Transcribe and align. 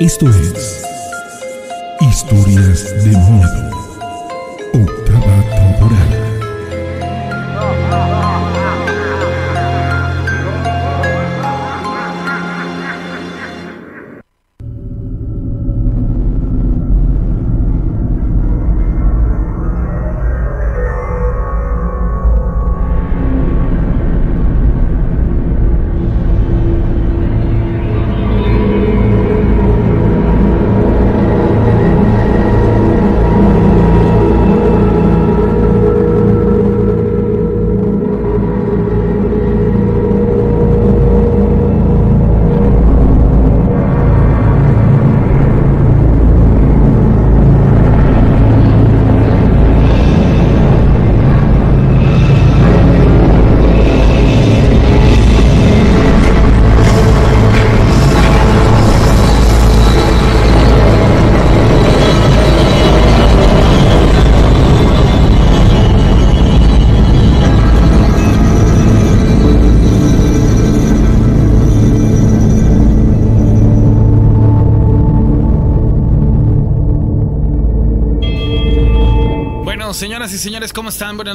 Esto 0.00 0.30
es 0.30 0.82
Historias 2.00 3.04
de 3.04 3.10
Miedo. 3.10 3.79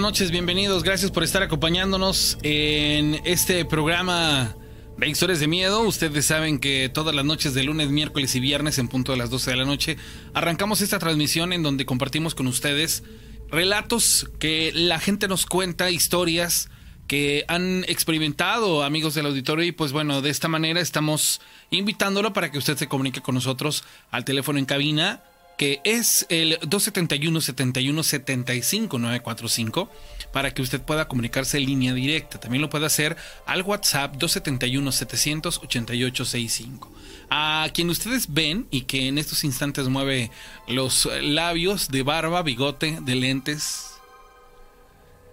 Noches, 0.06 0.30
bienvenidos. 0.30 0.84
Gracias 0.84 1.10
por 1.10 1.24
estar 1.24 1.42
acompañándonos 1.42 2.38
en 2.44 3.20
este 3.26 3.66
programa 3.66 4.56
de 4.98 5.10
Historias 5.10 5.40
de 5.40 5.48
Miedo. 5.48 5.82
Ustedes 5.82 6.28
saben 6.28 6.60
que 6.60 6.92
todas 6.94 7.16
las 7.16 7.26
noches 7.26 7.56
de 7.56 7.64
lunes, 7.64 7.90
miércoles 7.90 8.36
y 8.36 8.40
viernes 8.40 8.78
en 8.78 8.88
punto 8.88 9.14
de 9.14 9.18
las 9.18 9.32
12 9.32 9.50
de 9.50 9.58
la 9.58 9.66
noche 9.66 9.98
arrancamos 10.36 10.82
esta 10.82 11.00
transmisión 11.00 11.54
en 11.54 11.64
donde 11.64 11.88
compartimos 11.88 12.36
con 12.36 12.46
ustedes 12.46 13.02
relatos 13.50 14.30
que 14.38 14.72
la 14.76 15.00
gente 15.00 15.28
nos 15.28 15.48
cuenta, 15.48 15.90
historias 15.90 16.70
que 17.08 17.44
han 17.48 17.84
experimentado 17.88 18.84
amigos 18.84 19.16
del 19.16 19.26
auditorio 19.26 19.66
y 19.66 19.72
pues 19.72 19.92
bueno, 19.92 20.22
de 20.22 20.30
esta 20.30 20.48
manera 20.48 20.82
estamos 20.82 21.42
invitándolo 21.72 22.32
para 22.32 22.52
que 22.52 22.60
usted 22.60 22.78
se 22.78 22.88
comunique 22.88 23.22
con 23.22 23.34
nosotros 23.34 23.84
al 24.12 24.24
teléfono 24.24 24.60
en 24.60 24.66
cabina 24.66 25.24
que 25.58 25.82
es 25.84 26.26
el 26.30 26.58
271 26.62 27.42
71 27.42 28.04
75 28.04 29.00
945 29.00 29.90
para 30.32 30.54
que 30.54 30.62
usted 30.62 30.82
pueda 30.82 31.08
comunicarse 31.08 31.58
en 31.58 31.66
línea 31.66 31.94
directa. 31.94 32.40
También 32.40 32.62
lo 32.62 32.70
puede 32.70 32.86
hacer 32.86 33.16
al 33.46 33.62
WhatsApp 33.62 34.16
271 34.18 34.92
788 34.92 36.26
65. 36.26 36.92
A 37.30 37.70
quien 37.74 37.90
ustedes 37.90 38.34
ven 38.34 38.68
y 38.70 38.82
que 38.82 39.08
en 39.08 39.18
estos 39.18 39.44
instantes 39.44 39.88
mueve 39.88 40.32
los 40.68 41.10
labios 41.22 41.90
de 41.90 42.04
barba, 42.04 42.42
bigote, 42.44 42.98
de 43.02 43.16
lentes. 43.16 43.92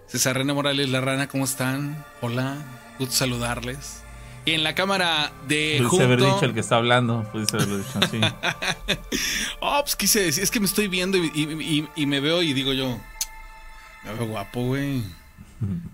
César 0.07 0.37
René 0.37 0.53
Morales 0.53 0.89
La 0.89 1.01
Rana, 1.01 1.27
¿cómo 1.27 1.45
están? 1.45 2.05
Hola, 2.21 2.57
gusto 2.99 3.15
saludarles. 3.15 4.02
Y 4.45 4.51
en 4.51 4.63
la 4.63 4.75
cámara 4.75 5.31
de 5.47 5.75
Pudiste 5.77 5.87
junto... 5.89 6.05
haber 6.05 6.19
dicho 6.19 6.45
el 6.45 6.53
que 6.53 6.59
está 6.59 6.75
hablando. 6.75 7.23
Pudiste 7.31 7.55
haberlo 7.57 7.77
dicho 7.77 7.99
así. 8.01 8.19
oh, 9.61 9.79
pues 9.81 9.95
quise 9.95 10.21
decir, 10.21 10.43
es 10.43 10.51
que 10.51 10.59
me 10.59 10.65
estoy 10.65 10.87
viendo 10.87 11.17
y, 11.17 11.31
y- 11.33 11.63
y- 11.79 11.87
y 11.95 12.05
me 12.05 12.19
veo 12.19 12.41
y 12.41 12.53
digo 12.53 12.73
yo, 12.73 12.99
me 14.03 14.13
veo 14.13 14.27
guapo, 14.27 14.61
güey. 14.65 15.01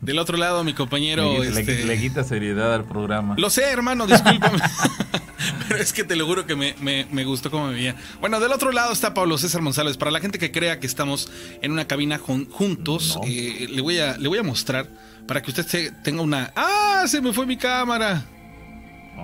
Del 0.02 0.18
otro 0.18 0.36
lado, 0.36 0.64
mi 0.64 0.74
compañero. 0.74 1.44
le, 1.44 1.48
este, 1.50 1.86
le 1.86 2.00
quita 2.00 2.24
seriedad 2.24 2.74
al 2.74 2.86
programa. 2.86 3.36
Lo 3.38 3.52
sé, 3.52 3.66
hermano, 3.66 4.08
discúlpame. 4.08 4.58
Pero 5.68 5.80
es 5.80 5.94
que 5.94 6.04
te 6.04 6.16
lo 6.16 6.26
juro 6.26 6.48
que 6.48 6.56
me, 6.56 6.74
me- 6.82 7.06
me 7.12 7.24
gustó 7.24 7.52
cómo 7.52 7.68
me 7.68 7.74
veía. 7.76 7.96
Bueno, 8.20 8.40
del 8.40 8.52
otro 8.52 8.72
lado 8.72 8.92
está 8.92 9.14
Pablo 9.14 9.38
César 9.38 9.62
González. 9.62 9.96
Para 9.98 10.10
la 10.10 10.20
gente 10.22 10.40
que 10.40 10.52
crea 10.52 10.80
que 10.80 10.88
estamos 10.88 11.32
en 11.62 11.72
una 11.72 11.86
cabina 11.86 12.18
jun- 12.18 12.50
juntos, 12.50 13.18
No. 13.22 13.28
eh, 13.28 13.68
le, 13.70 13.82
voy 13.82 14.00
a, 14.00 14.18
le 14.18 14.28
voy 14.28 14.40
a 14.40 14.44
mostrar 14.44 14.90
para 15.28 15.44
que 15.44 15.52
usted 15.52 15.68
se- 15.68 15.92
tenga 16.04 16.24
una... 16.24 16.52
¡Ah! 16.56 17.04
Se 17.06 17.22
me 17.22 17.32
fue 17.32 17.46
mi 17.46 17.56
cámara. 17.56 18.26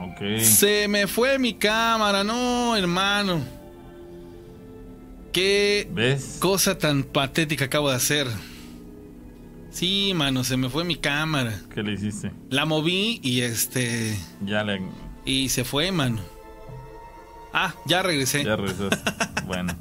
Ok. 0.04 0.40
Se 0.42 0.88
me 0.88 1.08
fue 1.08 1.40
mi 1.40 1.54
cámara, 1.54 2.24
no, 2.24 2.76
hermano. 2.76 3.42
Qué 5.32 5.88
¿Ves? 5.92 6.38
cosa 6.40 6.78
tan 6.78 7.04
patética 7.04 7.66
acabo 7.66 7.90
de 7.90 7.96
hacer. 7.96 8.28
Sí, 9.72 10.14
mano, 10.16 10.46
se 10.46 10.56
me 10.56 10.70
fue 10.70 10.86
mi 10.86 10.96
cámara. 10.96 11.60
¿Qué 11.74 11.84
le 11.84 11.92
hiciste? 11.94 12.32
La 12.50 12.66
moví 12.66 13.20
y 13.22 13.42
este. 13.42 14.18
Ya 14.46 14.64
le. 14.64 14.82
Y 15.26 15.50
se 15.50 15.66
fue, 15.66 15.92
mano. 15.92 16.22
Ah, 17.52 17.76
ya 17.86 18.02
regresé. 18.02 18.46
Ya 18.46 18.56
regresaste. 18.56 19.12
bueno. 19.46 19.76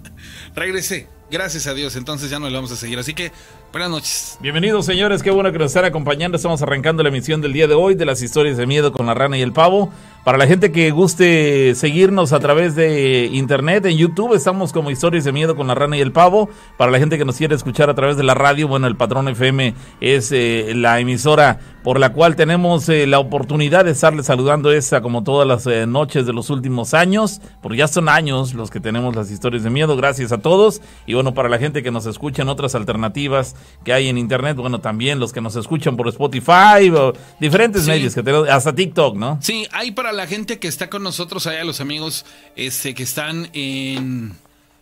Regresé. 0.57 1.09
Gracias 1.31 1.69
a 1.69 1.75
Dios. 1.75 1.95
Entonces 1.95 2.31
ya 2.31 2.41
no 2.41 2.49
le 2.49 2.55
vamos 2.55 2.73
a 2.73 2.77
seguir. 2.77 2.99
Así 2.99 3.15
que, 3.15 3.31
buenas 3.75 3.91
noches. 3.91 4.39
Bienvenidos, 4.41 4.87
señores. 4.87 5.21
Qué 5.21 5.33
bueno 5.33 5.51
que 5.51 5.59
nos 5.59 5.67
están 5.67 5.85
acompañando. 5.85 6.37
Estamos 6.37 6.62
arrancando 6.62 7.03
la 7.03 7.09
emisión 7.09 7.41
del 7.41 7.53
día 7.53 7.67
de 7.67 7.75
hoy 7.75 7.97
de 7.97 8.05
las 8.05 8.23
historias 8.23 8.57
de 8.57 8.69
miedo 8.69 8.93
con 8.93 9.05
la 9.05 9.15
rana 9.15 9.37
y 9.37 9.43
el 9.43 9.53
pavo. 9.53 9.91
Para 10.25 10.39
la 10.39 10.47
gente 10.47 10.73
que 10.73 10.91
guste 10.91 11.75
seguirnos 11.75 12.33
a 12.33 12.41
través 12.41 12.75
de 12.75 13.29
internet, 13.31 13.85
en 13.85 13.99
YouTube 13.99 14.33
estamos 14.33 14.73
como 14.73 14.91
Historias 14.91 15.25
de 15.25 15.33
Miedo 15.33 15.55
con 15.55 15.67
la 15.67 15.75
Rana 15.75 15.99
y 15.99 16.01
el 16.01 16.12
Pavo. 16.12 16.49
Para 16.79 16.91
la 16.91 16.99
gente 16.99 17.19
que 17.19 17.27
nos 17.27 17.37
quiere 17.37 17.55
escuchar 17.55 17.91
a 17.91 17.95
través 17.95 18.17
de 18.17 18.23
la 18.23 18.33
radio, 18.33 18.67
bueno, 18.67 18.87
el 18.87 18.97
Patrón 18.97 19.29
FM 19.29 19.75
es 20.01 20.33
eh, 20.33 20.73
la 20.75 20.99
emisora 20.99 21.59
por 21.83 22.01
la 22.01 22.15
cual 22.15 22.37
tenemos 22.37 22.89
eh, 22.89 23.07
la 23.07 23.19
oportunidad 23.19 23.84
de 23.84 23.91
estarle 23.91 24.23
saludando 24.23 24.73
esa 24.73 25.03
como 25.03 25.23
todas 25.23 25.47
las 25.47 25.67
eh, 25.67 25.87
noches 25.87 26.25
de 26.25 26.33
los 26.33 26.49
últimos 26.49 26.95
años, 26.95 27.43
porque 27.61 27.77
ya 27.77 27.89
son 27.89 28.09
años 28.09 28.55
los 28.55 28.71
que 28.71 28.81
tenemos 28.81 29.15
las 29.15 29.31
historias 29.31 29.63
de 29.63 29.69
miedo. 29.69 29.95
Gracias 29.95 30.33
a 30.33 30.39
todos. 30.39 30.81
Y 31.05 31.13
bueno, 31.13 31.34
para 31.34 31.51
la 31.51 31.59
gente 31.59 31.83
que 31.83 31.91
nos 31.91 32.07
escucha 32.07 32.41
en 32.41 32.49
otras 32.49 32.75
alternativas 32.75 33.55
que 33.84 33.93
hay 33.93 34.09
en 34.09 34.17
internet, 34.17 34.57
bueno, 34.57 34.81
también 34.81 35.19
los 35.21 35.34
que 35.34 35.43
nos 35.43 35.55
escuchan 35.57 35.99
por 35.99 36.09
Spotify 36.09 36.89
o 36.97 37.13
diferentes 37.39 37.83
Sí. 37.84 37.91
medios 37.91 38.15
que 38.15 38.23
tenemos, 38.23 38.49
hasta 38.49 38.75
TikTok, 38.75 39.17
¿no? 39.17 39.37
Sí, 39.43 39.67
hay 39.71 39.91
para 39.91 40.14
la 40.15 40.27
gente 40.27 40.59
que 40.59 40.69
está 40.69 40.89
con 40.91 41.03
nosotros, 41.03 41.47
allá 41.47 41.65
los 41.65 41.81
amigos 41.81 42.25
este, 42.57 42.95
que 42.95 43.03
están 43.03 43.51
en, 43.53 44.37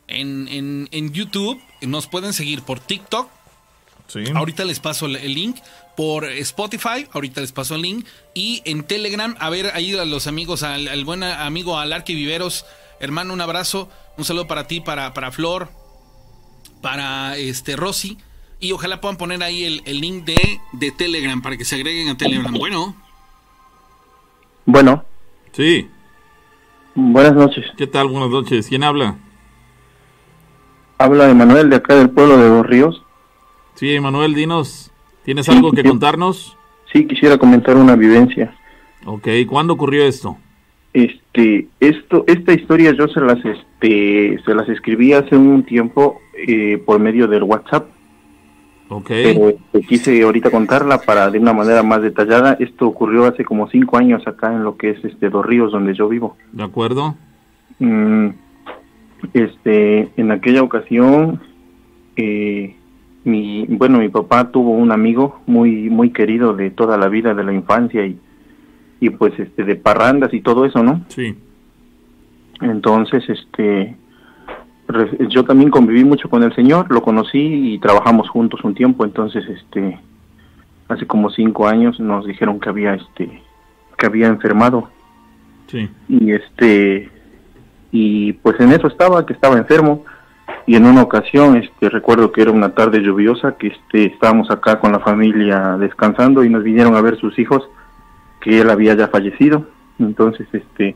en, 0.09 0.49
en, 0.49 0.89
en 0.93 1.13
YouTube, 1.13 1.61
nos 1.83 2.07
pueden 2.07 2.33
seguir 2.33 2.63
por 2.63 2.79
TikTok. 2.81 3.29
Sí. 4.09 4.21
Ahorita 4.35 4.65
les 4.65 4.79
paso 4.79 5.07
el- 5.07 5.17
el 5.17 5.35
link 5.35 5.57
por 5.97 6.25
Spotify, 6.27 7.07
ahorita 7.13 7.41
les 7.41 7.53
paso 7.53 7.75
el 7.77 7.83
link. 7.83 8.07
Y 8.35 8.63
en 8.65 8.85
Telegram, 8.85 9.35
a 9.41 9.49
ver 9.51 9.73
ahí 9.75 9.97
a 9.97 10.05
los 10.05 10.27
amigos, 10.27 10.63
al, 10.63 10.89
al 10.89 11.05
buen 11.05 11.23
amigo 11.23 11.79
Alarque 11.79 12.15
Viveros, 12.15 12.67
hermano, 13.01 13.33
un 13.33 13.41
abrazo, 13.41 13.89
un 14.19 14.25
saludo 14.25 14.47
para 14.47 14.67
ti, 14.67 14.81
para, 14.81 15.15
para 15.15 15.33
Flor, 15.33 15.71
para 16.83 17.37
este 17.39 17.75
Rosy. 17.77 18.19
Y 18.61 18.73
ojalá 18.73 19.01
puedan 19.01 19.17
poner 19.17 19.43
ahí 19.43 19.65
el, 19.65 19.83
el 19.87 20.01
link 20.01 20.25
de, 20.25 20.61
de 20.73 20.93
Telegram 20.93 21.41
para 21.43 21.57
que 21.57 21.65
se 21.65 21.75
agreguen 21.77 22.09
a 22.11 22.17
Telegram. 22.17 22.53
Bueno, 22.55 22.95
Bueno, 24.67 25.05
Sí. 25.53 25.89
buenas 26.95 27.35
noches. 27.35 27.67
¿Qué 27.77 27.87
tal? 27.87 28.09
Buenas 28.09 28.31
noches. 28.31 28.69
¿Quién 28.69 28.83
habla? 28.85 29.17
Habla 30.99 31.31
Emanuel 31.31 31.71
de 31.71 31.77
acá 31.77 31.95
del 31.95 32.11
pueblo 32.11 32.39
de 32.39 32.49
Dos 32.49 32.67
Ríos. 32.67 33.05
Sí, 33.75 33.99
Manuel, 34.01 34.35
dinos. 34.35 34.91
¿Tienes 35.25 35.49
algo 35.49 35.73
que 35.73 35.85
contarnos? 35.85 36.57
Sí, 36.93 37.07
quisiera 37.07 37.39
comentar 37.39 37.77
una 37.77 37.97
vivencia. 37.97 38.55
Ok, 39.05 39.29
¿cuándo 39.49 39.75
ocurrió 39.75 40.05
esto? 40.05 40.37
Este, 40.93 41.69
esto, 41.81 42.25
esta 42.27 42.53
historia 42.53 42.93
yo 42.93 43.09
se 43.09 43.21
las, 43.21 43.43
este, 43.45 44.39
se 44.45 44.55
las 44.55 44.69
escribí 44.69 45.13
hace 45.13 45.37
un 45.37 45.65
tiempo 45.65 46.21
eh, 46.47 46.83
por 46.85 47.01
medio 47.01 47.27
del 47.27 47.43
WhatsApp, 47.43 47.89
Ok. 48.93 49.07
pero 49.09 49.49
este, 49.49 49.81
quise 49.81 50.23
ahorita 50.23 50.51
contarla 50.51 50.99
para 50.99 51.31
de 51.31 51.39
una 51.39 51.55
manera 51.55 51.83
más 51.83 52.03
detallada. 52.03 52.57
Esto 52.61 52.87
ocurrió 52.87 53.25
hace 53.25 53.45
como 53.45 53.69
cinco 53.69 53.97
años 53.97 54.27
acá 54.27 54.53
en 54.53 54.65
lo 54.65 54.77
que 54.77 54.91
es 54.91 55.05
este 55.05 55.31
Dos 55.31 55.47
Ríos, 55.47 55.73
donde 55.73 55.95
yo 55.95 56.09
vivo. 56.09 56.37
¿De 56.53 56.63
acuerdo? 56.63 57.17
Mm, 57.79 58.29
este, 59.33 60.11
en 60.17 60.31
aquella 60.31 60.63
ocasión, 60.63 61.41
eh, 62.17 62.77
mi, 63.25 63.65
bueno, 63.67 63.99
mi 63.99 64.11
papá 64.11 64.51
tuvo 64.51 64.73
un 64.73 64.93
amigo 64.93 65.41
muy, 65.47 65.89
muy 65.89 66.11
querido 66.11 66.53
de 66.53 66.71
toda 66.71 66.99
la 66.99 67.09
vida, 67.09 67.33
de 67.33 67.45
la 67.45 67.55
infancia 67.55 68.05
y, 68.05 68.19
y 69.01 69.09
pues, 69.09 69.33
este, 69.39 69.65
de 69.65 69.77
parrandas 69.77 70.35
y 70.35 70.43
todo 70.43 70.67
eso, 70.67 70.83
¿no? 70.83 71.03
Sí. 71.09 71.35
Entonces, 72.61 73.25
este, 73.29 73.97
yo 75.29 75.45
también 75.45 75.71
conviví 75.71 76.05
mucho 76.05 76.29
con 76.29 76.43
el 76.43 76.55
señor, 76.55 76.91
lo 76.91 77.03
conocí 77.03 77.75
y 77.75 77.79
trabajamos 77.79 78.29
juntos 78.29 78.61
un 78.65 78.75
tiempo. 78.75 79.05
Entonces, 79.05 79.45
este, 79.49 79.99
hace 80.89 81.07
como 81.07 81.31
cinco 81.31 81.69
años 81.69 81.99
nos 82.01 82.27
dijeron 82.27 82.61
que 82.61 82.69
había, 82.69 82.95
este, 82.95 83.43
que 83.97 84.07
había 84.07 84.27
enfermado 84.29 84.89
Sí. 85.67 85.89
y 86.09 86.33
este, 86.33 87.11
y 87.91 88.33
pues 88.35 88.59
en 88.61 88.73
eso 88.73 88.87
estaba, 88.89 89.25
que 89.25 89.33
estaba 89.33 89.57
enfermo. 89.57 90.05
Y 90.67 90.77
en 90.77 90.87
una 90.87 91.03
ocasión, 91.03 91.57
este, 91.57 91.89
recuerdo 91.89 92.31
que 92.31 92.43
era 92.43 92.51
una 92.51 92.75
tarde 92.75 93.01
lluviosa, 93.01 93.57
que 93.57 93.69
este, 93.69 94.07
estábamos 94.07 94.51
acá 94.51 94.79
con 94.81 94.93
la 94.93 95.01
familia 95.01 95.77
descansando 95.79 96.45
y 96.45 96.51
nos 96.51 96.63
vinieron 96.63 96.95
a 96.95 97.01
ver 97.01 97.17
sus 97.19 97.39
hijos, 97.39 97.69
que 98.41 98.61
él 98.61 98.71
había 98.71 98.95
ya 98.95 99.09
fallecido. 99.09 99.67
Entonces, 99.99 100.47
este, 100.53 100.95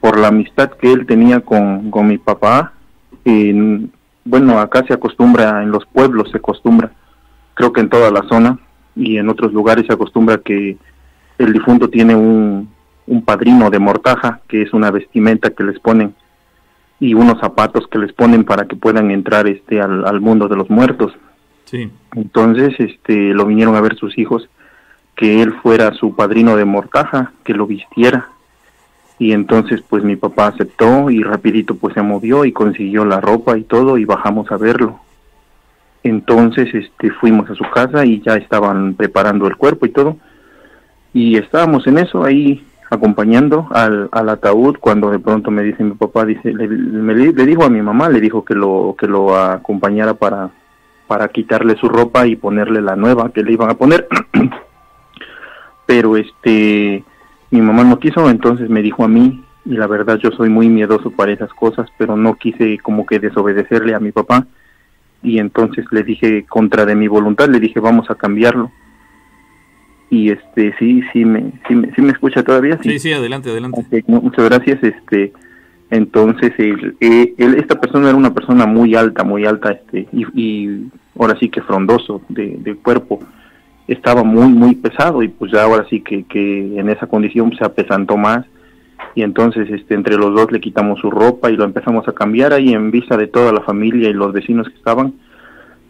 por 0.00 0.18
la 0.18 0.28
amistad 0.28 0.70
que 0.70 0.92
él 0.92 1.06
tenía 1.06 1.40
con, 1.40 1.90
con 1.90 2.06
mi 2.06 2.18
papá, 2.18 2.72
en- 3.24 3.90
bueno, 4.24 4.58
acá 4.60 4.84
se 4.86 4.94
acostumbra, 4.94 5.62
en 5.62 5.70
los 5.70 5.86
pueblos 5.86 6.30
se 6.30 6.38
acostumbra, 6.38 6.92
creo 7.54 7.72
que 7.72 7.80
en 7.80 7.88
toda 7.88 8.10
la 8.10 8.22
zona 8.28 8.58
y 8.94 9.16
en 9.16 9.28
otros 9.28 9.52
lugares 9.52 9.86
se 9.86 9.92
acostumbra 9.94 10.38
que 10.38 10.76
el 11.38 11.52
difunto 11.52 11.88
tiene 11.88 12.14
un, 12.14 12.68
un 13.06 13.22
padrino 13.24 13.70
de 13.70 13.78
mortaja, 13.78 14.40
que 14.48 14.62
es 14.62 14.72
una 14.72 14.90
vestimenta 14.90 15.50
que 15.50 15.64
les 15.64 15.78
ponen 15.78 16.14
y 17.00 17.14
unos 17.14 17.38
zapatos 17.40 17.86
que 17.88 17.98
les 17.98 18.12
ponen 18.12 18.44
para 18.44 18.66
que 18.66 18.74
puedan 18.76 19.10
entrar 19.10 19.46
este 19.46 19.80
al, 19.80 20.04
al 20.04 20.20
mundo 20.20 20.48
de 20.48 20.56
los 20.56 20.68
muertos. 20.68 21.12
Sí. 21.64 21.90
Entonces, 22.16 22.74
este, 22.78 23.32
lo 23.34 23.46
vinieron 23.46 23.76
a 23.76 23.80
ver 23.80 23.94
sus 23.96 24.18
hijos, 24.18 24.48
que 25.14 25.42
él 25.42 25.52
fuera 25.62 25.92
su 25.94 26.14
padrino 26.16 26.56
de 26.56 26.64
mortaja, 26.64 27.32
que 27.44 27.54
lo 27.54 27.66
vistiera. 27.66 28.28
Y 29.18 29.32
entonces, 29.32 29.82
pues 29.88 30.04
mi 30.04 30.16
papá 30.16 30.48
aceptó 30.48 31.10
y 31.10 31.22
rapidito 31.22 31.74
pues 31.74 31.94
se 31.94 32.02
movió 32.02 32.44
y 32.44 32.52
consiguió 32.52 33.04
la 33.04 33.20
ropa 33.20 33.58
y 33.58 33.64
todo 33.64 33.98
y 33.98 34.04
bajamos 34.04 34.50
a 34.52 34.56
verlo. 34.56 35.00
Entonces, 36.04 36.72
este, 36.72 37.10
fuimos 37.10 37.50
a 37.50 37.54
su 37.54 37.64
casa 37.64 38.04
y 38.06 38.20
ya 38.20 38.36
estaban 38.36 38.94
preparando 38.94 39.48
el 39.48 39.56
cuerpo 39.56 39.86
y 39.86 39.90
todo. 39.90 40.16
Y 41.12 41.36
estábamos 41.36 41.86
en 41.86 41.98
eso 41.98 42.24
ahí 42.24 42.64
acompañando 42.90 43.66
al, 43.70 44.08
al 44.12 44.28
ataúd 44.28 44.76
cuando 44.80 45.10
de 45.10 45.18
pronto 45.18 45.50
me 45.50 45.62
dice 45.62 45.84
mi 45.84 45.92
papá 45.94 46.24
dice 46.24 46.52
le, 46.52 46.66
dijo 47.44 47.64
a 47.64 47.68
mi 47.68 47.82
mamá 47.82 48.08
le 48.08 48.20
dijo 48.20 48.44
que 48.44 48.54
lo 48.54 48.96
que 48.98 49.06
lo 49.06 49.36
acompañara 49.36 50.14
para 50.14 50.50
para 51.06 51.28
quitarle 51.28 51.76
su 51.76 51.88
ropa 51.88 52.26
y 52.26 52.36
ponerle 52.36 52.80
la 52.80 52.96
nueva 52.96 53.30
que 53.30 53.42
le 53.42 53.52
iban 53.52 53.70
a 53.70 53.74
poner 53.74 54.08
pero 55.86 56.16
este 56.16 57.04
mi 57.50 57.60
mamá 57.60 57.84
no 57.84 57.98
quiso 57.98 58.28
entonces 58.30 58.68
me 58.68 58.82
dijo 58.82 59.04
a 59.04 59.08
mí 59.08 59.42
y 59.64 59.70
la 59.74 59.86
verdad 59.86 60.18
yo 60.18 60.30
soy 60.32 60.48
muy 60.48 60.68
miedoso 60.68 61.10
para 61.10 61.32
esas 61.32 61.52
cosas 61.52 61.88
pero 61.98 62.16
no 62.16 62.34
quise 62.34 62.78
como 62.78 63.06
que 63.06 63.18
desobedecerle 63.18 63.94
a 63.94 64.00
mi 64.00 64.12
papá 64.12 64.46
y 65.22 65.38
entonces 65.38 65.84
le 65.90 66.02
dije 66.04 66.44
contra 66.48 66.84
de 66.86 66.94
mi 66.94 67.08
voluntad 67.08 67.48
le 67.48 67.60
dije 67.60 67.80
vamos 67.80 68.10
a 68.10 68.14
cambiarlo 68.14 68.70
y 70.10 70.30
este 70.30 70.74
sí 70.78 71.02
sí 71.12 71.24
me 71.24 71.52
sí 71.68 71.74
me, 71.74 71.92
sí 71.94 72.00
me 72.02 72.12
escucha 72.12 72.42
todavía 72.42 72.78
Sí, 72.82 72.98
sí, 72.98 73.12
adelante, 73.12 73.50
adelante. 73.50 73.84
No, 74.06 74.22
muchas 74.22 74.46
gracias. 74.46 74.82
Este, 74.82 75.32
entonces, 75.90 76.52
él, 76.58 76.96
eh, 77.00 77.34
él- 77.36 77.56
esta 77.56 77.78
persona 77.78 78.08
era 78.08 78.16
una 78.16 78.32
persona 78.32 78.64
muy 78.64 78.94
alta, 78.94 79.22
muy 79.22 79.44
alta, 79.44 79.72
este, 79.72 80.08
y, 80.12 80.24
y 80.34 80.86
ahora 81.18 81.36
sí 81.38 81.50
que 81.50 81.60
frondoso 81.60 82.22
de, 82.30 82.56
de 82.58 82.74
cuerpo. 82.76 83.20
Estaba 83.88 84.22
muy, 84.22 84.48
muy 84.48 84.74
pesado 84.76 85.22
y 85.22 85.28
pues 85.28 85.50
ya 85.50 85.64
ahora 85.64 85.86
sí 85.88 86.00
que, 86.02 86.24
que 86.24 86.78
en 86.78 86.88
esa 86.90 87.06
condición 87.06 87.52
se 87.58 87.64
apesantó 87.64 88.16
más. 88.16 88.44
Y 89.14 89.22
entonces, 89.22 89.68
este, 89.70 89.94
entre 89.94 90.16
los 90.16 90.34
dos 90.34 90.52
le 90.52 90.60
quitamos 90.60 91.00
su 91.00 91.10
ropa 91.10 91.50
y 91.50 91.56
lo 91.56 91.64
empezamos 91.64 92.06
a 92.06 92.12
cambiar 92.12 92.52
ahí 92.52 92.72
en 92.72 92.90
vista 92.90 93.16
de 93.16 93.26
toda 93.26 93.52
la 93.52 93.62
familia 93.62 94.08
y 94.08 94.12
los 94.12 94.32
vecinos 94.32 94.68
que 94.68 94.76
estaban. 94.76 95.14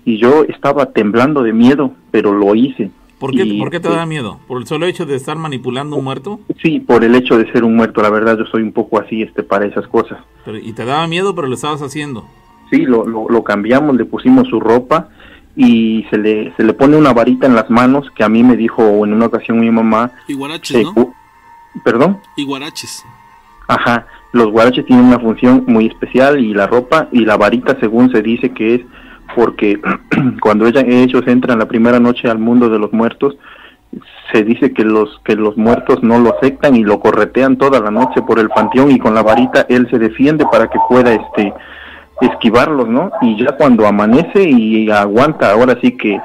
Y 0.05 0.17
yo 0.19 0.45
estaba 0.45 0.87
temblando 0.93 1.43
de 1.43 1.53
miedo, 1.53 1.93
pero 2.11 2.33
lo 2.33 2.55
hice. 2.55 2.91
¿Por 3.19 3.33
qué, 3.33 3.43
Y, 3.45 3.59
¿Por 3.59 3.71
qué 3.71 3.81
te 3.81 3.89
da 3.89 4.07
miedo? 4.07 4.39
¿Por 4.47 4.61
el 4.61 4.67
solo 4.67 4.87
hecho 4.87 5.05
de 5.05 5.17
estar 5.17 5.37
manipulando 5.37 5.97
un 5.97 6.05
muerto? 6.05 6.39
Sí, 6.63 6.79
por 6.79 7.03
el 7.05 7.17
hecho 7.17 7.37
de 7.37 7.51
ser 7.51 7.65
un 7.65 7.75
muerto, 7.75 8.01
la 8.01 8.11
verdad 8.11 8.39
yo 8.39 8.45
soy 8.47 8.63
un 8.63 8.73
poco 8.73 9.01
así 9.01 9.23
este 9.23 9.43
para 9.43 9.67
esas 9.67 9.89
cosas. 9.89 10.19
Pero- 10.45 10.59
y 10.59 10.73
te 10.73 10.85
daba 10.85 11.07
miedo, 11.09 11.35
pero 11.35 11.49
lo 11.49 11.55
estabas 11.55 11.83
haciendo. 11.83 12.25
Sí, 12.71 12.87
lo, 12.87 13.05
lo, 13.07 13.29
lo 13.29 13.43
cambiamos, 13.43 13.97
le 13.97 14.05
pusimos 14.05 14.47
su 14.49 14.61
ropa 14.61 15.09
y 15.61 16.07
se 16.09 16.17
le, 16.17 16.55
se 16.55 16.63
le 16.63 16.73
pone 16.73 16.97
una 16.97 17.13
varita 17.13 17.49
en 17.49 17.57
las 17.57 17.69
manos 17.69 18.09
que 18.15 18.23
a 18.23 18.29
mí 18.29 18.45
me 18.45 18.57
dijo 18.57 19.05
en 19.05 19.13
una 19.13 19.27
ocasión 19.27 19.59
mi 19.59 19.73
mamá. 19.73 20.13
Y 20.29 20.35
guaraches, 20.35 20.77
que 20.77 20.85
¿no? 20.85 21.13
¿Perdón? 21.83 22.21
Y 22.37 22.45
guaraches. 22.45 23.05
Ajá, 23.67 24.07
los 24.31 24.53
guaraches 24.53 24.87
tienen 24.87 25.07
una 25.07 25.19
función 25.19 25.65
muy 25.67 25.87
especial 25.87 26.39
y 26.39 26.55
la 26.55 26.69
ropa 26.69 27.09
y 27.11 27.25
la 27.25 27.37
varita 27.37 27.77
según 27.81 28.13
se 28.13 28.23
dice 28.23 28.53
que 28.53 28.77
es 28.77 28.81
porque 29.35 29.81
cuando 30.41 30.65
ella, 30.69 30.83
ellos 30.87 31.25
entran 31.27 31.59
la 31.59 31.67
primera 31.67 31.99
noche 31.99 32.31
al 32.31 32.39
mundo 32.39 32.69
de 32.69 32.79
los 32.79 32.93
muertos, 32.93 33.37
se 34.33 34.45
dice 34.45 34.73
que 34.73 34.85
los 34.85 35.21
que 35.25 35.35
los 35.35 35.57
muertos 35.57 36.05
no 36.05 36.21
lo 36.21 36.37
aceptan 36.37 36.77
y 36.77 36.85
lo 36.85 37.01
corretean 37.01 37.59
toda 37.59 37.81
la 37.81 37.91
noche 37.91 38.23
por 38.23 38.39
el 38.39 38.49
panteón 38.49 38.93
y 38.93 39.01
con 39.01 39.13
la 39.13 39.25
varita 39.25 39.67
él 39.69 39.89
se 39.91 39.99
defiende 39.99 40.47
para 40.53 40.69
que 40.69 40.79
pueda 40.89 41.13
este 41.15 41.53
esquivarlos, 42.21 42.89
¿no? 42.89 43.11
Y 43.23 43.43
ya 43.43 43.53
cuando 43.53 43.87
amanece 43.87 44.49
y 44.49 44.91
aguanta, 44.91 45.53
ahora 45.53 45.79
sí 45.81 45.93
que 45.97 46.21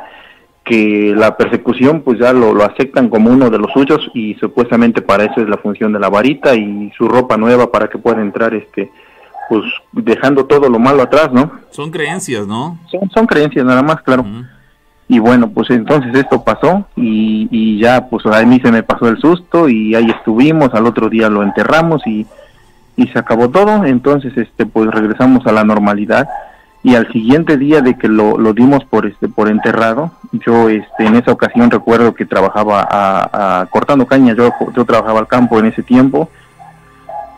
que 0.63 1.13
la 1.15 1.35
persecución 1.35 2.01
pues 2.01 2.19
ya 2.19 2.31
lo, 2.31 2.53
lo 2.53 2.63
aceptan 2.63 3.09
como 3.09 3.29
uno 3.29 3.49
de 3.49 3.59
los 3.59 3.71
suyos 3.71 3.99
y 4.13 4.35
supuestamente 4.35 5.01
para 5.01 5.25
eso 5.25 5.41
es 5.41 5.49
la 5.49 5.57
función 5.57 5.91
de 5.91 5.99
la 5.99 6.09
varita 6.09 6.55
y 6.55 6.91
su 6.97 7.07
ropa 7.07 7.35
nueva 7.35 7.69
para 7.71 7.89
que 7.89 7.97
pueda 7.97 8.21
entrar 8.21 8.53
este 8.53 8.89
pues 9.49 9.63
dejando 9.91 10.45
todo 10.45 10.69
lo 10.69 10.79
malo 10.79 11.03
atrás, 11.03 11.33
¿no? 11.33 11.51
Son 11.69 11.91
creencias, 11.91 12.47
¿no? 12.47 12.79
Son, 12.89 13.09
son 13.11 13.27
creencias 13.27 13.65
nada 13.65 13.83
más, 13.83 14.01
claro. 14.01 14.25
Y 15.09 15.19
bueno, 15.19 15.49
pues 15.49 15.69
entonces 15.69 16.15
esto 16.15 16.45
pasó 16.45 16.87
y, 16.95 17.49
y 17.51 17.77
ya 17.79 18.07
pues 18.07 18.25
a 18.25 18.41
mí 18.45 18.61
se 18.61 18.71
me 18.71 18.83
pasó 18.83 19.09
el 19.09 19.19
susto 19.19 19.67
y 19.67 19.93
ahí 19.95 20.09
estuvimos, 20.09 20.73
al 20.73 20.85
otro 20.85 21.09
día 21.09 21.29
lo 21.29 21.43
enterramos 21.43 22.01
y, 22.07 22.25
y 22.95 23.07
se 23.07 23.19
acabó 23.19 23.49
todo, 23.49 23.85
entonces 23.85 24.35
este 24.37 24.65
pues 24.65 24.89
regresamos 24.91 25.45
a 25.47 25.51
la 25.51 25.63
normalidad. 25.63 26.27
Y 26.85 26.95
al 26.95 27.09
siguiente 27.13 27.57
día 27.57 27.79
de 27.81 27.97
que 27.97 28.09
lo, 28.09 28.37
lo 28.37 28.53
dimos 28.53 28.83
por 28.83 29.05
este 29.05 29.29
por 29.29 29.47
enterrado, 29.47 30.11
yo 30.33 30.67
este 30.67 31.05
en 31.05 31.15
esa 31.15 31.31
ocasión 31.31 31.71
recuerdo 31.71 32.13
que 32.13 32.25
trabajaba 32.25 32.85
a, 32.91 33.65
cortando 33.71 34.05
caña, 34.05 34.33
yo, 34.35 34.51
yo 34.75 34.83
trabajaba 34.83 35.19
al 35.19 35.27
campo 35.27 35.57
en 35.59 35.67
ese 35.67 35.81
tiempo. 35.81 36.29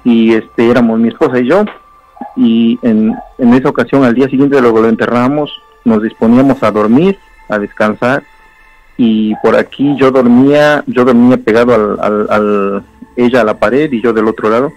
Y 0.03 0.33
este 0.33 0.69
éramos 0.69 1.00
mi 1.00 1.09
esposa 1.09 1.39
y 1.39 1.47
yo. 1.47 1.63
Y 2.35 2.79
en, 2.81 3.15
en 3.38 3.53
esa 3.53 3.69
ocasión 3.69 4.03
al 4.03 4.13
día 4.15 4.27
siguiente 4.29 4.55
de 4.55 4.62
lo 4.62 4.74
que 4.74 4.81
lo 4.81 4.89
enterramos 4.89 5.51
nos 5.83 6.01
disponíamos 6.01 6.63
a 6.63 6.71
dormir 6.71 7.17
a 7.47 7.59
descansar. 7.59 8.24
Y 8.97 9.35
por 9.43 9.55
aquí 9.55 9.95
yo 9.97 10.09
dormía 10.09 10.83
yo 10.88 11.05
dormía 11.05 11.38
pegado 11.38 11.74
al, 11.75 12.00
al, 12.01 12.27
al- 12.31 12.83
ella 13.15 13.41
a 13.41 13.43
la 13.45 13.57
pared 13.59 13.91
y 13.93 14.01
yo 14.01 14.12
del 14.12 14.27
otro 14.27 14.50
lado 14.50 14.71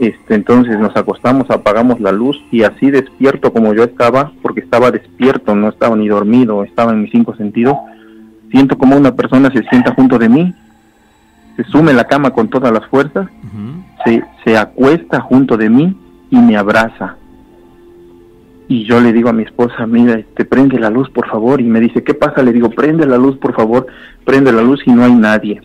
este 0.00 0.34
entonces 0.34 0.78
nos 0.78 0.96
acostamos 0.96 1.50
apagamos 1.50 2.00
la 2.00 2.10
luz 2.10 2.42
y 2.50 2.62
así 2.64 2.90
despierto 2.90 3.52
como 3.52 3.74
yo 3.74 3.84
estaba 3.84 4.32
porque 4.42 4.60
estaba 4.60 4.90
despierto 4.90 5.54
no 5.54 5.68
estaba 5.68 5.94
ni 5.94 6.08
dormido 6.08 6.64
estaba 6.64 6.92
en 6.92 7.02
mis 7.02 7.10
cinco 7.12 7.36
sentidos 7.36 7.76
siento 8.50 8.76
como 8.78 8.96
una 8.96 9.14
persona 9.14 9.50
se 9.52 9.62
sienta 9.64 9.94
junto 9.94 10.18
de 10.18 10.28
mí 10.28 10.54
se 11.56 11.64
sume 11.64 11.92
la 11.92 12.04
cama 12.04 12.30
con 12.30 12.48
todas 12.48 12.72
las 12.72 12.86
fuerzas 12.86 13.28
se, 14.04 14.24
se 14.44 14.56
acuesta 14.56 15.20
junto 15.20 15.56
de 15.58 15.68
mí 15.68 15.94
y 16.30 16.36
me 16.38 16.56
abraza. 16.56 17.16
Y 18.68 18.84
yo 18.84 19.00
le 19.00 19.12
digo 19.12 19.28
a 19.28 19.32
mi 19.32 19.42
esposa, 19.42 19.84
mira, 19.86 20.14
este, 20.14 20.44
prende 20.44 20.78
la 20.78 20.90
luz, 20.90 21.10
por 21.10 21.26
favor. 21.28 21.60
Y 21.60 21.64
me 21.64 21.80
dice, 21.80 22.04
¿qué 22.04 22.14
pasa? 22.14 22.40
Le 22.42 22.52
digo, 22.52 22.70
prende 22.70 23.04
la 23.04 23.18
luz, 23.18 23.36
por 23.36 23.52
favor. 23.52 23.88
Prende 24.24 24.52
la 24.52 24.62
luz 24.62 24.80
y 24.86 24.92
no 24.92 25.02
hay 25.04 25.12
nadie. 25.12 25.60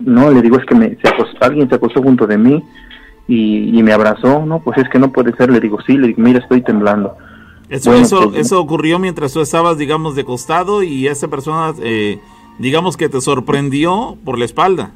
No, 0.00 0.30
le 0.30 0.40
digo, 0.40 0.56
es 0.58 0.64
que 0.64 0.74
me, 0.74 0.88
se 0.96 1.08
acostó- 1.08 1.36
alguien 1.42 1.68
se 1.68 1.74
acostó 1.74 2.02
junto 2.02 2.26
de 2.26 2.38
mí 2.38 2.62
y, 3.28 3.78
y 3.78 3.82
me 3.82 3.92
abrazó. 3.92 4.44
No, 4.46 4.60
pues 4.60 4.78
es 4.78 4.88
que 4.88 4.98
no 4.98 5.10
puede 5.12 5.32
ser. 5.36 5.50
Le 5.50 5.60
digo, 5.60 5.78
sí, 5.86 5.96
le 5.96 6.08
digo, 6.08 6.22
mira, 6.22 6.38
estoy 6.38 6.62
temblando. 6.62 7.16
Eso, 7.68 7.90
Bueno, 7.90 8.04
eso, 8.04 8.30
pues- 8.30 8.40
eso 8.46 8.60
ocurrió 8.60 8.98
mientras 8.98 9.32
tú 9.32 9.40
estabas, 9.40 9.78
digamos, 9.78 10.14
de 10.14 10.24
costado 10.24 10.82
y 10.82 11.06
esa 11.08 11.28
persona, 11.28 11.74
eh, 11.82 12.20
digamos 12.58 12.96
que 12.96 13.08
te 13.08 13.20
sorprendió 13.20 14.16
por 14.24 14.38
la 14.38 14.44
espalda. 14.44 14.90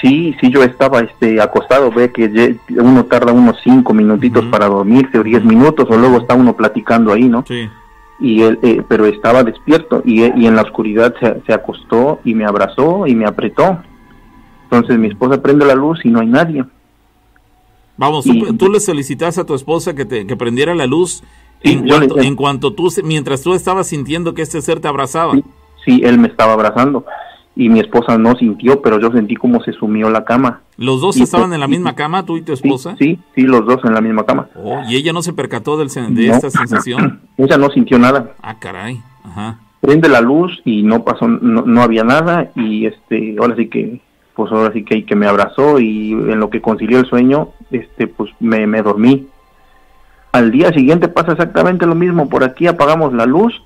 Sí, 0.00 0.34
sí, 0.40 0.50
yo 0.50 0.62
estaba 0.62 1.00
este, 1.00 1.40
acostado, 1.40 1.90
ve 1.90 2.12
que 2.12 2.56
uno 2.70 3.04
tarda 3.06 3.32
unos 3.32 3.56
cinco 3.64 3.92
minutitos 3.92 4.44
para 4.46 4.68
dormirse 4.68 5.18
o 5.18 5.24
diez 5.24 5.44
minutos 5.44 5.88
o 5.90 5.96
luego 5.98 6.18
está 6.18 6.34
uno 6.34 6.54
platicando 6.56 7.12
ahí, 7.12 7.28
¿no? 7.28 7.44
Sí. 7.48 7.68
y 8.20 8.42
él 8.42 8.58
eh, 8.62 8.82
pero 8.88 9.06
estaba 9.06 9.42
despierto 9.44 10.02
y, 10.04 10.22
y 10.22 10.46
en 10.46 10.54
la 10.56 10.62
oscuridad 10.62 11.14
se, 11.20 11.40
se 11.46 11.52
acostó 11.52 12.20
y 12.24 12.34
me 12.34 12.44
abrazó 12.44 13.06
y 13.06 13.14
me 13.14 13.26
apretó 13.26 13.78
entonces 14.64 14.98
mi 14.98 15.06
esposa 15.08 15.40
prende 15.40 15.64
la 15.64 15.76
luz 15.76 16.00
y 16.04 16.10
no 16.10 16.18
hay 16.20 16.26
nadie 16.26 16.64
Vamos, 17.98 18.24
tú, 18.24 18.32
Y- 18.32 18.52
tú 18.56 18.70
le 18.70 18.80
solicitaste 18.80 19.40
a 19.42 19.44
tu 19.44 19.54
esposa 19.54 19.94
que, 19.94 20.04
te, 20.06 20.26
que 20.26 20.36
prendiera 20.36 20.74
la 20.74 20.86
luz 20.86 21.22
Sí, 21.62 21.72
en, 21.72 21.86
cuanto, 21.88 22.20
en 22.20 22.36
cuanto 22.36 22.72
tú, 22.72 22.88
mientras 23.04 23.42
tú 23.42 23.52
estabas 23.52 23.88
sintiendo 23.88 24.32
que 24.32 24.42
este 24.42 24.62
ser 24.62 24.78
te 24.80 24.88
abrazaba. 24.88 25.34
sí, 25.34 25.44
sí, 25.84 26.00
él 26.04 26.16
me 26.18 26.28
estaba 26.28 26.52
abrazando 26.54 27.04
y 27.56 27.68
mi 27.68 27.80
esposa 27.80 28.16
no 28.16 28.36
sintió, 28.36 28.80
pero 28.80 29.00
yo 29.00 29.10
sentí 29.10 29.34
como 29.34 29.60
se 29.64 29.72
sumió 29.72 30.08
la 30.10 30.24
cama. 30.24 30.60
¿Los 30.76 31.00
dos 31.00 31.16
Y- 31.16 31.24
estaban 31.24 31.52
en 31.52 31.58
la 31.58 31.66
misma 31.66 31.96
cama, 31.96 32.24
tú 32.24 32.36
y 32.36 32.42
tu 32.42 32.52
esposa? 32.52 32.94
sí, 33.00 33.18
sí, 33.34 33.42
los 33.42 33.66
dos 33.66 33.80
en 33.84 33.94
la 33.94 34.00
misma 34.00 34.24
cama. 34.24 34.48
Oh, 34.54 34.80
¿Y 34.88 34.94
ella 34.94 35.12
no 35.12 35.22
se 35.22 35.32
percató 35.32 35.76
del, 35.76 35.88
de 35.88 36.28
No. 36.28 36.34
esta 36.34 36.50
sensación? 36.50 37.20
Ella 37.36 37.58
no 37.58 37.68
sintió 37.70 37.98
nada. 37.98 38.34
Ah, 38.40 38.60
caray. 38.60 39.00
Ajá. 39.24 39.58
Prende 39.80 40.08
la 40.08 40.20
luz 40.20 40.60
y 40.64 40.82
no 40.84 41.02
pasó, 41.04 41.26
no, 41.26 41.62
no 41.62 41.82
había 41.82 42.04
nada 42.04 42.50
y 42.54 42.86
este, 42.86 43.34
ahora 43.40 43.56
sí 43.56 43.66
que, 43.68 44.00
pues 44.38 44.52
ahora 44.52 44.72
sí 44.72 44.84
que, 44.84 45.04
que 45.04 45.16
me 45.16 45.26
abrazó 45.26 45.80
y 45.80 46.12
en 46.12 46.38
lo 46.38 46.48
que 46.48 46.60
concilió 46.60 47.00
el 47.00 47.06
sueño, 47.06 47.48
este, 47.72 48.06
pues 48.06 48.30
me, 48.38 48.68
me 48.68 48.82
dormí. 48.82 49.26
Al 50.30 50.52
día 50.52 50.72
siguiente 50.72 51.08
pasa 51.08 51.32
exactamente 51.32 51.86
lo 51.86 51.96
mismo. 51.96 52.28
Por 52.28 52.44
aquí 52.44 52.68
apagamos 52.68 53.12
la 53.12 53.26
luz 53.26 53.60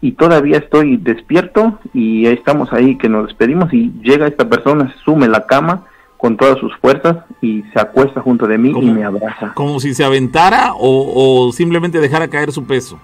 y 0.00 0.12
todavía 0.12 0.56
estoy 0.56 0.96
despierto 0.96 1.78
y 1.92 2.24
estamos 2.24 2.72
ahí 2.72 2.96
que 2.96 3.10
nos 3.10 3.26
despedimos 3.26 3.70
y 3.74 3.92
llega 4.02 4.26
esta 4.26 4.48
persona, 4.48 4.90
se 4.94 4.98
sume 5.04 5.28
la 5.28 5.44
cama 5.44 5.82
con 6.16 6.38
todas 6.38 6.56
sus 6.58 6.74
fuerzas 6.78 7.18
y 7.42 7.62
se 7.74 7.78
acuesta 7.78 8.22
junto 8.22 8.46
de 8.46 8.56
mí 8.56 8.72
y 8.80 8.86
me 8.90 9.04
abraza. 9.04 9.52
¿Como 9.52 9.78
si 9.78 9.92
se 9.92 10.04
aventara 10.04 10.72
o, 10.72 11.46
o 11.48 11.52
simplemente 11.52 12.00
dejara 12.00 12.28
caer 12.28 12.50
su 12.50 12.64
peso? 12.64 12.98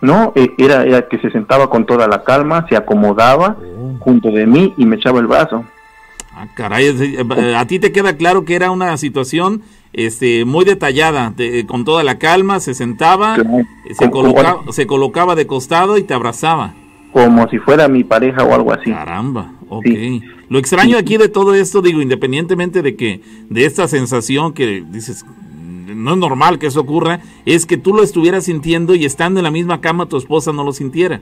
No, 0.00 0.32
eh, 0.34 0.50
era, 0.58 0.82
era 0.82 1.02
que 1.02 1.18
se 1.18 1.30
sentaba 1.30 1.70
con 1.70 1.86
toda 1.86 2.08
la 2.08 2.24
calma, 2.24 2.66
se 2.68 2.76
acomodaba 2.76 3.56
Oh. 3.80 3.96
junto 4.00 4.30
de 4.32 4.44
mí 4.44 4.74
y 4.76 4.84
me 4.86 4.96
echaba 4.96 5.20
el 5.20 5.28
brazo. 5.28 5.64
Ah, 6.40 6.46
caray, 6.54 6.86
es- 6.86 7.00
eh, 7.00 7.56
a 7.56 7.66
ti 7.66 7.80
te 7.80 7.90
queda 7.90 8.16
claro 8.16 8.44
que 8.44 8.54
era 8.54 8.70
una 8.70 8.96
situación 8.96 9.62
este, 9.92 10.44
muy 10.44 10.64
detallada, 10.64 11.32
de- 11.36 11.66
con 11.66 11.84
toda 11.84 12.04
la 12.04 12.18
calma, 12.18 12.60
se 12.60 12.74
sentaba, 12.74 13.34
Claro. 13.34 13.58
eh, 13.60 13.94
se, 13.98 14.08
colocaba, 14.10 14.60
se 14.70 14.86
colocaba 14.86 15.34
de 15.34 15.46
costado 15.46 15.98
y 15.98 16.02
te 16.04 16.14
abrazaba. 16.14 16.74
como 17.10 17.48
si 17.48 17.58
fuera 17.58 17.88
mi 17.88 18.04
pareja 18.04 18.44
o 18.44 18.54
algo 18.54 18.70
así. 18.72 18.90
Caramba, 18.90 19.50
ok. 19.70 19.86
Sí. 19.86 20.22
Lo 20.50 20.58
extraño 20.58 20.98
aquí 20.98 21.16
de 21.16 21.28
todo 21.30 21.54
esto, 21.54 21.80
digo, 21.82 22.02
independientemente 22.02 22.82
de 22.82 22.94
que, 22.96 23.22
de 23.48 23.64
esta 23.64 23.88
sensación 23.88 24.52
que 24.52 24.84
dices, 24.92 25.24
"Mm, 25.24 26.04
no 26.04 26.12
es 26.12 26.16
normal 26.18 26.58
que 26.58 26.66
eso 26.66 26.80
ocurra, 26.80 27.20
es 27.46 27.64
que 27.66 27.78
tú 27.78 27.94
lo 27.94 28.02
estuvieras 28.02 28.44
sintiendo 28.44 28.94
y 28.94 29.06
estando 29.06 29.40
en 29.40 29.44
la 29.44 29.50
misma 29.50 29.80
cama 29.80 30.06
tu 30.06 30.18
esposa 30.18 30.52
no 30.52 30.62
lo 30.62 30.72
sintiera. 30.72 31.20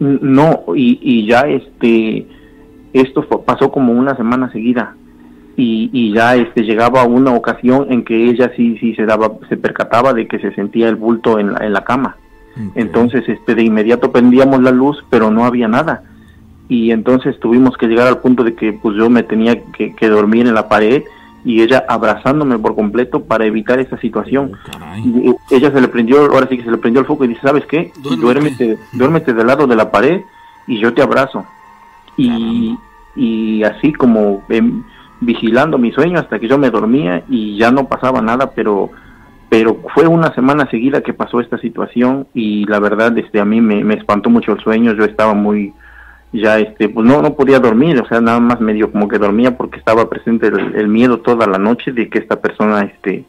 No, 0.00 0.64
y, 0.74 0.98
y 1.02 1.26
ya 1.26 1.42
este, 1.42 2.26
esto 3.00 3.22
fue- 3.22 3.42
pasó 3.44 3.70
como 3.70 3.92
una 3.92 4.16
semana 4.16 4.50
seguida. 4.52 4.94
Y, 5.58 5.88
y 5.92 6.12
ya 6.12 6.36
este 6.36 6.64
llegaba 6.64 7.04
una 7.04 7.32
ocasión 7.32 7.86
en 7.90 8.04
que 8.04 8.28
ella 8.28 8.52
sí 8.56 8.76
sí 8.78 8.94
se 8.94 9.06
daba 9.06 9.30
se 9.48 9.56
percataba 9.56 10.12
de 10.12 10.26
que 10.28 10.38
se 10.38 10.52
sentía 10.54 10.86
el 10.90 10.96
bulto 10.96 11.38
en 11.38 11.54
la, 11.54 11.64
en 11.64 11.72
la 11.72 11.82
cama 11.82 12.16
entonces 12.74 13.26
este 13.26 13.54
de 13.54 13.62
inmediato 13.64 14.12
prendíamos 14.12 14.60
la 14.62 14.70
luz 14.70 15.02
pero 15.08 15.30
no 15.30 15.46
había 15.46 15.66
nada 15.66 16.02
y 16.68 16.90
entonces 16.90 17.40
tuvimos 17.40 17.74
que 17.78 17.86
llegar 17.86 18.06
al 18.06 18.18
punto 18.18 18.44
de 18.44 18.54
que 18.54 18.74
pues 18.74 18.98
yo 18.98 19.08
me 19.08 19.22
tenía 19.22 19.62
que, 19.72 19.94
que 19.94 20.08
dormir 20.10 20.46
en 20.46 20.52
la 20.52 20.68
pared 20.68 21.02
y 21.42 21.62
ella 21.62 21.84
abrazándome 21.88 22.58
por 22.58 22.74
completo 22.74 23.24
para 23.24 23.46
evitar 23.46 23.78
esa 23.78 23.96
situación 23.98 24.52
Oh. 24.74 24.98
Y, 25.06 25.30
eh, 25.30 25.36
ella 25.52 25.70
se 25.72 25.80
le 25.80 25.88
prendió 25.88 26.18
ahora 26.20 26.48
sí 26.50 26.58
que 26.58 26.64
se 26.64 26.70
le 26.70 26.76
prendió 26.76 27.00
el 27.00 27.06
foco 27.06 27.24
y 27.24 27.28
dice 27.28 27.40
sabes 27.40 27.64
qué 27.64 27.92
Duérmete. 28.20 28.76
duérmete 28.92 29.32
del 29.32 29.46
lado 29.46 29.66
de 29.66 29.76
la 29.76 29.90
pared 29.90 30.20
y 30.66 30.78
yo 30.80 30.92
te 30.92 31.00
abrazo 31.00 31.46
y. 32.18 32.76
y 33.16 33.62
así 33.64 33.92
como 33.92 34.44
em, 34.48 34.82
vigilando 35.20 35.78
mi 35.78 35.92
sueño 35.92 36.18
hasta 36.20 36.38
que 36.38 36.48
yo 36.48 36.58
me 36.58 36.70
dormía 36.70 37.24
y 37.28 37.56
ya 37.58 37.70
no 37.70 37.88
pasaba 37.88 38.20
nada 38.20 38.50
pero 38.52 38.90
pero 39.48 39.80
fue 39.94 40.06
una 40.06 40.34
semana 40.34 40.68
seguida 40.70 41.00
que 41.00 41.14
pasó 41.14 41.40
esta 41.40 41.56
situación 41.58 42.26
y 42.34 42.64
la 42.66 42.78
verdad 42.80 43.16
este 43.16 43.40
a 43.40 43.44
mí 43.44 43.60
me, 43.60 43.82
me 43.84 43.94
espantó 43.94 44.28
mucho 44.28 44.52
el 44.52 44.60
sueño 44.60 44.92
yo 44.94 45.04
estaba 45.04 45.34
muy 45.34 45.72
ya 46.32 46.58
este 46.58 46.88
pues 46.90 47.06
no 47.06 47.22
no 47.22 47.34
podía 47.34 47.58
dormir 47.60 47.98
o 48.00 48.06
sea 48.08 48.20
nada 48.20 48.40
más 48.40 48.60
medio 48.60 48.90
como 48.92 49.08
que 49.08 49.18
dormía 49.18 49.56
porque 49.56 49.78
estaba 49.78 50.08
presente 50.10 50.48
el, 50.48 50.74
el 50.74 50.88
miedo 50.88 51.20
toda 51.20 51.46
la 51.46 51.56
noche 51.58 51.92
de 51.92 52.08
que 52.10 52.18
esta 52.18 52.40
persona 52.40 52.82
este 52.82 53.24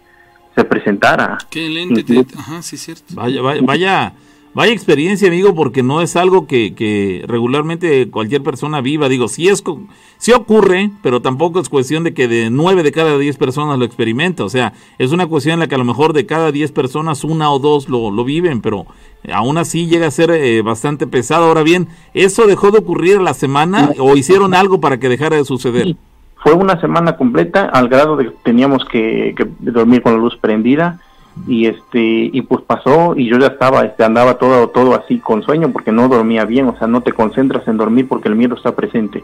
se 0.55 0.63
presentara 0.65 1.37
Qué 1.51 1.69
lente. 1.69 2.03
te- 2.03 2.25
Ajá, 2.37 2.63
sí, 2.63 2.77
cierto. 2.77 3.13
Vaya, 3.13 3.41
vaya, 3.43 3.61
vaya, 3.63 4.13
vaya 4.53 4.73
experiencia, 4.73 5.27
amigo, 5.27 5.53
porque 5.53 5.83
no 5.83 6.01
es 6.01 6.15
algo 6.15 6.47
que, 6.47 6.73
que 6.73 7.23
regularmente 7.27 8.09
cualquier 8.09 8.41
persona 8.43 8.81
viva. 8.81 9.07
Digo, 9.09 9.27
sí, 9.27 9.47
es, 9.47 9.61
co- 9.61 9.81
sí 10.17 10.31
ocurre, 10.31 10.89
pero 11.03 11.21
tampoco 11.21 11.59
es 11.59 11.69
cuestión 11.69 12.03
de 12.03 12.13
que 12.13 12.27
de 12.27 12.49
nueve 12.49 12.83
de 12.83 12.91
cada 12.91 13.17
diez 13.17 13.37
personas 13.37 13.77
lo 13.77 13.85
experimenta. 13.85 14.43
O 14.43 14.49
sea, 14.49 14.73
es 14.97 15.11
una 15.11 15.27
cuestión 15.27 15.53
en 15.55 15.59
la 15.59 15.67
que 15.67 15.75
a 15.75 15.79
lo 15.79 15.85
mejor 15.85 16.13
de 16.13 16.25
cada 16.25 16.51
diez 16.51 16.71
personas 16.71 17.23
una 17.23 17.51
o 17.51 17.59
dos 17.59 17.87
lo, 17.89 18.09
lo 18.11 18.23
viven, 18.23 18.61
pero 18.61 18.85
aún 19.31 19.57
así 19.57 19.87
llega 19.87 20.07
a 20.07 20.11
ser 20.11 20.31
eh, 20.31 20.61
bastante 20.61 21.05
pesado. 21.07 21.45
Ahora 21.45 21.63
bien, 21.63 21.87
¿eso 22.13 22.47
dejó 22.47 22.71
de 22.71 22.79
ocurrir 22.79 23.21
la 23.21 23.33
semana 23.33 23.91
o 23.99 24.15
hicieron 24.15 24.53
algo 24.53 24.79
para 24.79 24.99
que 24.99 25.09
dejara 25.09 25.37
de 25.37 25.45
suceder? 25.45 25.95
fue 26.43 26.53
una 26.53 26.79
semana 26.79 27.17
completa 27.17 27.65
al 27.65 27.89
grado 27.89 28.15
de 28.15 28.25
que 28.25 28.31
teníamos 28.43 28.85
que, 28.85 29.33
que 29.35 29.47
dormir 29.59 30.03
con 30.03 30.13
la 30.13 30.19
luz 30.19 30.37
prendida 30.37 31.01
y 31.47 31.65
este 31.67 31.99
y 32.33 32.41
pues 32.41 32.61
pasó 32.63 33.13
y 33.15 33.27
yo 33.29 33.37
ya 33.37 33.47
estaba 33.47 33.81
este 33.83 34.03
andaba 34.03 34.35
todo 34.35 34.69
todo 34.69 34.95
así 34.95 35.19
con 35.19 35.43
sueño 35.43 35.71
porque 35.71 35.91
no 35.91 36.07
dormía 36.07 36.45
bien 36.45 36.67
o 36.67 36.77
sea 36.77 36.87
no 36.87 37.01
te 37.01 37.11
concentras 37.13 37.67
en 37.67 37.77
dormir 37.77 38.07
porque 38.07 38.27
el 38.29 38.35
miedo 38.35 38.55
está 38.55 38.75
presente. 38.75 39.23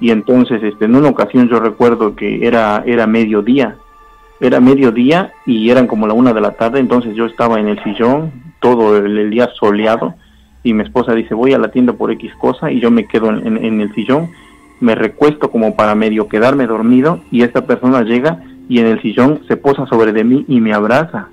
Y 0.00 0.10
entonces 0.10 0.62
este 0.62 0.84
en 0.84 0.94
una 0.96 1.08
ocasión 1.08 1.48
yo 1.48 1.58
recuerdo 1.60 2.14
que 2.14 2.46
era 2.46 2.82
era 2.86 3.06
mediodía 3.06 3.76
era 4.40 4.60
mediodía 4.60 5.32
y 5.46 5.70
eran 5.70 5.86
como 5.86 6.06
la 6.06 6.12
una 6.14 6.32
de 6.32 6.40
la 6.40 6.52
tarde 6.52 6.78
entonces 6.80 7.14
yo 7.14 7.24
estaba 7.26 7.58
en 7.58 7.68
el 7.68 7.82
sillón 7.82 8.32
todo 8.60 8.96
el, 8.96 9.16
el 9.18 9.30
día 9.30 9.48
soleado 9.58 10.14
y 10.62 10.72
mi 10.74 10.82
esposa 10.82 11.14
dice 11.14 11.34
voy 11.34 11.52
a 11.52 11.58
la 11.58 11.68
tienda 11.70 11.92
por 11.94 12.10
X 12.12 12.32
cosa 12.38 12.70
y 12.70 12.80
yo 12.80 12.90
me 12.90 13.06
quedo 13.06 13.30
en, 13.30 13.46
en- 13.46 13.64
en 13.64 13.80
el 13.80 13.94
sillón 13.94 14.28
me 14.80 14.94
recuesto 14.94 15.50
como 15.50 15.74
para 15.74 15.94
medio 15.94 16.28
quedarme 16.28 16.66
dormido 16.66 17.20
y 17.30 17.42
esta 17.42 17.66
persona 17.66 18.02
llega 18.02 18.42
y 18.68 18.80
en 18.80 18.86
el 18.86 19.00
sillón 19.00 19.40
se 19.48 19.56
posa 19.56 19.86
sobre 19.86 20.12
de 20.12 20.24
mí 20.24 20.44
y 20.48 20.60
me 20.60 20.74
abraza 20.74 21.28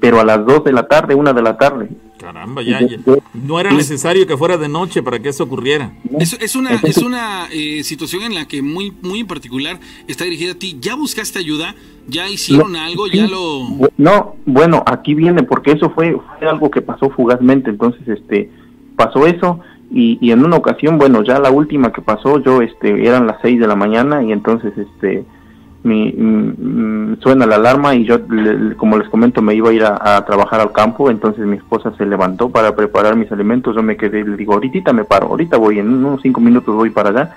pero 0.00 0.20
a 0.20 0.24
las 0.24 0.44
dos 0.44 0.64
de 0.64 0.72
la 0.72 0.86
tarde 0.88 1.14
una 1.14 1.32
de 1.32 1.42
la 1.42 1.56
tarde 1.56 1.88
Caramba, 2.18 2.62
ya, 2.62 2.80
ya. 2.80 2.96
No 3.34 3.60
era 3.60 3.70
necesario 3.72 4.26
que 4.26 4.36
fuera 4.36 4.56
de 4.56 4.68
noche 4.68 5.02
para 5.02 5.18
que 5.18 5.28
eso 5.28 5.44
ocurriera. 5.44 5.92
Es, 6.18 6.32
es 6.40 6.56
una, 6.56 6.70
es 6.82 6.96
una 6.98 7.46
eh, 7.52 7.84
situación 7.84 8.22
en 8.22 8.34
la 8.34 8.48
que 8.48 8.62
muy, 8.62 8.90
muy 9.02 9.20
en 9.20 9.26
particular 9.26 9.78
está 10.08 10.24
dirigida 10.24 10.52
a 10.52 10.54
ti. 10.54 10.78
¿Ya 10.80 10.96
buscaste 10.96 11.38
ayuda? 11.38 11.74
¿Ya 12.08 12.28
hicieron 12.28 12.72
No, 12.72 12.80
algo? 12.80 13.06
sí. 13.06 13.18
¿Ya 13.18 13.26
lo...? 13.26 13.68
No, 13.98 14.36
bueno, 14.46 14.82
aquí 14.86 15.14
viene 15.14 15.42
porque 15.42 15.72
eso 15.72 15.90
fue, 15.90 16.18
fue 16.38 16.48
algo 16.48 16.70
que 16.70 16.80
pasó 16.80 17.10
fugazmente, 17.10 17.68
entonces 17.70 18.08
este 18.08 18.50
pasó 18.96 19.26
eso 19.26 19.60
y, 19.90 20.18
y 20.20 20.30
en 20.32 20.42
una 20.44 20.56
ocasión, 20.56 20.96
bueno, 20.98 21.22
ya 21.22 21.38
la 21.38 21.50
última 21.50 21.92
que 21.92 22.00
pasó, 22.00 22.38
yo 22.42 22.62
este 22.62 23.06
eran 23.06 23.26
las 23.26 23.36
seis 23.42 23.60
de 23.60 23.66
la 23.66 23.76
mañana 23.76 24.22
y 24.22 24.32
entonces 24.32 24.72
este 24.76 25.26
mi, 25.86 26.12
mm, 26.12 27.20
suena 27.20 27.46
la 27.46 27.56
alarma 27.56 27.94
y 27.94 28.04
yo 28.04 28.18
como 28.76 28.98
les 28.98 29.08
comento 29.08 29.40
me 29.40 29.54
iba 29.54 29.70
a 29.70 29.72
ir 29.72 29.84
a, 29.84 30.16
a 30.16 30.24
trabajar 30.24 30.60
al 30.60 30.72
campo, 30.72 31.10
entonces 31.10 31.46
mi 31.46 31.56
esposa 31.56 31.92
se 31.96 32.04
levantó 32.04 32.50
para 32.50 32.74
preparar 32.74 33.16
mis 33.16 33.30
alimentos, 33.32 33.74
yo 33.74 33.82
me 33.82 33.96
quedé, 33.96 34.24
le 34.24 34.36
digo, 34.36 34.54
ahorita 34.54 34.92
me 34.92 35.04
paro, 35.04 35.28
ahorita 35.28 35.56
voy, 35.56 35.78
en 35.78 35.92
unos 35.92 36.20
cinco 36.22 36.40
minutos 36.40 36.74
voy 36.74 36.90
para 36.90 37.10
allá 37.10 37.36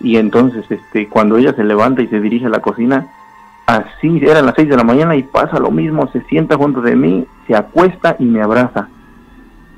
y 0.00 0.16
entonces 0.16 0.64
este 0.70 1.08
cuando 1.08 1.38
ella 1.38 1.52
se 1.54 1.64
levanta 1.64 2.02
y 2.02 2.06
se 2.08 2.20
dirige 2.20 2.46
a 2.46 2.50
la 2.50 2.60
cocina 2.60 3.08
así 3.66 4.20
eran 4.22 4.46
las 4.46 4.54
seis 4.54 4.68
de 4.68 4.76
la 4.76 4.84
mañana 4.84 5.16
y 5.16 5.22
pasa 5.22 5.58
lo 5.58 5.70
mismo 5.70 6.08
se 6.12 6.20
sienta 6.22 6.56
junto 6.56 6.80
de 6.80 6.96
mí 6.96 7.26
se 7.46 7.56
acuesta 7.56 8.16
y 8.18 8.24
me 8.24 8.40
abraza 8.40 8.88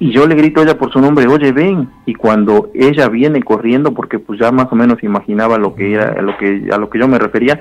y 0.01 0.11
yo 0.13 0.27
le 0.27 0.35
grito 0.35 0.61
a 0.61 0.65
ella 0.65 0.79
por 0.79 0.91
su 0.93 0.99
nombre 1.01 1.27
oye 1.29 1.53
ven 1.53 1.89
y 2.07 2.15
cuando 2.15 2.71
ella 2.75 3.09
viene 3.09 3.43
corriendo 3.43 3.93
porque 3.93 4.19
pues 4.19 4.41
ya 4.41 4.51
más 4.51 4.67
o 4.73 4.75
menos 4.75 5.03
imaginaba 5.03 5.59
lo 5.59 5.75
que 5.75 5.93
era 5.95 6.15
a 6.19 6.23
lo 6.23 6.37
que 6.39 6.69
a 6.73 6.79
lo 6.79 6.89
que 6.91 6.99
yo 6.99 7.07
me 7.07 7.19
refería 7.19 7.55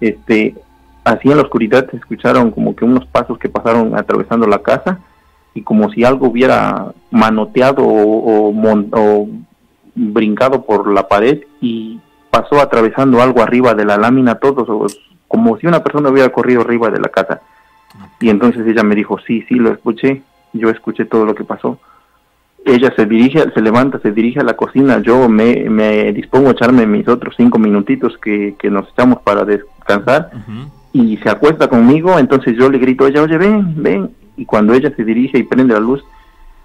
este 0.00 0.54
así 1.04 1.30
en 1.30 1.36
la 1.36 1.42
oscuridad 1.44 1.88
se 1.90 1.96
escucharon 1.96 2.50
como 2.50 2.74
que 2.76 2.84
unos 2.84 3.06
pasos 3.06 3.38
que 3.38 3.48
pasaron 3.48 3.96
atravesando 3.96 4.46
la 4.46 4.58
casa 4.58 4.98
y 5.54 5.62
como 5.62 5.90
si 5.90 6.04
algo 6.04 6.28
hubiera 6.28 6.92
manoteado 7.10 7.82
o, 7.84 8.48
o 8.48 8.52
mon- 8.52 8.88
o 8.92 9.28
brincado 9.94 10.64
por 10.64 10.92
la 10.92 11.08
pared 11.08 11.40
y 11.60 11.98
pasó 12.30 12.60
atravesando 12.60 13.20
algo 13.22 13.40
arriba 13.42 13.74
de 13.74 13.84
la 13.84 13.96
lámina 13.96 14.34
todos 14.36 14.98
como 15.26 15.56
si 15.58 15.66
una 15.66 15.82
persona 15.82 16.08
hubiera 16.10 16.28
corrido 16.30 16.60
arriba 16.62 16.90
de 16.90 17.00
la 17.00 17.08
casa. 17.08 17.40
Y 18.20 18.28
entonces 18.30 18.66
ella 18.66 18.82
me 18.82 18.94
dijo 18.94 19.18
sí 19.26 19.44
sí 19.48 19.54
lo 19.54 19.70
escuché 19.72 20.22
yo 20.52 20.70
escuché 20.70 21.04
todo 21.04 21.24
lo 21.24 21.34
que 21.34 21.44
pasó 21.44 21.78
ella 22.64 22.92
se 22.96 23.06
dirige 23.06 23.44
se 23.52 23.60
levanta 23.60 23.98
se 24.00 24.12
dirige 24.12 24.40
a 24.40 24.44
la 24.44 24.54
cocina 24.54 25.00
yo 25.00 25.28
me, 25.28 25.68
me 25.70 26.12
dispongo 26.12 26.48
a 26.48 26.52
echarme 26.52 26.86
mis 26.86 27.08
otros 27.08 27.34
cinco 27.36 27.58
minutitos 27.58 28.18
que, 28.18 28.54
que 28.58 28.70
nos 28.70 28.88
echamos 28.90 29.20
para 29.22 29.44
descansar 29.44 30.30
y 30.92 31.16
se 31.18 31.30
acuesta 31.30 31.68
conmigo, 31.68 32.18
entonces 32.18 32.56
yo 32.56 32.68
le 32.70 32.78
grito 32.78 33.04
a 33.04 33.08
ella, 33.08 33.22
oye, 33.22 33.38
ven, 33.38 33.82
ven. 33.82 34.10
Y 34.36 34.44
cuando 34.44 34.74
ella 34.74 34.92
se 34.96 35.04
dirige 35.04 35.38
y 35.38 35.42
prende 35.42 35.74
la 35.74 35.80
luz, 35.80 36.02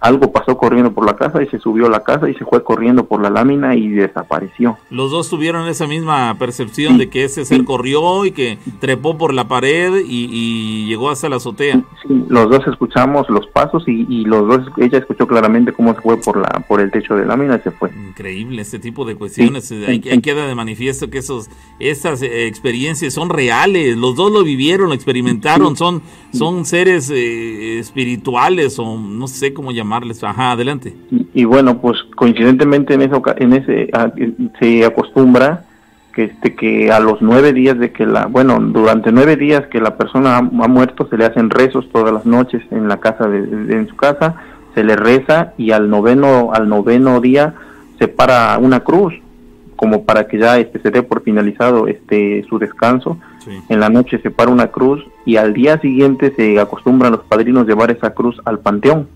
algo 0.03 0.33
pasó 0.33 0.57
corriendo 0.57 0.91
por 0.91 1.05
la 1.05 1.15
casa 1.15 1.41
y 1.41 1.47
se 1.47 1.59
subió 1.59 1.85
a 1.85 1.89
la 1.89 2.03
casa 2.03 2.29
y 2.29 2.33
se 2.33 2.43
fue 2.43 2.61
corriendo 2.61 3.05
por 3.05 3.21
la 3.21 3.29
lámina 3.29 3.73
y 3.73 3.87
desapareció. 3.87 4.77
Los 4.89 5.11
dos 5.11 5.29
tuvieron 5.29 5.65
esa 5.69 5.87
misma 5.87 6.35
percepción 6.37 6.97
de 6.97 7.09
que 7.09 7.23
ese 7.23 7.45
ser 7.45 7.63
corrió 7.63 8.25
y 8.25 8.31
que 8.31 8.57
trepó 8.81 9.17
por 9.17 9.33
la 9.33 9.47
pared 9.47 10.03
y, 10.05 10.87
llegó 10.87 11.09
hasta 11.09 11.29
la 11.29 11.37
azotea. 11.37 11.81
Sí, 12.05 12.25
los 12.27 12.49
dos 12.49 12.67
escuchamos 12.67 13.29
los 13.29 13.47
pasos 13.47 13.85
y, 13.87 14.25
los 14.25 14.45
dos, 14.45 14.67
ella 14.77 14.97
escuchó 14.97 15.25
claramente 15.25 15.71
cómo 15.71 15.95
se 15.95 16.01
fue 16.01 16.17
por 16.17 16.37
la 16.37 16.49
por 16.67 16.81
el 16.81 16.91
techo 16.91 17.15
de 17.15 17.25
lámina 17.25 17.55
y 17.55 17.61
se 17.61 17.71
fue. 17.71 17.89
Increíble 18.09 18.61
este 18.61 18.79
tipo 18.79 19.05
de 19.05 19.15
cuestiones. 19.15 19.71
Ahí, 19.87 20.01
queda 20.01 20.47
de 20.47 20.55
manifiesto 20.55 21.09
que 21.09 21.19
esos 21.19 21.49
estas 21.79 22.21
eh, 22.21 22.47
experiencias 22.47 23.13
son 23.13 23.29
reales. 23.29 23.95
Los 23.95 24.17
dos 24.17 24.33
lo 24.33 24.43
vivieron, 24.43 24.89
lo 24.89 24.95
experimentaron, 24.95 25.77
son 25.77 26.01
son 26.33 26.65
seres 26.65 27.09
eh, 27.09 27.79
espirituales 27.79 28.79
o 28.79 28.97
no 28.97 29.27
sé 29.27 29.53
cómo 29.53 29.71
Ajá, 30.23 30.51
adelante. 30.51 30.95
Y, 31.33 31.45
bueno, 31.45 31.79
pues 31.79 31.97
coincidentemente 32.15 32.93
en, 32.93 33.01
eso, 33.03 33.21
en 33.37 33.53
ese 33.53 33.89
se 34.59 34.85
acostumbra 34.85 35.65
que 36.13 36.25
este 36.25 36.55
que 36.55 36.91
a 36.91 36.99
los 36.99 37.21
nueve 37.21 37.53
días 37.53 37.79
de 37.79 37.91
que 37.91 38.05
la 38.05 38.27
bueno 38.27 38.59
durante 38.59 39.11
nueve 39.11 39.35
días 39.35 39.65
que 39.71 39.81
la 39.81 39.97
persona 39.97 40.37
ha, 40.37 40.41
muerto 40.41 41.07
se 41.09 41.17
le 41.17 41.25
hacen 41.25 41.49
rezos 41.49 41.89
todas 41.91 42.13
las 42.13 42.23
noches 42.23 42.61
en 42.69 42.87
la 42.87 42.97
casa 42.97 43.27
de, 43.27 43.39
en 43.39 43.87
su 43.87 43.95
casa 43.95 44.35
se 44.75 44.83
le 44.83 44.95
reza 44.95 45.53
y 45.57 45.71
al 45.71 45.89
noveno 45.89 46.51
al 46.53 46.69
noveno 46.69 47.19
día 47.19 47.55
se 47.97 48.07
para 48.07 48.59
una 48.59 48.81
cruz 48.81 49.15
como 49.75 50.05
para 50.05 50.27
que 50.27 50.37
ya 50.37 50.59
este 50.59 50.79
se 50.79 50.91
dé 50.91 51.01
por 51.01 51.23
finalizado 51.23 51.87
este 51.87 52.45
su 52.47 52.57
descanso. 52.57 53.17
En 53.67 53.81
la 53.81 53.89
noche 53.89 54.19
se 54.21 54.31
para 54.31 54.51
una 54.51 54.67
cruz 54.67 55.03
y 55.25 55.35
al 55.35 55.53
día 55.53 55.77
siguiente 55.81 56.31
se 56.37 56.59
acostumbran 56.59 57.11
los 57.11 57.23
padrinos 57.23 57.67
llevar 57.67 57.91
esa 57.91 58.13
cruz 58.13 58.39
al 58.45 58.59
panteón 58.59 59.07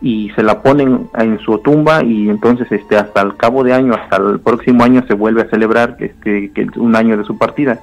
y 0.00 0.30
se 0.36 0.42
la 0.42 0.62
ponen 0.62 1.08
en 1.14 1.38
su 1.38 1.58
tumba 1.58 2.02
y 2.02 2.28
entonces 2.28 2.70
este 2.70 2.96
hasta 2.96 3.22
el 3.22 3.36
cabo 3.36 3.64
de 3.64 3.72
año 3.72 3.94
hasta 3.94 4.16
el 4.16 4.40
próximo 4.40 4.84
año 4.84 5.02
se 5.06 5.14
vuelve 5.14 5.42
a 5.42 5.48
celebrar 5.48 5.96
este 6.00 6.50
que 6.50 6.66
un 6.76 6.94
año 6.96 7.16
de 7.16 7.24
su 7.24 7.38
partida. 7.38 7.80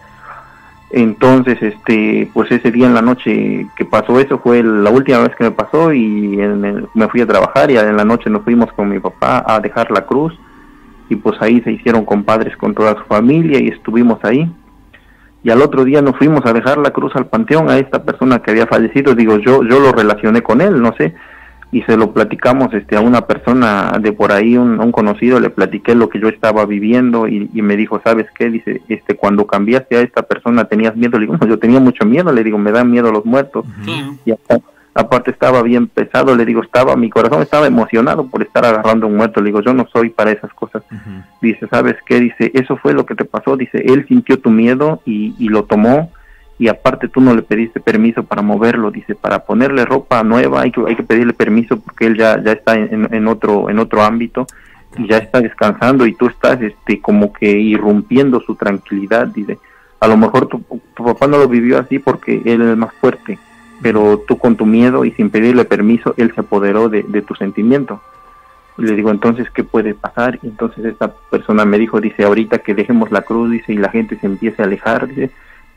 Entonces 0.92 1.58
este 1.62 2.30
pues 2.34 2.52
ese 2.52 2.72
día 2.72 2.86
en 2.86 2.94
la 2.94 3.02
noche 3.02 3.66
que 3.76 3.86
pasó 3.86 4.20
eso 4.20 4.38
fue 4.38 4.62
la 4.62 4.92
última 4.92 5.20
vez 5.20 5.36
que 5.36 5.46
me 5.46 5.52
pasó 5.52 5.92
y 5.92 6.38
me 6.94 7.08
fui 7.08 7.22
a 7.22 7.28
trabajar 7.28 7.72
y 7.72 7.78
en 7.78 7.98
la 7.98 8.06
noche 8.06 8.30
nos 8.30 8.44
fuimos 8.44 8.72
con 8.74 8.90
mi 8.90 9.00
papá 9.00 9.44
a 9.48 9.60
dejar 9.60 9.90
la 9.90 10.06
cruz 10.06 10.38
y 11.10 11.16
pues 11.16 11.42
ahí 11.42 11.62
se 11.62 11.72
hicieron 11.72 12.06
compadres 12.06 12.56
con 12.58 12.76
toda 12.76 12.96
su 12.96 13.04
familia 13.06 13.60
y 13.60 13.70
estuvimos 13.70 14.24
ahí. 14.24 14.50
Y 15.44 15.50
al 15.50 15.62
otro 15.62 15.84
día 15.84 16.02
nos 16.02 16.16
fuimos 16.16 16.46
a 16.46 16.54
dejar 16.54 16.78
la 16.78 16.92
cruz 16.92 17.14
al 17.16 17.26
panteón 17.26 17.70
a 17.70 17.78
esta 17.78 18.04
persona 18.04 18.40
que 18.40 18.52
había 18.52 18.68
fallecido. 18.68 19.16
Digo 19.16 19.40
yo 19.40 19.64
yo 19.64 19.80
lo 19.80 19.92
relacioné 19.92 20.44
con 20.44 20.62
él 20.62 20.80
no 20.80 20.94
sé 20.96 21.16
y 21.74 21.82
se 21.82 21.98
lo 21.98 22.14
platicamos 22.14 22.72
este 22.76 22.96
a 22.96 23.02
una 23.02 23.26
persona 23.26 23.98
de 24.00 24.14
por 24.14 24.32
ahí 24.32 24.58
un, 24.58 24.80
un 24.80 24.92
conocido 24.92 25.40
le 25.40 25.50
platiqué 25.50 25.96
lo 25.96 26.08
que 26.08 26.20
yo 26.20 26.30
estaba 26.30 26.66
viviendo 26.68 27.28
y, 27.28 27.50
me 27.64 27.76
dijo 27.76 28.00
sabes 28.04 28.28
qué 28.38 28.52
dice 28.52 28.82
este 28.90 29.16
cuando 29.16 29.48
cambiaste 29.48 29.98
a 29.98 30.02
esta 30.02 30.22
persona 30.22 30.66
tenías 30.66 30.96
miedo. 30.96 31.18
Le 31.18 31.26
digo 31.26 31.38
yo 31.48 31.58
tenía 31.58 31.80
mucho 31.80 32.06
miedo 32.06 32.32
le 32.32 32.44
digo 32.44 32.60
me 32.60 32.72
dan 32.72 32.92
miedo 32.92 33.12
los 33.12 33.26
muertos. 33.26 33.66
Y 34.24 34.34
aparte 34.94 35.32
estaba 35.32 35.64
bien 35.64 35.88
pesado 35.88 36.36
le 36.36 36.46
digo 36.46 36.62
estaba 36.62 36.96
mi 36.96 37.10
corazón 37.10 37.42
estaba 37.42 37.66
emocionado 37.66 38.28
por 38.28 38.44
estar 38.44 38.64
agarrando 38.64 39.08
un 39.08 39.16
muerto. 39.16 39.42
Le 39.42 39.48
digo 39.48 39.62
yo 39.62 39.74
no 39.74 39.88
soy 39.92 40.12
para 40.12 40.32
esas 40.32 40.54
cosas. 40.54 40.84
Dice 41.42 41.68
sabes 41.70 41.96
qué 42.06 42.20
dice 42.20 42.52
eso 42.54 42.78
fue 42.78 42.94
lo 42.94 43.08
que 43.08 43.16
te 43.16 43.26
pasó. 43.26 43.58
Dice 43.58 43.84
él 43.84 44.06
sintió 44.08 44.38
tu 44.40 44.52
miedo 44.52 45.02
y, 45.06 45.34
y 45.40 45.50
lo 45.50 45.64
tomó 45.64 46.12
y 46.60 46.68
aparte 46.68 47.08
tú 47.08 47.20
no 47.20 47.36
le 47.36 47.42
pediste 47.42 47.80
permiso 47.80 48.24
para 48.24 48.42
moverlo, 48.42 48.92
dice, 48.92 49.16
para 49.16 49.40
ponerle 49.46 49.86
ropa 49.86 50.24
nueva 50.24 50.62
hay 50.62 50.72
que, 50.72 50.82
hay 50.88 50.96
que 50.96 51.04
pedirle 51.04 51.34
permiso 51.34 51.80
porque 51.80 52.06
él 52.06 52.18
ya, 52.18 52.42
ya 52.42 52.52
está 52.52 52.76
en, 52.76 53.28
otro, 53.28 53.70
en 53.70 53.80
otro 53.80 54.04
ámbito 54.04 54.46
y 54.98 55.08
ya 55.08 55.18
está 55.18 55.42
descansando 55.42 56.06
y 56.06 56.14
tú 56.14 56.28
estás 56.28 56.62
este, 56.62 57.02
como 57.02 57.34
que 57.34 57.50
irrumpiendo 57.50 58.40
su 58.42 58.56
tranquilidad, 58.56 59.28
dice. 59.28 59.58
A 60.00 60.08
lo 60.08 60.18
mejor 60.18 60.48
tu, 60.48 60.62
papá 60.62 61.28
no 61.28 61.38
lo 61.38 61.48
vivió 61.48 61.80
así 61.80 61.98
porque 61.98 62.42
él 62.44 62.62
es 62.62 62.78
más 62.78 62.94
fuerte, 62.96 63.40
pero 63.82 64.22
tú 64.28 64.38
con 64.38 64.58
tu 64.58 64.66
miedo 64.66 65.06
y 65.06 65.12
sin 65.12 65.30
pedirle 65.30 65.64
permiso, 65.64 66.14
él 66.18 66.34
se 66.36 66.42
apoderó 66.42 66.90
de, 66.90 67.04
de 67.04 67.22
tu 67.22 67.36
sentimiento. 67.36 68.02
Y 68.78 68.84
le 68.84 68.96
digo, 68.96 69.12
entonces, 69.12 69.50
¿qué 69.52 69.64
puede 69.64 69.94
pasar? 69.94 70.40
Y 70.44 70.48
entonces 70.48 70.84
esta 70.84 71.14
persona 71.30 71.64
me 71.64 71.80
dijo, 71.80 72.02
dice, 72.02 72.26
ahorita 72.26 72.60
que 72.60 72.74
dejemos 72.74 73.12
la 73.12 73.22
cruz, 73.22 73.50
dice, 73.50 73.72
y 73.72 73.78
la 73.78 73.90
gente 73.90 74.18
se 74.20 74.26
empiece 74.26 74.62
a 74.62 74.66
alejar, 74.66 75.08
dice, 75.08 75.32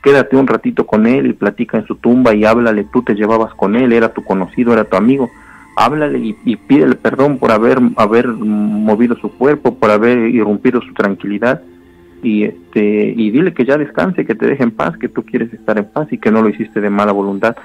quédate 0.07 0.37
un 0.37 0.47
ratito 0.47 0.87
con 0.87 1.05
él 1.05 1.27
y 1.27 1.33
platica 1.33 1.77
en 1.77 1.85
su 1.85 1.95
tumba 1.95 2.33
y 2.33 2.45
háblale, 2.45 2.85
tú 2.85 3.01
te 3.01 3.13
llevabas 3.13 3.53
con 3.55 3.75
él, 3.75 3.91
era 3.91 4.13
tu 4.13 4.23
conocido, 4.23 4.71
era 4.71 4.85
tu 4.85 4.95
amigo, 4.95 5.29
háblale 5.75 6.17
y, 6.17 6.37
y 6.45 6.55
pídele 6.55 6.95
perdón 6.95 7.39
por 7.39 7.51
haber, 7.51 7.77
haber 7.97 8.29
movido 8.29 9.17
su 9.17 9.29
cuerpo, 9.33 9.75
por 9.75 9.91
haber 9.91 10.17
irrumpido 10.29 10.81
su 10.81 10.93
tranquilidad 10.93 11.61
y 12.23 12.45
este 12.45 13.13
y 13.17 13.31
dile 13.31 13.53
que 13.53 13.65
ya 13.65 13.77
descanse, 13.77 14.25
que 14.25 14.33
te 14.33 14.47
deje 14.47 14.63
en 14.63 14.71
paz, 14.71 14.97
que 14.97 15.09
tú 15.09 15.23
quieres 15.23 15.53
estar 15.53 15.77
en 15.77 15.85
paz 15.91 16.07
y 16.11 16.19
que 16.19 16.31
no 16.31 16.41
lo 16.41 16.47
hiciste 16.47 16.79
de 16.79 16.89
mala 16.89 17.11
voluntad. 17.11 17.57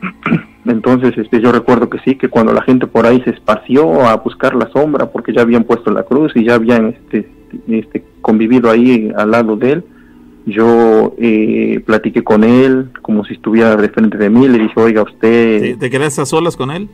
Entonces, 0.64 1.12
este, 1.18 1.38
yo 1.42 1.52
recuerdo 1.52 1.90
que 1.90 1.98
sí, 1.98 2.14
que 2.14 2.30
cuando 2.30 2.54
la 2.54 2.62
gente 2.62 2.86
por 2.86 3.04
ahí 3.04 3.20
se 3.24 3.30
esparció 3.30 4.06
a 4.06 4.16
buscar 4.16 4.54
la 4.54 4.70
sombra, 4.70 5.10
porque 5.10 5.34
ya 5.34 5.42
habían 5.42 5.64
puesto 5.64 5.90
la 5.90 6.04
cruz 6.04 6.32
y 6.34 6.46
ya 6.46 6.54
habían 6.54 6.86
este, 6.86 7.28
este, 7.68 8.02
convivido 8.22 8.70
ahí 8.70 9.12
al 9.14 9.32
lado 9.32 9.56
de 9.56 9.72
él, 9.72 9.84
yo 10.46 11.14
eh, 11.18 11.82
platiqué 11.86 12.22
con 12.22 12.44
él 12.44 12.90
como 13.02 13.24
si 13.24 13.34
estuviera 13.34 13.76
de 13.76 13.88
frente 13.88 14.18
de 14.18 14.30
mí, 14.30 14.48
le 14.48 14.58
dije, 14.58 14.74
oiga, 14.76 15.02
usted... 15.02 15.78
¿Te, 15.78 15.90
quedaste 15.90 16.22
a 16.22 16.26
solas 16.26 16.56
con 16.56 16.70
él? 16.70 16.88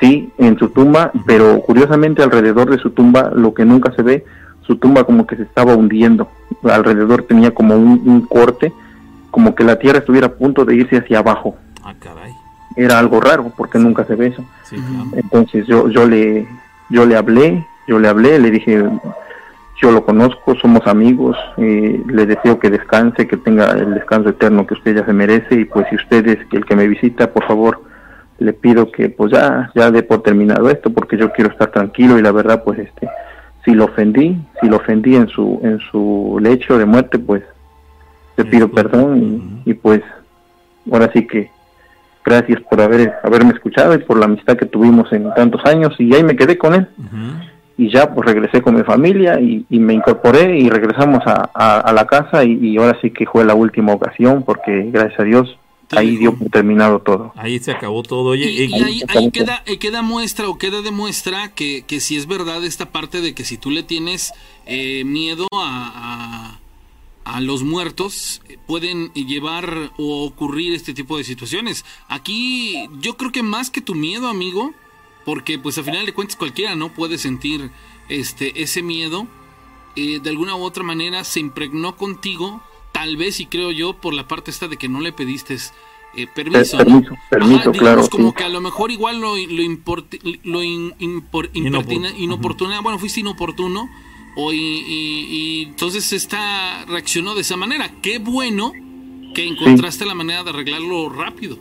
Sí, 0.00 0.30
en 0.38 0.58
su 0.58 0.68
tumba, 0.68 1.12
pero 1.26 1.60
curiosamente 1.60 2.22
alrededor 2.22 2.70
de 2.70 2.78
su 2.78 2.90
tumba, 2.90 3.30
lo 3.34 3.54
que 3.54 3.64
nunca 3.64 3.92
se 3.94 4.02
ve, 4.02 4.24
su 4.66 4.76
tumba 4.76 5.04
como 5.04 5.26
que 5.26 5.36
se 5.36 5.42
estaba 5.42 5.74
hundiendo. 5.74 6.28
Alrededor 6.62 7.24
tenía 7.24 7.52
como 7.52 7.76
un, 7.76 8.22
corte, 8.22 8.72
como 9.30 9.54
que 9.54 9.64
la 9.64 9.78
tierra 9.78 9.98
estuviera 9.98 10.28
a 10.28 10.32
punto 10.32 10.64
de 10.64 10.76
irse 10.76 10.96
hacia 10.96 11.18
abajo. 11.18 11.56
Ah, 11.82 11.94
caray. 11.98 12.32
Era 12.76 12.98
algo 12.98 13.20
raro 13.20 13.52
porque 13.56 13.78
nunca 13.78 14.04
se 14.04 14.16
ve 14.16 14.28
eso. 14.28 14.44
Entonces 15.12 15.66
yo, 15.66 15.88
yo, 15.88 16.06
le, 16.06 16.46
yo 16.90 17.06
le 17.06 17.16
hablé, 17.16 17.64
yo 17.86 17.98
le 17.98 18.08
hablé, 18.08 18.38
le 18.38 18.50
dije, 18.50 18.82
yo 19.80 19.90
lo 19.90 20.04
conozco, 20.04 20.54
somos 20.56 20.86
amigos, 20.86 21.36
eh, 21.56 22.02
le 22.06 22.26
deseo 22.26 22.58
que 22.58 22.70
descanse, 22.70 23.26
que 23.26 23.36
tenga 23.36 23.70
el 23.72 23.94
descanso 23.94 24.30
eterno 24.30 24.66
que 24.66 24.74
usted 24.74 24.96
ya 24.96 25.04
se 25.04 25.12
merece 25.12 25.60
y 25.60 25.64
pues 25.64 25.86
si 25.90 25.96
usted 25.96 26.26
es 26.28 26.38
el 26.52 26.64
que 26.64 26.76
me 26.76 26.86
visita, 26.86 27.32
por 27.32 27.44
favor, 27.46 27.82
le 28.38 28.52
pido 28.52 28.90
que 28.90 29.08
pues 29.08 29.32
ya, 29.32 29.70
ya 29.74 29.90
dé 29.90 30.02
por 30.02 30.22
terminado 30.22 30.70
esto 30.70 30.90
porque 30.90 31.16
yo 31.16 31.32
quiero 31.32 31.50
estar 31.50 31.70
tranquilo 31.70 32.18
y 32.18 32.22
la 32.22 32.32
verdad 32.32 32.62
pues 32.64 32.78
este, 32.78 33.08
si 33.64 33.72
lo 33.72 33.86
ofendí, 33.86 34.38
si 34.60 34.68
lo 34.68 34.76
ofendí 34.76 35.16
en 35.16 35.28
su, 35.28 35.60
en 35.62 35.80
su 35.90 36.38
lecho 36.40 36.78
de 36.78 36.84
muerte, 36.84 37.18
pues 37.18 37.42
le 38.36 38.44
pido 38.44 38.70
perdón 38.70 39.62
y, 39.64 39.74
pues 39.74 40.02
ahora 40.90 41.10
sí 41.12 41.26
que 41.26 41.50
gracias 42.24 42.60
por 42.62 42.80
haber, 42.80 43.14
haberme 43.22 43.52
escuchado 43.52 43.94
y 43.94 43.98
por 43.98 44.18
la 44.18 44.26
amistad 44.26 44.56
que 44.56 44.66
tuvimos 44.66 45.12
en 45.12 45.32
tantos 45.34 45.64
años 45.64 45.94
y 45.98 46.14
ahí 46.14 46.22
me 46.22 46.36
quedé 46.36 46.56
con 46.56 46.74
él 46.74 46.88
y 47.76 47.90
ya 47.90 48.14
pues 48.14 48.26
regresé 48.26 48.62
con 48.62 48.76
mi 48.76 48.82
familia 48.82 49.40
y, 49.40 49.64
me 49.70 49.94
incorporé 49.94 50.58
y 50.58 50.68
regresamos 50.68 51.20
a, 51.26 51.92
la 51.92 52.06
casa 52.06 52.44
y, 52.44 52.76
ahora 52.76 52.98
sí 53.00 53.10
que 53.10 53.26
fue 53.26 53.44
la 53.44 53.54
última 53.54 53.92
ocasión 53.92 54.42
porque 54.44 54.90
gracias 54.90 55.20
a 55.20 55.24
Dios 55.24 55.58
ahí 55.90 56.16
dio 56.16 56.34
por 56.34 56.48
terminado 56.48 57.00
todo. 57.00 57.32
Ahí 57.36 57.58
se 57.58 57.72
acabó 57.72 58.02
todo. 58.02 58.34
y, 58.34 58.42
ahí, 58.42 59.30
queda, 59.30 59.62
eh, 59.66 59.78
queda, 59.78 60.02
muestra 60.02 60.48
o 60.48 60.58
queda 60.58 60.82
demuestra 60.82 61.52
que, 61.54 61.84
que 61.86 62.00
si 62.00 62.16
es 62.16 62.26
verdad 62.26 62.64
esta 62.64 62.90
parte 62.90 63.20
de 63.20 63.34
que 63.34 63.44
si 63.44 63.58
tú 63.58 63.70
le 63.70 63.82
tienes 63.82 64.32
eh, 64.66 65.04
miedo 65.04 65.46
a, 65.52 66.58
a, 67.24 67.36
a, 67.36 67.40
los 67.40 67.62
muertos, 67.62 68.42
eh, 68.48 68.58
pueden 68.66 69.12
llevar 69.12 69.92
o 69.98 70.24
ocurrir 70.24 70.74
este 70.74 70.94
tipo 70.94 71.16
de 71.16 71.24
situaciones. 71.24 71.84
Aquí 72.08 72.88
yo 73.00 73.16
creo 73.16 73.30
que 73.30 73.42
más 73.42 73.70
que 73.70 73.80
tu 73.80 73.94
miedo, 73.94 74.28
amigo, 74.28 74.72
porque 75.24 75.58
pues 75.58 75.78
al 75.78 75.84
final 75.84 76.06
de 76.06 76.12
cuentas 76.12 76.36
cualquiera 76.36 76.74
no 76.74 76.92
puede 76.92 77.18
sentir 77.18 77.70
este 78.08 78.62
ese 78.62 78.82
miedo. 78.82 79.26
Eh, 79.96 80.18
de 80.20 80.30
alguna 80.30 80.56
u 80.56 80.62
otra 80.62 80.82
manera 80.82 81.22
se 81.22 81.38
impregnó 81.38 81.96
contigo 81.96 82.60
tal 82.92 83.16
vez 83.16 83.38
y 83.40 83.46
creo 83.46 83.70
yo 83.70 83.94
por 83.94 84.14
la 84.14 84.26
parte 84.26 84.50
esta 84.50 84.68
de 84.68 84.76
que 84.76 84.88
no 84.88 85.00
le 85.00 85.12
pediste 85.12 85.56
eh, 86.16 86.28
permiso, 86.32 86.78
permiso, 86.78 87.16
permiso 87.28 87.72
claro, 87.72 88.08
como 88.08 88.32
que 88.34 88.44
a 88.44 88.48
lo 88.48 88.60
mejor 88.60 88.92
igual 88.92 89.20
lo, 89.20 89.34
lo, 89.36 89.62
lo 90.44 90.62
inoportuno, 90.62 92.82
bueno, 92.82 93.00
fuiste 93.00 93.18
inoportuno, 93.20 93.90
o 94.36 94.52
y, 94.52 95.64
entonces 95.68 96.12
esta 96.12 96.84
reaccionó 96.86 97.34
de 97.34 97.40
esa 97.40 97.56
manera. 97.56 97.90
Qué 98.00 98.18
bueno 98.18 98.72
que 99.34 99.44
encontraste 99.46 100.06
la 100.06 100.14
manera 100.14 100.44
de 100.44 100.50
arreglarlo 100.50 101.08
rápido. 101.08 101.58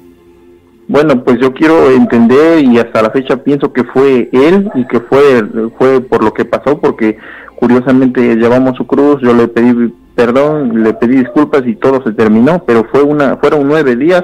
Bueno, 0.93 1.23
pues 1.23 1.39
yo 1.39 1.55
quiero 1.55 1.89
entender 1.89 2.63
y 2.63 2.77
hasta 2.77 3.01
la 3.01 3.09
fecha 3.09 3.37
pienso 3.37 3.73
que 3.73 3.83
fue 3.83 4.29
él 4.31 4.69
y 4.75 4.85
que 4.85 4.99
fue 4.99 5.43
fue 5.75 6.01
por 6.01 6.23
lo 6.23 6.31
que 6.35 6.45
pasó 6.45 6.79
porque 6.79 7.17
curiosamente 7.55 8.35
llevamos 8.35 8.77
su 8.77 8.85
cruz, 8.85 9.19
yo 9.23 9.33
le 9.33 9.47
pedí 9.47 9.91
perdón, 10.13 10.83
le 10.83 10.93
pedí 10.93 11.17
disculpas 11.17 11.63
y 11.65 11.73
todo 11.73 12.03
se 12.03 12.11
terminó, 12.11 12.63
pero 12.63 12.85
fue 12.91 13.01
una 13.01 13.37
fueron 13.37 13.67
nueve 13.67 13.95
días 13.95 14.23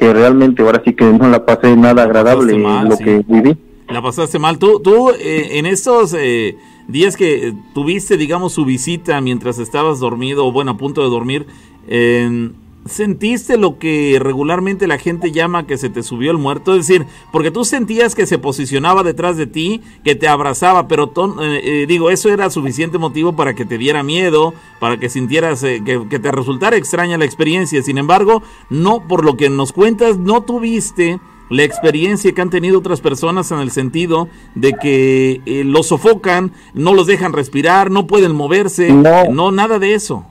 que 0.00 0.12
realmente 0.12 0.62
ahora 0.62 0.82
sí 0.84 0.94
que 0.94 1.04
no 1.04 1.28
la 1.28 1.46
pasé 1.46 1.76
nada 1.76 2.02
agradable 2.02 2.58
lo 2.58 2.98
que 2.98 3.22
viví. 3.28 3.56
La 3.88 4.02
pasaste 4.02 4.40
mal. 4.40 4.58
Tú, 4.58 4.80
tú 4.80 5.10
eh, 5.10 5.58
en 5.58 5.66
estos 5.66 6.12
eh, 6.18 6.56
días 6.88 7.16
que 7.16 7.54
tuviste, 7.72 8.16
digamos, 8.16 8.54
su 8.54 8.64
visita 8.64 9.20
mientras 9.20 9.60
estabas 9.60 10.00
dormido 10.00 10.44
o 10.44 10.50
bueno, 10.50 10.72
a 10.72 10.76
punto 10.76 11.04
de 11.04 11.08
dormir, 11.08 11.46
eh, 11.86 12.50
¿Sentiste 12.86 13.58
lo 13.58 13.78
que 13.78 14.18
regularmente 14.18 14.86
la 14.86 14.96
gente 14.96 15.32
llama 15.32 15.66
que 15.66 15.76
se 15.76 15.90
te 15.90 16.02
subió 16.02 16.30
el 16.30 16.38
muerto? 16.38 16.74
Es 16.74 16.86
decir, 16.86 17.06
porque 17.30 17.50
tú 17.50 17.66
sentías 17.66 18.14
que 18.14 18.26
se 18.26 18.38
posicionaba 18.38 19.02
detrás 19.02 19.36
de 19.36 19.46
ti, 19.46 19.82
que 20.02 20.14
te 20.14 20.26
abrazaba, 20.26 20.88
pero 20.88 21.12
eh, 21.42 21.60
eh, 21.62 21.86
digo, 21.86 22.10
eso 22.10 22.30
era 22.30 22.48
suficiente 22.48 22.96
motivo 22.96 23.36
para 23.36 23.54
que 23.54 23.66
te 23.66 23.76
diera 23.76 24.02
miedo, 24.02 24.54
para 24.78 24.98
que 24.98 25.10
sintieras 25.10 25.62
eh, 25.62 25.82
que, 25.84 26.08
que, 26.08 26.18
te 26.18 26.32
resultara 26.32 26.76
extraña 26.76 27.18
la 27.18 27.26
experiencia. 27.26 27.82
Sin 27.82 27.98
embargo, 27.98 28.42
no, 28.70 29.06
por 29.06 29.26
lo 29.26 29.36
que 29.36 29.50
nos 29.50 29.72
cuentas, 29.72 30.16
no 30.16 30.42
tuviste 30.42 31.20
la 31.50 31.64
experiencia 31.64 32.32
que 32.32 32.40
han 32.40 32.48
tenido 32.48 32.78
otras 32.78 33.02
personas 33.02 33.50
en 33.50 33.58
el 33.58 33.72
sentido 33.72 34.28
de 34.54 34.72
que 34.72 35.62
los 35.66 35.88
sofocan, 35.88 36.52
no 36.72 36.94
los 36.94 37.06
dejan 37.06 37.34
respirar, 37.34 37.90
no 37.90 38.06
pueden 38.06 38.32
moverse, 38.32 38.90
no, 38.90 39.24
no 39.30 39.52
nada 39.52 39.78
de 39.78 39.92
eso. 39.92 40.24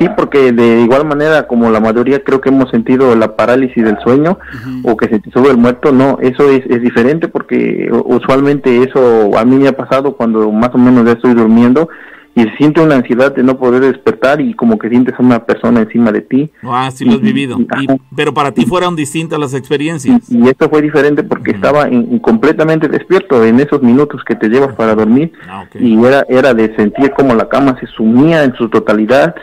Sí, 0.00 0.08
porque 0.16 0.50
de 0.50 0.80
igual 0.80 1.04
manera, 1.04 1.46
como 1.46 1.70
la 1.70 1.78
mayoría 1.78 2.24
creo 2.24 2.40
que 2.40 2.48
hemos 2.48 2.70
sentido 2.70 3.14
la 3.14 3.36
parálisis 3.36 3.84
del 3.84 3.98
sueño 4.02 4.38
o 4.82 4.96
que 4.96 5.08
se 5.08 5.20
te 5.20 5.30
sube 5.30 5.50
el 5.50 5.58
muerto, 5.58 5.92
no, 5.92 6.16
eso 6.22 6.48
es, 6.48 6.64
es 6.70 6.80
diferente 6.80 7.28
porque 7.28 7.90
usualmente 8.06 8.82
eso 8.82 9.36
a 9.36 9.44
mí 9.44 9.56
me 9.56 9.68
ha 9.68 9.76
pasado 9.76 10.16
cuando 10.16 10.50
más 10.52 10.70
o 10.72 10.78
menos 10.78 11.04
ya 11.04 11.12
estoy 11.12 11.34
durmiendo 11.34 11.90
y 12.34 12.42
se 12.44 12.56
siente 12.56 12.80
una 12.80 12.94
ansiedad 12.94 13.34
de 13.34 13.42
no 13.42 13.58
poder 13.58 13.82
despertar 13.82 14.40
y 14.40 14.54
como 14.54 14.78
que 14.78 14.88
sientes 14.88 15.14
a 15.18 15.22
una 15.22 15.44
persona 15.44 15.80
encima 15.80 16.12
de 16.12 16.22
ti. 16.22 16.50
Ah, 16.62 16.90
sí 16.90 17.04
lo 17.04 17.14
has 17.14 17.20
vivido. 17.20 17.58
Y, 17.58 17.86
pero 18.16 18.32
para 18.32 18.52
ti 18.52 18.64
fueron 18.64 18.96
distintas 18.96 19.38
las 19.38 19.52
experiencias. 19.52 20.30
Y, 20.30 20.48
esto 20.48 20.70
fue 20.70 20.80
diferente 20.80 21.24
porque 21.24 21.50
estaba 21.50 21.88
en, 21.88 22.18
completamente 22.20 22.88
despierto 22.88 23.44
en 23.44 23.60
esos 23.60 23.82
minutos 23.82 24.22
que 24.24 24.36
te 24.36 24.48
llevas 24.48 24.74
para 24.76 24.94
dormir 24.94 25.32
ah, 25.48 25.64
okay. 25.66 25.86
y 25.86 26.02
era, 26.02 26.24
era 26.28 26.54
de 26.54 26.74
sentir 26.76 27.10
como 27.12 27.34
la 27.34 27.48
cama 27.48 27.76
se 27.80 27.86
sumía 27.86 28.44
en 28.44 28.54
su 28.54 28.68
totalidad, 28.68 29.34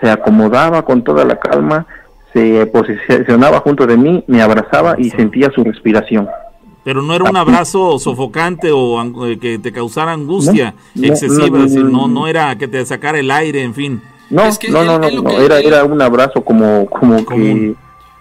se 0.00 0.10
acomodaba 0.10 0.82
con 0.82 1.02
toda 1.02 1.24
la 1.24 1.38
calma, 1.38 1.86
se 2.32 2.66
posicionaba 2.66 3.60
junto 3.60 3.86
de 3.86 3.96
mí, 3.96 4.24
me 4.26 4.42
abrazaba 4.42 4.94
y 4.98 5.10
sentía 5.10 5.50
su 5.54 5.64
respiración. 5.64 6.28
Pero 6.84 7.02
no 7.02 7.14
era 7.14 7.24
un 7.24 7.36
abrazo 7.36 7.98
sofocante 7.98 8.70
o 8.72 9.02
que 9.40 9.58
te 9.58 9.72
causara 9.72 10.12
angustia 10.12 10.74
no, 10.94 11.06
excesiva, 11.06 11.58
no, 11.58 11.66
no, 11.66 11.82
no, 11.84 12.08
no, 12.08 12.28
era 12.28 12.56
que 12.56 12.68
te 12.68 12.84
sacara 12.86 13.18
el 13.18 13.30
aire, 13.30 13.62
en 13.62 13.74
fin. 13.74 14.02
No, 14.30 14.44
es 14.44 14.58
que 14.58 14.70
no, 14.70 14.84
no, 14.84 14.98
no, 14.98 15.10
no, 15.22 15.30
era, 15.30 15.58
era 15.58 15.84
un 15.84 16.00
abrazo 16.00 16.42
como, 16.42 16.86
como 16.86 17.24
que 17.26 17.74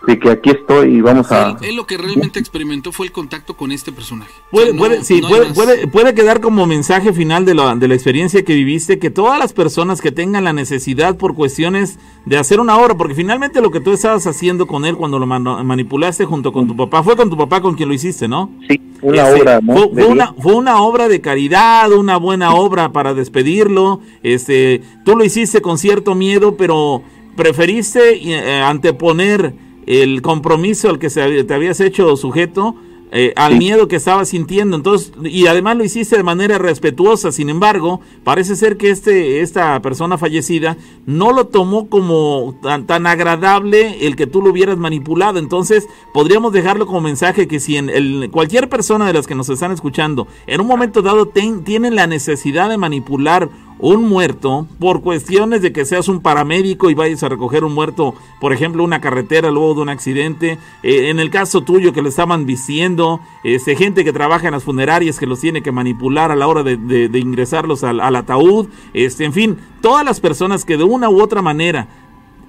de 0.08 0.18
que 0.18 0.30
aquí 0.30 0.50
estoy 0.52 0.96
y 0.96 1.02
vamos 1.02 1.30
a... 1.34 1.50
Él, 1.50 1.70
él, 1.70 1.76
lo 1.76 1.86
que 1.86 1.98
realmente 1.98 2.40
experimentó 2.40 2.94
fue 2.94 3.06
el 3.06 3.12
contacto 3.12 3.58
con 3.58 3.74
este 3.74 3.92
personaje. 3.92 4.32
Puede, 4.50 4.72
no, 4.72 4.80
puede, 4.80 5.04
sí, 5.04 5.20
no 5.20 5.28
puede, 5.28 5.54
puede, 5.54 5.88
puede, 5.88 6.16
quedar 6.16 6.40
como 6.40 6.66
mensaje 6.66 7.12
final 7.12 7.44
de 7.44 7.54
la, 7.54 7.76
de 7.76 7.90
la 7.90 7.94
experiencia 7.94 8.44
que 8.46 8.54
viviste, 8.54 9.00
que 9.00 9.10
todas 9.10 9.38
las 9.38 9.52
personas 9.52 10.00
que 10.00 10.14
tengan 10.14 10.46
la 10.46 10.54
necesidad 10.54 11.18
por 11.18 11.36
cuestiones 11.36 12.00
de 12.26 12.38
hacer 12.38 12.62
una 12.62 12.78
obra, 12.78 12.96
porque 12.96 13.16
finalmente 13.16 13.60
lo 13.62 13.70
que 13.70 13.82
tú 13.82 13.92
estabas 13.92 14.26
haciendo 14.28 14.66
con 14.66 14.86
él 14.86 14.96
cuando 14.96 15.20
lo 15.20 15.28
man 15.28 15.44
manipulaste 15.44 16.24
junto 16.24 16.54
con 16.54 16.68
tu 16.68 16.76
papá, 16.78 17.04
fue 17.04 17.18
con 17.18 17.30
tu 17.30 17.36
papá 17.36 17.60
con 17.60 17.76
quien 17.76 17.90
lo 17.90 17.96
hiciste, 17.96 18.30
¿no? 18.30 18.50
Sí, 18.70 18.80
una 19.02 19.28
este, 19.28 19.42
obra. 19.42 19.60
¿no? 19.62 19.74
Fue, 19.74 19.90
fue, 19.94 20.06
una, 20.06 20.34
fue 20.40 20.56
una 20.56 20.82
obra 20.84 21.10
de 21.10 21.20
caridad, 21.20 21.92
una 21.92 22.16
buena 22.16 22.56
obra 22.56 22.94
para 22.94 23.14
despedirlo, 23.14 24.00
este, 24.24 24.82
tú 25.04 25.18
lo 25.18 25.26
hiciste 25.26 25.60
con 25.62 25.78
cierto 25.78 26.16
miedo, 26.16 26.56
pero 26.56 27.04
preferiste 27.36 28.18
eh, 28.24 28.62
anteponer 28.62 29.67
el 29.88 30.22
compromiso 30.22 30.90
al 30.90 31.00
que 31.00 31.10
se, 31.10 31.44
te 31.44 31.54
habías 31.54 31.80
hecho 31.80 32.16
sujeto 32.16 32.76
eh, 33.10 33.32
al 33.38 33.58
miedo 33.58 33.88
que 33.88 33.96
estabas 33.96 34.30
sintiendo. 34.30 34.76
Entonces, 34.76 35.14
y 35.24 35.48
además 35.48 35.78
lo 35.78 35.86
hiciste 35.86 36.18
de 36.18 36.24
manera 36.24 36.58
respetuosa. 36.58 37.32
Sin 37.32 37.50
embargo, 37.50 38.02
parece 38.26 38.58
ser 38.58 38.76
que 38.76 38.90
este, 38.90 39.40
esta 39.40 39.82
persona 39.82 40.18
fallecida 40.18 40.76
no 41.06 41.32
lo 41.32 41.48
tomó 41.48 41.88
como 41.88 42.60
tan, 42.62 42.86
tan 42.86 43.08
agradable 43.08 44.06
el 44.06 44.18
que 44.18 44.28
tú 44.28 44.42
lo 44.42 44.50
hubieras 44.50 44.78
manipulado. 44.78 45.40
Entonces, 45.40 45.88
podríamos 46.14 46.52
dejarlo 46.52 46.86
como 46.86 47.00
mensaje 47.00 47.48
que 47.48 47.62
si 47.62 47.78
en 47.78 47.90
el, 47.90 48.30
cualquier 48.30 48.68
persona 48.68 49.08
de 49.08 49.14
las 49.14 49.26
que 49.26 49.36
nos 49.36 49.48
están 49.48 49.72
escuchando, 49.72 50.28
en 50.46 50.60
un 50.60 50.68
momento 50.68 51.02
dado 51.02 51.30
ten, 51.30 51.64
tienen 51.64 51.96
la 51.96 52.08
necesidad 52.08 52.70
de 52.70 52.78
manipular 52.78 53.50
un 53.80 54.08
muerto 54.08 54.68
por 54.80 55.02
cuestiones 55.02 55.62
de 55.62 55.72
que 55.72 55.86
seas 55.86 56.08
un 56.08 56.22
paramédico 56.22 56.90
y 56.90 56.96
vayas 56.96 57.24
a 57.24 57.30
recoger 57.30 57.64
un 57.64 57.74
muerto, 57.74 58.16
por 58.40 58.54
ejemplo, 58.54 58.84
una 58.84 59.02
carretera 59.02 59.52
luego 59.52 59.76
de 59.76 59.82
un 59.82 59.90
accidente, 59.90 60.58
eh, 60.84 61.10
en 61.10 61.20
el 61.20 61.30
caso 61.30 61.62
tuyo 61.62 61.94
que 61.94 62.02
lo 62.02 62.10
estaban 62.10 62.46
vistiendo, 62.46 63.20
este, 63.44 63.76
gente 63.76 64.04
que 64.04 64.14
trabaja 64.14 64.48
en 64.48 64.54
las 64.54 64.64
funerarias 64.64 65.20
que 65.20 65.28
los 65.28 65.40
tiene 65.40 65.62
que 65.62 65.72
manipular 65.72 66.32
a 66.32 66.36
la 66.36 66.48
hora 66.48 66.64
de, 66.64 67.10
ingresarlos 67.18 67.84
al, 67.84 68.00
al, 68.00 68.16
ataúd, 68.16 68.68
este, 68.94 69.26
en 69.26 69.34
fin, 69.34 69.58
todas 69.82 70.04
las 70.04 70.20
personas 70.20 70.66
que 70.66 70.78
de 70.78 70.84
una 70.84 71.10
u 71.10 71.22
otra 71.22 71.42
manera 71.42 71.88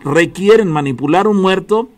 requieren 0.05 0.71
manipular 0.71 1.27
un 1.27 1.41
muerto, 1.41 1.89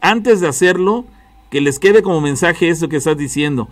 antes 0.00 0.40
de 0.40 0.48
hacerlo, 0.48 1.04
que 1.50 1.60
les 1.60 1.78
quede 1.78 2.02
como 2.02 2.20
mensaje 2.20 2.68
eso 2.68 2.88
que 2.88 2.96
estás 2.96 3.16
diciendo 3.16 3.68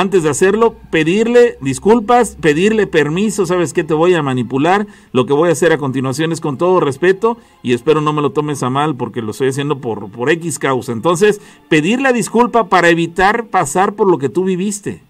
antes 0.00 0.24
de 0.24 0.30
hacerlo, 0.30 0.74
pedirle 0.90 1.56
disculpas, 1.60 2.36
pedirle 2.40 2.88
permiso, 2.88 3.46
sabes 3.46 3.72
que 3.72 3.84
te 3.84 3.94
voy 3.94 4.14
a 4.14 4.22
manipular, 4.22 4.86
lo 5.12 5.24
que 5.24 5.32
voy 5.32 5.50
a 5.50 5.52
hacer 5.52 5.72
a 5.72 5.78
continuación 5.78 6.32
es 6.32 6.40
con 6.40 6.58
todo 6.58 6.80
respeto 6.80 7.38
y 7.62 7.74
espero 7.74 8.00
no 8.00 8.12
me 8.12 8.20
lo 8.20 8.30
tomes 8.30 8.62
a 8.64 8.70
mal 8.70 8.96
porque 8.96 9.22
lo 9.22 9.30
estoy 9.30 9.48
haciendo 9.48 9.78
por, 9.78 10.10
por 10.10 10.30
X 10.30 10.58
causa. 10.58 10.90
Entonces, 10.90 11.40
pedir 11.68 12.00
la 12.00 12.12
disculpa 12.12 12.68
para 12.68 12.88
evitar 12.88 13.46
pasar 13.46 13.94
por 13.94 14.10
lo 14.10 14.18
que 14.18 14.28
tú 14.28 14.44
viviste. 14.44 15.00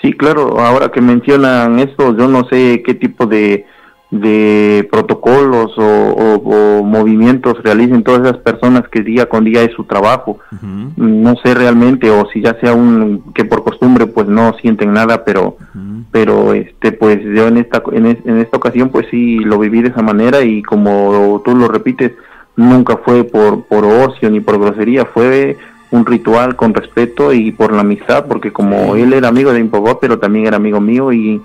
Sí, 0.00 0.14
claro, 0.14 0.58
ahora 0.58 0.90
que 0.90 1.02
mencionan 1.02 1.78
esto, 1.78 2.16
yo 2.16 2.28
no 2.28 2.48
sé 2.48 2.82
qué 2.84 2.94
tipo 2.94 3.26
de 3.26 3.66
de 4.12 4.86
protocolos 4.92 5.72
o, 5.78 5.82
o, 5.82 6.34
o, 6.34 6.84
movimientos 6.84 7.62
realicen 7.62 8.02
todas 8.02 8.20
esas 8.20 8.36
personas 8.42 8.86
que 8.88 9.00
día 9.00 9.26
con 9.26 9.42
día 9.42 9.62
es 9.62 9.72
su 9.72 9.84
trabajo. 9.84 10.38
Uh 10.52 10.56
-huh. 10.56 10.92
No 10.96 11.34
sé 11.42 11.54
realmente 11.54 12.10
o 12.10 12.28
si 12.30 12.42
ya 12.42 12.54
sea 12.60 12.74
un 12.74 13.32
que 13.34 13.46
por 13.46 13.64
costumbre 13.64 14.06
pues 14.06 14.28
no 14.28 14.52
sienten 14.60 14.92
nada, 14.92 15.24
pero 15.24 15.56
uh 15.56 15.78
-huh. 15.78 16.04
pero 16.10 16.52
este 16.52 16.92
pues 16.92 17.20
yo 17.24 17.48
en 17.48 17.56
esta 17.56 17.82
en, 17.90 18.04
es, 18.04 18.18
en, 18.26 18.38
esta 18.38 18.58
ocasión 18.58 18.90
pues 18.90 19.06
sí 19.10 19.38
lo 19.38 19.58
viví 19.58 19.80
de 19.80 19.88
esa 19.88 20.02
manera 20.02 20.42
y 20.42 20.62
como 20.62 21.40
tú 21.42 21.56
lo 21.56 21.68
repites 21.68 22.12
nunca 22.54 22.98
fue 22.98 23.24
por 23.24 23.64
por 23.64 23.86
ocio 23.86 24.28
ni 24.28 24.40
por 24.40 24.58
grosería, 24.60 25.06
fue 25.06 25.56
un 25.90 26.04
ritual 26.04 26.54
con 26.54 26.74
respeto 26.74 27.32
y 27.32 27.50
por 27.50 27.72
la 27.72 27.80
amistad, 27.80 28.26
porque 28.26 28.52
como 28.52 28.94
él 28.94 29.14
era 29.14 29.28
amigo 29.28 29.52
de 29.52 29.62
mi 29.62 29.68
papá, 29.70 29.98
pero 30.00 30.18
también 30.18 30.46
era 30.46 30.56
amigo 30.56 30.80
mío 30.80 31.12
y 31.12 31.40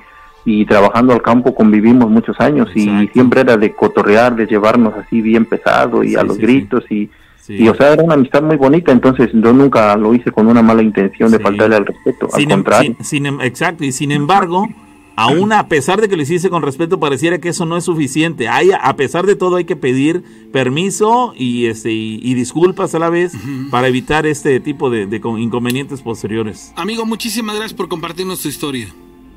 y 0.49 0.65
trabajando 0.65 1.11
al 1.11 1.21
campo 1.21 1.53
convivimos 1.53 2.09
muchos 2.09 2.39
años 2.39 2.69
Exacto. 2.73 3.03
y 3.03 3.07
siempre 3.09 3.41
era 3.41 3.57
de 3.57 3.73
cotorrear, 3.73 4.33
de 4.33 4.45
llevarnos 4.45 4.93
así 4.93 5.21
bien 5.21 5.43
pesado 5.43 6.05
y 6.05 6.11
sí, 6.11 6.15
a 6.15 6.23
los 6.23 6.37
sí, 6.37 6.41
gritos 6.41 6.85
sí. 6.87 6.95
y 6.95 7.09
y 7.49 7.67
o 7.69 7.75
sea 7.75 7.93
era 7.93 8.03
una 8.03 8.15
amistad 8.15 8.41
muy 8.41 8.55
bonita 8.57 8.91
entonces 8.91 9.29
yo 9.33 9.53
nunca 9.53 9.95
lo 9.95 10.13
hice 10.13 10.31
con 10.31 10.47
una 10.47 10.61
mala 10.61 10.81
intención 10.81 11.31
de 11.31 11.39
faltarle 11.39 11.77
al 11.77 11.85
respeto 11.85 12.27
sin 12.33 12.51
al 12.51 12.57
contrario 12.57 12.95
sin, 12.97 13.05
sin, 13.05 13.25
em, 13.25 13.41
exacto 13.41 13.85
y 13.85 13.93
sin 13.93 14.11
embargo 14.11 14.67
aún 15.15 15.53
a 15.53 15.67
pesar 15.67 16.01
de 16.01 16.09
que 16.09 16.17
lo 16.17 16.23
hiciste 16.23 16.49
con 16.49 16.61
respeto 16.61 16.99
pareciera 16.99 17.39
que 17.39 17.49
eso 17.49 17.65
no 17.65 17.77
es 17.77 17.85
suficiente 17.85 18.49
hay 18.49 18.71
a 18.71 18.95
pesar 18.97 19.25
de 19.25 19.35
todo 19.35 19.55
hay 19.55 19.63
que 19.63 19.77
pedir 19.77 20.23
permiso 20.51 21.33
y 21.37 21.67
este 21.67 21.93
y, 21.93 22.19
y 22.21 22.33
disculpas 22.33 22.95
a 22.95 22.99
la 22.99 23.09
vez 23.09 23.33
uh 23.33 23.37
-huh. 23.37 23.69
para 23.69 23.87
evitar 23.87 24.25
este 24.25 24.59
tipo 24.59 24.89
de, 24.89 25.07
de 25.07 25.21
inconvenientes 25.37 26.01
posteriores 26.01 26.73
amigo 26.75 27.05
muchísimas 27.05 27.55
gracias 27.55 27.73
por 27.73 27.87
compartirnos 27.87 28.41
tu 28.41 28.49
historia 28.49 28.87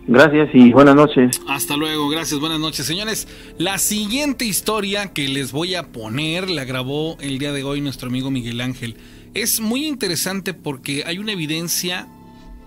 Gracias 0.06 0.48
y 0.54 0.72
buenas 0.72 0.96
noches. 0.96 1.40
Hasta 1.48 1.76
luego, 1.76 2.08
gracias, 2.08 2.40
buenas 2.40 2.58
noches. 2.58 2.86
Señores, 2.86 3.28
la 3.58 3.78
siguiente 3.78 4.44
historia 4.44 5.12
que 5.12 5.28
les 5.28 5.52
voy 5.52 5.74
a 5.74 5.92
poner 5.92 6.50
la 6.50 6.64
grabó 6.64 7.16
el 7.20 7.38
día 7.38 7.52
de 7.52 7.62
hoy 7.62 7.80
nuestro 7.80 8.08
amigo 8.08 8.30
Miguel 8.30 8.60
Ángel. 8.60 8.96
Es 9.34 9.60
muy 9.60 9.86
interesante 9.86 10.54
porque 10.54 11.04
hay 11.06 11.18
una 11.18 11.32
evidencia 11.32 12.08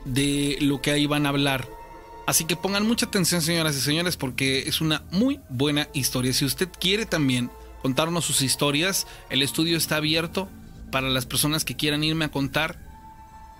de 0.05 0.57
lo 0.61 0.81
que 0.81 0.91
ahí 0.91 1.05
van 1.05 1.25
a 1.25 1.29
hablar. 1.29 1.67
Así 2.25 2.45
que 2.45 2.55
pongan 2.55 2.87
mucha 2.87 3.07
atención, 3.07 3.41
señoras 3.41 3.75
y 3.75 3.81
señores, 3.81 4.15
porque 4.15 4.59
es 4.59 4.79
una 4.79 5.03
muy 5.11 5.41
buena 5.49 5.89
historia. 5.93 6.31
Si 6.33 6.45
usted 6.45 6.69
quiere 6.79 7.05
también 7.05 7.49
contarnos 7.81 8.23
sus 8.23 8.41
historias, 8.41 9.07
el 9.29 9.41
estudio 9.41 9.75
está 9.75 9.97
abierto 9.97 10.47
para 10.91 11.09
las 11.09 11.25
personas 11.25 11.65
que 11.65 11.75
quieran 11.75 12.03
irme 12.03 12.25
a 12.25 12.31
contar 12.31 12.79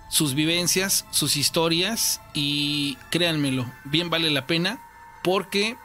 sus 0.10 0.36
vivencias, 0.36 1.06
sus 1.12 1.38
historias 1.38 2.22
y 2.34 2.98
créanmelo, 3.10 3.66
bien 3.86 4.10
vale 4.10 4.30
la 4.30 4.48
pena 4.48 4.80
porque 5.24 5.76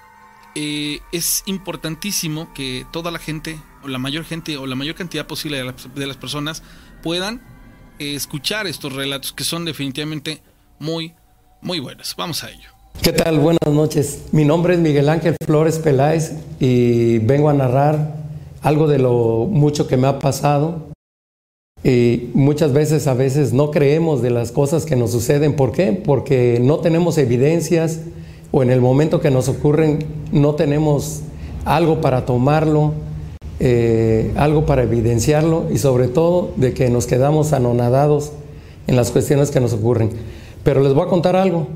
eh, 0.54 1.00
es 1.12 1.42
importantísimo 1.46 2.52
que 2.52 2.84
toda 2.90 3.10
la 3.10 3.18
gente 3.18 3.60
o 3.84 3.88
la 3.88 3.98
mayor 3.98 4.24
gente 4.24 4.56
o 4.56 4.66
la 4.66 4.74
mayor 4.74 4.94
cantidad 4.94 5.26
posible 5.26 5.58
de, 5.58 5.64
la, 5.64 5.74
de 5.94 6.06
las 6.06 6.16
personas 6.16 6.62
puedan 7.02 7.40
eh, 7.98 8.14
escuchar 8.14 8.66
estos 8.66 8.92
relatos 8.92 9.32
que 9.32 9.44
son 9.44 9.64
definitivamente 9.64 10.42
muy, 10.78 11.14
muy 11.60 11.80
buenos. 11.80 12.14
Vamos 12.16 12.44
a 12.44 12.50
ello. 12.50 12.70
¿Qué 13.02 13.12
tal? 13.12 13.38
Buenas 13.38 13.72
noches. 13.72 14.24
Mi 14.32 14.44
nombre 14.44 14.74
es 14.74 14.80
Miguel 14.80 15.08
Ángel 15.08 15.36
Flores 15.44 15.78
Peláez 15.78 16.32
y 16.58 17.18
vengo 17.18 17.48
a 17.48 17.54
narrar 17.54 18.16
algo 18.62 18.88
de 18.88 18.98
lo 18.98 19.46
mucho 19.50 19.86
que 19.86 19.96
me 19.96 20.08
ha 20.08 20.18
pasado 20.18 20.87
Y 21.84 22.30
muchas 22.34 22.72
veces, 22.72 23.06
a 23.06 23.14
veces 23.14 23.52
no 23.52 23.70
creemos 23.70 24.20
de 24.20 24.30
las 24.30 24.50
cosas 24.50 24.84
que 24.84 24.96
nos 24.96 25.12
suceden. 25.12 25.54
¿Por 25.54 25.72
qué? 25.72 25.92
Porque 25.92 26.58
no 26.60 26.78
tenemos 26.78 27.18
evidencias 27.18 28.00
o 28.50 28.62
en 28.62 28.70
el 28.70 28.80
momento 28.80 29.20
que 29.20 29.30
nos 29.30 29.48
ocurren 29.48 30.04
no 30.32 30.54
tenemos 30.54 31.20
algo 31.64 32.00
para 32.00 32.24
tomarlo, 32.24 32.94
eh, 33.60 34.32
algo 34.36 34.64
para 34.66 34.82
evidenciarlo 34.82 35.66
y 35.70 35.78
sobre 35.78 36.08
todo 36.08 36.52
de 36.56 36.72
que 36.72 36.88
nos 36.88 37.06
quedamos 37.06 37.52
anonadados 37.52 38.32
en 38.86 38.96
las 38.96 39.10
cuestiones 39.10 39.50
que 39.50 39.60
nos 39.60 39.72
ocurren. 39.72 40.10
Pero 40.64 40.82
les 40.82 40.94
voy 40.94 41.04
a 41.04 41.08
contar 41.08 41.36
algo. 41.36 41.68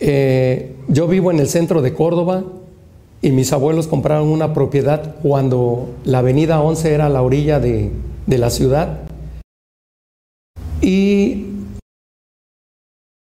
Eh, 0.00 0.74
yo 0.88 1.06
vivo 1.06 1.30
en 1.30 1.38
el 1.38 1.48
centro 1.48 1.80
de 1.82 1.92
Córdoba 1.92 2.42
y 3.20 3.30
mis 3.30 3.52
abuelos 3.52 3.86
compraron 3.86 4.28
una 4.28 4.52
propiedad 4.52 5.14
cuando 5.22 5.90
la 6.04 6.18
avenida 6.18 6.60
11 6.60 6.92
era 6.92 7.08
la 7.08 7.22
orilla 7.22 7.60
de, 7.60 7.92
de 8.26 8.38
la 8.38 8.50
ciudad 8.50 9.11
y 10.82 11.46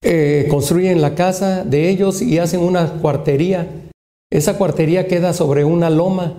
eh, 0.03 0.45
construyen 0.49 1.01
la 1.01 1.15
casa 1.15 1.63
de 1.63 1.89
ellos 1.89 2.21
y 2.21 2.38
hacen 2.38 2.60
una 2.60 2.93
cuartería. 3.01 3.67
Esa 4.31 4.57
cuartería 4.57 5.07
queda 5.07 5.33
sobre 5.33 5.63
una 5.63 5.89
loma 5.89 6.33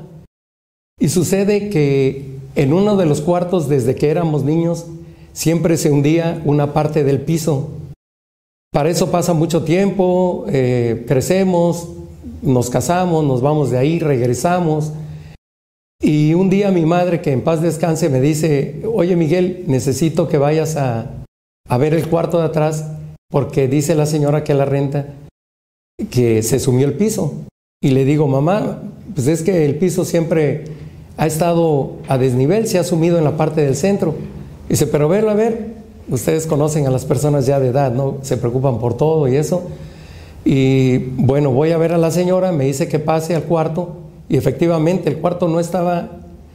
y 1.01 1.09
sucede 1.09 1.71
que 1.71 2.39
en 2.55 2.73
uno 2.73 2.97
de 2.97 3.07
los 3.07 3.23
cuartos 3.23 3.69
desde 3.69 3.95
que 3.95 4.11
éramos 4.11 4.45
niños 4.45 4.87
siempre 5.33 5.77
se 5.77 5.91
hundía 5.91 6.43
una 6.45 6.73
parte 6.75 7.03
del 7.03 7.23
piso. 7.23 7.71
Para 8.71 8.91
eso 8.91 9.11
pasa 9.11 9.33
mucho 9.33 9.65
tiempo, 9.65 10.45
eh, 10.49 11.05
crecemos, 11.09 11.89
nos 12.43 12.69
casamos, 12.69 13.25
nos 13.25 13.41
vamos 13.41 13.71
de 13.71 13.79
ahí, 13.79 13.99
regresamos. 13.99 14.93
Y 16.01 16.35
un 16.35 16.49
día 16.49 16.71
mi 16.71 16.87
madre, 16.87 17.21
que 17.21 17.33
en 17.33 17.43
paz 17.43 17.61
descanse, 17.61 18.09
me 18.09 18.21
dice, 18.21 18.81
oye 18.93 19.17
Miguel, 19.17 19.65
necesito 19.67 20.29
que 20.29 20.39
vayas 20.39 20.77
a, 20.77 21.11
a 21.69 21.79
ver 21.79 21.93
el 21.93 22.09
cuarto 22.09 22.39
de 22.39 22.45
atrás 22.45 22.85
porque 23.31 23.69
dice 23.69 23.95
la 23.95 24.07
señora 24.07 24.45
que 24.45 24.55
la 24.55 24.65
renta 24.65 25.15
que 26.11 26.43
se 26.43 26.61
sumió 26.61 26.87
el 26.87 26.95
piso. 26.95 27.35
Y 27.83 27.91
le 27.91 28.05
digo, 28.05 28.29
mamá, 28.29 28.83
pues 29.15 29.27
es 29.27 29.43
que 29.43 29.65
el 29.65 29.77
piso 29.77 30.05
siempre 30.05 30.65
ha 31.17 31.27
estado 31.27 31.97
a 32.07 32.17
desnivel, 32.17 32.69
se 32.69 32.79
ha 32.79 32.85
sumido 32.85 33.19
en 33.19 33.25
la 33.25 33.37
parte 33.37 33.63
del 33.63 33.75
centro. 33.75 34.15
Dice, 34.69 34.87
pero 34.87 35.09
verlo, 35.09 35.31
a 35.31 35.35
ver, 35.35 35.75
ustedes 36.09 36.47
conocen 36.47 36.87
a 36.87 36.91
las 36.91 37.05
personas 37.05 37.47
ya 37.47 37.59
de 37.59 37.69
edad, 37.69 37.93
¿no? 37.93 38.19
Se 38.23 38.37
preocupan 38.37 38.79
por 38.79 38.97
todo 38.97 39.27
y 39.27 39.35
eso. 39.35 39.65
Y 40.45 40.99
bueno, 40.99 41.51
voy 41.51 41.73
a 41.73 41.79
ver 41.79 41.93
a 41.93 41.99
la 41.99 42.13
señora, 42.13 42.53
me 42.53 42.65
dice 42.65 42.89
que 42.89 43.01
pase 43.01 43.35
al 43.35 43.43
cuarto 43.43 44.08
y 44.29 44.37
efectivamente 44.37 45.09
el 45.09 45.19
cuarto 45.19 45.49
no 45.49 45.61
estaba 45.61 46.11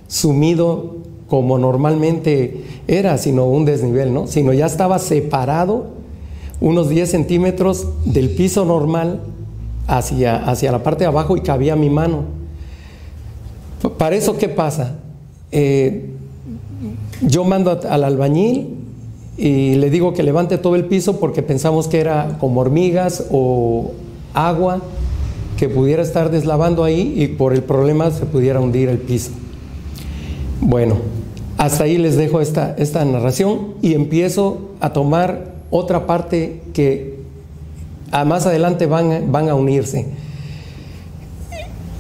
sumido 0.08 0.98
como 1.28 1.58
normalmente 1.58 2.64
era, 2.88 3.18
sino 3.18 3.46
un 3.46 3.66
desnivel, 3.66 4.14
¿no? 4.14 4.28
Sino 4.28 4.54
ya 4.54 4.68
estaba 4.68 5.00
separado 5.00 5.88
unos 6.62 6.90
10 6.90 7.10
centímetros 7.10 7.88
del 8.06 8.30
piso 8.30 8.66
normal 8.66 9.22
hacia, 9.88 10.38
hacia 10.46 10.72
la 10.72 10.84
parte 10.84 11.06
de 11.06 11.08
abajo 11.08 11.36
y 11.36 11.42
cabía 11.42 11.76
mi 11.76 11.90
mano. 11.90 12.26
Para 13.98 14.16
eso, 14.16 14.38
¿qué 14.38 14.48
pasa? 14.48 14.96
Eh, 15.52 16.12
yo 17.22 17.44
mando 17.44 17.80
al 17.90 18.04
albañil 18.04 18.76
y 19.38 19.76
le 19.76 19.90
digo 19.90 20.14
que 20.14 20.24
levante 20.24 20.58
todo 20.58 20.76
el 20.76 20.86
piso 20.86 21.20
porque 21.20 21.42
pensamos 21.42 21.88
que 21.88 22.00
era 22.00 22.38
como 22.40 22.62
hormigas 22.62 23.26
o 23.32 23.92
agua 24.34 24.82
que 25.58 25.70
pudiera 25.70 26.02
estar 26.02 26.32
deslavando 26.32 26.84
ahí 26.84 27.14
y 27.16 27.28
por 27.28 27.54
el 27.54 27.64
problema 27.64 28.12
se 28.12 28.26
pudiera 28.26 28.60
hundir 28.60 28.90
el 28.90 28.98
piso. 28.98 29.32
Bueno, 30.62 30.98
hasta 31.58 31.84
ahí 31.84 31.98
les 31.98 32.16
dejo 32.18 32.42
esta, 32.42 32.76
esta 32.78 33.04
narración 33.06 33.76
y 33.82 33.94
empiezo 33.94 34.72
a 34.80 34.94
tomar 34.94 35.54
otra 35.70 36.08
parte 36.08 36.62
que 36.74 37.20
a 38.12 38.26
más 38.26 38.46
adelante 38.46 38.86
van, 38.86 39.32
van 39.32 39.50
a 39.50 39.56
unirse. 39.56 40.08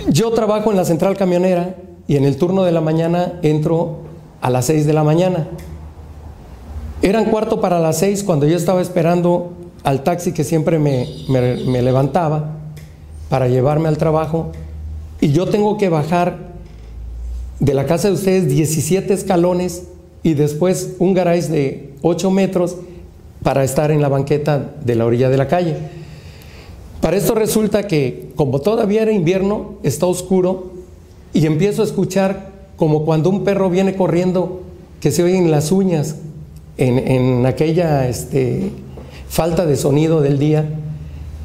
Yo 0.09 0.31
trabajo 0.31 0.71
en 0.71 0.77
la 0.77 0.85
central 0.85 1.15
camionera 1.17 1.75
y 2.07 2.17
en 2.17 2.25
el 2.25 2.37
turno 2.37 2.63
de 2.63 2.71
la 2.71 2.81
mañana 2.81 3.39
entro 3.41 3.99
a 4.41 4.49
las 4.49 4.65
6 4.65 4.85
de 4.85 4.93
la 4.93 5.03
mañana. 5.03 5.47
Eran 7.01 7.25
cuarto 7.25 7.61
para 7.61 7.79
las 7.79 7.97
6 7.99 8.23
cuando 8.23 8.45
yo 8.47 8.57
estaba 8.57 8.81
esperando 8.81 9.53
al 9.83 10.03
taxi 10.03 10.31
que 10.31 10.43
siempre 10.43 10.79
me, 10.79 11.07
me 11.29 11.81
levantaba 11.81 12.62
para 13.33 13.47
llevarme 13.47 13.87
al 13.87 13.97
trabajo 13.97 14.51
y 15.19 15.31
yo 15.31 15.47
tengo 15.47 15.79
que 15.79 15.89
bajar 15.89 16.37
de 17.59 17.73
la 17.73 17.87
casa 17.87 18.09
de 18.09 18.13
ustedes 18.13 18.47
17 18.47 19.11
escalones 19.11 19.85
y 20.21 20.35
después 20.35 20.93
un 20.99 21.15
garage 21.15 21.47
de 21.47 21.93
8 22.03 22.29
metros 22.29 22.75
para 23.41 23.63
estar 23.63 23.89
en 23.89 24.03
la 24.03 24.07
banqueta 24.07 24.75
de 24.85 24.93
la 24.93 25.07
orilla 25.07 25.31
de 25.31 25.37
la 25.37 25.47
calle. 25.47 25.77
Para 27.01 27.17
esto 27.17 27.33
resulta 27.33 27.87
que 27.87 28.29
como 28.35 28.61
todavía 28.61 29.01
era 29.01 29.11
invierno, 29.11 29.79
está 29.81 30.05
oscuro 30.05 30.71
y 31.33 31.47
empiezo 31.47 31.81
a 31.81 31.85
escuchar 31.85 32.51
como 32.75 33.03
cuando 33.03 33.31
un 33.31 33.43
perro 33.43 33.67
viene 33.71 33.95
corriendo 33.95 34.61
que 35.01 35.09
se 35.09 35.23
oyen 35.23 35.49
las 35.49 35.71
uñas 35.71 36.17
en, 36.77 36.99
en 36.99 37.47
aquella 37.47 38.07
este, 38.07 38.69
falta 39.27 39.65
de 39.65 39.75
sonido 39.75 40.21
del 40.21 40.37
día 40.37 40.69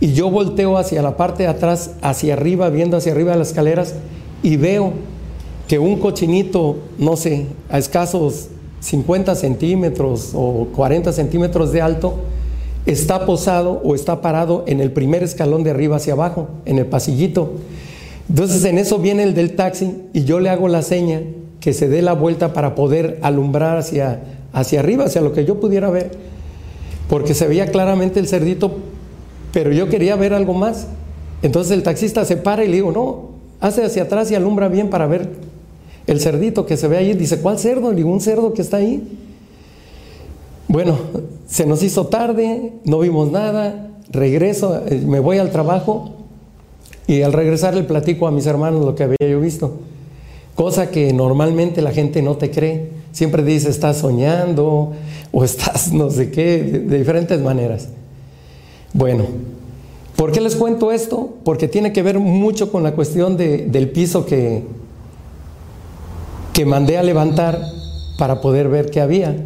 y 0.00 0.12
yo 0.12 0.30
volteo 0.30 0.78
hacia 0.78 1.02
la 1.02 1.16
parte 1.16 1.44
de 1.44 1.48
atrás, 1.48 1.92
hacia 2.02 2.34
arriba, 2.34 2.70
viendo 2.70 2.96
hacia 2.96 3.12
arriba 3.12 3.32
de 3.32 3.38
las 3.38 3.48
escaleras 3.48 3.94
y 4.42 4.56
veo 4.56 4.92
que 5.66 5.78
un 5.78 5.98
cochinito, 5.98 6.76
no 6.98 7.16
sé, 7.16 7.46
a 7.68 7.78
escasos 7.78 8.48
50 8.80 9.34
centímetros 9.34 10.30
o 10.34 10.68
40 10.74 11.12
centímetros 11.12 11.72
de 11.72 11.82
alto, 11.82 12.14
está 12.86 13.26
posado 13.26 13.82
o 13.84 13.94
está 13.94 14.22
parado 14.22 14.64
en 14.66 14.80
el 14.80 14.92
primer 14.92 15.22
escalón 15.22 15.62
de 15.62 15.70
arriba 15.70 15.96
hacia 15.96 16.14
abajo, 16.14 16.48
en 16.64 16.78
el 16.78 16.86
pasillito. 16.86 17.52
Entonces 18.28 18.64
en 18.64 18.78
eso 18.78 18.98
viene 18.98 19.24
el 19.24 19.34
del 19.34 19.56
taxi 19.56 19.94
y 20.12 20.24
yo 20.24 20.40
le 20.40 20.48
hago 20.48 20.68
la 20.68 20.82
seña 20.82 21.22
que 21.60 21.72
se 21.72 21.88
dé 21.88 22.02
la 22.02 22.12
vuelta 22.12 22.52
para 22.52 22.74
poder 22.74 23.18
alumbrar 23.22 23.78
hacia, 23.78 24.20
hacia 24.52 24.80
arriba, 24.80 25.04
hacia 25.04 25.20
lo 25.20 25.32
que 25.32 25.44
yo 25.44 25.60
pudiera 25.60 25.90
ver, 25.90 26.12
porque 27.08 27.34
se 27.34 27.46
veía 27.46 27.66
claramente 27.66 28.20
el 28.20 28.28
cerdito, 28.28 28.76
pero 29.52 29.72
yo 29.72 29.88
quería 29.88 30.16
ver 30.16 30.34
algo 30.34 30.54
más. 30.54 30.86
Entonces 31.42 31.72
el 31.72 31.82
taxista 31.82 32.24
se 32.24 32.36
para 32.36 32.64
y 32.64 32.68
le 32.68 32.74
digo, 32.74 32.92
no, 32.92 33.30
hace 33.60 33.84
hacia 33.84 34.04
atrás 34.04 34.30
y 34.30 34.34
alumbra 34.34 34.68
bien 34.68 34.90
para 34.90 35.06
ver 35.06 35.28
el 36.06 36.20
cerdito 36.20 36.66
que 36.66 36.76
se 36.76 36.88
ve 36.88 36.96
ahí. 36.96 37.14
Dice, 37.14 37.40
¿cuál 37.40 37.58
cerdo? 37.58 37.92
Le 37.92 38.04
un 38.04 38.20
cerdo 38.20 38.52
que 38.54 38.62
está 38.62 38.78
ahí. 38.78 39.02
Bueno, 40.68 40.98
se 41.48 41.64
nos 41.64 41.82
hizo 41.82 42.08
tarde, 42.08 42.72
no 42.84 42.98
vimos 42.98 43.30
nada, 43.30 43.88
regreso, 44.10 44.82
eh, 44.86 45.02
me 45.06 45.18
voy 45.18 45.38
al 45.38 45.50
trabajo 45.50 46.10
y 47.06 47.22
al 47.22 47.32
regresar 47.32 47.74
le 47.74 47.84
platico 47.84 48.26
a 48.26 48.30
mis 48.30 48.46
hermanos 48.46 48.84
lo 48.84 48.94
que 48.94 49.04
había 49.04 49.16
yo 49.20 49.40
visto. 49.40 49.78
Cosa 50.54 50.90
que 50.90 51.12
normalmente 51.12 51.80
la 51.80 51.92
gente 51.92 52.20
no 52.20 52.36
te 52.36 52.50
cree. 52.50 52.90
Siempre 53.12 53.42
dice, 53.42 53.70
estás 53.70 53.98
soñando 53.98 54.92
o 55.32 55.44
estás 55.44 55.92
no 55.92 56.10
sé 56.10 56.30
qué, 56.30 56.62
de, 56.62 56.98
diferentes 56.98 57.40
maneras. 57.40 57.88
Bueno, 58.92 59.24
¿por 60.16 60.32
qué 60.32 60.40
les 60.40 60.56
cuento 60.56 60.92
esto? 60.92 61.36
Porque 61.44 61.68
tiene 61.68 61.92
que 61.92 62.02
ver 62.02 62.18
mucho 62.18 62.72
con 62.72 62.82
la 62.82 62.92
cuestión 62.92 63.36
del 63.36 63.90
piso 63.90 64.26
que, 64.26 64.64
que 66.52 66.64
mandé 66.64 66.98
a 66.98 67.02
levantar 67.02 67.60
para 68.18 68.40
poder 68.40 68.68
ver 68.68 68.90
qué 68.90 69.00
había. 69.00 69.36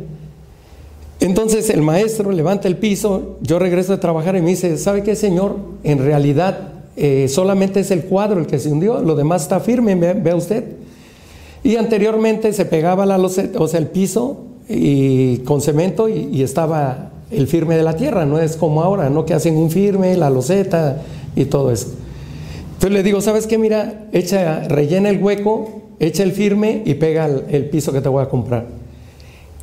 Entonces 1.20 1.70
el 1.70 1.82
maestro 1.82 2.32
levanta 2.32 2.66
el 2.66 2.76
piso, 2.76 3.36
yo 3.42 3.60
regreso 3.60 3.92
de 3.92 3.98
trabajar 3.98 4.34
y 4.34 4.42
me 4.42 4.50
dice, 4.50 4.76
¿sabe 4.76 5.04
qué, 5.04 5.14
señor? 5.14 5.56
En 5.84 5.98
realidad 5.98 6.72
eh, 6.96 7.28
solamente 7.28 7.78
es 7.78 7.92
el 7.92 8.06
cuadro 8.06 8.40
el 8.40 8.46
que 8.46 8.58
se 8.58 8.70
hundió, 8.70 9.00
lo 9.00 9.14
demás 9.14 9.42
está 9.42 9.60
firme, 9.60 9.94
vea 9.94 10.34
usted. 10.34 10.64
Y 11.62 11.76
anteriormente 11.76 12.52
se 12.52 12.64
pegaba 12.64 13.06
la 13.06 13.18
loseta, 13.18 13.60
el 13.78 13.86
piso 13.86 14.46
y 14.68 15.38
con 15.38 15.60
cemento 15.60 16.08
y, 16.08 16.42
estaba 16.42 17.11
el 17.32 17.46
firme 17.46 17.76
de 17.76 17.82
la 17.82 17.96
tierra, 17.96 18.26
no 18.26 18.38
es 18.38 18.56
como 18.56 18.82
ahora, 18.82 19.10
¿no? 19.10 19.24
Que 19.24 19.34
hacen 19.34 19.56
un 19.56 19.70
firme, 19.70 20.16
la 20.16 20.30
loseta 20.30 21.02
y 21.34 21.46
todo 21.46 21.70
eso. 21.70 21.88
Entonces 22.74 22.92
le 22.92 23.02
digo, 23.02 23.20
¿sabes 23.20 23.46
qué? 23.46 23.58
Mira, 23.58 24.08
echa, 24.12 24.68
rellena 24.68 25.08
el 25.08 25.22
hueco, 25.22 25.82
echa 26.00 26.22
el 26.22 26.32
firme 26.32 26.82
y 26.84 26.94
pega 26.94 27.26
el 27.26 27.68
piso 27.70 27.92
que 27.92 28.00
te 28.00 28.08
voy 28.08 28.22
a 28.22 28.28
comprar. 28.28 28.82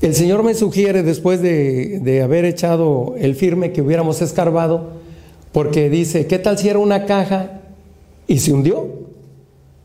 El 0.02 0.16
Señor 0.16 0.44
me 0.44 0.54
sugiere, 0.54 1.04
después 1.04 1.42
de, 1.42 2.22
haber 2.24 2.46
echado 2.46 3.16
el 3.18 3.36
firme, 3.36 3.74
que 3.74 3.82
hubiéramos 3.82 4.22
escarbado, 4.22 4.92
porque 5.52 5.90
dice, 5.90 6.26
¿qué 6.26 6.40
tal 6.40 6.58
si 6.58 6.70
era 6.70 6.80
una 6.80 7.06
caja 7.06 7.60
y 8.26 8.40
se 8.40 8.54
hundió? 8.54 8.88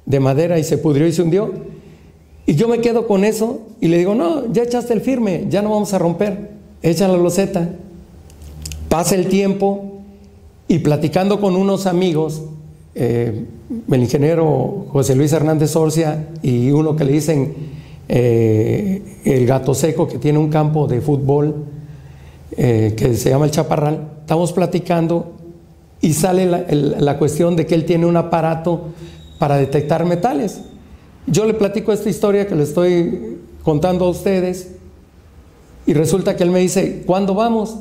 De 0.07 0.21
madera 0.21 0.59
y 0.61 0.65
se 0.65 0.79
pudrió 0.79 1.09
y 1.09 1.13
se 1.13 1.23
hundió. 1.23 1.53
Y 2.47 2.55
yo 2.55 2.69
me 2.69 2.81
quedo 2.81 3.09
con 3.09 3.25
eso 3.25 3.63
y 3.81 3.89
le 3.89 3.99
digo, 3.99 4.15
no, 4.15 4.53
ya 4.53 4.63
echaste 4.63 4.93
el 4.93 5.01
firme, 5.01 5.47
ya 5.49 5.63
no 5.63 5.71
vamos 5.71 5.93
a 5.95 5.99
romper, 5.99 6.51
echa 6.85 7.09
la 7.09 7.17
loseta. 7.17 7.71
Pasa 8.89 9.15
el 9.17 9.27
tiempo 9.27 10.03
y 10.69 10.79
platicando 10.81 11.41
con 11.41 11.57
unos 11.57 11.87
amigos, 11.87 12.43
eh, 12.95 13.47
el 13.91 14.01
ingeniero 14.01 14.87
José 14.91 15.17
Luis 15.17 15.33
Hernández 15.33 15.75
Orcia 15.75 16.29
y 16.43 16.71
uno 16.71 16.95
que 16.95 17.05
le 17.05 17.13
dicen 17.13 17.55
eh, 18.09 19.21
el 19.25 19.47
gato 19.47 19.75
seco 19.75 20.07
que 20.07 20.19
tiene 20.19 20.39
un 20.39 20.51
campo 20.51 20.87
de 20.87 21.01
fútbol 21.01 21.65
eh, 22.57 22.95
que 22.97 23.15
se 23.15 23.31
llama 23.31 23.47
el 23.47 23.51
Chaparral. 23.51 24.11
Estamos 24.21 24.53
platicando 24.53 25.33
y 26.03 26.13
sale 26.13 26.45
la, 26.45 26.67
la 26.71 27.19
cuestión 27.19 27.57
de 27.57 27.67
que 27.67 27.75
él 27.75 27.87
tiene 27.87 28.05
un 28.05 28.17
aparato 28.17 28.89
para 29.39 29.57
detectar 29.57 30.05
metales. 30.05 30.61
Yo 31.27 31.47
le 31.47 31.55
platico 31.55 31.93
esta 31.93 32.11
historia 32.11 32.47
que 32.47 32.55
le 32.55 32.65
estoy 32.65 33.39
contando 33.63 34.05
a 34.05 34.11
ustedes 34.11 34.75
y 35.87 35.93
resulta 35.93 36.37
que 36.37 36.43
él 36.43 36.51
me 36.51 36.61
dice, 36.61 37.03
¿cuándo 37.07 37.35
vamos? 37.35 37.79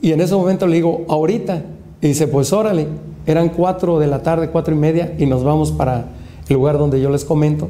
Y 0.00 0.12
en 0.12 0.20
ese 0.20 0.34
momento 0.34 0.66
le 0.66 0.76
digo, 0.76 1.04
ahorita. 1.08 1.62
Y 2.00 2.08
dice, 2.08 2.28
pues 2.28 2.52
órale, 2.52 2.86
eran 3.26 3.48
cuatro 3.50 3.98
de 3.98 4.06
la 4.06 4.22
tarde, 4.22 4.50
cuatro 4.50 4.74
y 4.74 4.78
media, 4.78 5.14
y 5.18 5.26
nos 5.26 5.44
vamos 5.44 5.72
para 5.72 6.06
el 6.48 6.54
lugar 6.54 6.78
donde 6.78 7.00
yo 7.00 7.10
les 7.10 7.24
comento. 7.24 7.68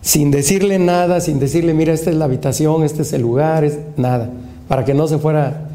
Sin 0.00 0.30
decirle 0.30 0.78
nada, 0.78 1.20
sin 1.20 1.38
decirle, 1.38 1.74
mira, 1.74 1.92
esta 1.92 2.10
es 2.10 2.16
la 2.16 2.26
habitación, 2.26 2.84
este 2.84 3.02
es 3.02 3.12
el 3.12 3.22
lugar, 3.22 3.64
es 3.64 3.78
nada, 3.96 4.30
para 4.68 4.84
que 4.84 4.94
no 4.94 5.08
se 5.08 5.18
fuera 5.18 5.70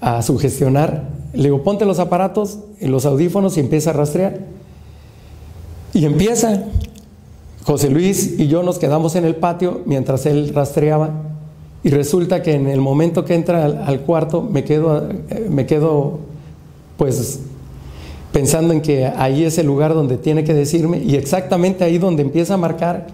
a 0.00 0.22
sugestionar. 0.22 1.04
Le 1.32 1.44
digo, 1.44 1.62
ponte 1.62 1.84
los 1.84 1.98
aparatos, 1.98 2.58
los 2.80 3.06
audífonos 3.06 3.56
y 3.56 3.60
empieza 3.60 3.90
a 3.90 3.92
rastrear. 3.92 4.38
Y 5.92 6.04
empieza. 6.04 6.64
José 7.64 7.90
Luis 7.90 8.38
y 8.38 8.48
yo 8.48 8.62
nos 8.62 8.78
quedamos 8.78 9.14
en 9.14 9.26
el 9.26 9.36
patio 9.36 9.82
mientras 9.84 10.24
él 10.26 10.52
rastreaba. 10.54 11.27
Y 11.88 11.90
resulta 11.90 12.42
que 12.42 12.52
en 12.52 12.66
el 12.66 12.82
momento 12.82 13.24
que 13.24 13.34
entra 13.34 13.64
al, 13.64 14.00
cuarto 14.00 14.42
me 14.42 14.62
quedo, 14.62 15.08
eh, 15.08 15.46
me 15.48 15.64
quedo 15.64 16.18
pues 16.98 17.40
pensando 18.30 18.74
en 18.74 18.82
que 18.82 19.06
ahí 19.06 19.44
es 19.44 19.56
el 19.56 19.66
lugar 19.66 19.94
donde 19.94 20.18
tiene 20.18 20.44
que 20.44 20.52
decirme 20.52 20.98
y 20.98 21.16
exactamente 21.16 21.84
ahí 21.84 21.96
donde 21.96 22.20
empieza 22.20 22.52
a 22.52 22.56
marcar, 22.58 23.06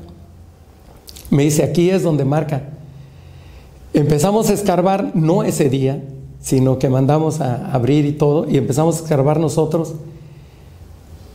me 1.30 1.44
dice 1.44 1.62
aquí 1.62 1.88
es 1.88 2.02
donde 2.02 2.24
marca. 2.24 2.62
Empezamos 3.92 4.50
a 4.50 4.54
escarbar, 4.54 5.12
no 5.14 5.44
ese 5.44 5.70
día, 5.70 6.02
sino 6.40 6.80
que 6.80 6.88
mandamos 6.88 7.40
a 7.40 7.70
abrir 7.72 8.04
y 8.06 8.12
todo 8.14 8.50
y 8.50 8.56
empezamos 8.56 8.96
a 8.96 9.04
escarbar 9.04 9.38
nosotros. 9.38 9.94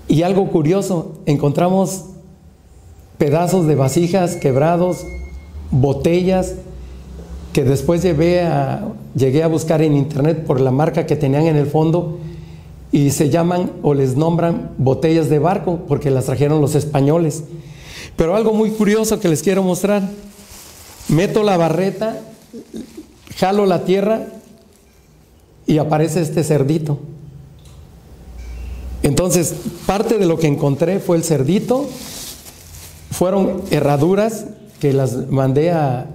Y 0.10 0.23
algo 0.23 0.49
curioso, 0.49 1.13
encontramos 1.25 2.04
pedazos 3.17 3.65
de 3.65 3.75
vasijas 3.75 4.36
quebrados, 4.36 5.06
botellas, 5.71 6.56
que 7.54 7.64
después 7.64 8.02
llevé 8.02 8.42
a, 8.42 8.88
llegué 9.16 9.44
a 9.44 9.48
buscar 9.48 9.82
en 9.82 9.96
internet 9.96 10.46
por 10.46 10.62
la 10.62 10.72
marca 10.72 11.06
que 11.06 11.16
tenían 11.16 11.46
en 11.46 11.56
el 11.56 11.66
fondo 11.66 12.20
y 12.92 13.12
se 13.12 13.30
llaman 13.30 13.72
o 13.82 13.94
les 13.94 14.16
nombran 14.16 14.72
botellas 14.78 15.30
de 15.30 15.40
barco 15.40 15.82
porque 15.88 16.12
las 16.12 16.26
trajeron 16.26 16.62
los 16.62 16.76
españoles. 16.76 17.44
Pero 18.16 18.36
algo 18.36 18.54
muy 18.54 18.72
curioso 18.72 19.20
que 19.20 19.30
les 19.30 19.42
quiero 19.42 19.64
mostrar. 19.64 20.08
Meto 21.08 21.44
la 21.44 21.58
barreta, 21.58 22.20
jalo 23.36 23.66
la 23.66 23.84
tierra 23.84 24.28
y 25.66 25.78
aparece 25.78 26.22
este 26.22 26.44
cerdito. 26.44 27.00
Entonces, 29.02 29.56
parte 29.86 30.18
de 30.18 30.26
lo 30.26 30.38
que 30.38 30.48
encontré 30.48 31.00
fue 31.00 31.18
el 31.18 31.24
cerdito, 31.24 31.88
fueron 33.12 33.62
herraduras 33.72 34.46
que 34.80 34.94
las 34.94 35.30
mandé 35.30 35.72
a, 35.72 36.08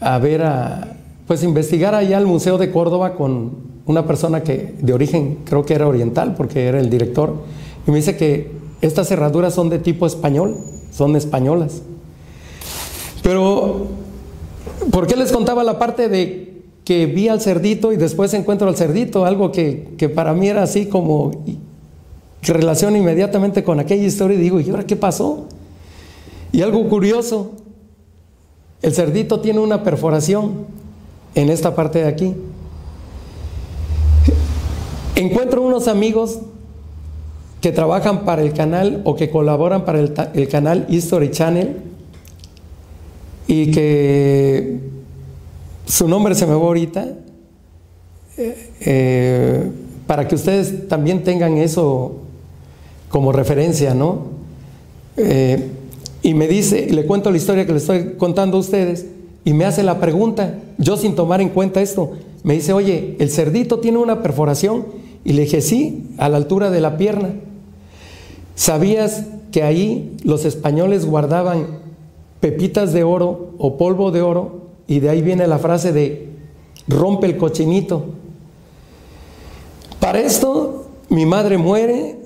a 0.00 0.18
ver, 0.18 0.42
a, 0.42 0.96
pues 1.26 1.42
investigar 1.42 1.94
allá 1.94 2.18
al 2.18 2.26
Museo 2.26 2.58
de 2.58 2.70
Córdoba 2.70 3.14
con 3.14 3.76
una 3.86 4.06
persona 4.06 4.42
que 4.42 4.74
de 4.80 4.92
origen 4.92 5.38
creo 5.44 5.64
que 5.64 5.74
era 5.74 5.86
oriental 5.86 6.34
porque 6.36 6.66
era 6.66 6.80
el 6.80 6.90
director 6.90 7.34
y 7.86 7.90
me 7.90 7.98
dice 7.98 8.16
que 8.16 8.50
estas 8.80 9.10
herraduras 9.10 9.54
son 9.54 9.68
de 9.68 9.78
tipo 9.78 10.06
español, 10.06 10.56
son 10.90 11.16
españolas. 11.16 11.82
Pero, 13.22 13.86
¿por 14.90 15.06
qué 15.06 15.16
les 15.16 15.32
contaba 15.32 15.64
la 15.64 15.78
parte 15.78 16.08
de 16.08 16.62
que 16.84 17.06
vi 17.06 17.28
al 17.28 17.40
cerdito 17.40 17.92
y 17.92 17.96
después 17.96 18.34
encuentro 18.34 18.68
al 18.68 18.76
cerdito? 18.76 19.24
Algo 19.24 19.50
que, 19.50 19.94
que 19.96 20.08
para 20.08 20.34
mí 20.34 20.48
era 20.48 20.62
así 20.62 20.86
como 20.86 21.30
que 22.40 22.52
relaciono 22.52 22.96
inmediatamente 22.96 23.64
con 23.64 23.80
aquella 23.80 24.04
historia 24.04 24.36
y 24.36 24.40
digo, 24.40 24.60
¿y 24.60 24.70
ahora 24.70 24.84
qué 24.84 24.94
pasó? 24.94 25.46
Y 26.52 26.62
algo 26.62 26.88
curioso, 26.88 27.52
el 28.82 28.94
cerdito 28.94 29.40
tiene 29.40 29.60
una 29.60 29.82
perforación 29.82 30.66
en 31.34 31.50
esta 31.50 31.74
parte 31.74 32.00
de 32.00 32.08
aquí. 32.08 32.34
Encuentro 35.14 35.62
unos 35.62 35.88
amigos 35.88 36.40
que 37.60 37.72
trabajan 37.72 38.24
para 38.24 38.42
el 38.42 38.52
canal 38.52 39.00
o 39.04 39.16
que 39.16 39.30
colaboran 39.30 39.84
para 39.84 40.00
el, 40.00 40.48
canal 40.48 40.86
History 40.88 41.30
Channel 41.30 41.76
y 43.46 43.70
que 43.70 44.78
su 45.86 46.06
nombre 46.06 46.34
se 46.34 46.46
me 46.46 46.54
va 46.54 46.60
ahorita, 46.60 47.08
eh, 48.36 48.70
eh, 48.80 49.70
para 50.06 50.28
que 50.28 50.34
ustedes 50.34 50.88
también 50.88 51.24
tengan 51.24 51.56
eso 51.56 52.16
como 53.08 53.32
referencia, 53.32 53.94
¿no? 53.94 54.26
Eh, 55.16 55.70
y 56.26 56.34
me 56.34 56.48
dice, 56.48 56.88
le 56.90 57.06
cuento 57.06 57.30
la 57.30 57.36
historia 57.36 57.66
que 57.66 57.72
le 57.72 57.78
estoy 57.78 58.14
contando 58.18 58.56
a 58.56 58.60
ustedes, 58.60 59.06
y 59.44 59.52
me 59.52 59.64
hace 59.64 59.84
la 59.84 60.00
pregunta, 60.00 60.58
yo 60.76 60.96
sin 60.96 61.14
tomar 61.14 61.40
en 61.40 61.50
cuenta 61.50 61.80
esto, 61.80 62.14
me 62.42 62.54
dice, 62.54 62.72
oye, 62.72 63.14
¿el 63.20 63.30
cerdito 63.30 63.78
tiene 63.78 63.98
una 63.98 64.24
perforación? 64.24 64.86
Y 65.24 65.34
le 65.34 65.42
dije, 65.42 65.60
sí, 65.60 66.08
a 66.18 66.28
la 66.28 66.38
altura 66.38 66.70
de 66.70 66.80
la 66.80 66.96
pierna. 66.96 67.28
¿Sabías 68.56 69.26
que 69.52 69.62
ahí 69.62 70.16
los 70.24 70.44
españoles 70.44 71.06
guardaban 71.06 71.78
pepitas 72.40 72.92
de 72.92 73.04
oro 73.04 73.52
o 73.58 73.76
polvo 73.76 74.10
de 74.10 74.22
oro? 74.22 74.62
Y 74.88 74.98
de 74.98 75.10
ahí 75.10 75.22
viene 75.22 75.46
la 75.46 75.60
frase 75.60 75.92
de 75.92 76.30
rompe 76.88 77.28
el 77.28 77.36
cochinito. 77.36 78.04
Para 80.00 80.18
esto, 80.18 80.86
mi 81.08 81.24
madre 81.24 81.56
muere, 81.56 82.18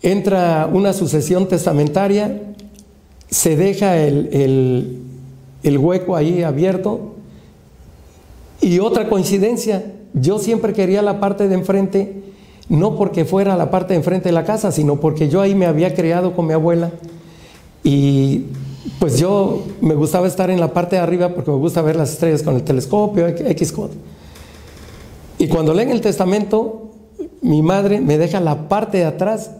entra 0.00 0.66
una 0.72 0.94
sucesión 0.94 1.46
testamentaria, 1.46 2.51
se 3.32 3.56
deja 3.56 3.96
el, 3.96 4.28
el- 5.62 5.78
hueco 5.78 6.14
ahí 6.16 6.42
abierto. 6.42 7.14
Y 8.60 8.78
otra 8.78 9.08
coincidencia, 9.08 9.82
yo 10.12 10.38
siempre 10.38 10.72
quería 10.74 11.00
la 11.02 11.18
parte 11.18 11.48
de 11.48 11.54
enfrente, 11.54 12.22
no 12.68 12.96
porque 12.96 13.24
fuera 13.24 13.56
la 13.56 13.70
parte 13.70 13.94
de 13.94 13.98
enfrente 13.98 14.28
de 14.28 14.32
la 14.34 14.44
casa, 14.44 14.70
sino 14.70 15.00
porque 15.00 15.28
yo 15.28 15.40
ahí 15.40 15.54
me 15.54 15.66
había 15.66 15.94
criado 15.94 16.36
con 16.36 16.46
mi 16.46 16.52
abuela. 16.52 16.90
Y 17.82 18.44
pues 18.98 19.18
yo 19.18 19.64
me 19.80 19.94
gustaba 19.94 20.26
estar 20.26 20.50
en 20.50 20.60
la 20.60 20.72
parte 20.72 20.96
de 20.96 21.02
arriba 21.02 21.30
porque 21.30 21.50
me 21.50 21.56
gusta 21.56 21.80
ver 21.82 21.96
las 21.96 22.12
estrellas 22.12 22.42
con 22.42 22.54
el 22.54 22.62
telescopio, 22.62 23.26
X 23.26 23.72
cosa. 23.72 23.94
Y 25.38 25.48
cuando 25.48 25.72
leen 25.72 25.90
el 25.90 26.00
testamento, 26.02 26.90
mi 27.40 27.62
madre 27.62 28.00
me 28.00 28.18
deja 28.18 28.40
la 28.40 28.68
parte 28.68 28.98
de 28.98 29.06
atrás 29.06 29.52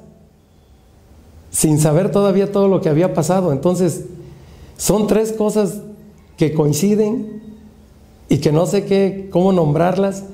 sin 1.53 1.79
saber 1.79 2.11
todavía 2.11 2.51
todo 2.51 2.67
lo 2.67 2.81
que 2.81 2.89
había 2.89 3.15
pasado. 3.15 3.53
Entonces, 3.53 4.07
son 4.77 5.07
tres 5.07 5.33
cosas 5.33 5.83
que 6.37 6.55
coinciden 6.55 7.43
y 8.29 8.39
que 8.39 8.51
no 8.51 8.67
sé 8.67 8.85
qué, 8.87 9.29
cómo 9.31 9.53
nombrarlas. 9.53 10.25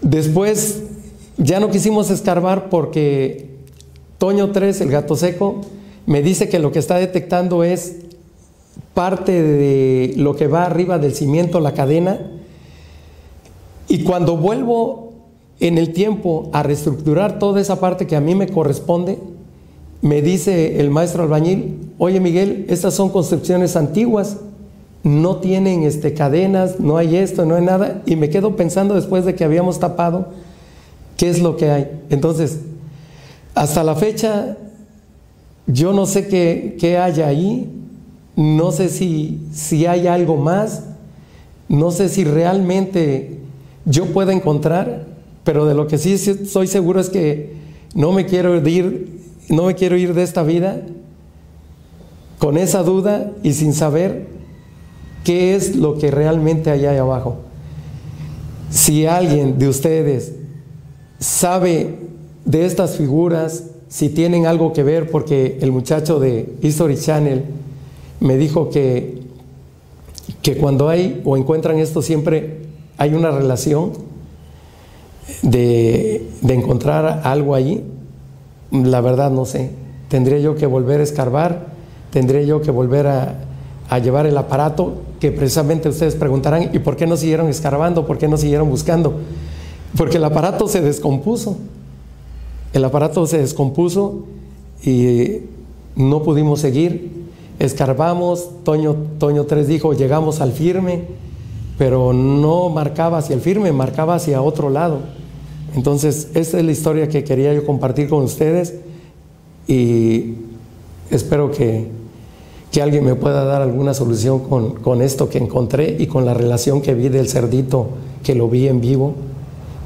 Después 0.00 0.84
ya 1.36 1.60
no 1.60 1.68
quisimos 1.70 2.10
escarbar 2.10 2.70
porque 2.70 3.50
Toño 4.18 4.52
3, 4.52 4.80
el 4.82 4.90
gato 4.90 5.16
seco, 5.16 5.60
me 6.06 6.22
dice 6.22 6.48
que 6.48 6.60
lo 6.60 6.70
que 6.70 6.78
está 6.78 6.96
detectando 6.96 7.64
es 7.64 7.96
parte 8.94 9.42
de 9.42 10.14
lo 10.16 10.36
que 10.36 10.46
va 10.46 10.64
arriba 10.64 10.98
del 10.98 11.14
cimiento, 11.14 11.58
la 11.58 11.74
cadena. 11.74 12.30
Y 13.88 14.04
cuando 14.04 14.36
vuelvo 14.36 15.12
en 15.58 15.76
el 15.76 15.92
tiempo 15.92 16.50
a 16.52 16.62
reestructurar 16.62 17.40
toda 17.40 17.60
esa 17.60 17.80
parte 17.80 18.06
que 18.06 18.14
a 18.14 18.20
mí 18.20 18.36
me 18.36 18.48
corresponde, 18.48 19.18
me 20.02 20.20
dice 20.20 20.80
el 20.80 20.90
maestro 20.90 21.22
albañil, 21.22 21.92
oye 21.96 22.20
Miguel, 22.20 22.66
estas 22.68 22.94
son 22.94 23.10
construcciones 23.10 23.76
antiguas, 23.76 24.36
no 25.04 25.36
tienen 25.36 25.84
este, 25.84 26.12
cadenas, 26.12 26.80
no 26.80 26.96
hay 26.96 27.16
esto, 27.16 27.46
no 27.46 27.54
hay 27.54 27.64
nada, 27.64 28.02
y 28.04 28.16
me 28.16 28.28
quedo 28.28 28.56
pensando 28.56 28.94
después 28.94 29.24
de 29.24 29.34
que 29.34 29.44
habíamos 29.44 29.78
tapado, 29.78 30.28
¿qué 31.16 31.30
es 31.30 31.40
lo 31.40 31.56
que 31.56 31.70
hay? 31.70 32.00
Entonces, 32.10 32.58
hasta 33.54 33.84
la 33.84 33.94
fecha, 33.94 34.56
yo 35.68 35.92
no 35.92 36.06
sé 36.06 36.26
qué, 36.26 36.76
qué 36.80 36.98
hay 36.98 37.20
ahí, 37.20 37.70
no 38.34 38.72
sé 38.72 38.88
si, 38.88 39.40
si 39.52 39.86
hay 39.86 40.08
algo 40.08 40.36
más, 40.36 40.84
no 41.68 41.92
sé 41.92 42.08
si 42.08 42.24
realmente 42.24 43.38
yo 43.84 44.06
puedo 44.06 44.32
encontrar, 44.32 45.06
pero 45.44 45.64
de 45.66 45.74
lo 45.74 45.86
que 45.86 45.98
sí 45.98 46.12
estoy 46.12 46.66
seguro 46.66 47.00
es 47.00 47.08
que 47.08 47.54
no 47.94 48.12
me 48.12 48.26
quiero 48.26 48.56
ir, 48.66 49.21
no 49.52 49.66
me 49.66 49.74
quiero 49.74 49.98
ir 49.98 50.14
de 50.14 50.22
esta 50.22 50.42
vida 50.42 50.80
con 52.38 52.56
esa 52.56 52.82
duda 52.82 53.32
y 53.42 53.52
sin 53.52 53.74
saber 53.74 54.26
qué 55.24 55.54
es 55.54 55.76
lo 55.76 55.98
que 55.98 56.10
realmente 56.10 56.70
hay 56.70 56.86
ahí 56.86 56.96
abajo. 56.96 57.36
Si 58.70 59.04
alguien 59.04 59.58
de 59.58 59.68
ustedes 59.68 60.32
sabe 61.18 61.98
de 62.46 62.64
estas 62.64 62.96
figuras, 62.96 63.64
si 63.88 64.08
tienen 64.08 64.46
algo 64.46 64.72
que 64.72 64.82
ver, 64.82 65.10
porque 65.10 65.58
el 65.60 65.70
muchacho 65.70 66.18
de 66.18 66.54
History 66.62 66.96
Channel 66.96 67.44
me 68.20 68.38
dijo 68.38 68.70
que, 68.70 69.20
que 70.40 70.56
cuando 70.56 70.88
hay 70.88 71.20
o 71.26 71.36
encuentran 71.36 71.78
esto 71.78 72.00
siempre 72.00 72.62
hay 72.96 73.12
una 73.12 73.30
relación 73.30 73.92
de, 75.42 76.26
de 76.40 76.54
encontrar 76.54 77.20
algo 77.24 77.54
allí. 77.54 77.82
La 78.72 79.00
verdad 79.02 79.30
no 79.30 79.44
sé. 79.44 79.70
Tendría 80.08 80.38
yo 80.38 80.56
que 80.56 80.66
volver 80.66 81.00
a 81.00 81.02
escarbar, 81.02 81.66
tendría 82.10 82.42
yo 82.42 82.62
que 82.62 82.70
volver 82.70 83.06
a, 83.06 83.34
llevar 84.02 84.26
el 84.26 84.38
aparato 84.38 84.94
que 85.20 85.30
precisamente 85.30 85.90
ustedes 85.90 86.14
preguntarán, 86.14 86.70
¿y 86.72 86.78
por 86.78 86.96
qué 86.96 87.06
no 87.06 87.16
siguieron 87.18 87.48
escarbando? 87.48 88.06
¿Por 88.06 88.16
qué 88.16 88.26
no 88.26 88.38
siguieron 88.38 88.70
buscando? 88.70 89.14
Porque 89.96 90.16
el 90.16 90.24
aparato 90.24 90.66
se 90.66 90.80
descompuso. 90.80 91.58
El 92.72 92.84
aparato 92.86 93.26
se 93.26 93.38
descompuso 93.38 94.24
y 94.82 95.42
no 95.94 96.22
pudimos 96.22 96.60
seguir. 96.60 97.26
Escarbamos, 97.58 98.64
Toño, 98.64 98.96
Toño 99.18 99.44
3 99.44 99.68
dijo, 99.68 99.92
llegamos 99.92 100.40
al 100.40 100.52
firme, 100.52 101.04
pero 101.76 102.14
no 102.14 102.70
marcaba 102.70 103.18
hacia 103.18 103.34
el 103.34 103.42
firme, 103.42 103.72
marcaba 103.72 104.14
hacia 104.14 104.40
otro 104.40 104.70
lado. 104.70 105.00
Entonces, 105.74 106.28
esta 106.34 106.58
es 106.58 106.64
la 106.64 106.72
historia 106.72 107.08
que 107.08 107.24
quería 107.24 107.52
yo 107.54 107.64
compartir 107.64 108.08
con 108.08 108.22
ustedes 108.22 108.74
y 109.66 110.34
espero 111.10 111.50
que, 111.50 111.88
que 112.70 112.82
alguien 112.82 113.04
me 113.04 113.14
pueda 113.14 113.44
dar 113.44 113.62
alguna 113.62 113.94
solución 113.94 114.40
con, 114.40 114.74
con 114.74 115.00
esto 115.00 115.28
que 115.28 115.38
encontré 115.38 115.96
y 115.98 116.06
con 116.06 116.24
la 116.26 116.34
relación 116.34 116.82
que 116.82 116.94
vi 116.94 117.08
del 117.08 117.28
cerdito 117.28 117.88
que 118.22 118.34
lo 118.34 118.48
vi 118.48 118.68
en 118.68 118.80
vivo 118.80 119.14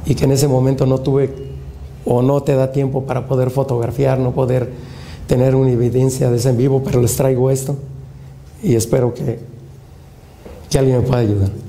y 0.07 0.15
que 0.15 0.25
en 0.25 0.33
ese 0.33 0.49
momento 0.49 0.87
no 0.87 0.99
tuve 0.99 1.31
o 2.05 2.23
no 2.23 2.43
te 2.43 2.55
da 2.55 2.73
tiempo 2.73 3.05
para 3.05 3.27
poder 3.27 3.51
fotografiar, 3.51 4.19
no 4.19 4.33
poder 4.33 4.71
tener 5.27 5.55
una 5.55 5.71
evidencia 5.71 6.31
de 6.31 6.37
ese 6.37 6.51
en 6.51 6.57
vivo, 6.57 6.83
pero 6.85 7.01
les 7.01 7.17
traigo 7.17 7.51
esto 7.51 7.77
y 8.63 8.75
espero 8.75 9.13
que, 9.13 9.41
que 10.71 10.79
alguien 10.79 10.99
me 10.99 11.03
pueda 11.03 11.21
ayudar. 11.21 11.66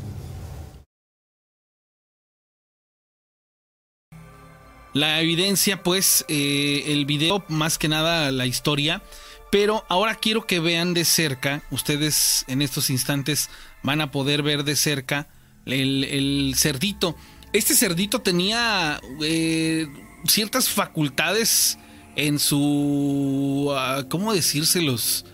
La 4.97 5.21
evidencia, 5.21 5.83
pues, 5.83 6.25
eh, 6.27 6.85
el 6.87 7.05
video, 7.05 7.45
más 7.49 7.77
que 7.77 7.87
nada 7.87 8.31
la 8.31 8.47
historia. 8.47 9.03
Pero 9.51 9.85
ahora 9.89 10.15
quiero 10.15 10.47
que 10.47 10.59
vean 10.59 10.95
de 10.95 11.05
cerca, 11.05 11.61
ustedes 11.69 12.45
en 12.47 12.63
estos 12.63 12.89
instantes 12.89 13.51
van 13.83 14.01
a 14.01 14.09
poder 14.09 14.41
ver 14.41 14.63
de 14.63 14.75
cerca 14.75 15.27
el, 15.65 16.51
cerdito. 16.57 17.15
Este 17.53 17.75
cerdito 17.75 18.21
tenía 18.21 18.99
eh, 19.21 19.87
ciertas 20.25 20.67
facultades 20.67 21.77
en 22.15 22.39
su... 22.39 23.71
ah, 23.77 24.03
¿Cómo 24.09 24.33
decírselos? 24.33 25.25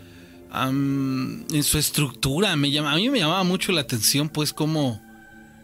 En 0.53 1.63
su 1.63 1.77
estructura. 1.77 2.53
Me 2.57 2.69
llama, 2.69 2.91
a 2.91 2.95
mí 2.97 3.09
me 3.09 3.19
llamaba 3.19 3.45
mucho 3.45 3.71
la 3.71 3.79
atención, 3.79 4.27
pues, 4.27 4.51
cómo, 4.51 5.01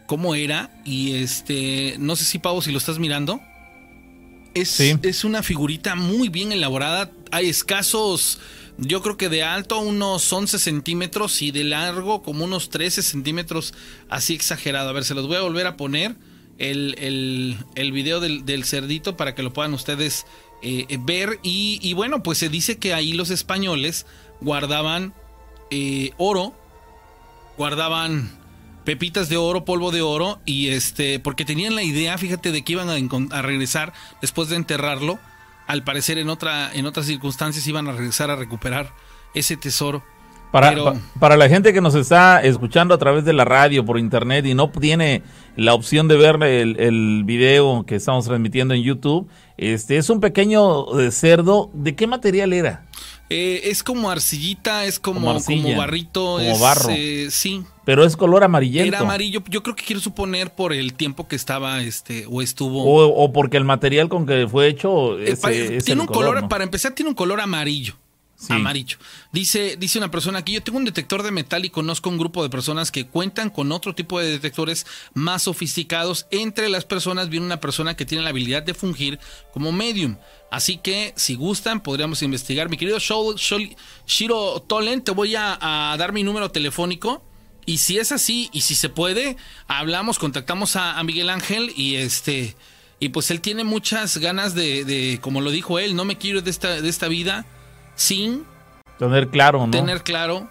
cómo 0.07 0.35
era. 0.35 0.71
Y 0.85 1.15
este, 1.15 1.97
no 1.99 2.15
sé 2.15 2.23
si, 2.23 2.39
Pavo, 2.39 2.61
si 2.61 2.71
lo 2.71 2.77
estás 2.77 2.97
mirando. 2.97 3.41
Es, 4.53 4.69
Sí. 4.69 4.95
es 5.03 5.23
una 5.23 5.43
figurita 5.43 5.95
muy 5.95 6.29
bien 6.29 6.51
elaborada. 6.51 7.11
Hay 7.31 7.47
escasos, 7.49 8.39
yo 8.77 9.01
creo 9.01 9.17
que 9.17 9.29
de 9.29 9.43
alto 9.43 9.79
unos 9.79 10.31
11 10.31 10.57
centímetros 10.59 11.41
y 11.41 11.51
de 11.51 11.63
largo 11.63 12.23
como 12.23 12.45
unos 12.45 12.69
13 12.69 13.01
centímetros, 13.03 13.73
así 14.09 14.33
exagerado. 14.33 14.89
A 14.89 14.93
ver, 14.93 15.03
se 15.05 15.13
los 15.13 15.27
voy 15.27 15.37
a 15.37 15.41
volver 15.41 15.67
a 15.67 15.77
poner 15.77 16.15
el, 16.57 16.95
el, 16.97 17.57
el 17.75 17.91
video 17.91 18.19
del, 18.19 18.45
del 18.45 18.65
cerdito 18.65 19.15
para 19.15 19.35
que 19.35 19.43
lo 19.43 19.53
puedan 19.53 19.73
ustedes 19.73 20.25
eh, 20.61 20.85
eh, 20.89 20.97
ver. 20.99 21.39
Y, 21.43 21.79
y 21.81 21.93
bueno, 21.93 22.23
pues 22.23 22.37
se 22.39 22.49
dice 22.49 22.77
que 22.77 22.93
ahí 22.93 23.13
los 23.13 23.29
españoles 23.29 24.05
guardaban 24.41 25.13
eh, 25.71 26.11
oro, 26.17 26.53
guardaban 27.57 28.31
pepitas 28.83 29.29
de 29.29 29.37
oro, 29.37 29.65
polvo 29.65 29.91
de 29.91 30.01
oro, 30.01 30.39
y 30.45 30.69
este, 30.69 31.19
porque 31.19 31.45
tenían 31.45 31.75
la 31.75 31.83
idea, 31.83 32.17
fíjate, 32.17 32.51
de 32.51 32.63
que 32.63 32.73
iban 32.73 32.89
a, 32.89 33.41
regresar 33.41 33.93
después 34.21 34.49
de 34.49 34.55
enterrarlo. 34.55 35.19
Al 35.67 35.83
parecer, 35.83 36.17
en 36.17 36.29
otra, 36.29 36.71
en 36.73 36.85
otras 36.87 37.05
circunstancias 37.05 37.67
iban 37.67 37.87
a 37.87 37.91
regresar 37.91 38.31
a 38.31 38.35
recuperar 38.35 38.91
ese 39.35 39.55
tesoro. 39.57 40.03
Para, 40.51 40.69
Pero- 40.69 40.85
pa- 40.85 40.95
para 41.19 41.37
la 41.37 41.47
gente 41.47 41.73
que 41.73 41.81
nos 41.81 41.93
está 41.93 42.41
escuchando 42.41 42.95
a 42.95 42.97
través 42.97 43.23
de 43.23 43.33
la 43.33 43.45
radio, 43.45 43.85
por 43.85 43.99
internet 43.99 44.47
y 44.47 44.55
no 44.55 44.71
tiene 44.71 45.21
la 45.55 45.75
opción 45.75 46.07
de 46.07 46.17
ver 46.17 46.41
el, 46.41 46.79
el 46.79 47.23
video 47.23 47.83
que 47.85 47.93
estamos 47.95 48.25
transmitiendo 48.25 48.73
en 48.73 48.81
YouTube, 48.81 49.27
este 49.57 49.97
es 49.97 50.09
un 50.09 50.19
pequeño 50.21 50.99
eh, 50.99 51.11
cerdo. 51.11 51.69
¿De 51.75 51.95
qué 51.95 52.07
material 52.07 52.51
era? 52.53 52.85
Eh, 53.29 53.61
es 53.65 53.83
como 53.83 54.09
arcillita, 54.09 54.85
es 54.85 54.97
como, 54.99 55.19
Como 55.39 55.75
barrito, 55.75 56.21
como 56.21 56.39
es, 56.39 56.59
barro. 56.59 56.89
eh, 56.89 57.27
sí, 57.29 57.63
Pero 57.89 58.05
es 58.05 58.15
color 58.15 58.43
amarillento. 58.43 58.87
era 58.87 58.99
amarillo. 58.99 59.41
Yo 59.49 59.63
creo 59.63 59.75
que 59.75 59.83
quiero 59.83 59.99
suponer 59.99 60.53
por 60.53 60.73
el 60.73 60.93
tiempo 60.93 61.27
que 61.27 61.35
estaba, 61.35 61.81
este, 61.81 62.27
o 62.29 62.43
estuvo. 62.43 62.83
O, 62.83 63.07
o 63.07 63.33
porque 63.33 63.57
el 63.57 63.63
material 63.65 64.09
con 64.09 64.27
que 64.27 64.47
fue 64.47 64.67
hecho 64.67 65.17
Eh, 65.17 65.31
es, 65.31 65.39
pa- 65.39 65.51
es 65.51 65.85
tiene 65.85 66.03
el 66.03 66.07
un 66.07 66.13
color, 66.13 66.39
¿no? 66.41 66.49
para 66.49 66.63
empezar, 66.63 66.93
tiene 66.93 67.09
un 67.09 67.15
color 67.15 67.41
amarillo. 67.41 67.95
Sí. 68.35 68.53
Amarillo. 68.53 68.97
Dice, 69.33 69.75
dice 69.77 69.97
una 69.97 70.11
persona 70.11 70.37
aquí, 70.39 70.53
yo 70.53 70.61
tengo 70.61 70.77
un 70.77 70.85
detector 70.85 71.23
de 71.23 71.31
metal 71.31 71.65
y 71.65 71.71
conozco 71.71 72.09
un 72.11 72.19
grupo 72.19 72.43
de 72.43 72.49
personas 72.51 72.91
que 72.91 73.07
cuentan 73.07 73.49
con 73.49 73.71
otro 73.71 73.95
tipo 73.95 74.19
de 74.19 74.29
detectores 74.29 74.85
más 75.15 75.41
sofisticados. 75.43 76.27
Entre 76.29 76.69
las 76.69 76.85
personas 76.85 77.29
viene 77.29 77.47
una 77.47 77.59
persona 77.59 77.95
que 77.97 78.05
tiene 78.05 78.23
la 78.23 78.29
habilidad 78.29 78.61
de 78.61 78.75
fungir 78.75 79.19
como 79.51 79.71
medium. 79.71 80.15
Así 80.51 80.77
que, 80.77 81.11
si 81.17 81.33
gustan, 81.35 81.81
podríamos 81.81 82.21
investigar. 82.21 82.69
Mi 82.69 82.77
querido 82.77 82.99
Shiro 82.99 84.59
Tolen, 84.67 85.01
te 85.03 85.11
voy 85.11 85.35
a, 85.35 85.91
a 85.91 85.97
dar 85.97 86.13
mi 86.13 86.23
número 86.23 86.51
telefónico. 86.51 87.23
Y 87.69 87.77
si 87.77 87.99
es 87.99 88.11
así, 88.11 88.49
y 88.51 88.61
si 88.61 88.73
se 88.73 88.89
puede, 88.89 89.37
hablamos, 89.67 90.17
contactamos 90.17 90.75
a, 90.75 90.97
a 90.97 91.03
Miguel 91.03 91.29
Ángel 91.29 91.71
y 91.75 91.95
este. 91.97 92.55
Y 92.99 93.09
pues 93.09 93.29
él 93.29 93.41
tiene 93.41 93.63
muchas 93.63 94.17
ganas 94.17 94.55
de, 94.55 94.83
de, 94.85 95.19
como 95.21 95.39
lo 95.39 95.51
dijo 95.51 95.77
él, 95.77 95.95
no 95.95 96.03
me 96.03 96.17
quiero 96.17 96.41
de 96.41 96.49
esta, 96.49 96.81
de 96.81 96.89
esta 96.89 97.07
vida 97.07 97.45
sin 97.95 98.43
Tener 98.97 99.27
claro, 99.29 99.65
¿no? 99.67 99.71
tener 99.71 100.01
claro. 100.03 100.49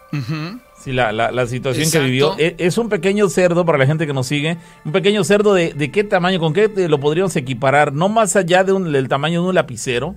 Sí, 0.82 0.92
la, 0.92 1.10
la, 1.12 1.32
la 1.32 1.46
situación 1.48 1.84
Exacto. 1.84 2.04
que 2.04 2.10
vivió. 2.10 2.36
E- 2.38 2.54
Es, 2.58 2.78
un 2.78 2.88
pequeño 2.88 3.28
cerdo 3.28 3.66
para 3.66 3.78
la 3.78 3.86
gente 3.86 4.06
que 4.06 4.12
nos 4.14 4.28
sigue. 4.28 4.56
Un 4.84 4.92
pequeño 4.92 5.24
cerdo 5.24 5.52
de, 5.54 5.74
de 5.74 5.90
qué 5.90 6.04
tamaño, 6.04 6.38
con 6.38 6.52
qué 6.54 6.68
te 6.68 6.88
lo 6.88 7.00
podríamos 7.00 7.34
equiparar. 7.36 7.92
No 7.92 8.08
más 8.08 8.36
allá 8.36 8.62
de 8.64 8.72
un- 8.72 8.92
del 8.92 9.08
tamaño 9.08 9.42
de 9.42 9.48
un 9.48 9.54
lapicero. 9.56 10.14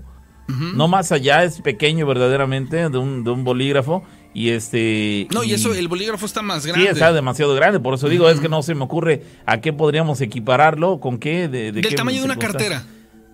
No 0.47 0.89
más 0.89 1.14
allá, 1.14 1.43
es 1.45 1.62
pequeño 1.62 2.06
verdaderamente, 2.06 2.89
de 2.89 2.97
un, 2.97 3.24
de 3.24 3.30
un 3.32 3.43
bolígrafo. 3.45 4.04
Y 4.34 4.50
este. 4.50 5.28
No, 5.34 5.44
y 5.44 5.54
eso, 5.54 5.74
el 5.74 5.88
bolígrafo 5.88 6.26
está 6.26 6.42
más 6.42 6.64
Sí, 6.64 6.70
grande. 6.70 6.90
está 6.90 7.12
demasiado 7.12 7.54
grande, 7.56 7.80
por 7.80 7.94
eso 7.96 8.08
digo, 8.08 8.30
es 8.30 8.40
que 8.40 8.48
no 8.50 8.64
se 8.64 8.74
me 8.76 8.84
ocurre 8.86 9.24
a 9.46 9.60
qué 9.60 9.74
podríamos 9.74 10.22
equipararlo, 10.22 11.00
con 11.00 11.18
qué, 11.18 11.48
de, 11.50 11.72
de 11.72 11.72
Del 11.74 11.88
qué 11.88 11.96
tamaño 11.96 12.20
de 12.20 12.26
una 12.26 12.38
cartera. 12.38 12.86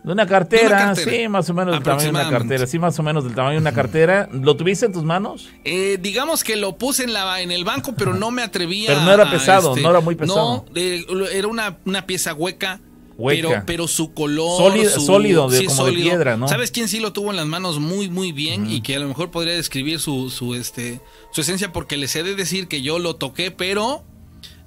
De 0.03 0.13
una 0.13 0.25
cartera, 0.25 0.61
De 0.61 0.67
una 0.85 0.95
cartera. 0.95 1.11
sí, 1.17 1.27
más 1.27 1.49
o 1.49 1.53
menos 1.53 1.73
del 1.73 1.83
tamaño 1.83 2.03
de 2.05 2.09
una 2.11 2.29
cartera, 2.29 2.65
sí, 2.65 2.79
más 2.79 2.97
o 2.97 3.03
menos 3.03 3.25
del 3.25 3.35
tamaño 3.35 3.55
de 3.55 3.61
una 3.61 3.73
cartera. 3.73 4.29
¿Lo 4.31 4.55
tuviste 4.55 4.85
en 4.85 4.93
tus 4.93 5.03
manos? 5.03 5.49
Eh, 5.65 5.97
digamos 6.01 6.43
que 6.45 6.55
lo 6.55 6.77
puse 6.77 7.03
en 7.03 7.11
la 7.13 7.41
en 7.41 7.51
el 7.51 7.65
banco, 7.65 7.93
pero 7.97 8.13
no 8.13 8.31
me 8.31 8.41
atrevía. 8.41 8.87
Pero 8.89 9.01
no 9.01 9.11
era 9.11 9.29
pesado, 9.29 9.75
no 9.75 9.89
era 9.89 9.99
muy 9.99 10.15
pesado. 10.15 10.65
No, 10.69 10.79
eh, 10.79 11.03
era 11.33 11.47
una, 11.47 11.77
una 11.85 12.05
pieza 12.05 12.33
hueca. 12.33 12.79
Hueca. 13.17 13.47
Pero, 13.49 13.63
pero 13.65 13.87
su 13.87 14.13
color. 14.13 14.57
Sólido- 14.61 14.89
su- 14.91 15.01
sólido, 15.01 15.49
de- 15.49 15.59
sí, 15.59 15.65
como 15.65 15.85
de 15.85 15.93
piedra, 15.93 16.37
¿no? 16.37 16.47
¿Sabes 16.47 16.71
quién 16.71 16.87
sí 16.87 16.99
lo 16.99 17.13
tuvo 17.13 17.31
en 17.31 17.35
las 17.37 17.47
manos 17.47 17.79
muy, 17.79 18.09
muy 18.09 18.31
bien? 18.31 18.69
Y 18.69 18.81
que 18.81 18.95
a 18.95 18.99
lo 18.99 19.07
mejor 19.07 19.31
podría 19.31 19.53
describir 19.55 19.99
su, 19.99 20.29
su, 20.29 20.53
este, 20.55 21.01
su 21.31 21.41
esencia, 21.41 21.73
porque 21.73 21.97
les 21.97 22.15
he 22.15 22.23
de 22.23 22.35
decir 22.35 22.67
que 22.67 22.81
yo 22.81 22.99
lo 22.99 23.15
toqué, 23.15 23.51
pero. 23.51 24.03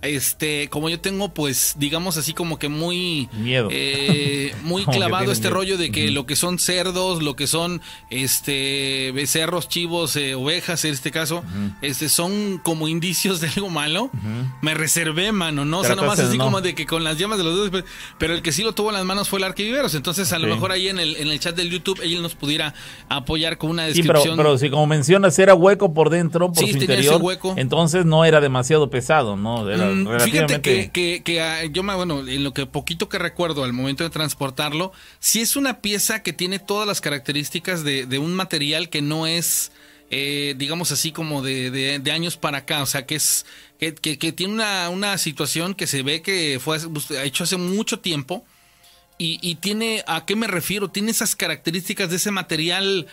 Este, 0.03 0.69
como 0.71 0.89
yo 0.89 0.99
tengo, 1.01 1.29
pues, 1.35 1.75
digamos 1.79 2.17
así 2.17 2.33
como 2.33 2.59
que 2.59 2.69
muy 2.71 3.29
Miedo. 3.33 3.69
eh, 3.71 4.55
muy 4.63 4.85
clavado 4.85 5.31
este 5.31 5.49
miedo. 5.49 5.55
rollo 5.57 5.77
de 5.79 5.91
que 5.91 6.11
lo 6.11 6.25
que 6.27 6.37
son 6.37 6.59
cerdos, 6.59 7.23
lo 7.23 7.37
que 7.37 7.47
son 7.47 7.83
este 8.35 9.13
becerros, 9.13 9.69
chivos, 9.69 10.17
eh, 10.17 10.35
ovejas 10.35 10.85
en 10.85 10.93
este 10.95 11.11
caso, 11.11 11.43
este 11.83 12.09
son 12.09 12.59
como 12.63 12.89
indicios 12.89 13.41
de 13.41 13.49
algo 13.49 13.69
malo. 13.69 14.11
Me 14.63 14.75
reservé, 14.75 15.33
mano, 15.33 15.65
no, 15.65 15.81
o 15.81 15.85
sea, 15.85 15.97
nomás 15.97 16.19
así 16.19 16.39
no. 16.39 16.45
como 16.45 16.61
de 16.61 16.75
que 16.75 16.87
con 16.87 17.05
las 17.05 17.19
llamas 17.19 17.39
de 17.39 17.45
los 17.45 17.71
dedos, 17.71 17.85
pero 18.19 18.35
el 18.35 18.43
que 18.43 18.53
sí 18.53 18.63
lo 18.63 18.73
tuvo 18.73 18.89
en 18.91 18.95
las 18.97 19.05
manos 19.05 19.29
fue 19.29 19.39
el 19.39 19.45
arquiviveros, 19.45 19.95
entonces 19.95 20.33
a 20.33 20.39
lo 20.39 20.47
mejor 20.47 20.73
ahí 20.73 20.89
en 20.89 20.99
el 20.99 21.17
en 21.17 21.29
el 21.29 21.41
chat 21.41 21.55
del 21.57 21.71
YouTube 21.71 22.01
él 22.03 22.23
nos 22.23 22.35
pudiera 22.35 22.73
apoyar 23.09 23.59
con 23.59 23.71
una 23.71 23.87
Sí, 23.91 24.03
pero, 24.03 24.15
descripción. 24.15 24.37
pero 24.37 24.57
si 24.59 24.71
como 24.71 24.87
mencionas 24.87 25.39
era 25.39 25.55
hueco 25.55 25.93
por 25.93 26.11
dentro, 26.11 26.53
por 26.53 26.65
Sí, 26.65 26.73
su 26.73 26.79
interior, 26.79 27.21
hueco. 27.21 27.55
entonces 27.57 28.05
no 28.07 28.25
era 28.25 28.41
demasiado 28.41 28.89
pesado, 28.91 29.37
¿no? 29.37 29.69
Era 29.69 29.90
Fíjate 30.25 30.55
que, 30.63 30.91
que, 30.91 31.23
que, 31.25 31.41
ah, 31.41 31.65
yo 31.67 31.83
me, 31.83 31.95
bueno, 31.95 32.27
en 32.27 32.45
lo 32.45 32.53
que 32.55 32.67
poquito 32.67 33.09
que 33.09 33.19
recuerdo 33.19 33.65
al 33.65 33.73
momento 33.73 34.05
de 34.05 34.11
transportarlo, 34.11 34.93
si 35.19 35.41
es 35.41 35.57
una 35.57 35.81
pieza 35.81 36.23
que 36.23 36.33
tiene 36.33 36.59
todas 36.59 36.87
las 36.87 37.01
características 37.01 37.85
de, 37.85 38.07
de 38.07 38.19
un 38.19 38.35
material 38.35 38.89
que 38.89 39.03
no 39.03 39.27
es, 39.27 39.73
eh, 40.11 40.55
digamos 40.59 40.91
así, 40.93 41.13
como 41.13 41.43
de, 41.43 41.71
de- 41.71 41.99
de 41.99 42.13
años 42.13 42.37
para 42.37 42.59
acá, 42.59 42.83
o 42.83 42.87
sea, 42.87 43.07
que 43.07 43.15
es, 43.17 43.47
que, 43.79 43.95
que- 43.95 44.19
que 44.19 44.33
tiene 44.33 44.53
una, 44.55 44.89
una 44.89 45.17
situación 45.19 45.75
que 45.75 45.87
se 45.87 46.03
ve 46.03 46.23
que 46.23 46.59
fue 46.63 46.79
hecho 47.25 47.45
hace 47.45 47.57
mucho 47.57 48.01
tiempo. 48.01 48.45
Y, 49.19 49.39
y 49.43 49.57
tiene, 49.57 50.03
¿a 50.07 50.25
qué 50.25 50.35
me 50.35 50.47
refiero? 50.47 50.89
Tiene 50.89 51.11
esas 51.11 51.37
características 51.37 52.09
de 52.09 52.17
ese 52.17 52.31
material, 52.31 53.07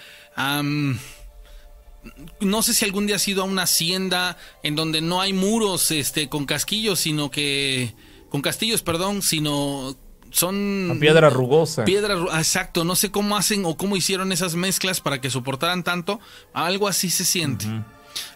no 2.39 2.61
sé 2.61 2.73
si 2.73 2.85
algún 2.85 3.07
día 3.07 3.17
has 3.17 3.27
ido 3.27 3.43
a 3.43 3.45
una 3.45 3.63
hacienda 3.63 4.37
en 4.63 4.75
donde 4.75 5.01
no 5.01 5.21
hay 5.21 5.33
muros 5.33 5.91
este, 5.91 6.29
con 6.29 6.45
casquillos, 6.45 6.99
sino 6.99 7.31
que. 7.31 7.93
con 8.29 8.41
castillos, 8.41 8.81
perdón, 8.81 9.21
sino 9.21 9.95
son 10.31 10.87
La 10.89 10.95
piedra 10.95 11.29
rugosa. 11.29 11.85
piedra 11.85 12.15
ah, 12.31 12.39
exacto 12.39 12.83
no 12.83 12.95
sé 12.95 13.11
cómo 13.11 13.37
hacen 13.37 13.65
o 13.65 13.77
cómo 13.77 13.95
hicieron 13.95 14.31
esas 14.31 14.55
mezclas 14.55 15.01
para 15.01 15.21
que 15.21 15.29
soportaran 15.29 15.83
tanto 15.83 16.19
algo 16.53 16.87
así 16.87 17.09
se 17.09 17.25
siente 17.25 17.65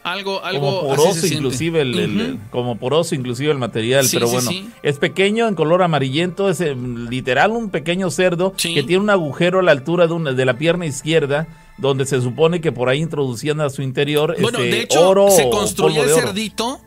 algo 0.04 0.44
algo 0.44 0.80
como 0.80 0.94
así 0.94 1.02
poroso 1.02 1.28
se 1.28 1.34
inclusive 1.34 1.82
el, 1.82 2.40
como 2.50 2.78
poroso 2.78 3.16
inclusive 3.16 3.52
el 3.52 3.58
material 3.58 4.06
Sí, 4.06 4.16
pero 4.16 4.28
sí, 4.28 4.34
bueno 4.34 4.52
sí. 4.52 4.70
es 4.84 5.00
pequeño 5.00 5.48
en 5.48 5.56
color 5.56 5.84
amarillento 5.84 6.50
es 6.50 6.62
eh, 6.62 6.76
literal 6.76 7.52
un 7.52 7.70
pequeño 7.70 8.10
cerdo 8.10 8.54
que 8.54 8.84
tiene 8.84 9.00
un 9.00 9.10
agujero 9.10 9.60
a 9.60 9.64
la 9.64 9.72
altura 9.72 10.08
de, 10.08 10.14
una, 10.14 10.34
de 10.34 10.46
la 10.46 10.58
pierna 10.58 10.86
izquierda 10.86 11.48
donde 11.78 12.06
se 12.06 12.22
supone 12.22 12.62
que 12.62 12.72
por 12.72 12.90
ahí 12.90 13.00
introducían 13.02 13.60
a 13.62 13.70
su 13.70 13.82
interior 13.82 14.36
bueno 14.42 14.60
este, 14.60 14.72
de 14.72 14.82
hecho 14.82 15.08
oro 15.10 15.30
se 15.32 15.50
construía 15.50 16.04
el 16.04 16.10
cerdito 16.10 16.82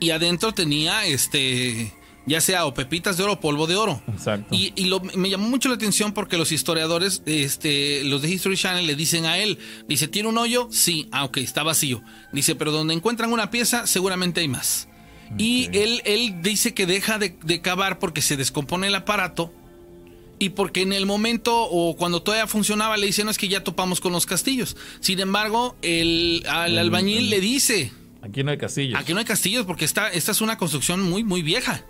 y 0.00 0.10
adentro 0.10 0.52
tenía 0.52 1.04
este 1.06 1.92
ya 2.26 2.40
sea 2.42 2.66
o 2.66 2.74
pepitas 2.74 3.16
de 3.16 3.24
oro 3.24 3.32
o 3.32 3.40
polvo 3.40 3.66
de 3.66 3.76
oro 3.76 4.02
Exacto. 4.06 4.54
Y, 4.54 4.72
y 4.76 4.84
lo- 4.84 5.00
me 5.00 5.30
llamó 5.30 5.48
mucho 5.48 5.70
la 5.70 5.76
atención 5.76 6.12
porque 6.12 6.36
los 6.36 6.52
historiadores, 6.52 7.22
este, 7.24 8.04
los 8.04 8.20
de 8.20 8.28
History 8.28 8.54
Channel 8.56 8.86
le 8.86 8.94
dicen 8.96 9.24
a 9.24 9.38
él, 9.38 9.58
dice, 9.88 10.08
¿tiene 10.08 10.28
un 10.28 10.36
hoyo? 10.36 10.68
Sí, 10.70 11.08
ah, 11.10 11.24
ok, 11.24 11.38
está 11.38 11.62
vacío. 11.62 12.02
Dice, 12.34 12.54
pero 12.54 12.70
donde 12.70 12.92
encuentran 12.92 13.32
una 13.32 13.50
pieza, 13.50 13.86
seguramente 13.86 14.40
hay 14.42 14.48
más. 14.48 14.88
Y 15.38 15.70
él, 15.72 16.02
él 16.04 16.42
dice 16.42 16.74
que 16.74 16.84
deja 16.84 17.18
de, 17.18 17.34
de 17.44 17.62
cavar 17.62 17.98
porque 17.98 18.20
se 18.20 18.36
descompone 18.36 18.88
el 18.88 18.94
aparato 18.94 19.50
y 20.38 20.50
porque 20.50 20.82
en 20.82 20.92
el 20.92 21.06
momento 21.06 21.64
o 21.64 21.96
cuando 21.96 22.22
todavía 22.22 22.46
funcionaba 22.46 22.96
le 22.96 23.06
dice, 23.06 23.24
no 23.24 23.30
es 23.30 23.38
que 23.38 23.48
ya 23.48 23.64
topamos 23.64 24.00
con 24.00 24.12
los 24.12 24.26
castillos. 24.26 24.76
Sin 25.00 25.20
embargo, 25.20 25.76
el, 25.82 26.44
al 26.48 26.78
albañil 26.78 27.30
le 27.30 27.40
dice, 27.40 27.92
aquí 28.22 28.42
no 28.42 28.50
hay 28.50 28.58
castillos 28.58 28.98
aquí 29.00 29.12
no 29.12 29.18
hay 29.18 29.24
castillos 29.24 29.66
porque 29.66 29.84
esta, 29.84 30.08
esta 30.08 30.32
es 30.32 30.40
una 30.40 30.58
construcción 30.58 31.02
muy, 31.02 31.24
muy 31.24 31.42
vieja. 31.42 31.84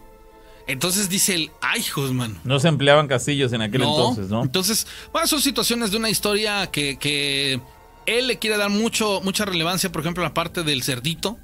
Entonces 0.67 1.09
dice 1.09 1.35
él, 1.35 1.51
ay, 1.63 1.81
hijos, 1.81 2.13
mano. 2.13 2.37
no 2.45 2.61
se 2.61 2.69
empleaban 2.69 3.09
castillos 3.09 3.53
en 3.55 3.63
aquel 3.63 3.83
entonces 3.83 4.29
no 4.29 4.43
Entonces, 4.43 4.87
bueno, 5.13 5.27
son 5.27 5.41
situaciones 5.41 5.91
de 5.91 5.97
una 5.97 6.11
historia 6.11 6.71
que, 6.71 6.99
que 6.99 7.61
él 8.05 8.27
le 8.27 8.39
quiere 8.39 8.59
dar 8.59 8.69
mucho, 8.69 9.21
mucha 9.23 9.47
relevancia, 9.47 9.91
por 9.91 10.03
ejemplo, 10.03 10.23
la 10.23 10.35
parte 10.35 10.65
del 10.65 10.83
cerdito. 10.83 11.39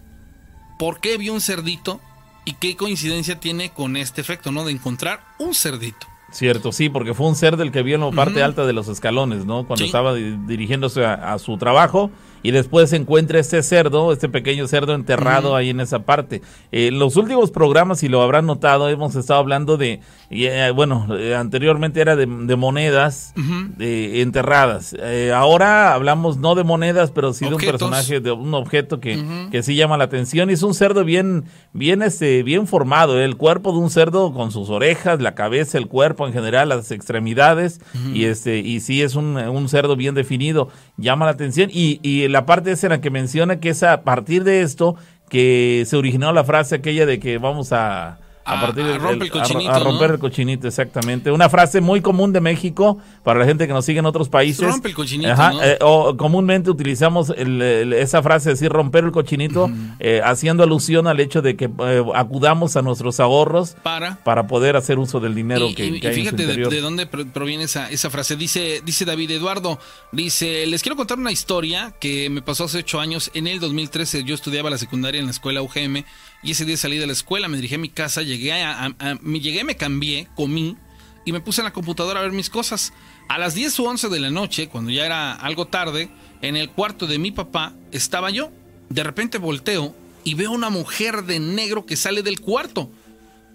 ¿Por 0.79 1.01
qué 1.01 1.17
vio 1.17 1.33
un 1.33 1.41
cerdito? 1.41 2.01
Y 2.45 2.55
qué 2.55 2.77
coincidencia 2.77 3.41
tiene 3.41 3.71
con 3.71 3.97
este 3.97 4.21
efecto, 4.21 4.53
¿no? 4.53 4.65
De 4.65 4.73
encontrar 4.73 5.25
un 5.39 5.55
cerdito. 5.55 6.07
Cierto, 6.35 6.73
sí, 6.73 6.89
porque 6.89 7.15
fue 7.15 7.29
un 7.29 7.37
cerdo 7.37 7.63
el 7.63 7.71
que 7.71 7.83
vio 7.85 7.95
en 7.95 8.01
la 8.01 8.11
parte 8.11 8.43
alta 8.43 8.67
de 8.67 8.73
los 8.73 8.89
escalones, 8.89 9.47
¿no? 9.47 9.65
Cuando 9.67 9.83
Sí. 9.83 9.87
estaba 9.87 10.13
di- 10.15 10.37
dirigiéndose 10.47 11.05
a, 11.05 11.33
a 11.33 11.39
su 11.39 11.57
trabajo 11.59 12.11
y 12.45 12.53
después 12.53 12.91
se 12.91 12.97
encuentra 12.97 13.41
este 13.41 13.61
cerdo, 13.63 14.13
este 14.13 14.29
pequeño 14.29 14.69
cerdo 14.69 14.95
enterrado 14.95 15.57
ahí 15.57 15.71
en 15.71 15.81
esa 15.81 16.01
parte. 16.05 16.43
Eh, 16.71 16.89
en 16.89 16.99
los 17.01 17.17
últimos 17.17 17.51
programas, 17.51 17.99
si 18.01 18.09
lo 18.09 18.23
habrán 18.23 18.47
notado, 18.47 18.89
hemos 18.91 19.17
estado 19.17 19.41
hablando 19.41 19.77
de, 19.77 20.01
y, 20.31 20.45
eh, 20.45 20.71
bueno, 20.71 21.07
eh, 21.19 21.35
anteriormente 21.35 22.01
era 22.01 22.17
de, 22.17 22.27
de 22.27 22.57
monedas 22.57 23.33
eh, 23.81 24.21
enterradas. 24.21 24.95
Eh, 25.01 25.33
ahora 25.35 25.95
hablamos 25.95 26.37
no 26.37 26.55
de 26.55 26.65
monedas, 26.65 27.11
pero 27.11 27.33
sí 27.33 27.47
de 27.47 27.55
un 27.55 27.61
personaje, 27.61 28.21
de 28.21 28.33
un 28.33 28.53
objeto 28.53 29.01
que, 29.01 29.49
que 29.51 29.63
sí 29.63 29.75
llama 29.75 29.97
la 29.97 30.05
atención. 30.05 30.51
Y 30.51 30.53
es 30.53 30.63
un 30.63 30.75
cerdo 30.75 31.03
bien, 31.05 31.45
bien, 31.73 32.03
este, 32.03 32.43
bien 32.43 32.67
formado. 32.67 33.19
¿eh? 33.19 33.25
El 33.25 33.37
cuerpo 33.37 33.73
de 33.73 33.79
un 33.79 33.89
cerdo 33.89 34.35
con 34.35 34.53
sus 34.53 34.69
orejas, 34.69 35.21
la 35.21 35.35
cabeza, 35.35 35.79
el 35.79 35.89
cuerpo 35.89 36.27
en 36.27 36.35
general, 36.35 36.69
las 36.69 36.91
extremidades. 36.91 37.81
Y 38.13 38.25
este, 38.25 38.59
y 38.59 38.81
sí 38.81 39.01
es 39.01 39.15
un, 39.15 39.39
un 39.39 39.69
cerdo 39.71 39.97
bien 39.97 40.15
definido. 40.15 40.69
Llama 40.97 41.27
la 41.27 41.33
atención. 41.33 41.71
Y, 41.73 42.01
y 42.03 42.29
la 42.29 42.47
parte 42.47 42.73
esa 42.73 42.87
en 42.87 42.93
la 42.93 43.01
que 43.01 43.11
menciona 43.11 43.61
que 43.61 43.71
es 43.71 43.83
a 43.83 44.03
partir 44.03 44.45
de 44.45 44.63
esto 44.63 44.97
que 45.29 45.85
se 45.87 45.97
originó 45.97 46.33
la 46.33 46.45
frase 46.45 46.77
aquella 46.77 47.07
de 47.07 47.19
que 47.19 47.39
vamos 47.39 47.73
a. 47.73 48.19
A- 48.47 48.61
partir 48.61 48.85
a 48.85 48.89
del- 48.89 49.01
romper 49.01 49.23
el 49.27 49.31
cochinito, 49.31 49.71
a 49.71 49.79
romper 49.79 50.09
¿no? 50.09 50.15
el 50.15 50.21
cochinito, 50.21 50.69
exactamente. 50.69 51.31
Una 51.31 51.49
frase 51.49 51.81
muy 51.81 52.01
común 52.03 52.33
de 52.33 52.41
México 52.41 52.99
para 53.23 53.41
la 53.41 53.47
gente 53.47 53.67
que 53.67 53.73
nos 53.73 53.85
sigue 53.85 54.01
en 54.01 54.07
otros 54.07 54.29
países. 54.29 54.67
Rompe 54.69 54.89
el 54.89 54.95
cochinito, 54.95 55.31
Ajá, 55.33 55.53
¿no? 55.53 55.63
eh, 55.65 55.79
o 55.81 56.17
comúnmente 56.17 56.71
utilizamos 56.71 57.31
el- 57.37 57.63
el- 57.63 57.93
esa 57.95 58.23
frase 58.23 58.51
de 58.51 58.55
decir 58.55 58.71
romper 58.71 59.05
el 59.05 59.13
cochinito, 59.13 59.71
eh, 59.99 60.21
haciendo 60.25 60.63
alusión 60.63 61.07
al 61.07 61.21
hecho 61.21 61.41
de 61.43 61.57
que 61.57 61.71
eh, 61.79 62.05
acudamos 62.15 62.77
a 62.77 62.83
nuestros 62.83 63.19
ahorros 63.21 63.77
Para. 63.83 64.17
para 64.25 64.47
poder 64.47 64.77
hacer 64.77 64.99
uso 64.99 65.21
del 65.21 65.35
dinero 65.35 65.67
Y, 65.69 65.75
que, 65.75 65.87
y- 65.87 66.01
que 66.01 66.07
y 66.09 66.11
hay 66.11 66.15
en 66.15 66.15
su 66.15 66.21
fíjate 66.21 66.37
de, 66.37 66.43
interior. 66.45 66.71
de 66.71 66.81
dónde 66.81 67.07
pro- 67.07 67.27
proviene 67.27 67.65
esa, 67.65 67.89
esa 67.91 68.11
frase. 68.11 68.37
Dice, 68.37 68.83
dice 68.85 69.05
David 69.05 69.31
Eduardo, 69.31 69.79
dice, 70.13 70.67
les 70.67 70.83
quiero 70.83 70.97
contar 70.97 71.19
una 71.19 71.33
historia 71.33 71.95
que 71.99 72.29
me 72.31 72.43
pasó 72.43 72.65
hace 72.65 72.79
ocho 72.79 73.01
años. 73.01 73.31
En 73.35 73.47
el 73.47 73.59
2013 73.61 74.25
yo 74.25 74.35
estudiaba 74.35 74.71
la 74.71 74.79
secundaria 74.79 75.19
en 75.19 75.27
la 75.27 75.31
escuela 75.33 75.63
UGM 75.63 76.05
y 76.45 76.51
ese 76.51 76.67
día 76.67 76.77
salí 76.77 76.99
de 76.99 77.07
la 77.07 77.15
escuela, 77.15 77.49
me 77.49 77.57
dirigí 77.57 77.77
a 77.77 77.79
mi 77.79 77.89
casa, 77.89 78.21
llegué, 78.21 78.53
a, 78.53 78.95
me 79.23 79.41
llegué, 79.41 79.65
me 79.65 79.77
cambié, 79.77 80.29
comí 80.35 80.77
y 81.25 81.33
me 81.33 81.41
puse 81.41 81.63
en 81.63 81.65
la 81.65 81.73
computadora 81.73 82.21
a 82.21 82.23
ver 82.23 82.33
mis 82.33 82.51
cosas. 82.51 82.93
A 83.29 83.39
las 83.39 83.55
10 83.55 83.81
o 83.81 83.85
11 83.85 84.09
de 84.11 84.21
la 84.21 84.31
noche, 84.31 84.69
cuando 84.69 84.91
ya 84.91 85.07
era 85.07 85.33
algo 85.33 85.67
tarde, 85.67 86.11
en 86.43 86.57
el 86.57 86.69
cuarto 86.69 87.07
de 87.07 87.19
mi 87.19 87.31
papá 87.31 87.73
estaba 87.93 88.29
yo. 88.29 88.53
De 88.91 89.03
repente 89.03 89.39
volteo 89.39 89.95
y 90.23 90.35
veo 90.35 90.53
una 90.53 90.69
mujer 90.69 91.25
de 91.25 91.41
negro 91.41 91.87
que 91.87 91.97
sale 91.97 92.23
del 92.23 92.41
cuarto. 92.41 92.91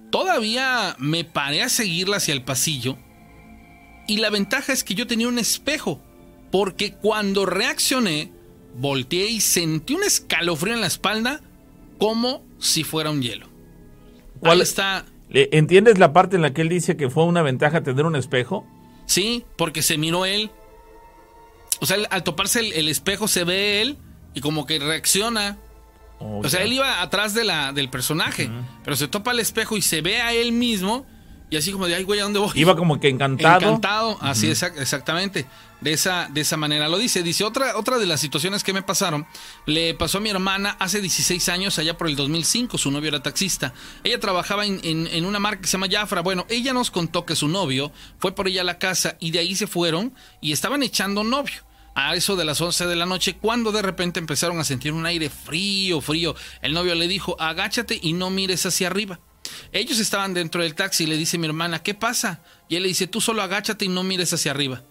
Todavía 0.09 0.95
me 0.97 1.23
paré 1.23 1.61
a 1.61 1.69
seguirla 1.69 2.17
hacia 2.17 2.33
el 2.33 2.41
pasillo. 2.41 2.97
Y 4.07 4.17
la 4.17 4.31
ventaja 4.31 4.73
es 4.73 4.83
que 4.83 4.95
yo 4.95 5.05
tenía 5.05 5.27
un 5.27 5.37
espejo. 5.37 6.01
Porque 6.51 6.93
cuando 6.93 7.45
reaccioné, 7.45 8.31
volteé 8.75 9.29
y 9.29 9.41
sentí 9.41 9.93
un 9.93 10.03
escalofrío 10.03 10.73
en 10.73 10.81
la 10.81 10.87
espalda 10.87 11.41
como 11.99 12.48
si 12.59 12.83
fuera 12.83 13.09
un 13.09 13.21
hielo. 13.21 13.47
¿Cuál- 14.39 14.57
Ahí 14.57 14.61
está. 14.61 15.05
¿Entiendes 15.31 15.99
la 15.99 16.11
parte 16.13 16.35
en 16.37 16.41
la 16.41 16.53
que 16.53 16.61
él 16.61 16.69
dice 16.69 16.97
que 16.97 17.09
fue 17.09 17.23
una 17.25 17.41
ventaja 17.41 17.83
tener 17.83 18.05
un 18.05 18.15
espejo? 18.15 18.65
Sí, 19.05 19.45
porque 19.57 19.81
se 19.81 19.97
miró 19.97 20.25
él. 20.25 20.49
O 21.81 21.85
sea, 21.85 21.97
al 22.09 22.23
toparse 22.23 22.59
el, 22.61 22.73
el 22.73 22.87
espejo 22.89 23.27
se 23.27 23.43
ve 23.43 23.81
él 23.81 23.97
y 24.33 24.41
como 24.41 24.65
que 24.65 24.79
reacciona. 24.79 25.57
O 26.19 26.39
O 26.39 26.49
sea, 26.49 26.59
ya. 26.61 26.65
él 26.65 26.73
iba 26.73 27.01
atrás 27.01 27.33
de 27.33 27.43
la, 27.45 27.71
del 27.73 27.89
personaje, 27.89 28.49
pero 28.83 28.95
se 28.97 29.07
topa 29.07 29.31
el 29.31 29.39
espejo 29.39 29.77
y 29.77 29.81
se 29.81 30.01
ve 30.01 30.19
a 30.21 30.33
él 30.33 30.51
mismo 30.51 31.05
y 31.49 31.57
así 31.57 31.71
como 31.71 31.87
de, 31.87 31.95
ay, 31.95 32.03
güey, 32.03 32.19
¿a 32.19 32.23
dónde 32.23 32.39
voy? 32.39 32.51
Iba 32.55 32.75
como 32.75 32.99
que 32.99 33.09
encantado. 33.09 33.59
Encantado, 33.59 34.17
así 34.21 34.47
exac- 34.47 34.79
exactamente. 34.79 35.45
De 35.81 35.93
esa, 35.93 36.27
de 36.29 36.41
esa 36.41 36.57
manera 36.57 36.89
lo 36.89 36.97
dice. 36.97 37.23
Dice, 37.23 37.43
otra, 37.45 37.77
otra 37.77 37.97
de 37.99 38.05
las 38.05 38.19
situaciones 38.19 38.63
que 38.65 38.73
me 38.73 38.81
pasaron, 38.81 39.25
le 39.65 39.93
pasó 39.93 40.17
a 40.17 40.21
mi 40.21 40.29
hermana 40.29 40.75
hace 40.79 40.99
16 40.99 41.47
años, 41.49 41.79
allá 41.79 41.97
por 41.97 42.07
el 42.07 42.15
2005, 42.17 42.77
su 42.77 42.91
novio 42.91 43.07
era 43.07 43.23
taxista. 43.23 43.73
Ella 44.03 44.19
trabajaba 44.19 44.65
en, 44.65 44.81
en- 44.83 45.07
en 45.07 45.25
una 45.25 45.39
marca 45.39 45.61
que 45.61 45.67
se 45.67 45.73
llama 45.77 45.87
Jafra. 45.89 46.21
Bueno, 46.21 46.45
ella 46.49 46.73
nos 46.73 46.91
contó 46.91 47.25
que 47.25 47.35
su 47.37 47.47
novio 47.47 47.91
fue 48.19 48.35
por 48.35 48.47
ella 48.49 48.61
a 48.61 48.65
la 48.65 48.77
casa 48.77 49.15
y 49.21 49.31
de 49.31 49.39
ahí 49.39 49.55
se 49.55 49.67
fueron 49.67 50.13
y 50.41 50.51
estaban 50.51 50.83
echando 50.83 51.23
novio. 51.23 51.63
A 51.95 52.15
eso 52.15 52.35
de 52.37 52.45
las 52.45 52.61
11 52.61 52.85
de 52.85 52.95
la 52.95 53.05
noche, 53.05 53.35
cuando 53.41 53.71
de 53.71 53.81
repente 53.81 54.19
empezaron 54.19 54.59
a 54.59 54.63
sentir 54.63 54.93
un 54.93 55.05
aire 55.05 55.29
frío, 55.29 55.99
frío, 56.01 56.33
el 56.61 56.73
novio 56.73 56.93
le 56.95 57.07
dijo, 57.09 57.35
agáchate 57.41 57.99
y 58.01 58.13
no 58.13 58.29
mires 58.29 58.65
hacia 58.65 58.87
arriba. 58.87 59.19
Ellos 59.71 59.99
estaban 59.99 60.33
dentro 60.33 60.61
del 60.61 60.75
taxi 60.75 61.03
y 61.03 61.07
le 61.07 61.17
dice 61.17 61.37
mi 61.37 61.47
hermana, 61.47 61.83
¿qué 61.83 61.93
pasa? 61.93 62.41
Y 62.67 62.75
él 62.75 62.83
le 62.83 62.89
dice, 62.89 63.07
tú 63.07 63.21
solo 63.21 63.41
agáchate 63.41 63.85
y 63.85 63.89
no 63.89 64.03
mires 64.03 64.33
hacia 64.33 64.51
arriba. 64.51 64.83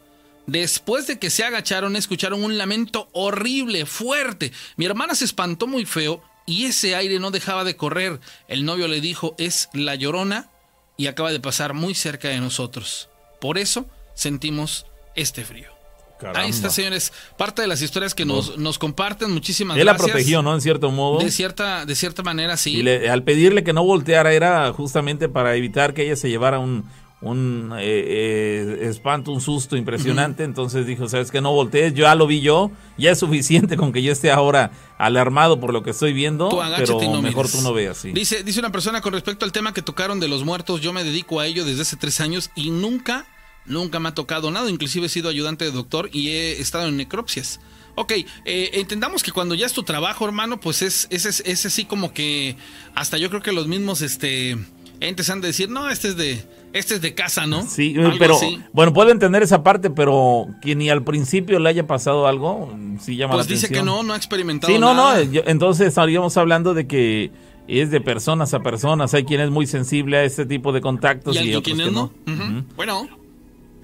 Después 0.47 1.07
de 1.07 1.19
que 1.19 1.31
se 1.31 1.45
agacharon, 1.45 1.95
escucharon 1.95 2.43
un 2.43 2.57
lamento 2.57 3.09
horrible, 3.13 3.85
fuerte. 3.85 4.53
Mi 4.77 4.87
hermana 4.87 5.15
se 5.15 5.27
espantó 5.27 5.67
muy 5.67 5.85
feo 5.85 6.23
y 6.47 6.65
ese 6.65 6.97
aire 6.97 7.19
no 7.19 7.31
dejaba 7.31 7.65
de 7.65 7.77
correr. 7.77 8.19
El 8.49 8.65
novio 8.65 8.89
le 8.89 9.03
dijo, 9.03 9.35
es 9.39 9.69
la 9.75 9.95
llorona 9.95 10.51
y 10.97 11.07
acaba 11.07 11.33
de 11.33 11.41
pasar 11.41 11.75
muy 11.75 11.95
cerca 11.95 12.29
de 12.29 12.41
nosotros. 12.41 13.11
Por 13.41 13.59
eso 13.59 13.87
sentimos 14.15 14.87
este 15.15 15.45
frío. 15.45 15.78
Caramba. 16.19 16.41
Ahí 16.41 16.51
está, 16.51 16.69
señores, 16.71 17.13
parte 17.37 17.63
de 17.63 17.69
las 17.69 17.81
historias 17.81 18.15
que 18.15 18.25
nos, 18.25 18.59
nos 18.59 18.79
comparten. 18.79 19.31
Muchísimas 19.31 19.77
Él 19.79 19.87
la 19.87 19.93
gracias. 19.93 20.11
protegió, 20.11 20.43
¿no? 20.43 20.55
En 20.55 20.61
cierto 20.61 20.91
modo. 20.91 21.19
De 21.21 21.31
cierta, 21.31 21.87
de 21.87 21.95
cierta 21.95 22.23
manera, 22.23 22.57
sí. 22.57 22.77
Y 22.79 22.83
le- 22.83 23.09
al 23.09 23.23
pedirle 23.23 23.63
que 23.65 23.73
no 23.73 23.85
volteara 23.85 24.33
era 24.33 24.73
justamente 24.73 25.29
para 25.29 25.55
evitar 25.55 25.95
que 25.95 26.05
ella 26.05 26.17
se 26.17 26.29
llevara 26.29 26.59
un, 26.59 26.85
un 27.21 27.73
eh, 27.79 27.83
eh, 27.83 28.79
espanto, 28.89 29.31
un 29.33 29.41
susto 29.41 29.77
impresionante. 29.77 30.43
Entonces 30.45 30.87
dijo, 30.87 31.09
sabes 31.09 31.31
que 31.31 31.41
no 31.41 31.53
voltees, 31.53 31.95
ya 31.95 32.15
lo 32.15 32.27
vi 32.27 32.41
yo, 32.41 32.71
ya 32.97 33.13
es 33.13 33.19
suficiente 33.19 33.77
con 33.77 33.93
que 33.93 34.03
yo 34.03 34.11
esté 34.13 34.31
ahora 34.33 34.71
alarmado 34.99 35.61
por 35.61 35.73
lo 35.73 35.83
que 35.85 35.91
estoy 35.91 36.13
viendo, 36.13 36.49
Tú 36.49 36.59
pero 36.77 37.01
y 37.03 37.09
no 37.09 37.23
mejor 37.23 37.47
mires. 37.47 37.53
tú 37.61 37.63
no 37.63 37.73
veas. 37.73 37.97
Sí. 37.99 38.11
Dice, 38.13 38.43
dice 38.43 38.59
una 38.59 38.73
persona 38.73 39.01
con 39.01 39.13
respecto 39.13 39.45
al 39.45 39.53
tema 39.53 39.73
que 39.73 39.83
tocaron 39.83 40.19
de 40.21 40.27
los 40.29 40.45
muertos, 40.45 40.81
yo 40.81 40.93
me 40.93 41.05
dedico 41.05 41.39
a 41.41 41.47
ello 41.47 41.65
desde 41.65 41.83
hace 41.83 41.97
tres 41.97 42.21
años 42.21 42.51
y 42.57 42.71
nunca, 42.71 43.25
nunca 43.69 44.01
me 44.01 44.09
ha 44.09 44.15
tocado 44.15 44.51
nada, 44.51 44.69
inclusive 44.71 45.07
he 45.07 45.09
sido 45.09 45.29
ayudante 45.29 45.65
de 45.65 45.71
doctor 45.73 46.11
y 46.13 46.29
he 46.31 46.61
estado 46.61 46.89
en 46.89 46.97
necropsias. 46.97 47.61
Ok, 47.95 48.13
eh, 48.45 48.71
entendamos 48.75 49.23
que 49.23 49.33
cuando 49.33 49.55
ya 49.57 49.67
es 49.67 49.73
tu 49.73 49.83
trabajo, 49.83 50.25
hermano, 50.25 50.61
pues 50.61 50.83
es, 50.83 51.09
es, 51.11 51.27
es, 51.27 51.43
es 51.45 51.67
así 51.67 51.85
como 51.85 52.13
que 52.13 52.57
hasta 52.95 53.19
yo 53.19 53.29
creo 53.29 53.43
que 53.43 53.51
los 53.51 53.67
mismos 53.67 54.03
este, 54.03 54.57
entes 55.01 55.29
han 55.31 55.41
de 55.41 55.49
decir, 55.49 55.69
no, 55.69 55.91
este 55.91 56.09
es 56.09 56.17
de, 56.17 56.45
este 56.73 56.95
es 56.95 57.01
de 57.01 57.15
casa, 57.15 57.47
¿no? 57.49 57.67
Sí, 57.67 57.95
Algo 57.99 58.17
pero 58.17 58.37
así. 58.37 58.61
bueno, 58.73 58.93
puedo 58.93 59.11
entender 59.11 59.43
esa 59.43 59.65
parte, 59.65 59.91
pero 59.91 60.47
que 60.63 60.77
ni 60.77 60.91
al 60.91 61.03
principio 61.03 61.59
le 61.59 61.69
haya 61.71 61.89
pasado 61.89 62.29
algo, 62.29 62.73
sí 63.01 63.17
llama 63.17 63.35
Pues 63.35 63.47
la 63.49 63.55
dice 63.55 63.69
que 63.69 63.83
no, 63.83 64.05
no 64.05 64.13
ha 64.13 64.17
experimentado 64.17 64.73
Sí, 64.73 64.79
no, 64.79 64.95
nada. 64.95 65.25
no, 65.25 65.33
yo- 65.33 65.43
entonces 65.47 65.89
estaríamos 65.89 66.37
hablando 66.37 66.75
de 66.75 66.87
que 66.87 67.33
es 67.67 67.91
de 67.91 68.01
personas 68.01 68.55
a 68.55 68.61
personas, 68.61 69.13
hay 69.13 69.25
quien 69.25 69.41
es 69.41 69.51
muy 69.51 69.67
sensible 69.67 70.19
a 70.19 70.25
este 70.25 70.47
tipo 70.47 70.73
de 70.73 70.81
contactos 70.81 71.35
¿Y 71.35 71.41
y, 71.51 71.55
otros 71.55 71.77
que 71.77 71.91
no. 71.91 72.13
no? 72.27 72.65
Bueno, 72.77 73.09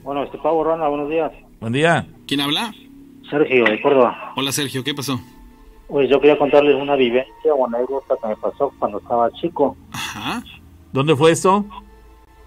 Bueno, 0.05 0.23
este 0.23 0.39
Pavo 0.39 0.63
Rana, 0.65 0.87
buenos 0.89 1.09
días. 1.09 1.33
Buen 1.61 1.73
día. 1.73 2.07
¿quién 2.27 2.41
habla? 2.41 2.73
Sergio, 3.31 3.65
de 3.65 3.81
Córdoba. 3.81 4.33
Hola, 4.37 4.53
Sergio, 4.53 4.85
¿qué 4.85 4.95
pasó? 4.95 5.19
Pues 5.89 6.09
yo 6.11 6.21
quería 6.21 6.39
contarles 6.39 6.75
una 6.77 6.95
vivencia 6.95 7.55
o 7.55 7.67
anécdota 7.67 8.15
que 8.21 8.29
me 8.29 8.37
pasó 8.37 8.73
cuando 8.79 8.99
estaba 8.99 9.31
chico. 9.33 9.77
Ajá. 9.93 10.43
¿Dónde 10.93 11.17
fue 11.17 11.33
esto? 11.33 11.65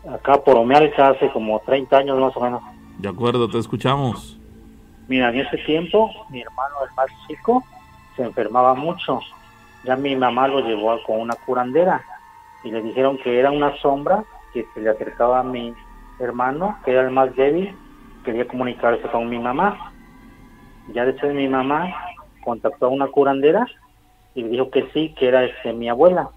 Acá 0.09 0.37
por 0.43 0.55
Omealca 0.55 1.09
hace 1.09 1.29
como 1.31 1.59
30 1.65 1.97
años 1.97 2.19
más 2.19 2.35
o 2.37 2.41
menos. 2.41 2.61
De 2.99 3.09
acuerdo, 3.09 3.49
te 3.49 3.57
escuchamos. 3.57 4.37
Mira, 5.07 5.29
en 5.29 5.39
ese 5.39 5.57
tiempo 5.59 6.09
mi 6.29 6.41
hermano, 6.41 6.75
el 6.87 6.95
más 6.95 7.07
chico, 7.27 7.63
se 8.15 8.23
enfermaba 8.23 8.73
mucho. 8.75 9.19
Ya 9.83 9.95
mi 9.95 10.15
mamá 10.15 10.47
lo 10.47 10.59
llevó 10.61 10.91
a- 10.91 11.03
con 11.03 11.19
una 11.19 11.35
curandera 11.35 12.03
y 12.63 12.71
le 12.71 12.81
dijeron 12.81 13.17
que 13.17 13.39
era 13.39 13.51
una 13.51 13.75
sombra 13.77 14.23
que 14.53 14.65
se 14.73 14.81
le 14.81 14.89
acercaba 14.89 15.39
a 15.39 15.43
mi 15.43 15.73
hermano, 16.19 16.77
que 16.83 16.91
era 16.91 17.01
el 17.01 17.11
más 17.11 17.35
débil, 17.35 17.75
quería 18.23 18.47
comunicarse 18.47 19.07
con 19.09 19.29
mi 19.29 19.39
mamá. 19.39 19.93
Ya 20.93 21.05
después 21.05 21.33
mi 21.33 21.47
mamá 21.47 21.93
contactó 22.43 22.87
a 22.87 22.89
una 22.89 23.07
curandera 23.07 23.65
y 24.35 24.43
le 24.43 24.49
dijo 24.49 24.69
que 24.69 24.87
sí, 24.93 25.13
que 25.17 25.27
era 25.27 25.43
este, 25.43 25.73
mi 25.73 25.89
abuela. 25.89 26.29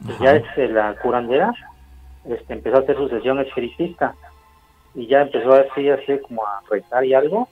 Y 0.00 0.22
ya 0.22 0.36
este, 0.36 0.68
la 0.68 0.94
curandera 0.96 1.52
este, 2.24 2.52
empezó 2.52 2.76
a 2.76 2.80
hacer 2.80 2.96
su 2.96 3.08
sesión 3.08 3.40
espiritista 3.40 4.14
y 4.94 5.06
ya 5.06 5.22
empezó 5.22 5.52
así, 5.54 5.88
así 5.88 6.18
como 6.20 6.44
a 6.46 6.62
rezar 6.70 7.04
y 7.04 7.14
algo 7.14 7.48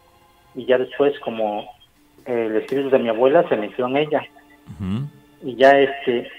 y 0.55 0.65
ya 0.65 0.79
después 0.79 1.19
como 1.21 1.65
el 2.25 2.57
espíritu 2.57 2.91
de 2.91 2.99
mi 2.99 3.09
abuela 3.09 3.49
se 3.49 3.57
metió 3.57 3.87
en 3.87 3.97
ella 3.99 4.23
y 5.43 5.55
ya 5.55 5.79
este 5.79 6.31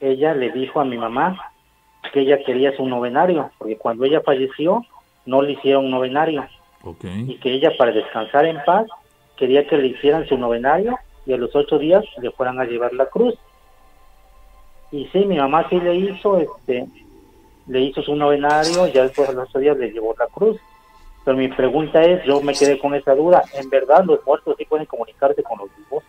ella 0.00 0.34
le 0.34 0.50
dijo 0.52 0.80
a 0.80 0.84
mi 0.84 0.96
mamá 0.98 1.51
que 2.12 2.20
ella 2.20 2.38
quería 2.44 2.76
su 2.76 2.86
novenario 2.86 3.50
porque 3.58 3.76
cuando 3.76 4.04
ella 4.04 4.20
falleció 4.20 4.84
no 5.26 5.42
le 5.42 5.52
hicieron 5.52 5.90
novenario. 5.90 6.46
Y 7.04 7.38
que 7.38 7.52
ella 7.52 7.70
para 7.78 7.92
descansar 7.92 8.44
en 8.44 8.62
paz 8.64 8.86
quería 9.36 9.66
que 9.66 9.76
le 9.76 9.88
hicieran 9.88 10.26
su 10.26 10.36
novenario 10.36 10.98
y 11.26 11.32
a 11.32 11.36
los 11.36 11.54
ocho 11.54 11.78
días 11.78 12.04
le 12.20 12.30
fueran 12.32 12.60
a 12.60 12.64
llevar 12.64 12.92
la 12.92 13.06
cruz. 13.06 13.34
Y 14.90 15.06
sí 15.06 15.24
mi 15.24 15.38
mamá 15.38 15.66
sí 15.70 15.80
le 15.80 15.94
hizo 15.94 16.38
este 16.38 16.86
le 17.68 17.80
hizo 17.80 18.02
su 18.02 18.16
novenario 18.16 18.88
y 18.88 18.92
ya 18.92 19.04
después 19.04 19.28
a 19.28 19.32
los 19.32 19.48
ocho 19.48 19.60
días 19.60 19.78
le 19.78 19.92
llevó 19.92 20.14
la 20.18 20.26
cruz. 20.26 20.58
Pero 21.24 21.36
mi 21.36 21.48
pregunta 21.48 22.02
es 22.02 22.24
yo 22.24 22.40
me 22.40 22.52
quedé 22.52 22.78
con 22.78 22.94
esa 22.94 23.14
duda 23.14 23.42
en 23.54 23.70
verdad 23.70 24.04
los 24.04 24.24
muertos 24.26 24.56
sí 24.58 24.64
pueden 24.64 24.86
comunicarse 24.86 25.42
con 25.42 25.58
los 25.58 25.68
vivos 25.76 26.02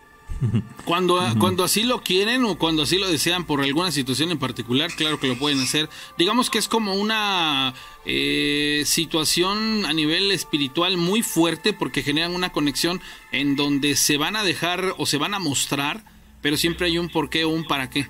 Cuando, 0.84 1.20
cuando 1.38 1.64
así 1.64 1.82
lo 1.82 2.02
quieren 2.02 2.44
o 2.44 2.58
cuando 2.58 2.82
así 2.82 2.98
lo 2.98 3.08
desean 3.08 3.44
por 3.44 3.60
alguna 3.62 3.90
situación 3.90 4.30
en 4.30 4.38
particular, 4.38 4.90
claro 4.94 5.18
que 5.18 5.28
lo 5.28 5.38
pueden 5.38 5.60
hacer. 5.60 5.88
Digamos 6.18 6.50
que 6.50 6.58
es 6.58 6.68
como 6.68 6.94
una 6.94 7.74
eh, 8.04 8.82
situación 8.84 9.86
a 9.86 9.92
nivel 9.92 10.30
espiritual 10.30 10.96
muy 10.96 11.22
fuerte 11.22 11.72
porque 11.72 12.02
generan 12.02 12.34
una 12.34 12.52
conexión 12.52 13.00
en 13.32 13.56
donde 13.56 13.96
se 13.96 14.16
van 14.16 14.36
a 14.36 14.44
dejar 14.44 14.94
o 14.98 15.06
se 15.06 15.18
van 15.18 15.34
a 15.34 15.38
mostrar, 15.38 16.04
pero 16.40 16.56
siempre 16.56 16.86
hay 16.86 16.98
un 16.98 17.08
por 17.08 17.30
qué 17.30 17.44
o 17.44 17.48
un 17.48 17.64
para 17.64 17.88
qué. 17.90 18.08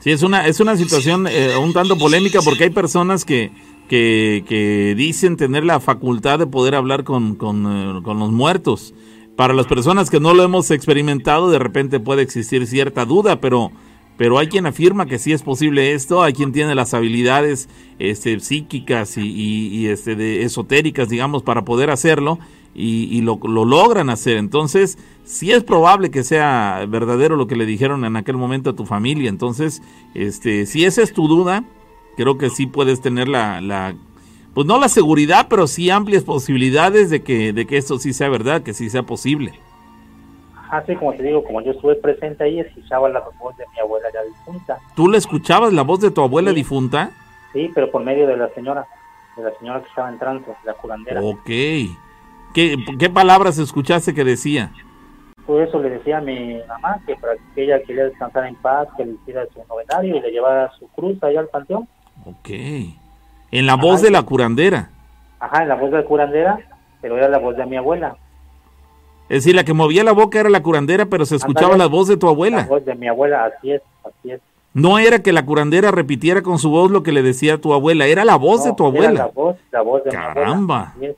Sí, 0.00 0.10
es 0.10 0.22
una, 0.22 0.46
es 0.46 0.60
una 0.60 0.76
situación 0.76 1.26
eh, 1.26 1.56
un 1.56 1.72
tanto 1.72 1.96
polémica 1.96 2.40
porque 2.42 2.64
hay 2.64 2.70
personas 2.70 3.24
que, 3.24 3.50
que, 3.88 4.44
que 4.46 4.94
dicen 4.96 5.36
tener 5.36 5.64
la 5.64 5.80
facultad 5.80 6.38
de 6.38 6.46
poder 6.46 6.74
hablar 6.74 7.04
con, 7.04 7.34
con, 7.34 7.66
eh, 7.66 8.02
con 8.02 8.18
los 8.18 8.30
muertos. 8.30 8.94
Para 9.36 9.52
las 9.52 9.66
personas 9.66 10.08
que 10.08 10.18
no 10.18 10.32
lo 10.32 10.42
hemos 10.42 10.70
experimentado, 10.70 11.50
de 11.50 11.58
repente 11.58 12.00
puede 12.00 12.22
existir 12.22 12.66
cierta 12.66 13.04
duda, 13.04 13.38
pero, 13.38 13.70
pero 14.16 14.38
hay 14.38 14.46
quien 14.46 14.64
afirma 14.64 15.04
que 15.04 15.18
sí 15.18 15.32
es 15.32 15.42
posible 15.42 15.92
esto, 15.92 16.22
hay 16.22 16.32
quien 16.32 16.52
tiene 16.52 16.74
las 16.74 16.94
habilidades 16.94 17.68
este, 17.98 18.40
psíquicas 18.40 19.18
y, 19.18 19.88
este, 19.88 20.16
de 20.16 20.42
esotéricas, 20.42 21.10
digamos, 21.10 21.42
para 21.42 21.66
poder 21.66 21.90
hacerlo 21.90 22.38
y, 22.74 23.08
y 23.14 23.20
lo, 23.20 23.38
lo 23.42 23.66
logran 23.66 24.08
hacer. 24.08 24.38
Entonces, 24.38 24.96
sí 25.24 25.52
es 25.52 25.62
probable 25.64 26.10
que 26.10 26.24
sea 26.24 26.86
verdadero 26.88 27.36
lo 27.36 27.46
que 27.46 27.56
le 27.56 27.66
dijeron 27.66 28.06
en 28.06 28.16
aquel 28.16 28.38
momento 28.38 28.70
a 28.70 28.76
tu 28.76 28.86
familia. 28.86 29.28
Entonces, 29.28 29.82
este, 30.14 30.64
si 30.64 30.86
esa 30.86 31.02
es 31.02 31.12
tu 31.12 31.28
duda, 31.28 31.62
creo 32.16 32.38
que 32.38 32.48
sí 32.48 32.66
puedes 32.66 33.02
tener 33.02 33.28
la 33.28 33.94
pues 34.56 34.66
no 34.66 34.80
la 34.80 34.88
seguridad, 34.88 35.46
pero 35.48 35.66
sí 35.68 35.90
amplias 35.90 36.24
posibilidades 36.24 37.10
de 37.10 37.22
que, 37.22 37.52
de 37.52 37.66
que 37.66 37.76
esto 37.76 37.98
sí 37.98 38.12
sea 38.14 38.28
verdad, 38.30 38.62
que 38.62 38.72
sí 38.74 38.88
sea 38.90 39.02
posible. 39.04 39.52
así 40.70 40.96
como 40.96 41.12
te 41.12 41.22
digo 41.22 41.44
como 41.44 41.60
yo 41.60 41.72
estuve 41.72 41.94
presente 41.96 42.42
ahí 42.44 42.58
escuchaba 42.60 43.08
la 43.10 43.20
voz 43.38 43.56
de 43.58 43.64
mi 43.74 43.78
abuela 43.80 44.08
ya 44.12 44.22
difunta 44.22 44.78
¿Tú 44.96 45.08
le 45.08 45.18
escuchabas 45.18 45.72
la 45.72 45.82
voz 45.82 46.00
de 46.00 46.10
tu 46.10 46.22
abuela 46.22 46.50
Sí. 46.50 46.56
difunta? 46.56 47.10
sí 47.52 47.70
pero 47.74 47.90
por 47.90 48.02
medio 48.02 48.26
de 48.26 48.36
la 48.36 48.48
señora 48.54 48.86
de 49.36 49.42
la 49.44 49.52
señora 49.58 49.80
que 49.82 49.88
estaba 49.88 50.08
en 50.08 50.18
trance 50.18 50.50
la 50.64 50.72
curandera 50.74 51.20
Ok. 51.22 51.44
¿Qué, 52.54 52.76
¿Qué 52.98 53.10
palabras 53.10 53.58
escuchaste 53.58 54.14
que 54.14 54.24
decía? 54.24 54.72
Por 55.46 55.60
eso 55.62 55.78
le 55.78 55.90
decía 55.90 56.18
a 56.18 56.20
mi 56.22 56.58
mamá 56.66 56.98
que 57.06 57.14
para 57.16 57.34
que 57.54 57.62
ella 57.64 57.80
quería 57.82 58.04
descansar 58.04 58.46
en 58.46 58.54
paz, 58.56 58.88
que 58.96 59.04
le 59.04 59.12
hiciera 59.12 59.44
su 59.52 59.62
novenario 59.68 60.16
y 60.16 60.20
le 60.20 60.30
llevara 60.30 60.72
su 60.78 60.88
cruz 60.88 61.22
allá 61.22 61.40
al 61.40 61.48
panteón. 61.48 61.86
Ok. 62.24 62.48
En 63.50 63.66
la 63.66 63.74
voz 63.76 64.02
de 64.02 64.10
la 64.10 64.22
curandera. 64.22 64.90
Ajá, 65.40 65.62
en 65.62 65.68
la 65.68 65.74
voz 65.76 65.90
de 65.90 65.98
la 65.98 66.04
curandera, 66.04 66.58
pero 67.00 67.16
era 67.16 67.28
la 67.28 67.38
voz 67.38 67.56
de 67.56 67.66
mi 67.66 67.76
abuela. 67.76 68.16
Es 69.28 69.42
decir, 69.44 69.54
la 69.54 69.64
que 69.64 69.72
movía 69.72 70.04
la 70.04 70.12
boca 70.12 70.38
era 70.40 70.48
la 70.48 70.62
curandera, 70.62 71.06
pero 71.06 71.26
se 71.26 71.36
escuchaba 71.36 71.76
la 71.76 71.86
voz 71.86 72.08
de 72.08 72.16
tu 72.16 72.26
La 72.26 72.32
abuela. 72.32 72.64
voz 72.66 72.84
de 72.84 72.94
mi 72.94 73.08
abuela, 73.08 73.44
así 73.46 73.72
es, 73.72 73.82
así 74.04 74.30
es. 74.32 74.40
No 74.72 74.98
era 74.98 75.20
que 75.22 75.32
la 75.32 75.44
curandera 75.44 75.90
repitiera 75.90 76.42
con 76.42 76.58
su 76.58 76.70
voz 76.70 76.90
lo 76.90 77.02
que 77.02 77.10
le 77.12 77.22
decía 77.22 77.54
a 77.54 77.58
tu 77.58 77.72
abuela, 77.72 78.06
era 78.06 78.24
la 78.24 78.36
voz 78.36 78.62
de 78.64 78.72
tu 78.74 78.86
era 78.88 79.00
la 79.00 79.06
abuela. 79.24 79.30
voz, 79.34 79.56
la 79.72 79.80
voz 79.82 80.04
de 80.04 80.10
mi 80.10 80.16
abuela. 80.16 80.34
Caramba. 80.34 80.94
Qué, 81.00 81.16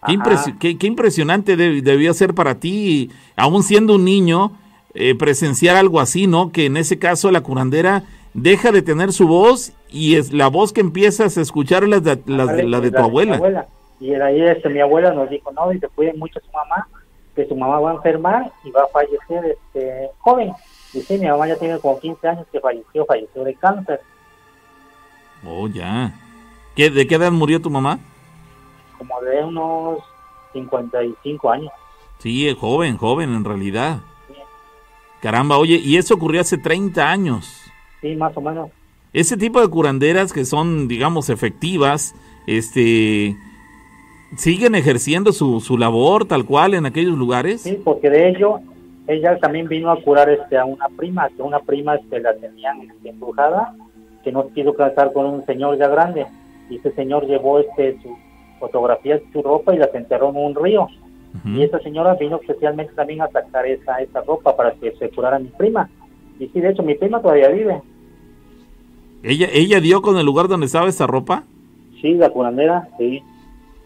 Ajá. 0.00 0.12
impresi- 0.12 0.58
qué- 0.58 0.78
qué 0.78 0.86
impresionante 0.86 1.56
deb- 1.56 1.82
debió 1.82 2.12
ser 2.14 2.34
para 2.34 2.54
ti, 2.56 3.10
aún 3.36 3.62
siendo 3.62 3.96
un 3.96 4.04
niño, 4.04 4.52
eh, 4.94 5.14
presenciar 5.14 5.76
algo 5.76 6.00
así, 6.00 6.26
¿no? 6.26 6.50
Que 6.50 6.66
en 6.66 6.76
ese 6.76 6.98
caso 6.98 7.30
la 7.30 7.42
curandera 7.42 8.04
deja 8.42 8.72
de 8.72 8.82
tener 8.82 9.12
su 9.12 9.26
voz 9.28 9.72
y 9.90 10.16
es 10.16 10.32
la 10.32 10.48
voz 10.48 10.72
que 10.72 10.80
empiezas 10.80 11.36
a 11.38 11.40
escuchar 11.40 11.84
es 11.84 11.88
la 11.90 12.00
de, 12.00 12.20
la 12.26 12.46
de- 12.46 12.62
la 12.64 12.80
de 12.80 12.90
tu 12.90 12.98
mi 12.98 13.04
abuela. 13.04 13.66
Y 14.00 14.12
era 14.12 14.26
ahí 14.26 14.40
este, 14.42 14.68
mi 14.68 14.80
abuela 14.80 15.12
nos 15.12 15.28
dijo, 15.28 15.50
no, 15.52 15.72
y 15.72 15.78
se 15.80 15.88
cuiden 15.88 16.18
mucho 16.18 16.38
su 16.40 16.50
mamá, 16.52 16.86
que 17.34 17.46
su 17.46 17.56
mamá 17.56 17.80
va 17.80 17.90
a 17.90 17.94
enfermar 17.94 18.52
y 18.64 18.70
va 18.70 18.82
a 18.84 18.86
fallecer 18.88 19.56
este 19.56 20.10
joven. 20.18 20.52
Y 20.94 21.00
sí, 21.00 21.18
mi 21.18 21.26
mamá 21.26 21.48
ya 21.48 21.56
tiene 21.56 21.78
como 21.78 21.98
15 21.98 22.28
años 22.28 22.46
que 22.52 22.60
falleció, 22.60 23.04
falleció 23.06 23.44
de 23.44 23.54
cáncer. 23.54 24.00
Oh, 25.46 25.68
ya. 25.68 26.14
¿Qué, 26.76 26.90
¿De 26.90 27.06
qué 27.06 27.16
edad 27.16 27.32
murió 27.32 27.60
tu 27.60 27.70
mamá? 27.70 27.98
como 28.98 29.20
de 29.20 29.44
unos 29.44 29.98
55 30.52 31.50
años. 31.52 31.70
Sí, 32.18 32.52
joven, 32.58 32.96
joven 32.96 33.32
en 33.32 33.44
realidad. 33.44 34.00
Caramba, 35.22 35.56
oye, 35.58 35.76
y 35.76 35.96
eso 35.96 36.14
ocurrió 36.14 36.40
hace 36.40 36.58
30 36.58 37.08
años. 37.08 37.67
Sí, 38.00 38.14
más 38.16 38.36
o 38.36 38.40
menos. 38.40 38.70
Ese 39.12 39.36
tipo 39.36 39.60
de 39.60 39.68
curanderas 39.68 40.32
que 40.32 40.44
son, 40.44 40.86
digamos, 40.86 41.30
efectivas, 41.30 42.14
este, 42.46 43.36
siguen 44.36 44.74
ejerciendo 44.74 45.32
su, 45.32 45.60
su 45.60 45.78
labor 45.78 46.26
tal 46.26 46.44
cual 46.44 46.74
en 46.74 46.86
aquellos 46.86 47.16
lugares. 47.16 47.62
Sí, 47.62 47.80
porque 47.82 48.10
de 48.10 48.28
ello, 48.28 48.60
ella 49.06 49.38
también 49.38 49.68
vino 49.68 49.90
a 49.90 50.00
curar 50.02 50.28
este 50.28 50.58
a 50.58 50.64
una 50.64 50.88
prima, 50.88 51.28
que 51.30 51.42
una 51.42 51.60
prima 51.60 51.94
este, 51.96 52.20
la 52.20 52.34
tenían 52.36 52.88
embrujada, 53.02 53.74
que 54.22 54.30
no 54.30 54.48
quiso 54.48 54.74
casar 54.74 55.12
con 55.12 55.26
un 55.26 55.44
señor 55.46 55.78
ya 55.78 55.88
grande. 55.88 56.26
Y 56.68 56.76
ese 56.76 56.92
señor 56.92 57.26
llevó 57.26 57.60
este 57.60 57.98
su 58.02 58.14
fotografías, 58.60 59.22
su 59.32 59.42
ropa 59.42 59.74
y 59.74 59.78
las 59.78 59.94
enterró 59.94 60.30
en 60.30 60.36
un 60.36 60.54
río. 60.54 60.82
Ujú. 60.82 61.48
Y 61.48 61.62
esa 61.62 61.78
señora 61.80 62.14
vino 62.14 62.38
especialmente 62.40 62.92
también 62.94 63.22
a 63.22 63.28
sacar 63.28 63.66
esa, 63.66 64.00
esa 64.00 64.20
ropa 64.22 64.54
para 64.56 64.72
que 64.72 64.92
se 64.98 65.08
curara 65.10 65.38
mi 65.38 65.48
prima. 65.48 65.88
Y 66.38 66.46
sí, 66.48 66.60
de 66.60 66.70
hecho, 66.70 66.82
mi 66.82 66.94
prima 66.94 67.20
todavía 67.20 67.48
vive. 67.48 67.80
¿Ella, 69.22 69.48
¿Ella 69.52 69.80
dio 69.80 70.00
con 70.02 70.16
el 70.16 70.26
lugar 70.26 70.48
donde 70.48 70.66
estaba 70.66 70.88
esa 70.88 71.06
ropa? 71.06 71.44
Sí, 72.00 72.14
la 72.14 72.30
curandera, 72.30 72.88
sí. 72.98 73.22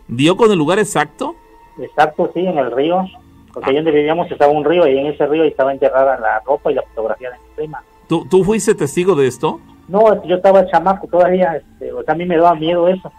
¿Dio 0.09 0.37
con 0.37 0.51
el 0.51 0.59
lugar 0.59 0.79
exacto? 0.79 1.35
Exacto, 1.79 2.31
sí, 2.35 2.41
en 2.41 2.59
el 2.59 2.71
río. 2.71 3.05
Porque 3.53 3.71
ahí 3.71 3.77
donde 3.77 3.91
vivíamos 3.91 4.31
estaba 4.31 4.53
un 4.53 4.65
río 4.65 4.87
y 4.87 4.99
en 4.99 5.07
ese 5.07 5.27
río 5.27 5.45
estaba 5.45 5.73
enterrada 5.73 6.19
la 6.19 6.41
ropa 6.41 6.71
y 6.71 6.75
la 6.75 6.83
fotografía 6.83 7.31
de 7.31 7.39
mi 7.39 7.45
prima. 7.55 7.83
¿Tú, 8.09 8.27
tú 8.29 8.45
fuiste 8.45 8.75
testigo 8.75 9.15
de 9.15 9.27
esto? 9.27 9.61
No, 9.89 10.25
yo 10.25 10.37
estaba 10.37 10.67
chamaco 10.67 11.07
todavía, 11.07 11.57
este, 11.57 11.93
o 11.93 12.03
sea, 12.03 12.15
a 12.15 12.17
mí 12.17 12.25
me 12.25 12.37
daba 12.37 12.55
miedo 12.55 12.89
eso. 12.89 13.13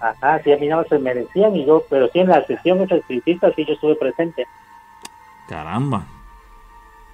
Ajá, 0.00 0.40
sí, 0.42 0.52
a 0.52 0.56
mí 0.56 0.68
no 0.68 0.82
se 0.84 0.98
me 0.98 1.14
decían 1.14 1.54
y 1.56 1.64
yo, 1.64 1.82
pero 1.90 2.08
sí 2.08 2.20
en 2.20 2.28
la 2.28 2.44
sesión 2.46 2.80
esa 2.80 2.96
espiritista 2.96 3.52
sí 3.54 3.64
yo 3.64 3.74
estuve 3.74 3.96
presente. 3.96 4.46
Caramba. 5.48 6.06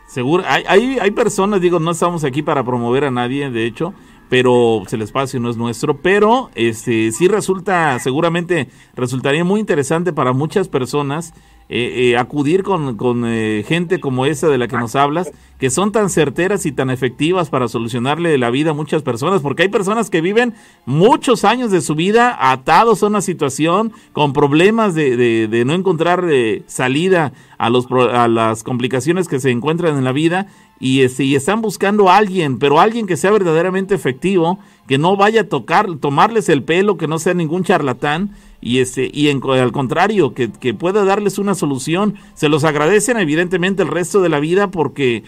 Seguro, 0.07 0.45
hay, 0.47 0.65
hay, 0.69 0.99
hay 1.01 1.11
personas, 1.11 1.61
digo, 1.61 1.81
no 1.81 1.91
estamos 1.91 2.25
aquí 2.25 2.43
para 2.43 2.65
promover 2.65 3.05
a 3.05 3.11
nadie, 3.11 3.51
de 3.51 3.67
hecho, 3.67 3.93
pero 4.29 4.83
el 4.91 5.03
espacio 5.03 5.41
no 5.41 5.51
es 5.51 5.57
nuestro, 5.57 5.99
pero 5.99 6.51
este 6.55 7.13
sí 7.13 7.29
resulta, 7.29 7.99
seguramente 7.99 8.69
resultaría 8.95 9.45
muy 9.45 9.61
interesante 9.61 10.13
para 10.13 10.33
muchas 10.33 10.69
personas 10.69 11.33
eh, 11.69 12.11
eh, 12.13 12.17
acudir 12.17 12.63
con, 12.63 12.97
con 12.97 13.25
eh, 13.27 13.65
gente 13.67 13.99
como 13.99 14.25
esa 14.25 14.49
de 14.49 14.57
la 14.57 14.69
que 14.69 14.77
nos 14.77 14.95
hablas, 14.95 15.33
que 15.59 15.69
son 15.69 15.91
tan 15.91 16.11
certeras 16.11 16.65
y 16.65 16.71
tan 16.71 16.91
efectivas 16.91 17.51
para 17.51 17.67
solucionarle 17.67 18.39
la 18.39 18.51
vida 18.51 18.71
a 18.71 18.75
muchas 18.75 19.03
personas, 19.03 19.43
porque 19.43 19.65
hay 19.65 19.69
personas 19.69 20.09
que 20.09 20.21
viven 20.21 20.55
muchos 20.85 21.45
años 21.45 21.73
de 21.73 21.81
su 21.81 21.97
vida 21.97 22.37
atados 22.53 23.03
a 23.03 23.09
una 23.09 23.21
situación, 23.21 23.93
con 24.13 24.33
problemas 24.33 24.95
de, 24.95 25.17
de, 25.17 25.49
de 25.49 25.65
no 25.65 25.75
encontrar 25.75 26.25
salida 26.69 27.33
a, 27.59 27.71
los, 27.71 27.87
a 27.91 28.29
las 28.29 28.63
complicaciones 28.63 29.29
que 29.29 29.41
se 29.41 29.51
encuentran 29.51 29.97
en 29.97 30.05
la 30.05 30.13
vida, 30.13 30.47
y, 30.79 31.03
este, 31.03 31.25
y 31.25 31.35
están 31.35 31.63
buscando 31.63 32.11
a 32.11 32.17
alguien, 32.17 32.59
pero 32.59 32.81
alguien 32.81 33.07
que 33.07 33.17
sea 33.17 33.31
verdaderamente 33.31 33.95
efectivo, 33.95 34.59
que 34.87 34.99
no 34.99 35.17
vaya 35.17 35.43
a 35.43 35.49
tocar, 35.49 35.87
tomarles 36.01 36.49
el 36.49 36.63
pelo, 36.63 36.97
que 36.97 37.09
no 37.09 37.19
sea 37.19 37.35
ningún 37.35 37.65
charlatán, 37.65 38.31
y 38.61 38.81
este 38.81 39.09
y 39.13 39.29
en, 39.29 39.41
al 39.45 39.73
contrario 39.73 40.35
que, 40.35 40.51
que, 40.51 40.75
pueda 40.75 41.05
darles 41.05 41.39
una 41.39 41.55
solución. 41.55 42.17
Se 42.35 42.49
los 42.49 42.65
agradecen 42.65 43.17
evidentemente 43.19 43.83
el 43.83 43.89
resto 43.89 44.21
de 44.23 44.29
la 44.29 44.41
vida 44.41 44.69
porque 44.69 45.25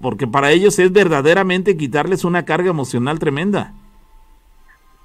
porque 0.00 0.26
para 0.26 0.50
ellos 0.52 0.78
es 0.78 0.92
verdaderamente 0.92 1.76
quitarles 1.76 2.24
una 2.24 2.44
carga 2.44 2.70
emocional 2.70 3.18
tremenda. 3.18 3.72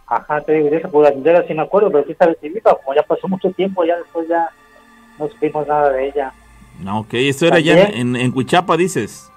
Ajá 0.07 0.41
te 0.41 0.53
digo 0.53 0.67
esa 0.67 0.89
pues 0.89 1.11
sí 1.47 1.53
me 1.53 1.61
acuerdo 1.61 1.89
pero 1.89 2.05
sí 2.05 2.11
está 2.11 2.27
recibida 2.27 2.75
como 2.75 2.93
ya 2.93 3.03
pasó 3.03 3.27
mucho 3.27 3.49
tiempo 3.51 3.83
ya 3.83 3.97
después 3.97 4.27
ya 4.27 4.49
no 5.17 5.27
supimos 5.29 5.67
nada 5.67 5.89
de 5.91 6.09
ella 6.09 6.33
no 6.79 6.99
ok 6.99 7.13
esto 7.13 7.45
era 7.45 7.59
ya 7.59 7.83
en, 7.83 8.15
en 8.15 8.31
Cuichapa 8.31 8.77
dices. 8.77 9.29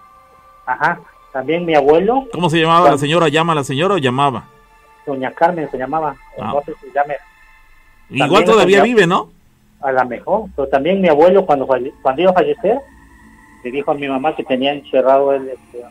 Ajá 0.66 1.01
también 1.32 1.66
mi 1.66 1.74
abuelo. 1.74 2.26
Cómo 2.32 2.49
se 2.49 2.59
llamaba 2.59 2.91
la 2.93 2.99
señora 2.99 3.28
llama 3.28 3.55
la 3.55 3.62
señora 3.62 3.95
o 3.95 3.99
llamaba 3.99 4.49
doña 5.07 5.30
Carmen 5.32 5.70
se 5.70 5.78
llamaba. 5.78 6.16
Ah. 6.39 6.61
si 6.66 6.93
llame. 6.93 7.14
Igual 8.11 8.45
todavía 8.45 8.82
vive, 8.82 9.07
¿no? 9.07 9.30
A 9.80 9.93
lo 9.93 10.05
mejor, 10.07 10.49
pero 10.55 10.68
también 10.68 11.01
mi 11.01 11.09
abuelo 11.09 11.47
cuando 11.47 11.66
cuando 11.66 12.22
iba 12.22 12.30
a 12.30 12.34
fallecer, 12.34 12.78
le 13.62 13.70
dijo 13.70 13.91
a 13.91 13.95
mi 13.95 14.09
mamá 14.09 14.34
que 14.34 14.45
tenía 14.45 14.72
encerrado 14.72 15.32
él, 15.32 15.49
este, 15.49 15.84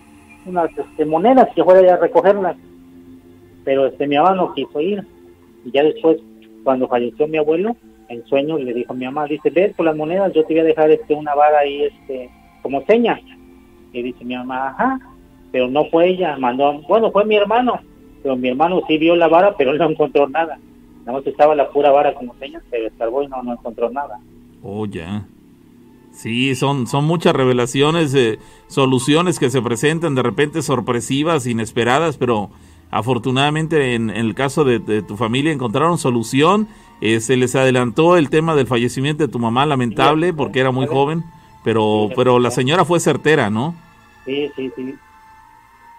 unas 0.46 0.70
este, 0.78 1.06
monedas 1.06 1.50
que 1.56 1.64
fuera 1.64 1.94
a 1.94 1.98
recogerlas, 1.98 2.58
pero 3.64 3.88
este 3.88 4.08
mi 4.08 4.18
mamá 4.18 4.36
no 4.36 4.54
quiso 4.54 4.80
ir. 4.82 5.06
Y 5.64 5.72
ya 5.72 5.84
después, 5.84 6.18
cuando 6.64 6.88
falleció 6.88 7.28
mi 7.28 7.38
abuelo, 7.38 7.76
en 8.10 8.26
sueño 8.26 8.58
le 8.58 8.74
dijo 8.74 8.94
a 8.94 8.96
mi 8.96 9.06
mamá, 9.06 9.26
dice, 9.26 9.50
ves 9.50 9.74
por 9.76 9.86
las 9.86 9.96
monedas, 9.96 10.34
yo 10.34 10.44
te 10.46 10.54
voy 10.54 10.62
a 10.62 10.66
dejar 10.66 10.92
este 10.92 11.14
una 11.14 11.34
vara 11.36 11.60
ahí 11.60 11.84
este 11.84 12.30
como 12.62 12.84
seña. 12.86 13.20
Y 13.94 14.02
dice 14.02 14.26
mi 14.26 14.36
mamá, 14.36 14.70
ajá, 14.70 15.00
pero 15.52 15.68
no 15.68 15.86
fue 15.86 16.10
ella, 16.10 16.38
mandó, 16.38 16.82
bueno, 16.88 17.12
fue 17.12 17.26
mi 17.26 17.36
hermano, 17.36 17.80
pero 18.22 18.36
mi 18.36 18.50
hermano 18.50 18.82
sí 18.88 18.98
vio 18.98 19.16
la 19.16 19.28
vara, 19.28 19.56
pero 19.58 19.74
no 19.74 19.90
encontró 19.90 20.28
nada. 20.28 20.60
Nada 21.06 21.20
más 21.20 21.28
estaba 21.28 21.56
la 21.56 21.70
pura 21.70 21.92
vara 21.92 22.14
como 22.14 22.34
señas, 22.36 22.64
pero 22.70 22.88
escarbó 22.88 23.22
y 23.24 23.28
no, 23.28 23.42
no 23.44 23.54
encontró 23.54 23.90
nada. 23.90 24.20
Oh, 24.64 24.86
ya. 24.88 25.26
Sí, 26.12 26.56
son, 26.56 26.88
son 26.88 27.06
muchas 27.06 27.36
revelaciones, 27.36 28.14
eh, 28.16 28.40
soluciones 28.68 29.38
que 29.38 29.50
se 29.50 29.62
presentan 29.62 30.16
de 30.16 30.24
repente 30.24 30.62
sorpresivas, 30.62 31.46
inesperadas, 31.46 32.18
pero 32.18 32.50
afortunadamente 32.90 33.96
en, 33.96 34.10
el 34.10 34.34
caso 34.34 34.64
de, 34.64 34.80
tu 35.02 35.18
familia 35.18 35.52
encontraron 35.52 35.98
solución. 35.98 36.68
Eh, 37.02 37.20
se 37.20 37.36
les 37.36 37.56
adelantó 37.56 38.18
el 38.18 38.30
tema 38.30 38.56
del 38.56 38.68
fallecimiento 38.68 39.26
de 39.26 39.32
tu 39.32 39.40
mamá, 39.40 39.66
lamentable, 39.66 40.34
porque 40.34 40.60
era 40.60 40.72
muy 40.72 40.88
joven, 40.88 41.24
pero, 41.64 42.10
pero 42.16 42.40
la 42.40 42.52
señora 42.52 42.86
fue 42.86 43.00
certera, 43.00 43.50
¿no? 43.50 43.76
Sí, 44.26 44.52
sí, 44.56 44.72
sí. 44.76 44.96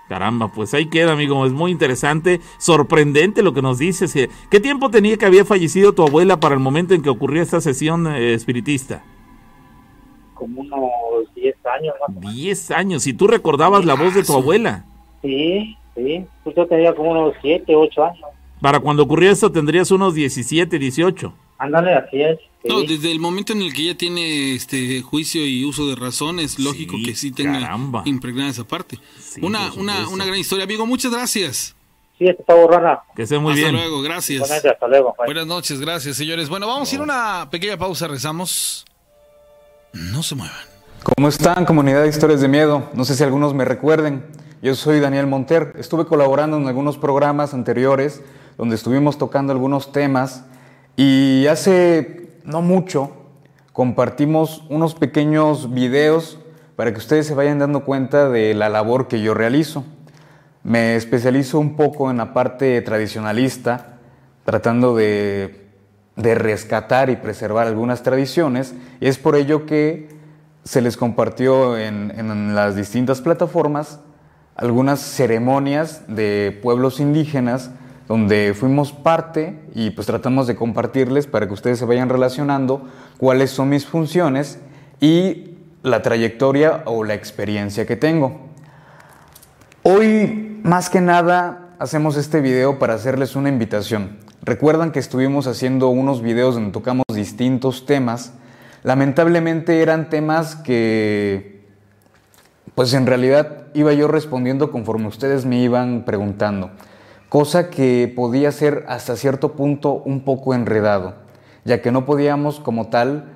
Caramba, 0.08 0.48
pues 0.48 0.72
ahí 0.72 0.86
queda, 0.86 1.12
amigo. 1.12 1.44
Es 1.46 1.52
muy 1.52 1.72
interesante, 1.72 2.40
sorprendente 2.58 3.42
lo 3.42 3.52
que 3.52 3.62
nos 3.62 3.78
dices. 3.78 4.14
¿Qué 4.50 4.60
tiempo 4.60 4.88
tenía 4.88 5.16
que 5.16 5.26
había 5.26 5.44
fallecido 5.44 5.94
tu 5.94 6.02
abuela 6.02 6.38
para 6.38 6.54
el 6.54 6.60
momento 6.60 6.94
en 6.94 7.02
que 7.02 7.10
ocurrió 7.10 7.42
esta 7.42 7.60
sesión 7.60 8.06
eh, 8.06 8.34
espiritista? 8.34 9.02
Como 10.34 10.60
unos 10.60 11.34
10 11.34 11.56
años. 11.66 11.94
10 12.34 12.70
años. 12.70 13.06
¿Y 13.06 13.14
tú 13.14 13.26
recordabas 13.26 13.84
la 13.84 13.94
voz 13.94 14.14
de 14.14 14.22
tu 14.22 14.34
abuela? 14.34 14.84
Sí, 15.22 15.76
sí. 15.96 16.24
Pues 16.44 16.54
yo 16.54 16.66
tenía 16.66 16.94
como 16.94 17.10
unos 17.10 17.34
7, 17.42 17.74
8 17.74 18.04
años. 18.04 18.28
Para 18.60 18.80
cuando 18.80 19.02
ocurrió 19.02 19.30
esto 19.30 19.52
tendrías 19.52 19.90
unos 19.90 20.14
17, 20.14 20.78
18. 20.78 21.34
Ándale, 21.58 21.94
así 21.94 22.22
es. 22.22 22.38
No, 22.64 22.82
desde 22.82 23.12
el 23.12 23.20
momento 23.20 23.52
en 23.52 23.62
el 23.62 23.72
que 23.72 23.82
ella 23.82 23.96
tiene 23.96 24.54
este 24.54 25.00
juicio 25.00 25.46
y 25.46 25.64
uso 25.64 25.86
de 25.86 25.94
razón, 25.94 26.40
es 26.40 26.58
lógico 26.58 26.96
que 27.04 27.14
sí 27.14 27.30
tenga 27.30 27.70
impregnada 28.04 28.50
esa 28.50 28.64
parte. 28.64 28.98
una, 29.40 29.72
una, 29.74 30.08
una 30.08 30.24
gran 30.24 30.38
historia, 30.38 30.64
amigo. 30.64 30.84
Muchas 30.84 31.12
gracias. 31.12 31.76
Sí, 32.18 32.26
está 32.26 32.54
borrada. 32.54 33.04
Que 33.14 33.26
sea 33.26 33.38
muy 33.38 33.54
bien. 33.54 33.66
Hasta 33.66 33.78
luego, 33.78 34.02
gracias. 34.02 34.50
hasta 34.50 34.88
luego. 34.88 35.14
Buenas 35.24 35.46
noches, 35.46 35.80
gracias, 35.80 36.16
señores. 36.16 36.48
Bueno, 36.48 36.66
vamos 36.66 36.90
a 36.90 36.94
ir 36.94 37.00
a 37.00 37.04
una 37.04 37.50
pequeña 37.50 37.76
pausa, 37.76 38.08
rezamos. 38.08 38.84
No 39.92 40.22
se 40.22 40.34
muevan. 40.34 40.56
¿Cómo 41.02 41.28
están, 41.28 41.64
comunidad 41.66 42.02
de 42.02 42.08
historias 42.08 42.40
de 42.40 42.48
miedo? 42.48 42.90
No 42.94 43.04
sé 43.04 43.14
si 43.14 43.22
algunos 43.22 43.54
me 43.54 43.64
recuerden. 43.64 44.24
Yo 44.62 44.74
soy 44.74 44.98
Daniel 44.98 45.26
Monter. 45.26 45.74
Estuve 45.78 46.06
colaborando 46.06 46.56
en 46.56 46.66
algunos 46.66 46.96
programas 46.96 47.54
anteriores 47.54 48.22
donde 48.56 48.76
estuvimos 48.76 49.18
tocando 49.18 49.52
algunos 49.52 49.92
temas 49.92 50.44
y 50.96 51.46
hace 51.46 52.30
no 52.44 52.62
mucho 52.62 53.12
compartimos 53.72 54.64
unos 54.70 54.94
pequeños 54.94 55.74
videos 55.74 56.38
para 56.76 56.92
que 56.92 56.98
ustedes 56.98 57.26
se 57.26 57.34
vayan 57.34 57.58
dando 57.58 57.84
cuenta 57.84 58.28
de 58.28 58.54
la 58.54 58.68
labor 58.68 59.08
que 59.08 59.20
yo 59.20 59.34
realizo. 59.34 59.84
Me 60.62 60.96
especializo 60.96 61.58
un 61.58 61.76
poco 61.76 62.10
en 62.10 62.16
la 62.16 62.32
parte 62.32 62.80
tradicionalista, 62.82 63.98
tratando 64.44 64.94
de, 64.94 65.64
rescatar 66.16 67.10
y 67.10 67.16
preservar 67.16 67.66
algunas 67.66 68.02
tradiciones, 68.02 68.74
y 69.00 69.08
es 69.08 69.18
por 69.18 69.36
ello 69.36 69.66
que 69.66 70.08
se 70.64 70.80
les 70.80 70.96
compartió 70.96 71.76
en, 71.78 72.12
en 72.16 72.54
las 72.54 72.74
distintas 72.74 73.20
plataformas 73.20 74.00
algunas 74.54 75.00
ceremonias 75.00 76.02
de 76.08 76.58
pueblos 76.62 76.98
indígenas 76.98 77.70
donde 78.08 78.54
fuimos 78.54 78.92
parte 78.92 79.58
y 79.74 79.90
pues 79.90 80.06
tratamos 80.06 80.46
de 80.46 80.56
compartirles 80.56 81.26
para 81.26 81.46
que 81.46 81.54
ustedes 81.54 81.78
se 81.78 81.84
vayan 81.84 82.08
relacionando 82.08 82.82
cuáles 83.18 83.50
son 83.50 83.68
mis 83.68 83.86
funciones 83.86 84.58
y 85.00 85.56
la 85.82 86.02
trayectoria 86.02 86.82
o 86.86 87.04
la 87.04 87.14
experiencia 87.14 87.86
que 87.86 87.96
tengo. 87.96 88.40
Hoy 89.82 90.60
más 90.62 90.90
que 90.90 91.00
nada 91.00 91.74
hacemos 91.78 92.16
este 92.16 92.40
video 92.40 92.78
para 92.78 92.94
hacerles 92.94 93.36
una 93.36 93.48
invitación. 93.48 94.18
Recuerdan 94.42 94.92
que 94.92 95.00
estuvimos 95.00 95.46
haciendo 95.46 95.88
unos 95.88 96.22
videos 96.22 96.54
donde 96.54 96.70
tocamos 96.70 97.04
distintos 97.12 97.86
temas. 97.86 98.32
Lamentablemente 98.84 99.82
eran 99.82 100.08
temas 100.10 100.54
que 100.54 101.64
pues 102.76 102.92
en 102.94 103.06
realidad 103.06 103.66
iba 103.74 103.92
yo 103.94 104.06
respondiendo 104.06 104.70
conforme 104.70 105.08
ustedes 105.08 105.44
me 105.44 105.58
iban 105.60 106.04
preguntando 106.04 106.70
cosa 107.28 107.70
que 107.70 108.12
podía 108.14 108.52
ser 108.52 108.84
hasta 108.88 109.16
cierto 109.16 109.52
punto 109.52 109.92
un 109.92 110.20
poco 110.20 110.54
enredado, 110.54 111.14
ya 111.64 111.82
que 111.82 111.90
no 111.90 112.04
podíamos 112.04 112.60
como 112.60 112.88
tal 112.88 113.32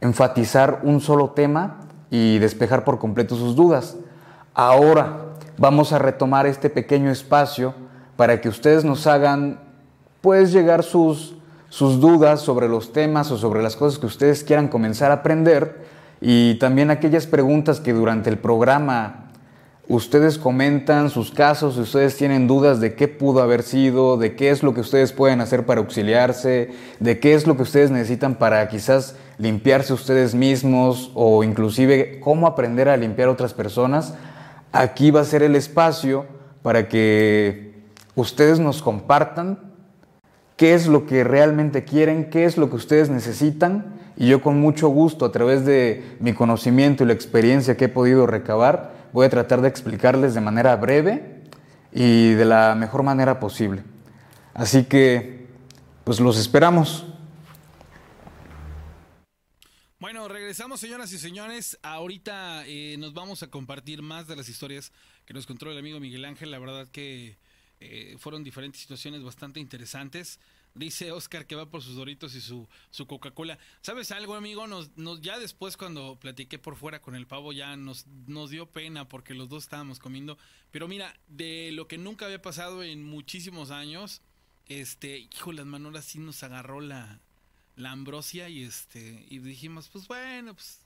enfatizar 0.00 0.80
un 0.82 1.00
solo 1.00 1.30
tema 1.30 1.80
y 2.10 2.38
despejar 2.38 2.84
por 2.84 2.98
completo 2.98 3.36
sus 3.36 3.56
dudas. 3.56 3.96
Ahora 4.54 5.34
vamos 5.58 5.92
a 5.92 5.98
retomar 5.98 6.46
este 6.46 6.70
pequeño 6.70 7.10
espacio 7.10 7.74
para 8.16 8.40
que 8.40 8.48
ustedes 8.48 8.84
nos 8.84 9.06
hagan 9.06 9.60
pues 10.20 10.52
llegar 10.52 10.82
sus, 10.82 11.36
sus 11.68 12.00
dudas 12.00 12.40
sobre 12.40 12.68
los 12.68 12.92
temas 12.92 13.30
o 13.30 13.36
sobre 13.36 13.62
las 13.62 13.76
cosas 13.76 13.98
que 13.98 14.06
ustedes 14.06 14.44
quieran 14.44 14.68
comenzar 14.68 15.10
a 15.10 15.14
aprender 15.14 15.84
y 16.20 16.54
también 16.54 16.90
aquellas 16.90 17.26
preguntas 17.26 17.80
que 17.80 17.92
durante 17.92 18.30
el 18.30 18.38
programa 18.38 19.23
Ustedes 19.86 20.38
comentan 20.38 21.10
sus 21.10 21.30
casos, 21.30 21.76
ustedes 21.76 22.16
tienen 22.16 22.46
dudas 22.46 22.80
de 22.80 22.94
qué 22.94 23.06
pudo 23.06 23.42
haber 23.42 23.62
sido, 23.62 24.16
de 24.16 24.34
qué 24.34 24.48
es 24.48 24.62
lo 24.62 24.72
que 24.72 24.80
ustedes 24.80 25.12
pueden 25.12 25.42
hacer 25.42 25.66
para 25.66 25.82
auxiliarse, 25.82 26.70
de 27.00 27.20
qué 27.20 27.34
es 27.34 27.46
lo 27.46 27.56
que 27.56 27.64
ustedes 27.64 27.90
necesitan 27.90 28.36
para 28.36 28.66
quizás 28.68 29.16
limpiarse 29.36 29.92
ustedes 29.92 30.34
mismos 30.34 31.10
o 31.14 31.44
inclusive 31.44 32.18
cómo 32.20 32.46
aprender 32.46 32.88
a 32.88 32.96
limpiar 32.96 33.28
otras 33.28 33.52
personas. 33.52 34.14
Aquí 34.72 35.10
va 35.10 35.20
a 35.20 35.24
ser 35.24 35.42
el 35.42 35.54
espacio 35.54 36.24
para 36.62 36.88
que 36.88 37.74
ustedes 38.14 38.60
nos 38.60 38.80
compartan 38.80 39.58
qué 40.56 40.72
es 40.72 40.86
lo 40.86 41.04
que 41.04 41.24
realmente 41.24 41.84
quieren, 41.84 42.30
qué 42.30 42.46
es 42.46 42.56
lo 42.56 42.70
que 42.70 42.76
ustedes 42.76 43.10
necesitan 43.10 43.96
y 44.16 44.28
yo 44.28 44.40
con 44.40 44.60
mucho 44.60 44.88
gusto 44.88 45.26
a 45.26 45.32
través 45.32 45.66
de 45.66 46.16
mi 46.20 46.32
conocimiento 46.32 47.04
y 47.04 47.06
la 47.06 47.12
experiencia 47.12 47.76
que 47.76 47.86
he 47.86 47.88
podido 47.88 48.26
recabar, 48.26 49.03
voy 49.14 49.26
a 49.26 49.30
tratar 49.30 49.60
de 49.60 49.68
explicarles 49.68 50.34
de 50.34 50.40
manera 50.40 50.74
breve 50.74 51.44
y 51.92 52.32
de 52.32 52.44
la 52.44 52.74
mejor 52.74 53.04
manera 53.04 53.38
posible. 53.38 53.84
Así 54.52 54.86
que, 54.86 55.46
pues 56.02 56.18
los 56.18 56.36
esperamos. 56.36 57.06
Bueno, 60.00 60.26
regresamos 60.26 60.80
señoras 60.80 61.12
y 61.12 61.18
señores. 61.18 61.78
Ahorita 61.82 62.66
eh, 62.66 62.96
nos 62.98 63.14
vamos 63.14 63.44
a 63.44 63.46
compartir 63.46 64.02
más 64.02 64.26
de 64.26 64.34
las 64.34 64.48
historias 64.48 64.90
que 65.26 65.32
nos 65.32 65.46
contó 65.46 65.70
el 65.70 65.78
amigo 65.78 66.00
Miguel 66.00 66.24
Ángel. 66.24 66.50
La 66.50 66.58
verdad 66.58 66.88
que 66.90 67.36
eh, 67.78 68.16
fueron 68.18 68.42
diferentes 68.42 68.80
situaciones 68.80 69.22
bastante 69.22 69.60
interesantes. 69.60 70.40
Dice 70.74 71.12
Oscar 71.12 71.46
que 71.46 71.54
va 71.54 71.70
por 71.70 71.82
sus 71.82 71.94
doritos 71.94 72.34
y 72.34 72.40
su, 72.40 72.68
su 72.90 73.06
Coca-Cola. 73.06 73.58
¿Sabes 73.80 74.10
algo, 74.10 74.34
amigo? 74.34 74.66
Nos, 74.66 74.96
nos, 74.96 75.20
ya 75.20 75.38
después 75.38 75.76
cuando 75.76 76.18
platiqué 76.18 76.58
por 76.58 76.74
fuera 76.74 77.00
con 77.00 77.14
el 77.14 77.28
pavo 77.28 77.52
ya 77.52 77.76
nos, 77.76 78.06
nos 78.26 78.50
dio 78.50 78.66
pena 78.66 79.08
porque 79.08 79.34
los 79.34 79.48
dos 79.48 79.64
estábamos 79.64 80.00
comiendo. 80.00 80.36
Pero 80.72 80.88
mira, 80.88 81.16
de 81.28 81.70
lo 81.72 81.86
que 81.86 81.96
nunca 81.96 82.26
había 82.26 82.42
pasado 82.42 82.82
en 82.82 83.04
muchísimos 83.04 83.70
años, 83.70 84.20
este, 84.66 85.18
hijo, 85.18 85.52
las 85.52 85.66
manolas 85.66 86.06
sí 86.06 86.18
nos 86.18 86.42
agarró 86.42 86.80
la, 86.80 87.20
la 87.76 87.92
ambrosia 87.92 88.48
y 88.48 88.64
este, 88.64 89.26
y 89.30 89.38
dijimos, 89.38 89.88
pues 89.88 90.08
bueno, 90.08 90.54
pues 90.54 90.80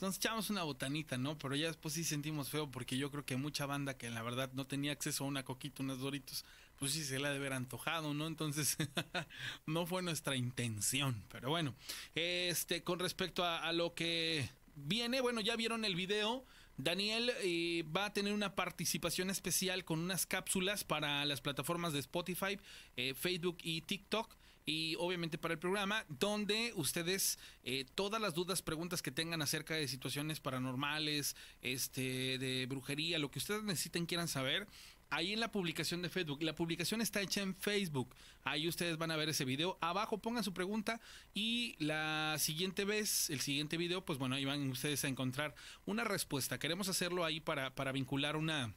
nos 0.00 0.16
echamos 0.16 0.50
una 0.50 0.62
botanita, 0.62 1.18
¿no? 1.18 1.36
Pero 1.36 1.54
ya 1.56 1.66
después 1.66 1.94
sí 1.94 2.04
sentimos 2.04 2.48
feo 2.48 2.70
porque 2.70 2.96
yo 2.96 3.10
creo 3.10 3.24
que 3.24 3.36
mucha 3.36 3.66
banda 3.66 3.98
que 3.98 4.10
la 4.10 4.22
verdad 4.22 4.50
no 4.54 4.66
tenía 4.66 4.92
acceso 4.92 5.24
a 5.24 5.28
una 5.28 5.44
coquita, 5.44 5.82
unos 5.82 6.00
doritos, 6.00 6.44
pues 6.80 6.92
sí 6.92 7.04
se 7.04 7.18
la 7.18 7.28
ha 7.28 7.30
de 7.32 7.36
haber 7.36 7.52
antojado, 7.52 8.14
¿no? 8.14 8.26
Entonces 8.26 8.78
no 9.66 9.84
fue 9.84 10.00
nuestra 10.00 10.34
intención. 10.34 11.22
Pero 11.30 11.50
bueno, 11.50 11.74
este, 12.14 12.82
con 12.82 12.98
respecto 12.98 13.44
a, 13.44 13.70
lo 13.74 13.94
que 13.94 14.48
viene, 14.74 15.20
bueno, 15.20 15.42
ya 15.42 15.56
vieron 15.56 15.84
el 15.84 15.94
video. 15.94 16.42
Daniel 16.78 17.32
eh, 17.42 17.84
va 17.94 18.06
a 18.06 18.12
tener 18.14 18.32
una 18.32 18.54
participación 18.54 19.28
especial 19.28 19.84
con 19.84 19.98
unas 19.98 20.24
cápsulas 20.24 20.82
para 20.82 21.22
las 21.26 21.42
plataformas 21.42 21.92
de 21.92 21.98
Spotify, 21.98 22.58
eh, 22.96 23.12
Facebook 23.12 23.58
y 23.62 23.82
TikTok 23.82 24.34
y 24.70 24.94
obviamente 24.98 25.38
para 25.38 25.54
el 25.54 25.58
programa, 25.58 26.04
donde 26.08 26.72
ustedes 26.76 27.38
eh, 27.64 27.86
todas 27.94 28.20
las 28.20 28.34
dudas, 28.34 28.62
preguntas 28.62 29.02
que 29.02 29.10
tengan 29.10 29.42
acerca 29.42 29.74
de 29.74 29.88
situaciones 29.88 30.40
paranormales, 30.40 31.34
este, 31.60 32.38
de 32.38 32.66
brujería, 32.66 33.18
lo 33.18 33.30
que 33.30 33.38
ustedes 33.38 33.64
necesiten, 33.64 34.06
quieran 34.06 34.28
saber, 34.28 34.68
ahí 35.10 35.32
en 35.32 35.40
la 35.40 35.52
publicación 35.52 36.02
de 36.02 36.08
Facebook. 36.08 36.42
La 36.42 36.54
publicación 36.54 37.00
está 37.00 37.20
hecha 37.20 37.42
en 37.42 37.54
Facebook. 37.54 38.14
Ahí 38.44 38.68
ustedes 38.68 38.96
van 38.96 39.10
a 39.10 39.16
ver 39.16 39.28
ese 39.28 39.44
video. 39.44 39.76
Abajo 39.80 40.18
pongan 40.18 40.44
su 40.44 40.54
pregunta 40.54 41.00
y 41.34 41.76
la 41.78 42.36
siguiente 42.38 42.84
vez, 42.84 43.28
el 43.30 43.40
siguiente 43.40 43.76
video, 43.76 44.04
pues 44.04 44.18
bueno, 44.18 44.36
ahí 44.36 44.44
van 44.44 44.70
ustedes 44.70 45.04
a 45.04 45.08
encontrar 45.08 45.54
una 45.84 46.04
respuesta. 46.04 46.58
Queremos 46.58 46.88
hacerlo 46.88 47.24
ahí 47.24 47.40
para, 47.40 47.74
para 47.74 47.92
vincular 47.92 48.36
una 48.36 48.74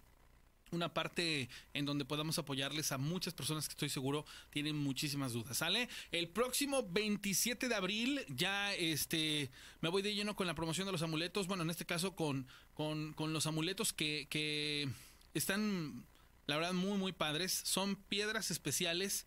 una 0.74 0.92
parte 0.94 1.50
en 1.74 1.86
donde 1.86 2.04
podamos 2.04 2.40
apoyarles 2.40 2.92
a 2.92 2.98
muchas 2.98 3.36
personas 3.36 3.68
que 3.68 3.74
estoy 3.74 3.90
seguro 3.90 4.26
tienen 4.50 4.76
muchísimas 4.76 5.34
dudas. 5.34 5.58
¿Sale? 5.58 5.88
El 6.12 6.30
próximo 6.30 6.84
27 6.90 7.70
de 7.70 7.76
abril 7.76 8.22
ya 8.28 8.74
este 8.74 9.52
me 9.82 9.90
voy 9.90 10.02
de 10.02 10.16
lleno 10.16 10.36
con 10.36 10.48
la 10.48 10.56
promoción 10.56 10.86
de 10.88 10.92
los 10.92 11.04
amuletos. 11.04 11.48
Bueno, 11.48 11.64
en 11.64 11.70
este 11.70 11.86
caso 11.86 12.16
con, 12.16 12.48
con, 12.74 13.14
con 13.14 13.34
los 13.34 13.46
amuletos 13.46 13.94
que, 13.94 14.28
que 14.30 14.90
están, 15.34 16.06
la 16.46 16.58
verdad, 16.58 16.74
muy, 16.74 16.98
muy 16.98 17.12
padres. 17.12 17.62
Son 17.64 17.96
piedras 17.96 18.52
especiales. 18.52 19.26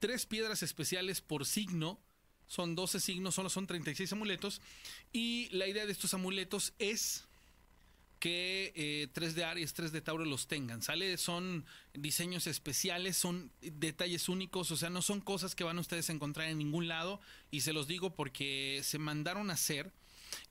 Tres 0.00 0.26
piedras 0.26 0.62
especiales 0.62 1.20
por 1.20 1.46
signo. 1.46 2.00
Son 2.46 2.74
12 2.74 3.00
signos, 3.00 3.34
solo 3.34 3.48
son 3.48 3.66
36 3.66 4.12
amuletos. 4.12 4.60
Y 5.12 5.48
la 5.50 5.66
idea 5.66 5.86
de 5.86 5.92
estos 5.92 6.14
amuletos 6.14 6.74
es 6.78 7.24
que 8.24 8.72
eh, 8.74 9.08
3 9.12 9.34
de 9.34 9.44
Aries, 9.44 9.74
3 9.74 9.92
de 9.92 10.00
Tauro 10.00 10.24
los 10.24 10.46
tengan, 10.46 10.80
¿sale? 10.82 11.18
Son 11.18 11.66
diseños 11.92 12.46
especiales, 12.46 13.18
son 13.18 13.50
detalles 13.60 14.30
únicos, 14.30 14.70
o 14.70 14.76
sea, 14.76 14.88
no 14.88 15.02
son 15.02 15.20
cosas 15.20 15.54
que 15.54 15.62
van 15.62 15.78
ustedes 15.78 16.08
a 16.08 16.14
encontrar 16.14 16.48
en 16.48 16.56
ningún 16.56 16.88
lado 16.88 17.20
y 17.50 17.60
se 17.60 17.74
los 17.74 17.86
digo 17.86 18.14
porque 18.14 18.80
se 18.82 18.98
mandaron 18.98 19.50
a 19.50 19.54
hacer. 19.54 19.92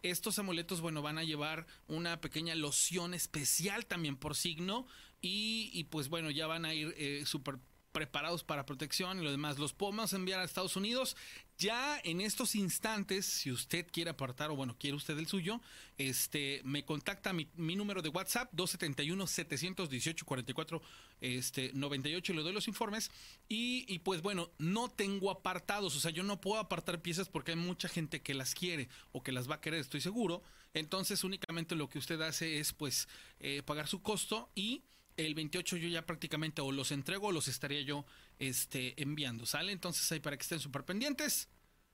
Estos 0.03 0.38
amuletos, 0.38 0.81
bueno, 0.81 1.01
van 1.01 1.17
a 1.17 1.23
llevar 1.23 1.65
una 1.88 2.21
pequeña 2.21 2.53
loción 2.53 3.15
especial 3.15 3.88
también 3.88 4.17
por 4.17 4.36
signo 4.36 4.86
y, 5.24 5.71
y 5.71 5.86
pues 5.86 6.09
bueno, 6.09 6.30
ya 6.30 6.45
van 6.47 6.65
a 6.65 6.74
ir 6.74 6.93
eh, 6.97 7.24
súper 7.26 7.57
preparados 7.93 8.43
para 8.43 8.65
protección 8.65 9.21
y 9.21 9.24
lo 9.24 9.32
demás. 9.32 9.57
Los 9.57 9.71
podemos 9.71 10.11
enviar 10.11 10.41
a 10.41 10.43
Estados 10.43 10.76
Unidos. 10.76 11.15
Ya 11.57 11.97
en 12.03 12.19
estos 12.19 12.55
instantes, 12.55 13.26
si 13.26 13.49
usted 13.51 13.88
quiere 13.89 14.09
apartar 14.09 14.51
o 14.51 14.57
bueno, 14.57 14.76
quiere 14.78 14.97
usted 14.97 15.17
el 15.17 15.28
suyo, 15.28 15.61
este, 15.97 16.59
me 16.65 16.84
contacta 16.84 17.32
mi, 17.32 17.47
número 17.55 18.01
de 18.01 18.09
WhatsApp 18.09 18.53
271-718-44 18.53 20.82
este, 21.21 21.71
98 21.74 22.34
y 22.34 22.36
le 22.36 22.41
doy 22.41 22.51
los 22.51 22.67
informes. 22.67 23.09
Y, 23.47 23.86
y, 23.88 23.99
pues 23.99 24.21
bueno, 24.21 24.51
no 24.57 24.89
tengo 24.89 25.32
apartados, 25.32 25.95
o 25.95 26.01
sea, 26.01 26.11
yo 26.11 26.24
no 26.24 26.41
puedo 26.41 26.59
apartar 26.59 27.01
piezas 27.01 27.30
porque 27.30 27.51
hay 27.51 27.57
mucha 27.57 27.88
gente 27.88 28.21
que 28.21 28.34
las 28.34 28.55
quiere 28.55 28.89
o 29.13 29.24
que 29.24 29.32
las 29.32 29.49
va 29.49 29.55
a 29.55 29.61
querer, 29.61 29.80
estoy 29.80 30.01
seguro. 30.01 30.43
Entonces 30.74 31.24
únicamente 31.24 31.76
lo 31.76 31.88
que 31.88 31.99
usted 31.99 32.19
hace 32.21 32.59
es 32.59 32.74
pues 32.74 33.07
eh, 33.39 33.61
pagar 33.63 33.88
su 33.88 34.01
costo 34.01 34.49
y 34.55 34.82
el 35.18 35.36
28 35.36 35.78
yo 35.78 35.88
ya 35.89 36.05
prácticamente 36.05 36.61
o 36.61 36.72
los 36.72 36.91
entrego 36.91 37.28
o 37.28 37.32
los 37.32 37.47
estaría 37.47 37.82
yo 37.82 38.05
este, 38.39 39.01
enviando, 39.01 39.45
¿sale? 39.45 39.72
Entonces 39.72 40.11
ahí 40.11 40.20
para 40.20 40.38
que 40.38 40.43
estén 40.43 40.59
súper 40.59 40.84
pendientes, 40.84 41.49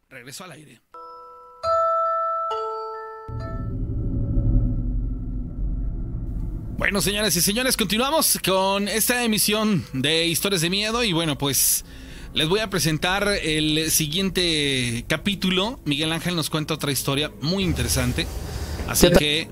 regreso 0.10 0.44
al 0.44 0.52
aire. 0.54 0.82
Bueno, 6.78 7.02
señoras 7.02 7.36
y 7.36 7.42
señores, 7.42 7.76
continuamos 7.76 8.40
con 8.44 8.88
esta 8.88 9.24
emisión 9.26 9.86
de 9.92 10.28
Historias 10.28 10.62
de 10.62 10.70
Miedo 10.70 11.04
y 11.04 11.12
bueno, 11.12 11.38
pues 11.38 11.84
les 12.34 12.48
voy 12.48 12.62
a 12.62 12.70
presentar 12.70 13.28
el 13.28 13.92
siguiente 13.92 15.04
capítulo. 15.08 15.82
Miguel 15.84 16.14
Ángel 16.14 16.38
nos 16.38 16.50
cuenta 16.50 16.76
otra 16.76 16.92
historia 16.92 17.32
muy 17.42 17.64
interesante. 17.66 18.28
Así 18.88 19.12
que 19.12 19.50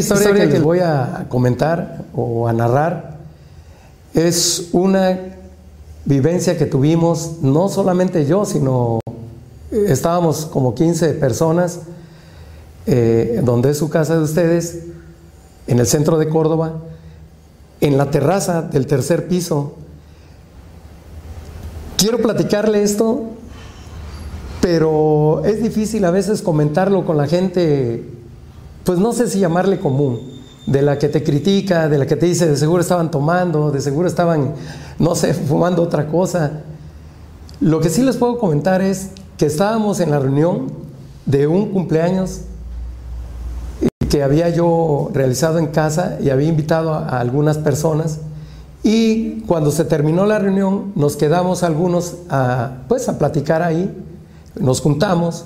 historia, 0.00 0.22
historia 0.22 0.46
que 0.46 0.52
les 0.54 0.62
voy 0.62 0.80
a 0.80 1.26
comentar 1.28 2.04
o 2.14 2.48
a 2.48 2.52
narrar 2.52 3.10
es 4.14 4.70
una 4.72 5.18
vivencia 6.04 6.56
que 6.58 6.66
tuvimos, 6.66 7.42
no 7.42 7.68
solamente 7.68 8.26
yo, 8.26 8.44
sino 8.44 9.00
estábamos 9.70 10.46
como 10.46 10.74
15 10.74 11.14
personas, 11.14 11.80
eh, 12.86 13.40
donde 13.44 13.70
es 13.70 13.78
su 13.78 13.88
casa 13.88 14.16
de 14.16 14.22
ustedes, 14.22 14.86
en 15.66 15.78
el 15.78 15.86
centro 15.86 16.18
de 16.18 16.28
Córdoba, 16.28 16.80
en 17.80 17.96
la 17.96 18.10
terraza 18.10 18.62
del 18.62 18.86
tercer 18.86 19.28
piso. 19.28 19.74
Quiero 21.96 22.18
platicarle 22.18 22.82
esto, 22.82 23.26
pero 24.60 25.42
es 25.44 25.62
difícil 25.62 26.04
a 26.04 26.10
veces 26.10 26.42
comentarlo 26.42 27.04
con 27.04 27.16
la 27.16 27.26
gente 27.26 28.19
pues 28.84 28.98
no 28.98 29.12
sé 29.12 29.28
si 29.28 29.40
llamarle 29.40 29.78
común, 29.78 30.20
de 30.66 30.82
la 30.82 30.98
que 30.98 31.08
te 31.08 31.22
critica, 31.22 31.88
de 31.88 31.98
la 31.98 32.06
que 32.06 32.16
te 32.16 32.26
dice 32.26 32.48
de 32.48 32.56
seguro 32.56 32.80
estaban 32.80 33.10
tomando, 33.10 33.70
de 33.70 33.80
seguro 33.80 34.08
estaban, 34.08 34.54
no 34.98 35.14
sé, 35.14 35.34
fumando 35.48 35.82
otra 35.82 36.06
cosa. 36.06 36.62
Lo 37.60 37.80
que 37.80 37.90
sí 37.90 38.02
les 38.02 38.16
puedo 38.16 38.38
comentar 38.38 38.80
es 38.80 39.10
que 39.36 39.46
estábamos 39.46 40.00
en 40.00 40.10
la 40.10 40.18
reunión 40.18 40.72
de 41.26 41.46
un 41.46 41.70
cumpleaños 41.70 42.42
que 44.08 44.22
había 44.22 44.48
yo 44.48 45.10
realizado 45.12 45.58
en 45.58 45.68
casa 45.68 46.18
y 46.20 46.30
había 46.30 46.48
invitado 46.48 46.92
a, 46.92 47.20
algunas 47.20 47.58
personas 47.58 48.18
y 48.82 49.42
cuando 49.42 49.70
se 49.70 49.84
terminó 49.84 50.26
la 50.26 50.38
reunión 50.38 50.92
nos 50.96 51.16
quedamos 51.16 51.62
algunos 51.62 52.16
a, 52.28 52.82
pues 52.88 53.08
a 53.08 53.18
platicar 53.18 53.62
ahí, 53.62 53.94
nos 54.58 54.80
juntamos 54.80 55.44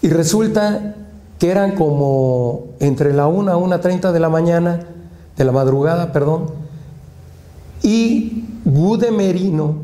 y 0.00 0.08
resulta 0.08 0.94
que 1.38 1.50
eran 1.50 1.74
como 1.74 2.66
entre 2.80 3.12
la 3.12 3.26
1 3.26 3.52
a 3.52 3.56
1.30 3.56 4.12
de 4.12 4.20
la 4.20 4.28
mañana, 4.28 4.80
de 5.36 5.44
la 5.44 5.52
madrugada, 5.52 6.12
perdón, 6.12 6.46
y 7.82 8.44
Gude 8.64 9.10
Merino, 9.10 9.76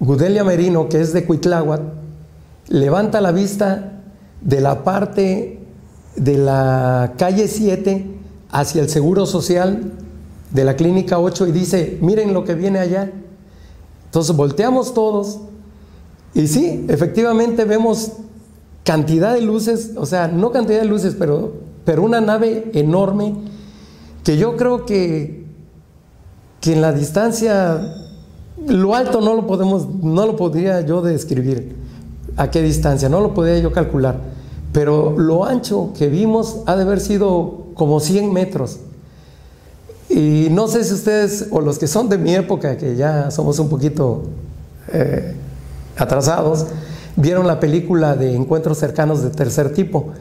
Gudelia 0.00 0.44
Merino, 0.44 0.88
que 0.88 1.00
es 1.00 1.12
de 1.12 1.24
Cuitláhuac, 1.24 1.82
levanta 2.68 3.20
la 3.20 3.32
vista 3.32 4.00
de 4.40 4.60
la 4.60 4.82
parte 4.82 5.60
de 6.16 6.38
la 6.38 7.14
calle 7.16 7.48
7 7.48 8.06
hacia 8.50 8.82
el 8.82 8.88
Seguro 8.88 9.26
Social 9.26 9.92
de 10.50 10.64
la 10.64 10.76
Clínica 10.76 11.18
8 11.18 11.48
y 11.48 11.52
dice, 11.52 11.98
miren 12.00 12.32
lo 12.32 12.44
que 12.44 12.54
viene 12.54 12.78
allá. 12.78 13.12
Entonces 14.06 14.34
volteamos 14.34 14.94
todos 14.94 15.40
y 16.34 16.46
sí, 16.46 16.86
efectivamente 16.88 17.64
vemos 17.64 18.12
cantidad 18.86 19.34
de 19.34 19.42
luces, 19.42 19.90
o 19.96 20.06
sea, 20.06 20.28
no 20.28 20.52
cantidad 20.52 20.78
de 20.78 20.86
luces, 20.86 21.16
pero, 21.18 21.54
pero 21.84 22.04
una 22.04 22.20
nave 22.20 22.70
enorme 22.72 23.34
que 24.22 24.36
yo 24.36 24.56
creo 24.56 24.86
que, 24.86 25.44
que 26.60 26.72
en 26.72 26.80
la 26.80 26.92
distancia, 26.92 27.80
lo 28.64 28.94
alto 28.94 29.20
no 29.20 29.34
lo 29.34 29.48
podemos, 29.48 29.92
no 30.02 30.24
lo 30.24 30.36
podría 30.36 30.82
yo 30.82 31.02
describir, 31.02 31.74
a 32.36 32.48
qué 32.50 32.62
distancia, 32.62 33.08
no 33.08 33.20
lo 33.20 33.34
podía 33.34 33.58
yo 33.58 33.72
calcular, 33.72 34.20
pero 34.72 35.18
lo 35.18 35.44
ancho 35.44 35.90
que 35.98 36.08
vimos 36.08 36.58
ha 36.66 36.76
de 36.76 36.82
haber 36.82 37.00
sido 37.00 37.66
como 37.74 37.98
100 37.98 38.32
metros. 38.32 38.78
Y 40.08 40.46
no 40.52 40.68
sé 40.68 40.84
si 40.84 40.94
ustedes, 40.94 41.48
o 41.50 41.60
los 41.60 41.80
que 41.80 41.88
son 41.88 42.08
de 42.08 42.18
mi 42.18 42.36
época, 42.36 42.76
que 42.76 42.94
ya 42.94 43.32
somos 43.32 43.58
un 43.58 43.68
poquito 43.68 44.22
eh, 44.92 45.34
atrasados, 45.96 46.66
vieron 47.16 47.46
la 47.46 47.58
película 47.58 48.14
de 48.14 48.34
Encuentros 48.34 48.78
cercanos 48.78 49.22
de 49.22 49.30
tercer 49.30 49.72
tipo. 49.72 50.12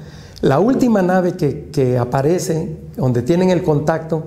La 0.42 0.60
última 0.60 1.02
nave 1.02 1.34
que, 1.34 1.70
que 1.72 1.98
aparece, 1.98 2.78
donde 2.98 3.22
tienen 3.22 3.50
el 3.50 3.64
contacto, 3.64 4.24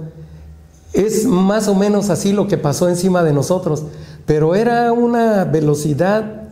es 0.92 1.26
más 1.26 1.68
o 1.68 1.74
menos 1.74 2.10
así 2.10 2.32
lo 2.32 2.48
que 2.48 2.58
pasó 2.58 2.88
encima 2.88 3.22
de 3.22 3.32
nosotros, 3.32 3.84
pero 4.26 4.54
era 4.54 4.92
una 4.92 5.44
velocidad 5.44 6.48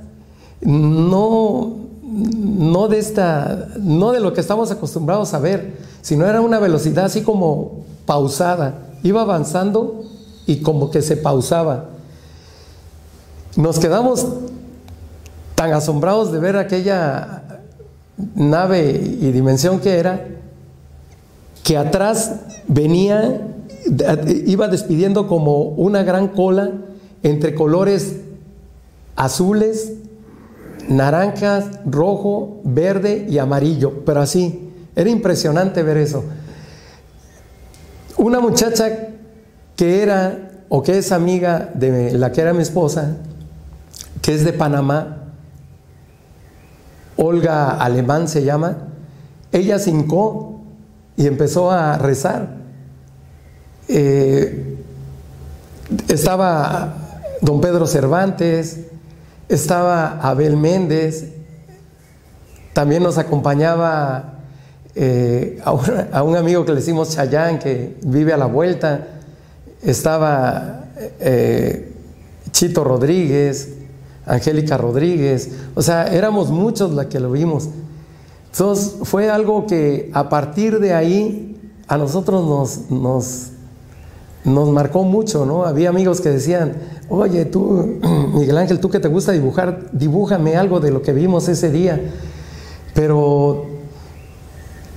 no, 0.61 1.77
no 2.03 2.89
de 2.89 2.99
esta, 2.99 3.69
no 3.79 4.13
de 4.13 4.21
lo 4.21 4.33
que 4.33 4.41
estamos 4.41 4.71
acostumbrados 4.71 5.35
a 5.35 5.39
ver, 5.39 5.79
sino 6.03 6.27
era 6.27 6.41
una 6.41 6.59
velocidad 6.59 7.07
así 7.07 7.23
como 7.23 7.85
pausada, 8.05 8.89
iba 9.03 9.23
avanzando 9.23 10.05
y 10.47 10.59
como 10.59 10.91
que 10.91 11.03
se 11.03 11.17
pausaba. 11.17 11.91
Nos 13.57 13.79
quedamos 13.79 14.27
tan 15.57 15.73
asombrados 15.73 16.31
de 16.31 16.39
ver 16.39 16.57
aquella 16.57 17.43
nave 18.35 18.91
y 18.93 19.33
dimensión 19.33 19.81
que 19.81 19.99
era, 19.99 20.25
que 21.65 21.77
atrás 21.77 22.37
venía, 22.69 23.49
iba 24.47 24.69
despidiendo 24.69 25.27
como 25.27 25.63
una 25.63 26.05
gran 26.05 26.29
cola 26.29 26.71
entre 27.23 27.55
colores 27.55 28.17
azules, 29.17 29.95
naranjas, 30.89 31.65
rojo, 31.87 32.61
verde 32.63 33.27
y 33.29 33.39
amarillo, 33.39 34.05
pero 34.05 34.21
así, 34.21 34.71
era 34.95 35.09
impresionante 35.09 35.83
ver 35.83 35.97
eso. 35.97 36.23
Una 38.19 38.41
muchacha 38.41 39.09
que 39.75 40.03
era 40.03 40.65
o 40.69 40.83
que 40.83 40.99
es 40.99 41.13
amiga 41.13 41.71
de 41.75 42.13
la 42.13 42.31
que 42.31 42.43
era 42.43 42.53
mi 42.53 42.63
esposa, 42.63 43.17
que 44.21 44.35
es 44.35 44.45
de 44.45 44.53
Panamá, 44.53 45.26
Olga 47.17 47.71
Alemán 47.71 48.29
se 48.29 48.45
llama, 48.45 48.77
ella 49.53 49.79
se 49.79 49.91
hincó 49.91 50.61
y 51.17 51.27
empezó 51.27 51.71
a 51.71 51.97
rezar. 51.99 52.49
Eh, 53.89 54.77
estaba 56.09 56.95
don 57.41 57.61
Pedro 57.61 57.87
Cervantes, 57.87 58.81
estaba 59.49 60.21
Abel 60.21 60.57
Méndez, 60.57 61.33
también 62.73 63.03
nos 63.03 63.17
acompañaba 63.17 64.35
eh, 64.95 65.61
a, 65.65 66.23
un, 66.23 66.37
amigo 66.37 66.65
que 66.65 66.73
le 66.73 66.81
decimos 66.81 67.15
Chayán, 67.15 67.59
que 67.59 67.97
vive 68.03 68.33
a 68.33 68.37
la 68.37 68.47
vuelta, 68.47 69.07
estaba 69.83 70.85
eh, 71.21 71.93
Chito 72.51 72.83
Rodríguez, 72.83 73.76
Angélica 74.27 74.77
Rodríguez, 74.77 75.53
o 75.75 75.83
sea, 75.83 76.09
éramos 76.09 76.51
muchos 76.51 76.91
los 76.93 77.07
que 77.07 77.21
lo 77.21 77.31
vimos. 77.31 77.69
Entonces 78.51 78.97
fue 79.03 79.31
algo 79.31 79.67
que 79.67 80.11
a 80.15 80.29
partir 80.29 80.81
de 80.81 80.95
ahí 80.95 81.57
a 81.89 81.97
nosotros 81.97 82.45
nos, 82.45 82.91
nos, 82.91 83.51
nos 84.45 84.69
marcó 84.71 85.05
mucho, 85.05 85.47
¿no? 85.47 85.65
Había 85.65 85.91
amigos 85.91 86.21
que 86.21 86.31
decían, 86.31 86.75
oye, 87.09 87.45
tú, 87.45 87.99
Miguel 88.35 88.59
Ángel, 88.59 88.81
tú 88.81 88.91
que 88.91 88.99
te 88.99 89.09
gusta 89.09 89.33
dibujar, 89.33 89.91
dibújame 89.93 90.57
algo 90.57 90.81
de 90.81 90.91
lo 90.91 91.03
que 91.03 91.13
vimos 91.13 91.49
ese 91.49 91.71
día. 91.71 92.01
Pero 92.95 93.67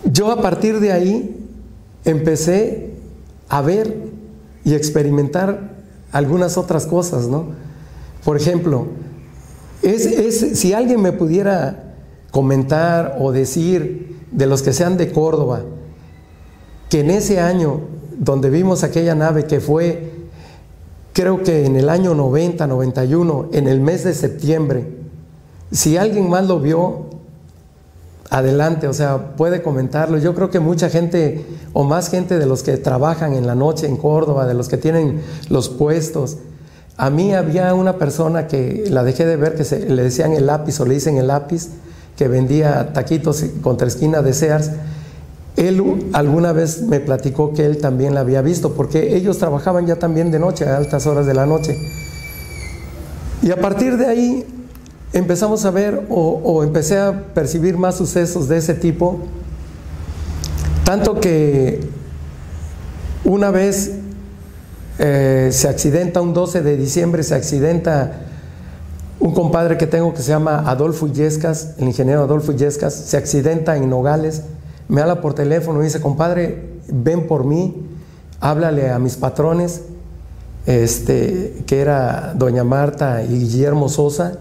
yo 0.06 0.32
a 0.32 0.42
partir 0.42 0.80
de 0.80 0.92
ahí 0.92 1.46
empecé 2.06 2.94
a 3.50 3.62
ver 3.62 4.08
y 4.64 4.74
experimentar 4.74 5.74
algunas 6.12 6.58
otras 6.58 6.86
cosas, 6.86 7.28
¿no? 7.28 7.48
Por 8.24 8.38
ejemplo, 8.38 8.88
es, 9.82 10.60
si 10.60 10.74
alguien 10.74 11.02
me 11.02 11.12
pudiera 11.12 11.94
comentar 12.32 13.18
o 13.20 13.32
decir 13.32 14.18
de 14.32 14.46
los 14.46 14.62
que 14.62 14.74
sean 14.74 14.98
de 14.98 15.12
Córdoba, 15.12 15.62
que 16.90 17.02
en 17.02 17.12
ese 17.12 17.40
año 17.40 17.82
donde 18.18 18.50
vimos 18.50 18.84
aquella 18.84 19.16
nave 19.16 19.46
que 19.46 19.60
fue, 19.60 20.12
creo 21.14 21.44
que 21.44 21.66
en 21.66 21.76
el 21.76 21.90
año 21.90 22.14
90, 22.14 22.68
91, 22.68 23.50
en 23.54 23.68
el 23.68 23.80
mes 23.80 24.04
de 24.04 24.14
septiembre, 24.14 24.88
si 25.72 25.98
alguien 25.98 26.30
más 26.30 26.48
lo 26.48 26.60
vio, 26.60 27.10
adelante, 28.30 28.88
o 28.88 28.94
sea, 28.94 29.36
puede 29.36 29.62
comentarlo. 29.62 30.18
Yo 30.18 30.36
creo 30.36 30.50
que 30.50 30.60
mucha 30.60 30.90
gente, 30.90 31.46
o 31.74 31.84
más 31.84 32.10
gente 32.10 32.38
de 32.38 32.46
los 32.46 32.64
que 32.64 32.78
trabajan 32.78 33.34
en 33.34 33.48
la 33.48 33.56
noche 33.56 33.88
en 33.88 33.98
Córdoba, 33.98 34.46
de 34.46 34.54
los 34.54 34.70
que 34.70 34.78
tienen 34.78 35.22
los 35.50 35.70
puestos, 35.70 36.38
a 37.00 37.10
mí 37.10 37.34
había 37.34 37.74
una 37.74 37.94
persona 37.94 38.48
que 38.48 38.84
la 38.90 39.06
dejé 39.06 39.26
de 39.26 39.38
ver 39.38 39.56
que 39.56 39.64
se, 39.64 39.90
le 39.90 40.04
decían 40.04 40.34
el 40.34 40.46
lápiz 40.46 40.82
o 40.82 40.86
le 40.86 40.96
dicen 40.96 41.16
el 41.16 41.28
lápiz, 41.28 41.70
que 42.18 42.28
vendía 42.28 42.92
taquitos 42.92 43.46
contra 43.62 43.88
esquina 43.88 44.22
de 44.22 44.34
Sears. 44.34 44.72
Él 45.56 46.10
alguna 46.12 46.52
vez 46.52 46.82
me 46.82 47.00
platicó 47.00 47.54
que 47.54 47.66
él 47.66 47.78
también 47.78 48.16
la 48.16 48.20
había 48.20 48.42
visto, 48.42 48.74
porque 48.74 49.16
ellos 49.16 49.38
trabajaban 49.38 49.88
ya 49.88 49.96
también 49.96 50.30
de 50.30 50.40
noche, 50.40 50.66
a 50.66 50.76
altas 50.76 51.08
horas 51.08 51.26
de 51.26 51.34
la 51.34 51.46
noche. 51.46 51.78
Y 53.42 53.52
a 53.52 53.62
partir 53.62 53.96
de 53.96 54.06
ahí 54.06 54.46
empezamos 55.14 55.64
a 55.64 55.72
ver 55.72 56.06
o, 56.10 56.42
o 56.44 56.64
empecé 56.64 57.00
a 57.00 57.28
percibir 57.34 57.78
más 57.78 57.96
sucesos 57.96 58.50
de 58.50 58.58
ese 58.58 58.74
tipo, 58.74 59.22
tanto 60.84 61.22
que 61.22 61.80
una 63.24 63.52
vez 63.52 63.99
eh, 65.00 65.50
se 65.54 65.70
accidenta 65.70 66.20
un 66.20 66.34
12 66.34 66.62
de 66.62 66.76
diciembre, 66.76 67.24
se 67.24 67.34
accidenta 67.34 68.20
un 69.22 69.34
compadre 69.34 69.78
que 69.78 69.88
tengo 69.88 70.14
que 70.14 70.22
se 70.22 70.30
llama 70.30 70.70
Adolfo 70.70 71.08
Illescas, 71.08 71.76
el 71.78 71.86
ingeniero 71.86 72.24
Adolfo 72.24 72.52
Illescas, 72.52 72.94
se 72.94 73.16
accidenta 73.16 73.78
en 73.78 73.90
Nogales, 73.90 74.44
me 74.90 75.00
habla 75.00 75.22
por 75.22 75.34
teléfono 75.34 75.80
y 75.82 75.86
dice, 75.86 76.02
compadre, 76.02 76.80
ven 76.90 77.28
por 77.28 77.46
mí, 77.46 77.88
háblale 78.42 78.90
a 78.90 79.00
mis 79.00 79.16
patrones, 79.16 79.84
este, 80.66 81.64
que 81.66 81.80
era 81.80 82.34
doña 82.36 82.66
Marta 82.66 83.24
y 83.24 83.40
Guillermo 83.40 83.88
Sosa, 83.88 84.40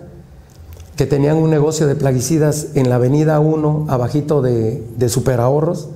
que 0.97 1.07
tenían 1.07 1.37
un 1.37 1.51
negocio 1.51 1.87
de 1.87 1.95
plaguicidas 1.95 2.69
en 2.75 2.89
la 2.89 2.97
avenida 2.97 3.39
1, 3.39 3.87
abajito 3.89 4.43
de, 4.43 4.85
de 4.97 5.09
Superahorros, 5.09 5.89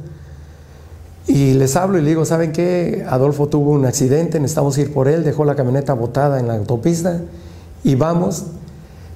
y 1.27 1.55
les 1.55 1.77
hablo 1.77 1.99
y 1.99 2.03
le 2.03 2.09
digo, 2.09 2.25
¿saben 2.25 2.53
qué? 2.53 3.05
Adolfo 3.09 3.47
tuvo 3.47 3.71
un 3.71 3.87
accidente, 3.87 4.41
necesitamos 4.41 4.77
ir 4.79 4.93
por 4.93 5.09
él, 5.09 5.23
dejó 5.23 5.45
la 5.45 5.55
camioneta 5.55 5.95
botada 5.95 6.41
en 6.41 6.49
la 6.49 6.55
autopista 6.57 7.21
y 7.85 7.95
vamos. 7.95 8.45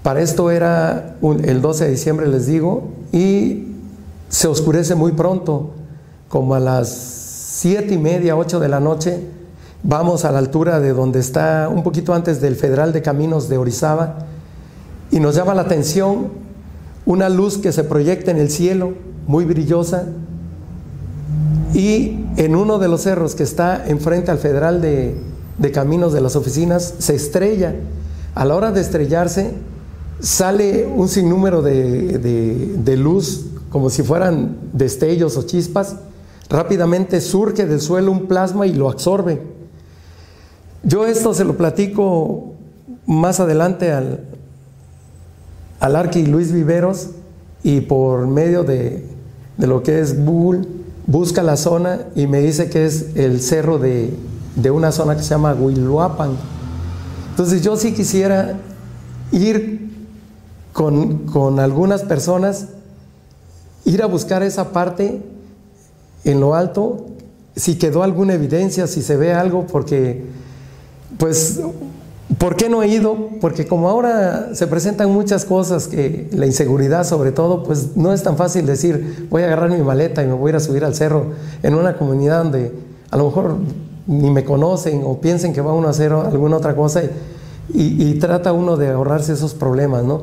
Para 0.02 0.20
esto 0.20 0.52
era 0.52 1.16
el 1.20 1.60
12 1.60 1.84
de 1.84 1.90
diciembre, 1.90 2.28
les 2.28 2.46
digo, 2.46 2.90
y 3.12 3.74
se 4.28 4.46
oscurece 4.46 4.94
muy 4.94 5.12
pronto, 5.12 5.70
como 6.28 6.54
a 6.54 6.60
las 6.60 6.88
siete 6.88 7.94
y 7.94 7.98
media, 7.98 8.36
8 8.36 8.60
de 8.60 8.68
la 8.68 8.78
noche. 8.78 9.20
Vamos 9.82 10.24
a 10.24 10.30
la 10.30 10.38
altura 10.38 10.78
de 10.78 10.92
donde 10.92 11.18
está, 11.18 11.68
un 11.68 11.82
poquito 11.82 12.14
antes 12.14 12.40
del 12.40 12.54
Federal 12.54 12.92
de 12.92 13.02
Caminos 13.02 13.48
de 13.48 13.58
Orizaba, 13.58 14.18
y 15.10 15.18
nos 15.18 15.34
llama 15.34 15.54
la 15.54 15.62
atención 15.62 16.28
una 17.04 17.28
luz 17.28 17.58
que 17.58 17.72
se 17.72 17.82
proyecta 17.82 18.30
en 18.30 18.38
el 18.38 18.50
cielo, 18.50 18.94
muy 19.26 19.44
brillosa, 19.44 20.04
y 21.76 22.24
en 22.38 22.56
uno 22.56 22.78
de 22.78 22.88
los 22.88 23.02
cerros 23.02 23.34
que 23.34 23.42
está 23.42 23.86
enfrente 23.86 24.30
al 24.30 24.38
Federal 24.38 24.80
de, 24.80 25.14
Caminos 25.74 26.14
de 26.14 26.22
las 26.22 26.34
oficinas, 26.34 26.94
se 27.00 27.14
estrella. 27.14 27.74
A 28.34 28.46
la 28.46 28.56
hora 28.56 28.72
de 28.72 28.80
estrellarse, 28.80 29.52
sale 30.18 30.86
un 30.86 31.06
sinnúmero 31.10 31.60
de, 31.60 32.96
luz, 32.96 33.48
como 33.68 33.90
si 33.90 34.02
fueran 34.02 34.56
destellos 34.72 35.36
o 35.36 35.42
chispas. 35.42 35.96
Rápidamente 36.48 37.20
surge 37.20 37.66
del 37.66 37.82
suelo 37.82 38.10
un 38.10 38.26
plasma 38.26 38.66
y 38.66 38.72
lo 38.72 38.88
absorbe. 38.88 39.42
Yo 40.82 41.04
esto 41.04 41.34
se 41.34 41.44
lo 41.44 41.58
platico 41.58 42.54
más 43.04 43.38
adelante 43.38 43.92
al, 43.92 44.24
al 45.80 45.94
Arqui 45.94 46.24
Luis 46.24 46.52
Viveros 46.52 47.10
y 47.62 47.82
por 47.82 48.26
medio 48.28 48.64
de, 48.64 49.04
de 49.58 49.66
lo 49.66 49.82
que 49.82 50.00
es 50.00 50.24
Google 50.24 50.75
busca 51.06 51.42
la 51.42 51.56
zona 51.56 52.00
y 52.14 52.26
me 52.26 52.40
dice 52.40 52.68
que 52.68 52.84
es 52.84 53.16
el 53.16 53.40
cerro 53.40 53.78
de, 53.78 54.12
una 54.70 54.92
zona 54.92 55.16
que 55.16 55.22
se 55.22 55.30
llama 55.30 55.54
Huiluapan. 55.54 56.36
Entonces 57.30 57.62
yo 57.62 57.76
sí 57.76 57.92
quisiera 57.92 58.58
ir 59.30 59.90
con, 60.72 61.60
algunas 61.60 62.02
personas, 62.02 62.66
ir 63.84 64.02
a 64.02 64.06
buscar 64.06 64.42
esa 64.42 64.72
parte 64.72 65.22
en 66.24 66.40
lo 66.40 66.54
alto, 66.54 67.06
si 67.54 67.76
quedó 67.76 68.02
alguna 68.02 68.34
evidencia, 68.34 68.86
si 68.86 69.02
se 69.02 69.16
ve 69.16 69.32
algo, 69.32 69.66
porque 69.66 70.24
pues 71.18 71.60
¿Por 72.38 72.56
qué 72.56 72.68
no 72.68 72.82
he 72.82 72.88
ido? 72.88 73.30
Porque 73.40 73.66
como 73.66 73.88
ahora 73.88 74.50
se 74.54 74.66
presentan 74.66 75.10
muchas 75.10 75.44
cosas, 75.44 75.88
que 75.88 76.28
la 76.32 76.44
inseguridad 76.44 77.04
sobre 77.04 77.32
todo, 77.32 77.62
pues 77.62 77.96
no 77.96 78.12
es 78.12 78.22
tan 78.22 78.36
fácil 78.36 78.66
decir, 78.66 79.26
voy 79.30 79.42
a 79.42 79.46
agarrar 79.46 79.70
mi 79.70 79.82
maleta 79.82 80.22
y 80.22 80.26
me 80.26 80.34
voy 80.34 80.48
a 80.48 80.50
ir 80.50 80.56
a 80.56 80.60
subir 80.60 80.84
al 80.84 80.94
cerro 80.94 81.32
en 81.62 81.74
una 81.74 81.96
comunidad 81.96 82.44
donde 82.44 82.72
a 83.10 83.16
lo 83.16 83.26
mejor 83.26 83.56
ni 84.06 84.30
me 84.30 84.44
conocen 84.44 85.02
o 85.04 85.20
piensen 85.20 85.52
que 85.52 85.60
va 85.60 85.72
uno 85.72 85.88
a 85.88 85.90
hacer 85.90 86.12
alguna 86.12 86.58
otra 86.58 86.76
cosa 86.76 87.02
y, 87.72 88.14
trata 88.20 88.52
uno 88.52 88.76
de 88.76 88.90
ahorrarse 88.90 89.32
esos 89.32 89.54
problemas, 89.54 90.04
¿no? 90.04 90.22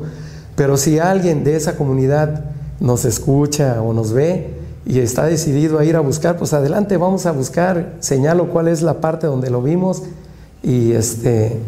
Pero 0.56 0.76
si 0.76 0.98
alguien 0.98 1.44
de 1.44 1.56
esa 1.56 1.76
comunidad 1.76 2.44
nos 2.80 3.04
escucha 3.04 3.82
o 3.82 3.92
nos 3.92 4.12
ve, 4.12 4.54
y 4.86 4.98
está 5.00 5.24
decidido 5.24 5.78
a 5.78 5.84
ir 5.84 5.96
a 5.96 6.00
buscar, 6.00 6.36
pues 6.36 6.52
adelante, 6.52 6.96
vamos 6.96 7.26
a 7.26 7.32
buscar, 7.32 7.94
señalo 8.00 8.50
cuál 8.50 8.68
es 8.68 8.82
la 8.82 9.00
parte 9.00 9.26
donde 9.26 9.50
lo 9.50 9.62
vimos 9.62 10.02
y 10.62 10.92
este 10.92 11.58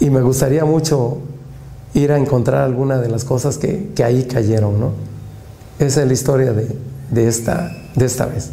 y 0.00 0.10
me 0.10 0.20
gustaría 0.20 0.64
mucho 0.64 1.18
ir 1.94 2.12
a 2.12 2.18
encontrar 2.18 2.62
alguna 2.62 2.98
de 2.98 3.08
las 3.08 3.24
cosas 3.24 3.58
que, 3.58 3.90
que 3.94 4.04
ahí 4.04 4.24
cayeron, 4.24 4.78
¿no? 4.78 4.90
Esa 5.78 6.02
es 6.02 6.06
la 6.06 6.12
historia 6.12 6.52
de, 6.52 6.76
de, 7.10 7.28
esta, 7.28 7.70
de 7.94 8.04
esta 8.04 8.26
vez. 8.26 8.50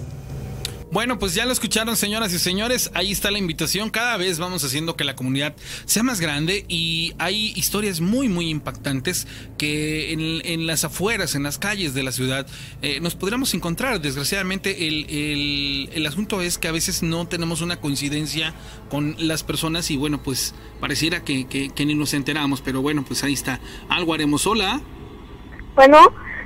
Bueno, 0.93 1.17
pues 1.17 1.33
ya 1.33 1.47
lo 1.47 1.51
escucharon, 1.51 1.97
señoras 1.97 2.31
y 2.33 2.37
señores. 2.37 2.91
Ahí 2.93 3.11
está 3.11 3.31
la 3.31 3.39
invitación. 3.39 3.89
Cada 3.89 4.15
vez 4.15 4.37
vamos 4.37 4.63
haciendo 4.63 4.95
que 4.95 5.03
la 5.03 5.15
comunidad 5.15 5.55
sea 5.85 6.03
más 6.03 6.19
grande 6.19 6.65
y 6.67 7.15
hay 7.17 7.51
historias 7.55 7.99
muy, 7.99 8.29
muy 8.29 8.51
impactantes 8.51 9.25
que 9.57 10.13
en, 10.13 10.67
las 10.67 10.83
afueras, 10.83 11.33
en 11.33 11.41
las 11.41 11.57
calles 11.57 11.95
de 11.95 12.03
la 12.03 12.11
ciudad, 12.11 12.45
eh, 12.83 12.99
nos 12.99 13.15
podríamos 13.15 13.55
encontrar. 13.55 14.01
Desgraciadamente, 14.01 14.87
el, 14.87 15.89
el, 15.91 16.05
asunto 16.05 16.41
es 16.41 16.59
que 16.59 16.67
a 16.67 16.71
veces 16.71 17.01
no 17.01 17.27
tenemos 17.27 17.61
una 17.61 17.77
coincidencia 17.77 18.53
con 18.91 19.15
las 19.17 19.41
personas 19.41 19.89
y 19.89 19.97
bueno, 19.97 20.21
pues 20.21 20.53
pareciera 20.79 21.23
que, 21.23 21.47
que, 21.47 21.85
ni 21.87 21.95
nos 21.95 22.13
enteramos. 22.13 22.61
Pero 22.61 22.83
bueno, 22.83 23.03
pues 23.03 23.23
ahí 23.23 23.33
está. 23.33 23.59
Algo 23.89 24.13
haremos. 24.13 24.45
Hola. 24.45 24.79
Bueno. 25.73 25.97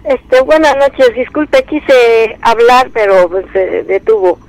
Este, 0.07 0.39
buenas 0.39 0.73
noches, 0.77 1.13
disculpe, 1.15 1.65
quise 1.65 2.37
hablar, 2.41 2.89
pero 2.93 3.27
pues, 3.27 3.45
se 3.51 3.83
detuvo. 3.83 4.39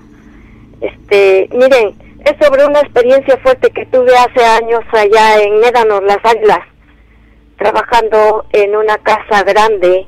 Este, 0.80 1.48
miren, 1.50 1.96
es 2.24 2.46
sobre 2.46 2.64
una 2.64 2.78
experiencia 2.78 3.36
fuerte 3.38 3.68
que 3.70 3.84
tuve 3.86 4.16
hace 4.16 4.44
años 4.44 4.82
allá 4.92 5.42
en 5.42 5.58
Médanos, 5.58 6.00
Las 6.04 6.24
Águilas, 6.24 6.60
trabajando 7.56 8.46
en 8.52 8.76
una 8.76 8.98
casa 8.98 9.42
grande 9.42 10.06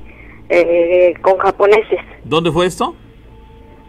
eh, 0.50 1.14
con 1.20 1.36
japoneses. 1.38 1.98
¿Dónde 2.22 2.52
fue 2.52 2.66
esto? 2.66 2.94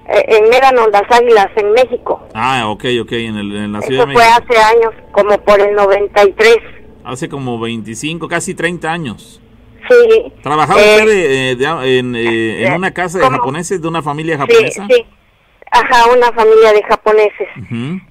Eh, 0.10 0.40
en 0.40 0.50
Médanos, 0.50 0.88
Las 0.92 1.12
Águilas, 1.12 1.50
en 1.58 1.74
México. 1.74 2.28
Ah, 2.34 2.70
ok, 2.70 2.86
ok, 3.04 3.12
en, 3.12 3.38
el, 3.38 3.56
en 3.56 3.72
la 3.74 3.82
Ciudad 3.84 4.10
Eso 4.10 4.14
fue 4.14 4.24
hace 4.24 4.58
años, 4.78 4.96
como 5.12 5.38
por 5.38 5.62
el 5.62 5.76
93. 5.76 6.58
Hace 7.04 7.30
como 7.30 7.60
25, 7.60 8.28
casi 8.28 8.56
30 8.56 8.92
años. 8.92 9.41
Sí. 9.90 10.34
¿Trabajaba 10.42 10.80
usted 10.80 11.10
eh, 11.10 11.52
en, 12.00 12.16
eh, 12.16 12.66
en, 12.66 12.74
una 12.74 12.94
casa 12.94 13.20
de 13.20 13.30
japoneses, 13.30 13.82
de 13.82 13.88
una 13.88 14.02
familia 14.02 14.38
japonesa? 14.38 14.86
Sí, 14.88 14.96
sí. 14.96 15.06
Ajá, 15.72 16.12
una 16.12 16.32
familia 16.34 16.74
de 16.74 16.84
japoneses. 16.84 17.48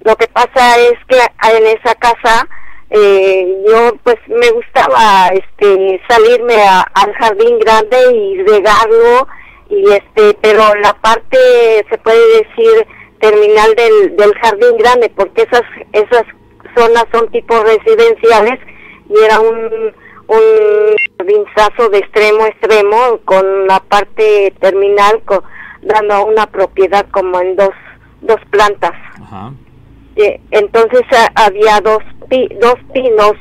Lo 0.03 0.15
que 0.15 0.27
pasa 0.27 0.79
es 0.79 0.93
que 1.07 1.17
en 1.17 1.67
esa 1.67 1.93
casa 1.95 2.47
eh, 2.89 3.63
yo 3.67 3.95
pues 4.03 4.17
me 4.27 4.49
gustaba 4.51 5.27
este 5.27 6.01
salirme 6.09 6.55
al 6.55 7.13
jardín 7.13 7.59
grande 7.59 7.97
y 8.13 8.43
regarlo 8.43 9.27
y 9.69 9.91
este 9.91 10.37
pero 10.41 10.75
la 10.75 10.93
parte 10.95 11.37
se 11.89 11.97
puede 11.99 12.43
decir 12.43 12.87
terminal 13.21 13.73
del, 13.75 14.17
del 14.17 14.33
jardín 14.41 14.77
grande 14.77 15.09
porque 15.15 15.43
esas 15.43 15.63
esas 15.93 16.25
zonas 16.75 17.05
son 17.13 17.31
tipo 17.31 17.63
residenciales 17.63 18.59
y 19.07 19.23
era 19.23 19.39
un 19.39 19.93
un 20.31 21.25
rinzazo 21.25 21.89
de 21.89 21.99
extremo 21.99 22.43
a 22.43 22.47
extremo 22.47 23.19
con 23.25 23.67
la 23.67 23.81
parte 23.81 24.53
terminal 24.61 25.21
dando 25.81 26.25
una 26.25 26.47
propiedad 26.47 27.05
como 27.11 27.41
en 27.41 27.57
dos, 27.57 27.75
dos 28.21 28.39
plantas. 28.49 28.93
entonces 30.51 31.01
había 31.35 31.81
dos, 31.81 32.03
dos 32.61 32.75
pinos 32.93 33.33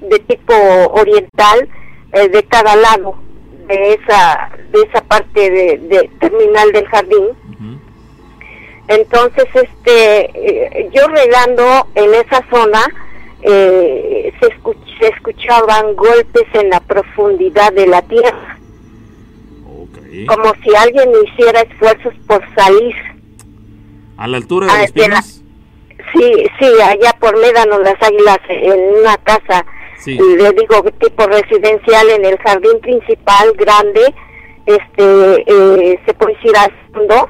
de 0.00 0.18
tipo 0.20 0.54
oriental 0.92 1.68
eh, 2.12 2.28
de 2.28 2.42
cada 2.44 2.76
lado 2.76 3.16
de 3.66 3.94
esa 3.94 4.50
de 4.70 4.82
esa 4.82 5.00
parte 5.02 5.50
de, 5.50 6.10
terminal 6.20 6.70
del 6.72 6.86
jardín. 6.86 7.26
Entonces 8.88 9.46
este 9.52 10.30
eh, 10.32 10.90
yo 10.92 11.08
regando 11.08 11.88
en 11.96 12.14
esa 12.14 12.44
zona 12.50 12.86
eh, 13.48 14.32
se, 14.40 14.48
se, 14.98 15.08
escuchaban 15.08 15.94
golpes 15.94 16.44
en 16.54 16.68
la 16.68 16.80
profundidad 16.80 17.72
de 17.72 17.86
la 17.86 18.02
tierra. 18.02 18.58
Como 20.26 20.52
si 20.64 20.74
alguien 20.74 21.10
hiciera 21.24 21.60
esfuerzos 21.60 22.14
por 22.26 22.42
salir. 22.56 22.94
¿A 24.16 24.26
la 24.26 24.38
altura 24.38 24.66
de 24.66 24.72
ah, 24.72 25.08
los 25.08 25.24
sí, 25.24 26.46
sí, 26.58 26.66
allá 26.82 27.14
por 27.20 27.38
Médanos 27.38 27.80
las 27.80 28.02
Águilas, 28.02 28.38
en 28.48 28.80
una 29.00 29.16
casa, 29.18 29.64
y 30.04 30.18
le 30.18 30.52
digo 30.52 30.82
tipo 30.98 31.26
residencial 31.26 32.08
en 32.10 32.24
el 32.24 32.38
jardín 32.38 32.80
principal 32.80 33.52
grande, 33.56 34.14
este, 34.64 35.44
eh, 35.46 36.00
se 36.04 36.14
puede 36.14 36.34
decir 36.34 36.56
al 36.56 36.72
fondo, 36.92 37.28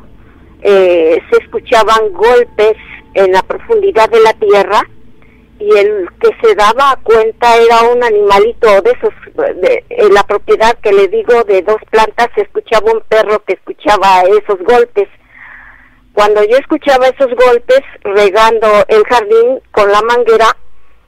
eh, 0.62 1.20
se 1.30 1.42
escuchaban 1.42 2.12
golpes 2.12 2.76
en 3.14 3.32
la 3.32 3.42
profundidad 3.42 4.08
de 4.08 4.20
la 4.20 4.32
tierra 4.34 4.82
y 5.58 5.76
el 5.76 6.08
que 6.20 6.30
se 6.42 6.54
daba 6.54 6.98
cuenta 7.02 7.56
era 7.56 7.82
un 7.82 8.02
animalito 8.02 8.68
de 8.82 8.90
esos, 8.90 9.14
de, 9.34 9.84
la 10.10 10.22
propiedad 10.24 10.76
que 10.78 10.92
le 10.92 11.08
digo 11.08 11.44
de 11.44 11.62
dos 11.62 11.78
plantas, 11.90 12.28
se 12.34 12.42
escuchaba 12.42 12.92
un 12.92 13.00
perro 13.08 13.42
que 13.44 13.54
escuchaba 13.54 14.22
esos 14.22 14.58
golpes. 14.64 15.08
Cuando 16.12 16.42
yo 16.44 16.56
escuchaba 16.56 17.08
esos 17.08 17.34
golpes 17.34 17.80
regando 18.02 18.68
el 18.88 19.04
jardín 19.04 19.60
con 19.72 19.90
la 19.90 20.02
manguera, 20.02 20.56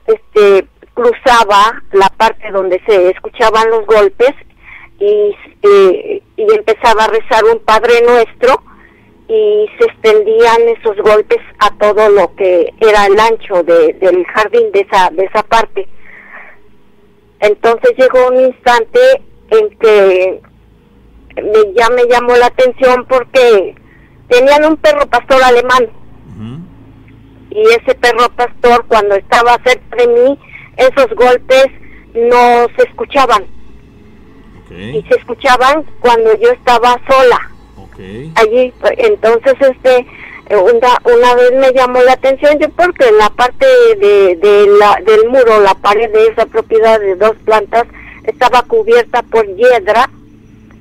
este 0.05 0.67
cruzaba 0.93 1.81
la 1.93 2.09
parte 2.09 2.51
donde 2.51 2.81
se 2.85 3.09
escuchaban 3.09 3.69
los 3.69 3.85
golpes 3.85 4.33
y, 4.99 5.35
eh, 5.63 6.21
y 6.35 6.53
empezaba 6.53 7.05
a 7.05 7.07
rezar 7.07 7.45
un 7.45 7.59
Padre 7.59 8.01
Nuestro 8.01 8.61
y 9.29 9.69
se 9.77 9.85
extendían 9.85 10.61
esos 10.69 10.97
golpes 10.97 11.37
a 11.59 11.69
todo 11.77 12.09
lo 12.09 12.33
que 12.35 12.73
era 12.79 13.05
el 13.05 13.19
ancho 13.19 13.61
del 13.63 14.25
jardín 14.25 14.71
de 14.71 14.79
esa 14.81 15.11
de 15.11 15.23
esa 15.25 15.43
parte. 15.43 15.87
Entonces 17.39 17.91
llegó 17.95 18.27
un 18.29 18.41
instante 18.41 18.99
en 19.51 19.69
que 19.77 20.41
me, 21.35 21.73
ya 21.75 21.89
me 21.89 22.05
llamó 22.07 22.35
la 22.37 22.47
atención 22.47 23.05
porque 23.07 23.75
tenían 24.29 24.65
un 24.65 24.77
perro 24.77 25.05
pastor 25.05 25.41
alemán. 25.43 25.89
Y 27.51 27.61
ese 27.61 27.95
perro 27.95 28.29
pastor 28.35 28.85
cuando 28.87 29.15
estaba 29.15 29.57
cerca 29.63 29.95
de 29.97 30.07
mí 30.07 30.39
esos 30.77 31.07
golpes 31.15 31.67
no 32.15 32.67
se 32.75 32.83
escuchaban. 32.83 33.45
Y 34.71 35.03
se 35.07 35.15
escuchaban 35.15 35.83
cuando 35.99 36.35
yo 36.39 36.49
estaba 36.51 36.99
sola 37.09 37.49
Allí, 38.35 38.73
entonces, 38.97 39.55
este, 39.59 40.07
una, 40.55 40.97
una 41.03 41.35
vez 41.35 41.51
me 41.53 41.73
llamó 41.73 42.01
la 42.01 42.13
atención 42.13 42.57
yo 42.59 42.69
porque 42.69 43.07
en 43.07 43.17
la 43.17 43.29
parte 43.29 43.65
de, 43.99 44.35
de 44.37 44.67
la, 44.79 45.01
del 45.05 45.29
muro, 45.29 45.59
la 45.59 45.75
pared 45.75 46.11
de 46.11 46.27
esa 46.27 46.45
propiedad 46.45 46.99
de 46.99 47.15
dos 47.15 47.35
plantas 47.45 47.85
estaba 48.23 48.63
cubierta 48.63 49.21
por 49.23 49.45
hiedra 49.55 50.09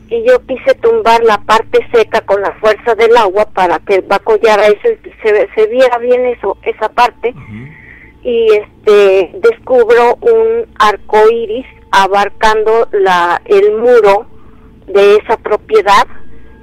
y 0.09 0.25
yo 0.25 0.41
quise 0.47 0.75
tumbar 0.77 1.23
la 1.25 1.39
parte 1.39 1.87
seca 1.93 2.23
con 2.23 2.41
la 2.41 2.53
fuerza 2.53 2.95
del 2.95 3.17
agua 3.17 3.47
para 3.53 3.79
que 3.81 3.97
el 3.97 4.03
bacollara 4.03 4.67
ese 4.67 4.99
se, 5.23 5.49
se 5.55 5.67
viera 5.67 5.99
bien 5.99 6.25
eso 6.27 6.57
esa 6.63 6.89
parte. 6.89 7.35
Y 8.23 8.49
este 8.53 9.33
descubro 9.35 10.17
un 10.21 10.67
arco 10.79 11.29
iris 11.31 11.67
abarcando 11.91 12.89
la 12.93 13.41
el 13.45 13.77
muro 13.77 14.27
de 14.87 15.17
esa 15.17 15.37
propiedad 15.37 16.07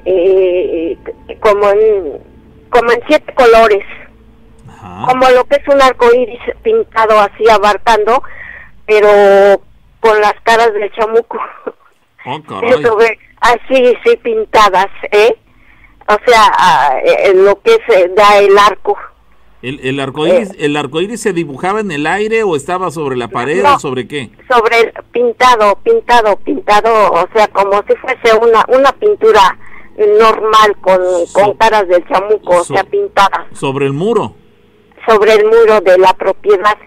eh, 0.06 0.98
como 1.40 1.70
en 1.70 2.20
como 2.70 2.92
en 2.92 3.02
siete 3.08 3.34
colores. 3.34 3.84
Como 5.08 5.28
lo 5.30 5.44
que 5.46 5.56
es 5.56 5.68
un 5.68 5.82
arco 5.82 6.14
iris 6.14 6.40
pintado 6.62 7.20
así 7.20 7.50
abarcando 7.50 8.22
pero 8.86 9.62
con 10.00 10.20
las 10.22 10.36
caras 10.44 10.74
del 10.74 10.92
chamuco. 10.94 11.40
Oh, 12.26 12.40
así 13.42 13.98
sí 14.04 14.18
pintadas 14.24 14.88
eh 15.12 15.36
o 16.08 16.18
sea 16.26 16.52
ah, 16.58 16.98
eh, 17.04 17.34
lo 17.36 17.62
que 17.62 17.78
se 17.88 18.02
eh, 18.02 18.12
da 18.16 18.40
el 18.40 18.58
arco. 18.58 18.98
¿El, 19.62 19.80
el, 19.80 20.00
arco 20.00 20.28
iris, 20.28 20.52
¿El 20.60 20.78
arco 20.78 21.02
iris 21.02 21.22
se 21.22 21.34
dibujaba 21.34 21.80
en 21.80 21.90
el 21.90 22.06
aire 22.06 22.44
o 22.44 22.56
estaba 22.56 22.92
sobre 22.92 23.16
la 23.16 23.30
pared 23.30 23.66
o 23.66 23.80
sobre 23.80 24.08
qué? 24.08 24.30
Sobre 24.48 24.80
el 24.80 24.94
pintado, 25.12 25.76
pintado, 25.84 26.36
pintado, 26.38 27.12
o 27.12 27.28
sea, 27.34 27.48
como 27.48 27.84
si 27.88 27.96
fuese 27.96 28.38
una, 28.38 28.64
una 28.68 28.92
pintura 28.92 29.58
normal 29.98 30.76
con, 30.82 31.00
con 31.32 31.56
caras 31.58 31.88
del 31.88 32.06
chamuco, 32.08 32.58
o 32.58 32.64
sea, 32.64 32.84
pintadas. 32.84 33.48
¿Sobre 33.54 33.86
el 33.86 33.94
muro? 33.94 34.36
Sobre 35.08 35.34
el 35.34 35.46
muro 35.46 35.82
de 35.82 35.98
la 35.98 36.14
propiedad. 36.14 36.78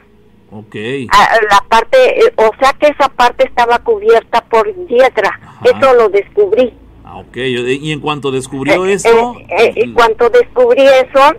Ok. 0.51 0.75
la 0.75 1.65
parte, 1.69 2.21
eh, 2.21 2.33
o 2.37 2.51
sea 2.59 2.73
que 2.73 2.89
esa 2.89 3.09
parte 3.11 3.47
estaba 3.47 3.79
cubierta 3.81 4.43
por 4.47 4.67
hiedra. 4.87 5.39
Eso 5.63 5.95
lo 5.95 6.09
descubrí. 6.09 6.73
Ah, 7.05 7.19
ok. 7.19 7.37
Y 7.37 7.93
en 7.93 8.01
cuanto 8.01 8.31
descubrió 8.31 8.87
eh, 8.87 8.95
eso... 8.95 9.35
Eh, 9.49 9.73
en 9.77 9.93
cuanto 9.93 10.31
descubrí 10.31 10.83
eso, 10.83 11.35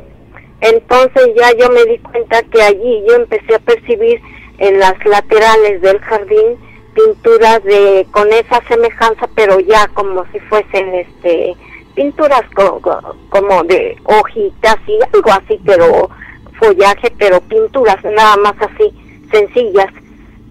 entonces 0.62 1.30
ya 1.36 1.52
yo 1.58 1.70
me 1.72 1.86
di 1.86 1.98
cuenta 2.00 2.44
que 2.44 2.62
allí 2.62 3.04
yo 3.08 3.16
empecé 3.16 3.56
a 3.56 3.60
percibir 3.60 4.22
en 4.60 4.80
las 4.80 4.94
laterales 5.06 5.82
del 5.82 6.00
jardín 6.00 6.69
pinturas 7.06 7.64
de 7.64 8.06
con 8.12 8.28
esa 8.34 8.62
semejanza 8.68 9.28
pero 9.36 9.60
ya 9.60 9.88
como 9.94 10.26
si 10.32 10.40
fuesen 10.42 10.94
este 10.96 11.56
pinturas 11.96 12.44
como 13.30 13.64
de 13.64 13.98
hojitas 14.06 14.78
y 14.88 15.00
algo 15.14 15.32
así, 15.32 15.60
pero 15.66 16.10
follaje, 16.58 17.12
pero 17.18 17.42
pinturas 17.42 18.02
nada 18.06 18.38
más 18.38 18.54
así, 18.62 18.94
sencillas. 19.30 19.92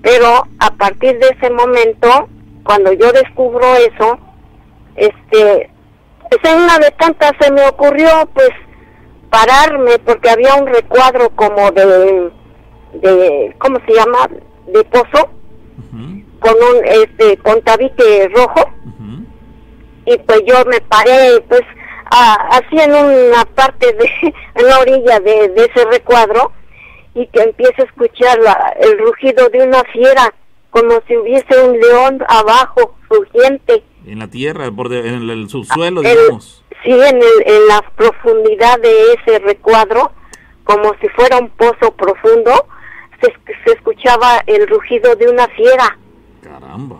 Pero 0.02 0.46
a 0.58 0.70
partir 0.72 1.18
de 1.18 1.28
ese 1.28 1.50
momento, 1.50 2.28
cuando 2.64 2.92
yo 2.92 3.10
descubro 3.12 3.64
eso, 3.76 4.18
este, 4.96 5.70
pues 6.28 6.52
en 6.52 6.62
una 6.62 6.78
de 6.78 6.90
tantas 6.98 7.32
se 7.40 7.50
me 7.50 7.66
ocurrió 7.66 8.28
pues 8.34 8.50
pararme 9.30 9.98
porque 10.00 10.28
había 10.28 10.54
un 10.54 10.66
recuadro 10.66 11.30
como 11.30 11.70
de, 11.70 12.30
de 12.92 13.54
¿cómo 13.58 13.78
se 13.86 13.94
llama? 13.94 14.28
De 14.66 14.84
pozo, 14.84 15.30
con 16.40 16.54
un 16.54 16.84
este 16.84 17.36
con 17.38 17.60
tabique 17.62 18.28
rojo. 18.34 18.70
Y 20.06 20.16
pues 20.18 20.42
yo 20.46 20.64
me 20.64 20.80
paré 20.80 21.40
pues 21.48 21.62
así 22.10 22.80
en 22.80 22.94
una 22.94 23.44
parte 23.44 23.92
de 23.92 24.10
en 24.54 24.66
la 24.66 24.78
orilla 24.78 25.20
de, 25.20 25.52
ese 25.56 25.84
recuadro 25.90 26.52
y 27.14 27.26
que 27.26 27.42
empiezo 27.42 27.82
a 27.82 27.84
escuchar 27.84 28.38
la, 28.38 28.74
el 28.80 28.98
rugido 28.98 29.48
de 29.50 29.62
una 29.66 29.82
fiera 29.84 30.32
como 30.70 31.00
si 31.06 31.16
hubiese 31.16 31.62
un 31.62 31.78
león 31.78 32.24
abajo 32.28 32.96
rugiente. 33.10 33.82
En 34.06 34.20
la 34.20 34.28
tierra 34.28 34.70
por 34.70 34.92
en 34.92 35.28
el, 35.28 35.48
subsuelo 35.48 36.00
digamos. 36.00 36.64
Sí 36.84 36.92
en, 36.92 37.16
el, 37.16 37.42
en 37.44 37.66
la 37.66 37.82
profundidad 37.96 38.78
de 38.80 39.12
ese 39.14 39.40
recuadro 39.40 40.12
como 40.64 40.94
si 41.00 41.08
fuera 41.08 41.38
un 41.38 41.50
pozo 41.50 41.90
profundo 41.96 42.66
se, 43.20 43.34
se 43.64 43.72
escuchaba 43.72 44.42
el 44.46 44.66
rugido 44.68 45.16
de 45.16 45.28
una 45.28 45.48
fiera 45.48 45.98
caramba 46.68 46.96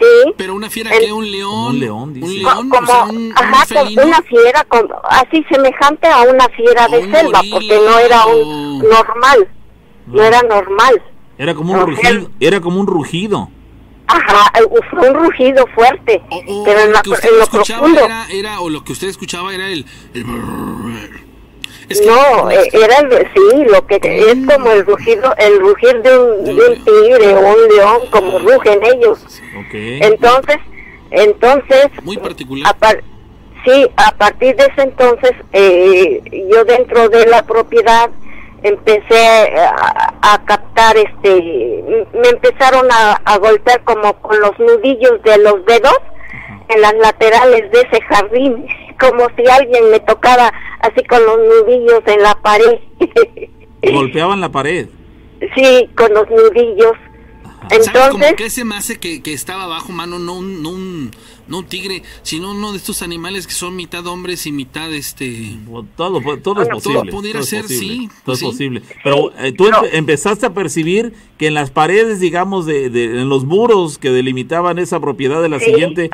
Sí. 0.00 0.34
Pero 0.36 0.56
una 0.56 0.68
fiera 0.68 0.90
que 0.90 1.12
un 1.12 1.30
león. 1.30 1.66
Un 1.66 1.78
león, 1.78 2.14
dice. 2.14 2.26
Un 2.26 2.42
león, 2.42 2.68
como, 2.68 2.92
ajá, 3.36 3.82
una 4.02 4.22
fiera, 4.22 4.66
así 5.04 5.44
semejante 5.48 6.08
a 6.08 6.22
una 6.22 6.48
fiera 6.48 6.88
de 6.88 7.12
selva, 7.12 7.40
porque 7.48 7.78
no 7.78 7.98
era 8.00 8.26
un 8.26 8.78
normal. 8.80 9.48
No. 10.06 10.20
era 10.20 10.42
normal. 10.42 11.00
Era 11.38 11.54
como 11.54 11.74
un 11.74 11.86
rugido. 11.86 12.28
Era 12.40 12.60
como 12.60 12.80
un 12.80 12.88
rugido. 12.88 13.48
Ajá, 14.08 14.50
fue 14.90 15.10
un 15.10 15.14
rugido 15.14 15.64
fuerte. 15.76 16.20
pero 16.64 16.80
en, 16.80 16.92
la, 16.92 17.00
en 17.04 17.38
lo 17.38 17.46
profundo. 17.46 18.04
Era, 18.04 18.26
era, 18.30 18.60
o 18.62 18.70
lo 18.70 18.82
que 18.82 18.92
usted 18.92 19.06
escuchaba 19.06 19.54
era 19.54 19.68
el, 19.68 19.86
el 20.12 20.24
no, 22.06 22.50
eh, 22.50 22.70
era 22.72 22.96
sí, 23.34 23.64
lo 23.66 23.86
que 23.86 24.00
es 24.02 24.54
como 24.54 24.70
el 24.70 24.86
rugido, 24.86 25.34
el 25.38 25.60
rugir 25.60 26.02
de 26.02 26.18
un, 26.18 26.44
tigre 26.84 27.34
o 27.34 27.40
un 27.40 27.76
león, 27.76 28.00
como 28.10 28.38
rugen 28.38 28.80
ellos. 28.84 29.24
Entonces, 29.72 30.56
entonces, 31.10 31.88
muy 32.02 32.16
particular. 32.16 32.76
sí, 33.64 33.86
a 33.96 34.12
partir 34.12 34.56
de 34.56 34.64
ese 34.64 34.82
entonces, 34.82 35.32
eh, 35.52 36.20
yo 36.50 36.64
dentro 36.64 37.08
de 37.08 37.26
la 37.26 37.42
propiedad 37.42 38.10
empecé 38.62 39.54
a, 40.22 40.40
captar, 40.46 40.96
este, 40.96 41.84
me 42.14 42.28
empezaron 42.30 42.88
a 42.90 43.38
golpear 43.38 43.82
como 43.84 44.14
con 44.22 44.40
los 44.40 44.58
nudillos 44.58 45.22
de 45.22 45.38
los 45.38 45.64
dedos 45.66 45.98
en 46.68 46.80
las 46.80 46.94
laterales 46.94 47.70
de 47.70 47.80
ese 47.80 48.02
jardín, 48.02 48.66
como 49.00 49.26
si 49.36 49.46
alguien 49.50 49.90
me 49.90 50.00
tocara 50.00 50.52
así 50.84 51.02
con 51.04 51.24
los 51.24 51.38
nudillos 51.38 52.02
en 52.06 52.22
la 52.22 52.34
pared. 52.40 52.78
¿Golpeaban 53.92 54.40
la 54.40 54.50
pared? 54.50 54.88
Sí, 55.54 55.88
con 55.94 56.12
los 56.12 56.28
nudillos. 56.30 56.92
Entonces, 57.70 58.34
que 58.36 58.50
se 58.50 58.64
me 58.64 58.76
hace 58.76 58.98
que, 58.98 59.20
estaba 59.32 59.64
abajo, 59.64 59.90
mano, 59.90 60.18
no 60.18 60.34
un, 60.34 60.62
no 60.62 60.68
un, 60.68 61.10
no 61.48 61.58
un 61.58 61.64
tigre, 61.64 62.02
sino 62.22 62.50
uno 62.50 62.72
de 62.72 62.76
estos 62.76 63.00
animales 63.00 63.46
que 63.46 63.54
son 63.54 63.74
mitad 63.74 64.06
hombres 64.06 64.46
y 64.46 64.52
mitad 64.52 64.92
este. 64.92 65.56
Todo, 65.96 66.20
todo 66.42 66.62
es 66.62 66.68
posible. 66.68 67.00
Todo 67.00 67.10
pudiera 67.10 67.42
ser, 67.42 67.66
sí. 67.66 68.10
Todo 68.24 68.36
es 68.36 68.42
posible. 68.42 68.82
Pero 69.02 69.32
eh, 69.38 69.52
tú 69.52 69.66
empezaste 69.92 70.44
a 70.44 70.52
percibir 70.52 71.14
que 71.38 71.46
en 71.46 71.54
las 71.54 71.70
paredes, 71.70 72.20
digamos, 72.20 72.66
de, 72.66 72.86
en 72.86 73.28
los 73.30 73.44
muros 73.44 73.96
que 73.96 74.10
delimitaban 74.10 74.78
esa 74.78 75.00
propiedad 75.00 75.40
de 75.40 75.48
la 75.48 75.58
siguiente, 75.58 76.04
eh, 76.04 76.10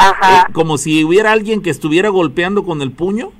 como 0.52 0.78
si 0.78 1.02
hubiera 1.04 1.32
alguien 1.32 1.62
que 1.62 1.70
estuviera 1.70 2.10
golpeando 2.10 2.64
con 2.64 2.80
el 2.80 2.92
puño. 2.92 3.32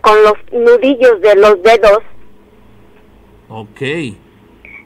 Con 0.00 0.22
los 0.22 0.34
nudillos 0.52 1.20
de 1.20 1.34
los 1.36 1.62
dedos. 1.62 1.98
Ok. 3.48 4.16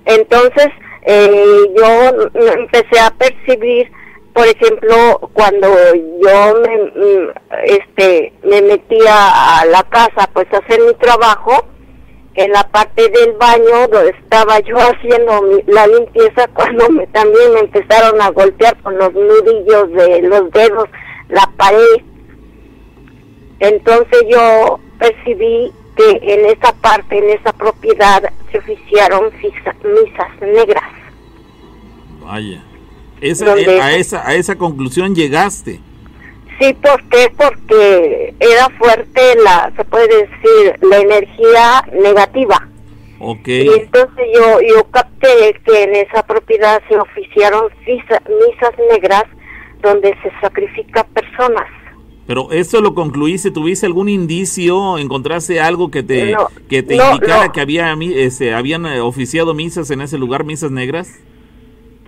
Entonces, 0.04 0.68
eh, 1.02 1.74
yo 1.76 2.30
empecé 2.34 3.00
a 3.00 3.10
percibir, 3.10 3.90
por 4.34 4.46
ejemplo, 4.46 5.30
cuando 5.32 5.68
yo 5.94 6.60
me, 6.62 6.76
mm, 6.78 7.30
este, 7.64 8.32
me 8.42 8.62
metía 8.62 9.60
a 9.60 9.64
la 9.66 9.82
casa 9.84 10.28
pues 10.32 10.46
a 10.52 10.58
hacer 10.58 10.80
mi 10.80 10.94
trabajo, 10.94 11.64
en 12.38 12.52
la 12.52 12.62
parte 12.68 13.08
del 13.08 13.32
baño 13.32 13.88
donde 13.90 14.10
estaba 14.10 14.60
yo 14.60 14.76
haciendo 14.78 15.62
la 15.66 15.86
limpieza 15.88 16.46
cuando 16.54 16.88
me, 16.88 17.06
también 17.08 17.52
me 17.52 17.60
empezaron 17.60 18.20
a 18.22 18.30
golpear 18.30 18.80
con 18.82 18.96
los 18.96 19.12
nudillos 19.12 19.92
de 19.92 20.22
los 20.22 20.50
dedos 20.52 20.88
la 21.28 21.50
pared. 21.56 22.02
Entonces 23.60 24.24
yo 24.28 24.78
percibí 24.98 25.72
que 25.96 26.10
en 26.22 26.46
esa 26.46 26.72
parte, 26.74 27.18
en 27.18 27.30
esa 27.30 27.52
propiedad, 27.52 28.22
se 28.52 28.58
oficiaron 28.58 29.32
misas 29.40 30.40
negras. 30.40 30.90
Vaya. 32.22 32.62
Eh, 33.20 33.80
a, 33.80 33.96
esa, 33.96 34.28
a 34.28 34.34
esa 34.34 34.56
conclusión 34.56 35.14
llegaste. 35.14 35.80
Sí, 36.60 36.72
¿por 36.74 37.02
qué? 37.08 37.32
Porque 37.36 38.34
era 38.38 38.68
fuerte 38.78 39.20
la, 39.42 39.72
se 39.76 39.84
puede 39.84 40.06
decir, 40.06 40.78
la 40.82 40.98
energía 40.98 41.84
negativa. 41.92 42.68
Ok. 43.20 43.48
Y 43.48 43.68
entonces 43.68 44.26
yo, 44.34 44.60
yo 44.60 44.84
capté 44.90 45.60
que 45.64 45.82
en 45.84 45.96
esa 45.96 46.22
propiedad 46.24 46.80
se 46.88 46.96
oficiaron 46.96 47.70
misas 47.86 48.72
negras 48.90 49.24
donde 49.82 50.16
se 50.22 50.30
sacrifica 50.40 51.04
personas. 51.04 51.66
Pero 52.28 52.52
eso 52.52 52.82
lo 52.82 52.94
concluiste, 52.94 53.50
¿tuviste 53.50 53.86
algún 53.86 54.10
indicio, 54.10 54.98
encontraste 54.98 55.62
algo 55.62 55.90
que 55.90 56.02
te, 56.02 56.36
que 56.68 56.82
te 56.82 56.96
indicara 56.96 57.50
que 57.52 57.62
había, 57.62 57.96
este, 58.16 58.52
habían 58.52 58.84
eh, 58.84 59.00
oficiado 59.00 59.54
misas 59.54 59.90
en 59.90 60.02
ese 60.02 60.18
lugar, 60.18 60.44
misas 60.44 60.70
negras? 60.70 61.20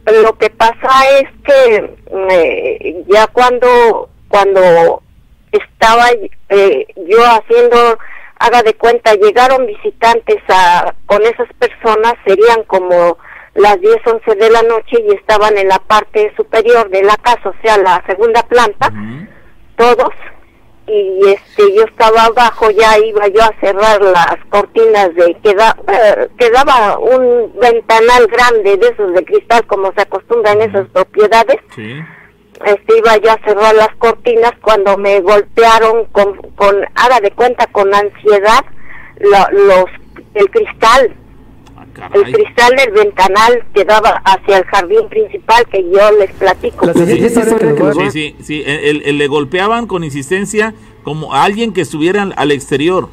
Lo 0.04 0.36
que 0.36 0.50
pasa 0.50 0.90
es 1.20 1.28
que 1.42 1.96
eh, 2.32 3.04
ya 3.08 3.28
cuando, 3.28 4.10
cuando 4.28 5.02
estaba 5.52 6.10
eh, 6.50 6.86
yo 7.08 7.24
haciendo, 7.24 7.98
haga 8.40 8.62
de 8.62 8.74
cuenta, 8.74 9.14
llegaron 9.14 9.64
visitantes 9.64 10.36
a, 10.48 10.94
con 11.06 11.22
esas 11.22 11.48
personas, 11.58 12.12
serían 12.26 12.62
como 12.64 13.16
las 13.54 13.80
10, 13.80 13.96
11 14.04 14.34
de 14.34 14.50
la 14.50 14.62
noche 14.64 15.02
y 15.02 15.14
estaban 15.14 15.56
en 15.56 15.68
la 15.68 15.78
parte 15.78 16.30
superior 16.36 16.90
de 16.90 17.04
la 17.04 17.16
casa, 17.16 17.48
o 17.48 17.54
sea, 17.62 17.78
la 17.78 18.04
segunda 18.06 18.42
planta 18.42 18.92
todos. 19.80 20.14
Y 20.86 21.20
este 21.24 21.74
yo 21.74 21.84
estaba 21.84 22.24
abajo 22.24 22.68
ya 22.70 22.98
iba 22.98 23.28
yo 23.28 23.42
a 23.42 23.54
cerrar 23.60 24.02
las 24.02 24.36
cortinas 24.50 25.14
de 25.14 25.36
queda, 25.42 25.76
eh, 25.86 26.28
quedaba 26.36 26.98
un 26.98 27.52
ventanal 27.60 28.26
grande 28.26 28.76
de 28.76 28.88
esos 28.88 29.14
de 29.14 29.24
cristal 29.24 29.64
como 29.66 29.92
se 29.92 30.02
acostumbra 30.02 30.52
en 30.52 30.62
esas 30.62 30.88
propiedades. 30.88 31.58
Este 31.76 32.98
iba 32.98 33.16
yo 33.18 33.30
a 33.30 33.38
cerrar 33.44 33.74
las 33.74 33.94
cortinas 33.96 34.52
cuando 34.60 34.98
me 34.98 35.20
golpearon 35.20 36.06
con, 36.06 36.36
con 36.56 36.84
haga 36.96 37.20
de 37.20 37.30
cuenta 37.30 37.66
con 37.68 37.94
ansiedad 37.94 38.64
los 39.52 39.84
el 40.34 40.50
cristal 40.50 41.14
el 42.14 42.32
cristal 42.32 42.76
del 42.76 42.90
ventanal 42.92 43.64
que 43.74 43.84
daba 43.84 44.22
hacia 44.24 44.58
el 44.58 44.64
jardín 44.64 45.08
principal 45.08 45.66
que 45.66 45.82
yo 45.90 46.10
les 46.18 46.32
platico. 46.32 46.92
Sí, 46.94 48.10
sí, 48.10 48.36
sí, 48.40 48.62
el, 48.66 49.18
le 49.18 49.26
golpeaban 49.26 49.86
con 49.86 50.04
insistencia 50.04 50.74
como 51.02 51.34
a 51.34 51.44
alguien 51.44 51.72
que 51.72 51.80
estuviera 51.80 52.22
al 52.36 52.50
exterior. 52.52 53.08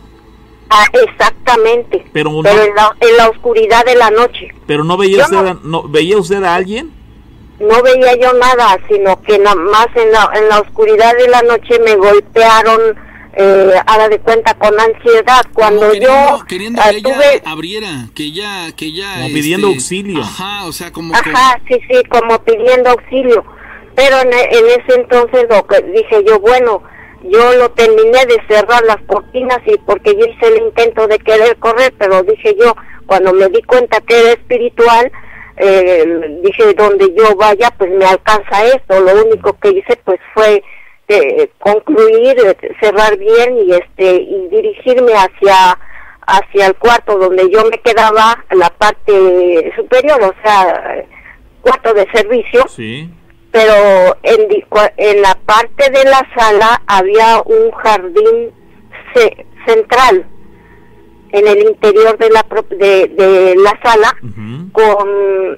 Ah, 0.70 0.86
exactamente. 0.94 2.06
Pero, 2.12 2.30
en, 2.30 3.16
la, 3.18 3.30
oscuridad 3.30 3.86
de 3.86 3.96
la 3.96 4.10
noche. 4.12 4.50
Pero 4.66 4.84
no 4.84 4.98
veía 4.98 5.24
usted, 5.24 5.56
no, 5.64 5.84
veía 5.84 6.18
usted 6.18 6.44
a 6.44 6.56
alguien. 6.56 6.92
No 7.60 7.82
veía 7.82 8.16
yo 8.18 8.34
nada, 8.34 8.78
sino 8.88 9.22
que 9.22 9.40
nada 9.40 9.56
más 9.56 9.88
en 9.96 10.12
la, 10.12 10.30
en 10.36 10.50
la 10.50 10.60
oscuridad 10.60 11.16
de 11.18 11.28
la 11.30 11.42
noche 11.42 11.80
me 11.84 11.96
golpearon 11.96 13.07
eh, 13.40 13.74
haga 13.86 14.10
de 14.10 14.20
cuenta 14.20 14.54
con 14.56 14.74
ansiedad. 14.80 15.44
Cuando 15.54 15.94
yo 15.94 16.44
queriendo 16.48 16.82
que 16.82 16.98
ella 16.98 17.42
abriera 17.46 18.08
que 18.16 18.24
ella 18.24 18.72
que 18.76 18.86
ella 18.88 19.14
como 19.14 19.28
pidiendo 19.28 19.68
este, 19.68 19.78
auxilio. 19.78 20.22
ajá 20.22 20.66
o 20.66 20.72
sea 20.72 20.92
como 20.92 21.14
ajá 21.14 21.62
sí 21.68 21.80
sí 21.88 22.04
como 22.10 22.44
pidiendo 22.44 22.90
auxilio. 22.90 23.46
Pero 23.96 24.22
en, 24.22 24.32
ese 24.34 24.96
entonces 24.96 25.46
lo 25.50 25.66
que 25.68 25.82
dije 25.84 26.24
yo 26.26 26.40
bueno 26.40 26.82
yo 27.24 27.54
lo 27.56 27.70
terminé 27.72 28.26
de 28.26 28.42
cerrar 28.48 28.84
las 28.86 29.02
cortinas 29.06 29.60
y 29.66 29.78
porque 29.86 30.14
yo 30.14 30.26
hice 30.26 30.48
el 30.48 30.64
intento 30.64 31.08
de 31.08 31.20
querer 31.20 31.58
correr 31.58 31.94
pero 31.98 32.24
dije 32.24 32.56
yo 32.60 32.76
cuando 33.06 33.34
me 33.34 33.50
di 33.50 33.62
cuenta 33.64 34.02
que 34.02 34.20
era 34.20 34.32
espiritual 34.32 35.12
eh, 35.58 36.40
dije 36.44 36.74
donde 36.74 37.14
yo 37.16 37.36
vaya 37.36 37.72
pues 37.78 37.92
me 37.92 38.06
alcanza 38.06 38.66
esto 38.68 39.00
lo 39.00 39.26
único 39.26 39.58
que 39.60 39.70
hice 39.70 40.00
pues 40.06 40.20
fue 40.34 40.64
este 41.08 41.52
concluir, 41.60 42.38
eh, 42.40 42.58
cerrar 42.82 43.18
bien 43.18 43.58
y 43.66 43.72
este 43.74 44.16
y 44.16 44.48
dirigirme 44.50 45.14
hacia 45.14 45.78
hacia 46.30 46.68
el 46.68 46.76
cuarto 46.76 47.18
donde 47.18 47.50
yo 47.50 47.64
me 47.72 47.78
quedaba, 47.80 48.44
la 48.52 48.70
parte 48.72 49.72
superior, 49.78 50.22
o 50.22 50.34
sea, 50.44 51.06
cuarto 51.62 51.94
de 51.94 52.06
servicio. 52.14 52.66
Sí. 52.68 53.10
Pero 53.52 54.18
en, 54.24 54.48
en 54.98 55.22
la 55.22 55.36
parte 55.46 55.90
de 55.90 56.04
la 56.04 56.28
sala 56.38 56.82
había 56.86 57.42
un 57.46 57.72
jardín 57.72 58.52
ce- 59.14 59.46
central 59.66 60.26
en 61.38 61.48
el 61.48 61.60
interior 61.70 62.18
de 62.18 62.30
la 62.30 62.46
de, 62.70 63.08
de 63.08 63.56
la 63.58 63.80
sala 63.84 64.16
con 64.72 65.08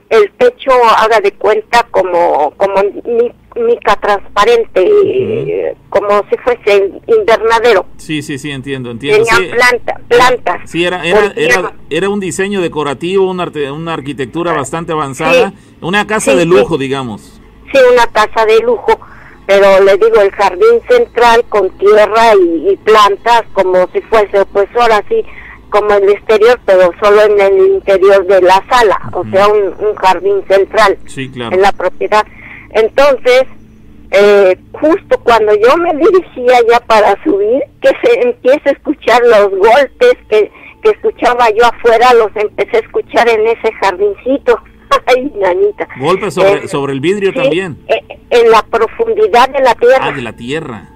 el 0.10 0.31
techo 0.38 0.72
haga 0.97 1.19
de 1.19 1.31
cuenta 1.34 1.85
como 1.91 2.51
como 2.57 2.76
mi- 3.06 3.31
mica 3.61 3.95
transparente 3.99 4.85
eh, 5.06 5.76
como 5.89 6.23
si 6.30 6.38
fuese 6.38 6.91
invernadero 7.07 7.85
Sí, 7.97 8.22
sí, 8.22 8.38
sí, 8.38 8.51
entiendo, 8.51 8.91
entiendo. 8.91 9.26
tenía 9.26 9.35
Sí, 9.35 9.56
planta, 9.56 9.99
plantas 10.07 10.69
Sí, 10.69 10.85
era, 10.85 11.03
era, 11.06 11.34
era, 11.35 11.73
era 11.89 12.10
un 12.10 12.19
diseño 12.19 12.61
decorativo, 12.61 13.30
una, 13.30 13.43
arte- 13.43 13.72
una 13.72 13.93
arquitectura 13.93 14.53
bastante 14.53 14.91
avanzada, 14.93 15.49
Sí. 15.49 15.56
una 15.81 16.06
casa 16.07 16.31
Sí, 16.31 16.38
de 16.38 16.45
lujo, 16.45 16.77
digamos. 16.77 17.41
sí 17.73 17.80
una 17.91 18.06
casa 18.07 18.45
de 18.45 18.60
lujo 18.60 18.99
pero 19.45 19.84
le 19.84 19.97
digo 19.97 20.22
el 20.22 20.30
jardín 20.31 20.80
central 20.88 21.43
con 21.49 21.69
tierra 21.80 22.35
y, 22.35 22.69
y 22.69 22.77
plantas 22.77 23.43
como 23.53 23.89
si 23.91 23.99
fuese 24.01 24.45
pues 24.53 24.69
ahora 24.80 25.03
sí 25.10 25.23
como 25.70 25.91
el 25.94 26.10
exterior 26.10 26.60
pero 26.66 26.91
solo 27.02 27.22
en 27.24 27.40
el 27.40 27.68
interior 27.76 28.26
de 28.26 28.41
la 28.41 28.64
sala 28.70 29.00
o 29.14 29.24
sea 29.32 29.48
un, 29.48 29.74
un 29.88 29.96
jardín 29.96 30.44
central 30.48 30.98
Sí, 31.06 31.30
claro. 31.30 31.56
en 31.56 31.62
la 31.62 31.72
propiedad. 31.72 32.26
Entonces, 32.72 33.44
eh, 34.12 34.58
justo 34.74 35.20
cuando 35.24 35.54
yo 35.56 35.76
me 35.78 35.94
dirigía 35.96 36.60
ya 36.72 36.80
para 36.82 37.22
subir, 37.24 37.62
que 37.82 37.90
se 38.04 38.22
empieza 38.22 38.70
a 38.70 38.74
escuchar 38.74 39.22
los 39.24 39.50
golpes 39.52 40.14
que, 40.30 40.52
que 40.84 40.90
escuchaba 40.91 41.50
yo 41.52 41.66
afuera, 41.66 42.14
los 42.14 42.30
empecé 42.36 42.78
a 42.78 42.80
escuchar 42.80 43.28
en 43.30 43.48
ese 43.48 43.72
jardincito. 43.82 44.60
Ay, 45.06 45.32
nanita. 45.36 45.88
Golpes 46.00 46.34
sobre, 46.34 46.66
Eh, 46.66 46.68
sobre 46.68 46.94
el 46.94 47.00
vidrio 47.00 47.32
sí, 47.32 47.38
también. 47.40 47.78
eh, 47.88 48.18
en 48.32 48.50
la 48.52 48.64
profundidad 48.64 49.50
de 49.50 49.60
la 49.62 49.76
tierra. 49.76 50.00
Ah, 50.02 50.12
de 50.12 50.22
la 50.22 50.34
tierra. 50.34 50.90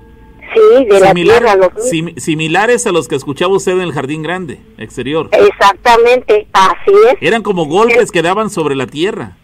Sí, 0.53 0.85
de 0.85 0.99
la 0.99 1.07
Similar- 1.09 1.39
tierra. 1.39 1.55
Los... 1.55 1.89
sim- 1.89 2.15
similares 2.17 2.85
a 2.88 2.91
los 2.91 3.07
que 3.07 3.15
escuchaba 3.15 3.53
usted 3.55 3.73
en 3.73 3.81
el 3.81 3.91
jardín 3.93 4.21
grande, 4.23 4.59
exterior. 4.77 5.30
Exactamente, 5.31 6.47
así 6.53 6.91
es. 7.09 7.15
Eran 7.21 7.41
como 7.43 7.65
golpes 7.65 8.11
que 8.11 8.21
daban 8.21 8.49
sobre 8.49 8.75
la 8.75 8.88
tierra. 8.88 9.38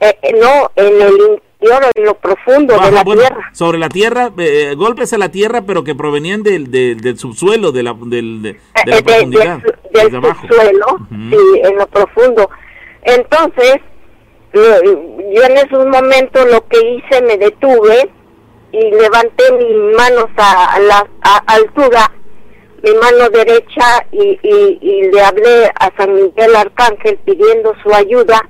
Eh, 0.00 0.16
eh, 0.22 0.34
no, 0.40 0.70
en 0.76 1.00
el 1.00 1.12
interior, 1.12 1.84
en 1.94 2.04
lo 2.04 2.14
profundo 2.14 2.74
de 2.74 2.80
Ajá, 2.80 2.90
la 2.90 3.04
bueno, 3.04 3.22
tierra. 3.22 3.50
sobre 3.52 3.78
la 3.78 3.88
tierra, 3.88 4.30
eh, 4.38 4.74
golpes 4.76 5.12
a 5.12 5.18
la 5.18 5.30
tierra, 5.30 5.62
pero 5.62 5.82
que 5.84 5.94
provenían 5.94 6.42
del, 6.42 6.70
del, 6.70 7.00
del 7.00 7.18
subsuelo, 7.18 7.72
de 7.72 7.82
la, 7.82 7.94
del, 7.94 8.42
de, 8.42 8.52
de 8.52 8.58
la 8.86 8.96
Eh, 8.96 8.96
de- 8.96 9.02
profundidad, 9.02 9.58
del- 9.92 10.10
del 10.10 10.22
subsuelo, 10.22 10.86
Ujú. 10.94 11.30
sí, 11.30 11.60
en 11.62 11.76
lo 11.78 11.86
profundo. 11.86 12.50
Entonces, 13.02 13.76
yo 14.52 15.42
en 15.42 15.56
esos 15.56 15.86
momentos 15.86 16.46
lo 16.50 16.66
que 16.68 16.78
hice, 16.96 17.22
me 17.22 17.36
detuve 17.38 18.10
y 18.74 18.90
levanté 18.90 19.52
mis 19.52 19.96
manos 19.96 20.28
a, 20.36 20.80
la 20.80 21.06
altura, 21.46 22.10
mi 22.82 22.92
mano 22.94 23.30
derecha, 23.30 24.04
y, 24.10 24.38
y, 24.42 25.10
le 25.12 25.20
hablé 25.20 25.70
a 25.78 25.92
San 25.96 26.12
Miguel 26.12 26.56
Arcángel 26.56 27.16
pidiendo 27.24 27.72
su 27.82 27.94
ayuda. 27.94 28.48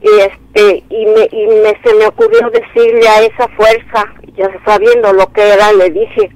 Y 0.00 0.08
este 0.20 0.84
y 0.88 1.06
me, 1.06 1.24
y 1.24 1.48
se 1.82 1.94
me 1.94 2.06
ocurrió 2.06 2.50
decirle 2.50 3.08
a 3.08 3.22
esa 3.22 3.48
fuerza, 3.56 4.14
ya 4.36 4.48
sabiendo 4.64 5.12
lo 5.12 5.32
que 5.32 5.42
era, 5.42 5.72
le 5.72 5.90
dije, 5.90 6.30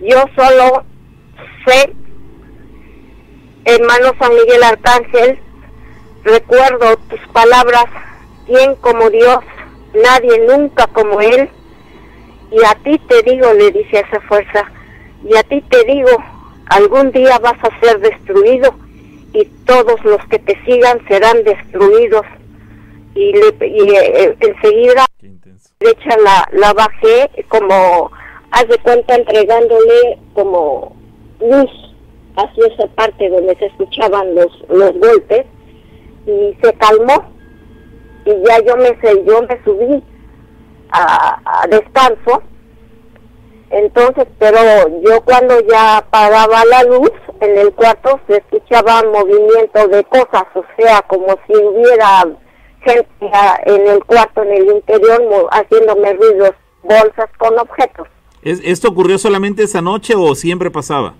yo 0.00 0.24
solo 0.34 0.84
sé, 1.66 1.92
hermano 3.66 4.12
San 4.18 4.32
Miguel 4.34 4.62
Arcángel, 4.62 5.38
recuerdo 6.24 6.96
tus 7.10 7.20
palabras, 7.32 7.84
quien 8.46 8.76
como 8.76 9.10
Dios, 9.10 9.40
nadie 10.02 10.46
nunca 10.46 10.86
como 10.88 11.20
Él, 11.20 11.48
y 12.50 12.64
a 12.64 12.74
ti 12.84 12.98
te 13.08 13.22
digo, 13.22 13.52
le 13.52 13.70
dije 13.72 13.98
a 13.98 14.00
esa 14.00 14.20
fuerza, 14.22 14.70
y 15.24 15.36
a 15.36 15.42
ti 15.42 15.62
te 15.68 15.84
digo, 15.84 16.10
algún 16.66 17.10
día 17.12 17.38
vas 17.38 17.58
a 17.62 17.80
ser 17.80 17.98
destruido 18.00 18.74
y 19.32 19.44
todos 19.66 20.02
los 20.04 20.24
que 20.28 20.38
te 20.38 20.58
sigan 20.64 21.06
serán 21.08 21.42
destruidos. 21.44 22.24
Y, 23.14 23.32
le, 23.32 23.66
y 23.66 23.94
eh, 23.94 24.36
enseguida 24.40 25.06
derecha 25.80 26.16
la, 26.22 26.48
la 26.52 26.72
bajé 26.72 27.30
como, 27.48 28.10
haz 28.50 28.68
de 28.68 28.78
cuenta, 28.78 29.14
entregándole 29.14 30.18
como 30.34 30.96
luz 31.40 31.70
hacia 32.36 32.66
esa 32.66 32.86
parte 32.88 33.28
donde 33.28 33.56
se 33.56 33.66
escuchaban 33.66 34.34
los, 34.34 34.52
los 34.68 34.92
golpes 34.98 35.46
y 36.26 36.56
se 36.62 36.72
calmó 36.74 37.35
y 38.26 38.44
ya 38.46 38.58
yo 38.64 38.76
me 38.76 38.96
yo 39.24 39.42
me 39.42 39.62
subí 39.64 40.02
a, 40.90 41.40
a 41.62 41.66
descanso. 41.68 42.42
Entonces 43.70 44.26
pero 44.38 44.58
yo 45.02 45.20
cuando 45.22 45.58
ya 45.68 45.98
apagaba 45.98 46.64
la 46.66 46.84
luz 46.84 47.10
en 47.40 47.58
el 47.58 47.72
cuarto 47.72 48.20
se 48.28 48.36
escuchaba 48.36 49.02
movimiento 49.12 49.88
de 49.88 50.04
cosas 50.04 50.44
o 50.54 50.62
sea 50.78 51.02
como 51.02 51.26
si 51.46 51.54
hubiera 51.56 52.24
gente 52.82 53.08
en 53.66 53.86
el 53.88 54.04
cuarto 54.04 54.42
en 54.44 54.52
el 54.52 54.66
interior 54.76 55.20
haciéndome 55.50 56.12
ruidos 56.14 56.52
bolsas 56.84 57.28
con 57.38 57.58
objetos. 57.58 58.06
¿Es- 58.42 58.60
¿Esto 58.64 58.88
ocurrió 58.88 59.18
solamente 59.18 59.64
esa 59.64 59.82
noche 59.82 60.14
o 60.16 60.34
siempre 60.34 60.70
pasaba? 60.70 61.14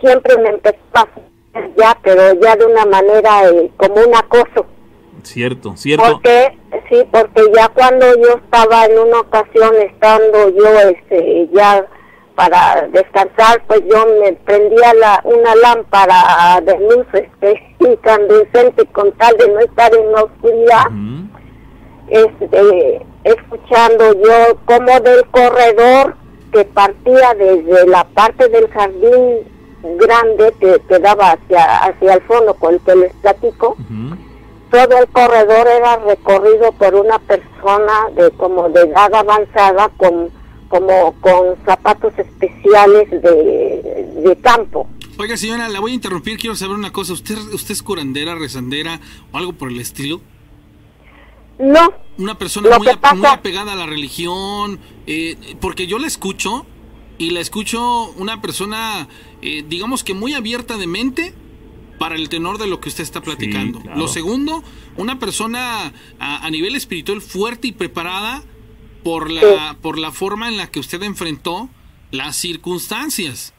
siempre 0.00 0.38
me 0.38 0.48
empezó 0.48 0.78
a 0.94 1.00
hacer 1.02 1.70
ya 1.76 1.98
pero 2.02 2.32
ya 2.40 2.56
de 2.56 2.64
una 2.64 2.86
manera 2.86 3.48
eh, 3.50 3.70
como 3.76 3.96
un 3.96 4.14
acoso 4.14 4.64
Cierto, 5.24 5.76
cierto. 5.76 6.04
Porque, 6.12 6.58
sí, 6.88 6.96
porque 7.10 7.42
ya 7.54 7.68
cuando 7.68 8.06
yo 8.16 8.36
estaba 8.36 8.86
en 8.86 8.98
una 8.98 9.20
ocasión 9.20 9.74
estando 9.80 10.50
yo 10.50 10.80
este, 10.90 11.48
ya 11.52 11.86
para 12.34 12.88
descansar, 12.92 13.62
pues 13.66 13.82
yo 13.90 14.06
me 14.22 14.32
prendía 14.32 14.94
la, 14.94 15.20
una 15.24 15.54
lámpara 15.56 16.60
de 16.62 16.78
luz 16.78 17.06
este, 17.12 17.76
incandescente 17.80 18.86
con 18.86 19.12
tal 19.12 19.36
de 19.36 19.48
no 19.48 19.60
estar 19.60 19.94
en 19.94 20.12
la 20.12 20.22
oscuridad, 20.22 20.84
este, 22.08 23.06
escuchando 23.24 24.12
yo 24.14 24.56
como 24.64 25.00
del 25.00 25.26
corredor 25.26 26.16
que 26.52 26.64
partía 26.64 27.34
desde 27.34 27.86
la 27.86 28.04
parte 28.04 28.48
del 28.48 28.68
jardín 28.70 29.50
grande 29.82 30.52
que, 30.60 30.80
que 30.88 30.98
daba 30.98 31.32
hacia, 31.32 31.78
hacia 31.84 32.14
el 32.14 32.22
fondo 32.22 32.54
con 32.54 32.74
el 32.74 32.80
que 32.80 32.96
les 32.96 33.12
platico. 33.16 33.76
Todo 34.70 34.98
el 34.98 35.06
corredor 35.08 35.66
era 35.68 35.96
recorrido 35.96 36.72
por 36.72 36.94
una 36.94 37.18
persona 37.18 37.92
de 38.16 38.30
como 38.32 38.68
de 38.68 38.82
edad 38.82 39.14
avanzada 39.14 39.88
con 39.96 40.30
como 40.68 41.14
con 41.20 41.56
zapatos 41.66 42.12
especiales 42.16 43.10
de, 43.10 44.12
de 44.24 44.36
campo. 44.40 44.88
Oiga, 45.18 45.36
señora, 45.36 45.68
la 45.68 45.80
voy 45.80 45.90
a 45.90 45.94
interrumpir. 45.94 46.38
Quiero 46.38 46.54
saber 46.54 46.76
una 46.76 46.92
cosa. 46.92 47.12
¿Usted, 47.12 47.36
usted 47.52 47.72
es 47.72 47.82
curandera, 47.82 48.36
rezandera 48.36 49.00
o 49.32 49.36
algo 49.38 49.52
por 49.52 49.68
el 49.70 49.80
estilo? 49.80 50.20
No, 51.58 51.92
Una 52.18 52.38
persona 52.38 52.78
muy, 52.78 52.86
pasa- 52.96 53.14
muy 53.16 53.26
apegada 53.26 53.72
a 53.72 53.76
la 53.76 53.86
religión. 53.86 54.78
eh, 55.06 55.36
porque 55.60 55.86
yo 55.86 55.98
la 55.98 56.06
escucho 56.06 56.64
y 57.18 57.30
la 57.30 57.40
escucho 57.40 58.10
una 58.16 58.40
persona, 58.40 59.08
eh, 59.42 59.64
digamos 59.68 60.04
que 60.04 60.14
muy 60.14 60.34
abierta 60.34 60.78
de 60.78 60.86
mente 60.86 61.34
para 62.00 62.14
el 62.14 62.30
tenor 62.30 62.56
de 62.56 62.66
lo 62.66 62.80
que 62.80 62.88
usted 62.88 63.02
está 63.02 63.20
platicando. 63.20 63.78
claro. 63.80 63.98
Lo 64.00 64.08
segundo, 64.08 64.64
una 64.96 65.18
persona 65.18 65.92
a, 66.18 66.46
a 66.46 66.50
nivel 66.50 66.74
espiritual 66.74 67.20
fuerte 67.20 67.68
y 67.68 67.72
preparada 67.72 68.42
por 69.04 69.30
la, 69.30 69.76
por 69.82 69.98
la 69.98 70.10
forma 70.10 70.48
en 70.48 70.56
la 70.56 70.68
que 70.68 70.80
usted 70.80 71.02
enfrentó 71.02 71.68
las 72.10 72.36
circunstancias. 72.36 73.52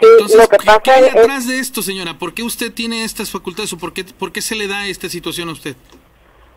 sí, 0.00 0.06
Entonces, 0.10 0.38
lo 0.38 0.48
que 0.48 0.56
¿qué, 0.56 0.64
pasa 0.64 0.80
qué 0.80 0.90
hay 0.90 1.04
es, 1.04 1.14
detrás 1.14 1.46
de 1.46 1.58
esto, 1.58 1.82
señora? 1.82 2.18
¿Por 2.18 2.32
qué 2.32 2.42
usted 2.42 2.72
tiene 2.72 3.04
estas 3.04 3.30
facultades 3.30 3.74
o 3.74 3.76
por 3.76 3.92
qué, 3.92 4.04
por 4.04 4.32
qué 4.32 4.40
se 4.40 4.54
le 4.54 4.68
da 4.68 4.86
esta 4.86 5.10
situación 5.10 5.50
a 5.50 5.52
usted? 5.52 5.76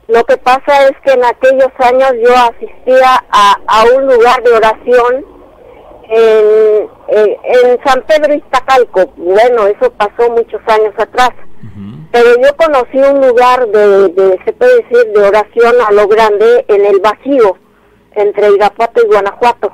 lo 0.07 0.23
que 0.23 0.37
pasa 0.37 0.87
es 0.87 0.93
que 1.03 1.11
en 1.11 1.25
aquellos 1.25 1.71
años 1.79 2.11
yo 2.25 2.33
asistía 2.37 3.25
a, 3.29 3.57
a 3.67 3.83
un 3.83 4.05
lugar 4.05 4.41
de 4.41 4.53
oración 4.53 5.34
en, 6.09 6.87
en, 7.07 7.29
en 7.43 7.79
San 7.85 8.03
Pedro 8.07 8.33
Iztacalco. 8.33 9.07
Bueno, 9.17 9.67
eso 9.67 9.91
pasó 9.93 10.29
muchos 10.31 10.61
años 10.67 10.93
atrás. 10.97 11.31
Pero 12.11 12.29
yo 12.41 12.55
conocí 12.55 12.97
un 12.97 13.27
lugar 13.27 13.67
de, 13.67 14.07
de, 14.09 14.39
se 14.45 14.53
puede 14.53 14.83
decir, 14.83 15.11
de 15.13 15.19
oración 15.27 15.73
a 15.85 15.91
lo 15.91 16.07
grande 16.07 16.63
en 16.69 16.85
el 16.85 16.99
Bajío, 17.01 17.57
entre 18.13 18.51
Irapuato 18.51 19.01
y 19.03 19.07
Guanajuato. 19.07 19.71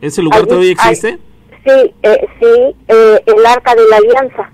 ¿Ese 0.00 0.22
lugar 0.22 0.40
Allí- 0.40 0.48
todavía 0.48 0.72
existe? 0.72 1.18
Sí, 1.66 1.94
eh, 2.02 2.26
sí, 2.40 2.76
eh, 2.88 3.20
el 3.26 3.44
Arca 3.46 3.74
de 3.74 3.86
la 3.88 3.96
Alianza. 3.98 4.50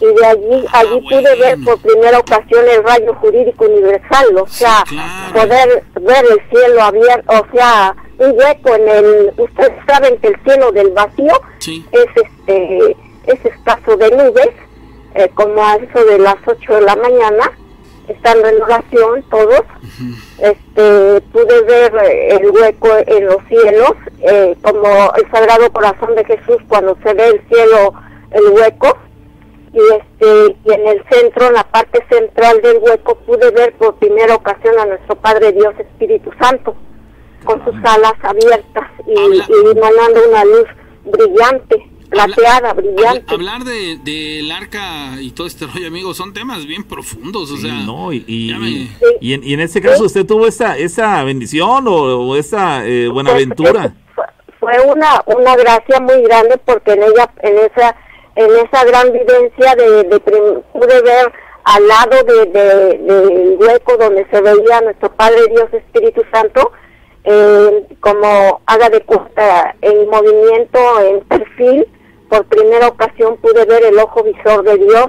Y 0.00 0.06
de 0.06 0.26
allí, 0.26 0.64
Ah, 0.72 0.80
allí 0.80 1.00
pude 1.08 1.36
ver 1.36 1.58
por 1.64 1.80
primera 1.80 2.18
ocasión 2.18 2.64
el 2.68 2.82
rayo 2.82 3.14
jurídico 3.14 3.64
universal, 3.66 4.26
o 4.42 4.46
sea, 4.46 4.82
claro. 4.88 5.32
poder 5.34 5.84
ver 6.00 6.24
el 6.30 6.48
cielo 6.50 6.82
abierto, 6.82 7.32
o 7.32 7.46
sea, 7.56 7.94
un 8.18 8.32
hueco 8.38 8.74
en 8.74 8.88
el, 8.88 9.32
ustedes 9.38 9.72
saben 9.86 10.18
que 10.18 10.28
el 10.28 10.36
cielo 10.44 10.72
del 10.72 10.90
vacío 10.90 11.32
Sí. 11.58 11.84
es 11.92 12.06
este 12.16 12.96
es 13.26 13.44
escaso 13.44 13.96
de 13.96 14.10
nubes, 14.10 14.50
eh, 15.14 15.30
como 15.34 15.64
a 15.64 15.76
eso 15.76 16.04
de 16.04 16.18
las 16.18 16.36
8 16.44 16.74
de 16.74 16.80
la 16.82 16.96
mañana, 16.96 17.52
estando 18.08 18.48
en 18.48 18.60
oración 18.62 19.22
todos, 19.30 19.62
este 20.38 21.20
pude 21.32 21.62
ver 21.62 21.94
eh, 22.04 22.36
el 22.36 22.50
hueco 22.50 22.88
en 23.06 23.26
los 23.26 23.38
cielos, 23.48 23.92
eh, 24.20 24.56
como 24.62 25.12
el 25.16 25.30
Sagrado 25.30 25.72
Corazón 25.72 26.14
de 26.16 26.24
Jesús 26.24 26.56
cuando 26.68 26.96
se 27.02 27.14
ve 27.14 27.28
el 27.28 27.48
cielo, 27.48 27.94
el 28.32 28.48
hueco, 28.52 28.98
y 29.74 29.78
este 29.92 30.56
y 30.64 30.72
en 30.72 30.86
el 30.88 31.02
centro, 31.10 31.48
en 31.48 31.54
la 31.54 31.64
parte 31.64 32.04
central 32.08 32.60
del 32.62 32.78
hueco, 32.78 33.16
pude 33.26 33.50
ver 33.50 33.74
por 33.74 33.96
primera 33.96 34.34
ocasión 34.36 34.78
a 34.78 34.86
nuestro 34.86 35.16
Padre 35.16 35.52
Dios 35.52 35.74
Espíritu 35.78 36.30
Santo, 36.40 36.74
con 37.44 37.62
sus 37.64 37.74
alas 37.84 38.14
abiertas 38.22 38.88
y, 39.06 39.12
y 39.12 39.70
emanando 39.76 40.20
una 40.28 40.44
luz 40.44 40.66
brillante, 41.04 41.90
plateada, 42.08 42.72
brillante. 42.72 43.24
hablar 43.34 43.64
de 43.64 43.98
del 44.04 44.50
arca 44.52 45.20
y 45.20 45.32
todo 45.32 45.46
este 45.46 45.66
rollo, 45.66 45.86
amigos, 45.88 46.16
son 46.16 46.32
temas 46.32 46.66
bien 46.66 46.84
profundos, 46.84 47.50
o 47.50 47.56
Sí, 47.56 47.62
sea, 47.62 47.74
no, 47.84 48.12
y, 48.12 48.24
y, 48.26 48.54
me- 48.58 48.68
y- 48.70 48.90
y 49.20 49.32
en, 49.34 49.44
y 49.44 49.54
en 49.54 49.60
este 49.60 49.80
caso, 49.80 50.04
¿usted 50.04 50.24
tuvo 50.24 50.46
esta, 50.46 50.78
esa 50.78 51.22
bendición 51.24 51.86
o, 51.88 51.92
o 51.94 52.36
esta 52.36 52.86
eh, 52.86 53.08
buenaventura? 53.08 53.92
Fue, 54.14 54.24
fue 54.60 54.72
una 54.86 55.22
una 55.26 55.56
gracia 55.56 56.00
muy 56.00 56.22
grande 56.22 56.58
porque 56.64 56.92
en 56.92 57.02
ella 57.02 57.30
en 57.42 57.56
esa 57.58 57.96
en 58.36 58.50
esa 58.66 58.84
gran 58.84 59.12
vivencia 59.12 59.74
de, 59.76 60.04
de 60.04 60.20
pude 60.20 61.02
ver 61.02 61.32
al 61.64 61.86
lado 61.88 62.22
de, 62.24 62.46
de- 62.46 62.98
del 62.98 63.56
hueco 63.58 63.96
donde 63.96 64.26
se 64.30 64.40
veía 64.40 64.80
nuestro 64.82 65.10
Padre 65.12 65.46
Dios 65.50 65.72
Espíritu 65.72 66.22
Santo 66.32 66.72
eh, 67.24 67.86
como 68.00 68.60
haga 68.66 68.90
de 68.90 69.00
cuenta 69.02 69.74
en 69.80 70.08
movimiento 70.10 70.78
en 71.00 71.20
perfil 71.22 71.86
por 72.28 72.44
primera 72.46 72.88
ocasión 72.88 73.36
pude 73.38 73.64
ver 73.64 73.84
el 73.84 73.98
ojo 73.98 74.22
visor 74.24 74.62
de 74.64 74.76
Dios 74.76 75.06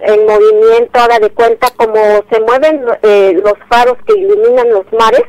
en 0.00 0.26
movimiento 0.26 0.98
haga 1.00 1.18
de 1.20 1.30
cuenta 1.30 1.68
como 1.76 1.94
se 2.30 2.40
mueven 2.40 2.84
eh, 3.02 3.40
los 3.42 3.54
faros 3.70 3.96
que 4.06 4.18
iluminan 4.18 4.68
los 4.70 4.84
mares 4.92 5.22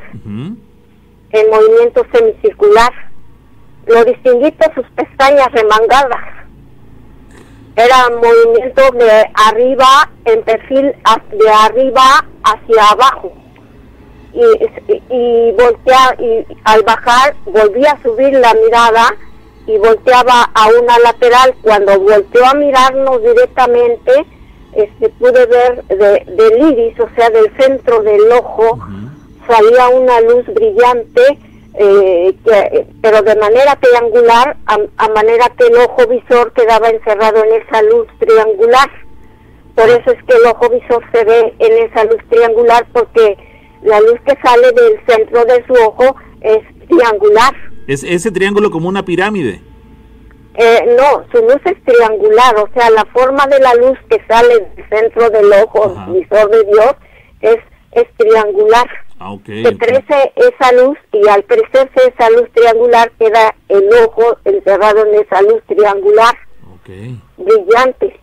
en 1.30 1.50
movimiento 1.50 2.04
semicircular. 2.12 2.90
Lo 3.86 4.04
distinguí 4.04 4.50
por 4.52 4.74
sus 4.74 4.86
pestañas 4.90 5.50
remangadas. 5.52 6.45
Era 7.76 8.08
movimiento 8.10 8.90
de 8.92 9.24
arriba, 9.34 10.10
en 10.24 10.42
perfil 10.42 10.94
de 11.32 11.50
arriba 11.50 12.24
hacia 12.42 12.88
abajo. 12.90 13.32
Y, 14.32 14.92
y, 14.92 15.02
y 15.10 15.52
voltea, 15.52 16.16
y 16.18 16.46
al 16.64 16.82
bajar 16.82 17.34
volvía 17.46 17.92
a 17.92 18.02
subir 18.02 18.32
la 18.32 18.54
mirada 18.54 19.14
y 19.66 19.76
volteaba 19.78 20.50
a 20.54 20.68
una 20.80 20.98
lateral. 20.98 21.54
Cuando 21.62 22.00
volteó 22.00 22.46
a 22.46 22.54
mirarnos 22.54 23.22
directamente, 23.22 24.26
este, 24.72 25.08
pude 25.10 25.46
ver 25.46 25.84
de, 25.84 26.24
del 26.34 26.72
iris, 26.72 26.98
o 27.00 27.08
sea, 27.14 27.30
del 27.30 27.50
centro 27.56 28.02
del 28.02 28.30
ojo, 28.32 28.78
salía 29.46 29.88
una 29.88 30.20
luz 30.20 30.44
brillante, 30.46 31.38
eh, 31.78 32.34
que- 32.44 32.86
pero 33.02 33.22
de 33.22 33.36
manera 33.36 33.76
triangular, 33.76 34.56
a, 34.66 34.78
a 34.96 35.08
manera 35.08 35.46
que 35.58 35.66
el 35.66 35.76
ojo 35.76 36.06
visor 36.06 36.52
quedaba 36.52 36.88
encerrado 36.88 37.42
en 37.44 37.62
esa 37.62 37.82
luz 37.82 38.06
triangular. 38.18 38.88
Por 39.74 39.88
eso 39.90 40.10
es 40.10 40.22
que 40.24 40.36
el 40.36 40.46
ojo 40.46 40.70
visor 40.70 41.02
se 41.12 41.24
ve 41.24 41.54
en 41.58 41.84
esa 41.90 42.04
luz 42.04 42.20
triangular, 42.30 42.86
porque 42.92 43.36
la 43.82 44.00
luz 44.00 44.18
que 44.26 44.34
sale 44.42 44.72
del 44.72 44.98
centro 45.06 45.44
de 45.44 45.64
su 45.66 45.72
ojo 45.84 46.16
es 46.40 46.60
triangular. 46.88 47.54
Es 47.86 48.02
ese 48.02 48.30
triángulo 48.30 48.70
como 48.70 48.88
una 48.88 49.04
pirámide. 49.04 49.60
Eh, 50.58 50.96
no, 50.96 51.26
su 51.30 51.42
luz 51.44 51.60
es 51.66 51.76
triangular, 51.84 52.56
o 52.56 52.68
sea, 52.72 52.88
la 52.88 53.04
forma 53.12 53.46
de 53.46 53.58
la 53.60 53.74
luz 53.74 53.98
que 54.08 54.18
sale 54.26 54.48
del 54.74 54.88
centro 54.88 55.28
del 55.28 55.52
ojo 55.52 55.92
Ajá. 55.94 56.10
visor 56.10 56.50
de 56.50 56.64
Dios 56.64 56.94
es, 57.42 57.58
es 57.92 58.06
triangular. 58.16 58.88
Ah. 59.18 59.36
Se 59.44 59.78
crece 59.78 60.32
esa 60.36 60.72
luz 60.72 60.98
y 61.12 61.26
al 61.28 61.44
crecerse 61.44 62.12
esa 62.14 62.28
luz 62.30 62.50
triangular 62.52 63.10
queda 63.18 63.54
el 63.68 63.88
ojo 64.04 64.36
encerrado 64.44 65.06
en 65.06 65.20
esa 65.22 65.42
luz 65.42 65.62
triangular 65.66 66.36
brillante. 67.36 68.20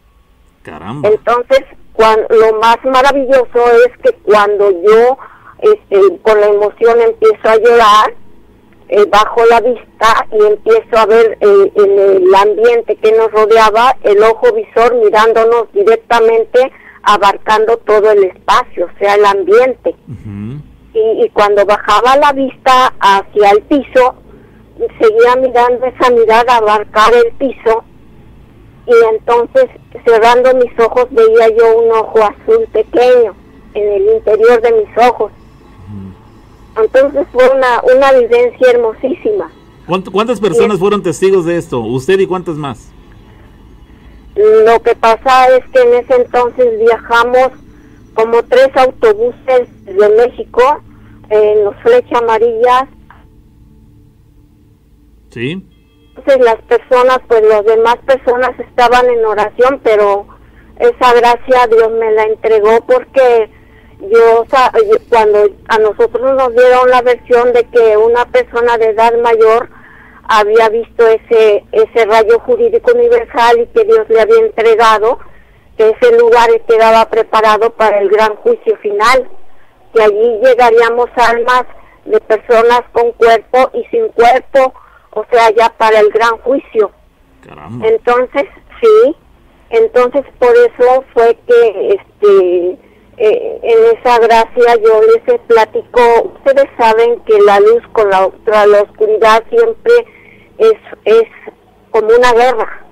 Caramba. 0.61 1.09
Entonces, 1.09 1.61
lo 1.97 2.59
más 2.59 2.77
maravilloso 2.83 3.71
es 3.85 3.97
que 4.03 4.13
cuando 4.23 4.71
yo 4.71 5.17
este, 5.59 6.17
con 6.21 6.39
la 6.39 6.47
emoción 6.47 6.99
empiezo 7.01 7.49
a 7.49 7.57
llorar, 7.57 8.13
eh, 8.89 9.05
bajo 9.09 9.45
la 9.45 9.61
vista 9.61 10.27
y 10.31 10.45
empiezo 10.45 10.97
a 10.97 11.05
ver 11.05 11.37
eh, 11.39 11.71
en 11.75 11.99
el 11.99 12.35
ambiente 12.35 12.95
que 12.97 13.11
nos 13.13 13.31
rodeaba, 13.31 13.95
el 14.03 14.21
ojo 14.23 14.53
visor 14.53 14.95
mirándonos 14.95 15.71
directamente, 15.73 16.71
abarcando 17.01 17.77
todo 17.77 18.11
el 18.11 18.25
espacio, 18.25 18.85
o 18.85 18.99
sea, 18.99 19.15
el 19.15 19.25
ambiente. 19.25 19.95
Y, 20.93 21.25
y 21.25 21.29
cuando 21.29 21.65
bajaba 21.65 22.15
la 22.17 22.31
vista 22.33 22.93
hacia 22.99 23.49
el 23.51 23.61
piso, 23.63 24.15
seguía 24.99 25.35
mirando 25.41 25.85
esa 25.85 26.09
mirada 26.11 26.57
abarcar 26.57 27.13
el 27.13 27.31
piso 27.33 27.83
y 28.85 28.91
entonces 29.15 29.69
cerrando 30.05 30.53
mis 30.55 30.77
ojos 30.79 31.07
veía 31.11 31.47
yo 31.57 31.77
un 31.79 31.91
ojo 31.91 32.19
azul 32.23 32.67
pequeño 32.73 33.33
en 33.73 33.91
el 33.93 34.15
interior 34.15 34.61
de 34.61 34.71
mis 34.73 34.97
ojos. 35.09 35.31
Entonces 36.75 37.25
fue 37.31 37.47
una, 37.49 37.81
una 37.95 38.11
vivencia 38.13 38.71
hermosísima. 38.71 39.51
¿Cuánt- 39.87 40.11
¿Cuántas 40.11 40.39
personas 40.39 40.79
fueron 40.79 41.01
testigos 41.03 41.45
de 41.45 41.57
esto? 41.57 41.79
¿Usted 41.79 42.19
y 42.19 42.27
cuántas 42.27 42.55
más? 42.55 42.89
Lo 44.35 44.81
que 44.81 44.95
pasa 44.95 45.47
es 45.55 45.63
que 45.71 45.79
en 45.81 45.93
ese 46.03 46.15
entonces 46.15 46.79
viajamos 46.79 47.49
como 48.15 48.41
tres 48.43 48.69
autobuses 48.75 49.67
de 49.85 50.09
México 50.09 50.81
en 51.29 51.65
los 51.65 51.75
Flecha 51.81 52.17
Amarillas. 52.19 52.85
Sí. 55.29 55.65
Entonces 56.15 56.45
las 56.45 56.61
personas, 56.63 57.19
pues 57.27 57.41
las 57.43 57.65
demás 57.65 57.97
personas 58.05 58.51
estaban 58.59 59.09
en 59.09 59.25
oración, 59.25 59.81
pero 59.83 60.27
esa 60.79 61.13
gracia 61.13 61.67
Dios 61.67 61.91
me 61.91 62.11
la 62.11 62.23
entregó 62.23 62.85
porque 62.85 63.49
yo- 63.99 64.45
cuando 65.09 65.49
a 65.69 65.77
nosotros 65.79 66.35
nos 66.35 66.53
dieron 66.55 66.89
la 66.89 67.01
versión 67.01 67.53
de 67.53 67.63
que 67.65 67.97
una 67.97 68.25
persona 68.25 68.77
de 68.77 68.87
edad 68.89 69.13
mayor 69.21 69.69
había 70.25 70.69
visto 70.69 71.05
ese 71.07 71.63
ese 71.71 72.05
rayo 72.05 72.39
jurídico 72.39 72.91
universal 72.93 73.59
y 73.59 73.67
que 73.67 73.83
Dios 73.85 74.07
le 74.09 74.21
había 74.21 74.39
entregado 74.39 75.19
que 75.77 75.89
ese 75.89 76.17
lugar 76.17 76.49
quedaba 76.67 77.09
preparado 77.09 77.71
para 77.71 77.99
el 77.99 78.09
gran 78.09 78.35
juicio 78.37 78.77
final, 78.77 79.27
que 79.93 80.01
allí 80.01 80.39
llegaríamos 80.43 81.09
almas 81.15 81.63
de 82.05 82.19
personas 82.21 82.81
con 82.91 83.11
cuerpo 83.13 83.69
y 83.73 83.83
sin 83.85 84.07
cuerpo, 84.09 84.73
o 85.11 85.25
sea, 85.31 85.49
ya 85.51 85.69
para 85.77 85.99
el 85.99 86.09
gran 86.09 86.37
juicio. 86.39 86.91
Caramba. 87.41 87.87
Entonces, 87.87 88.45
sí, 88.81 89.15
entonces 89.69 90.23
por 90.39 90.55
eso 90.55 91.03
fue 91.13 91.37
que 91.47 91.97
este 91.99 92.77
eh, 93.17 93.59
en 93.61 93.97
esa 93.97 94.17
gracia 94.17 94.75
yo 94.83 95.01
les 95.01 95.39
platico, 95.41 96.33
ustedes 96.35 96.67
saben 96.77 97.19
que 97.21 97.39
la 97.41 97.59
luz 97.59 97.83
con 97.91 98.09
la, 98.09 98.23
contra 98.23 98.65
la 98.65 98.81
oscuridad 98.81 99.43
siempre 99.49 99.93
es, 100.57 100.77
es 101.05 101.27
como 101.91 102.07
una 102.07 102.33
guerra, 102.33 102.82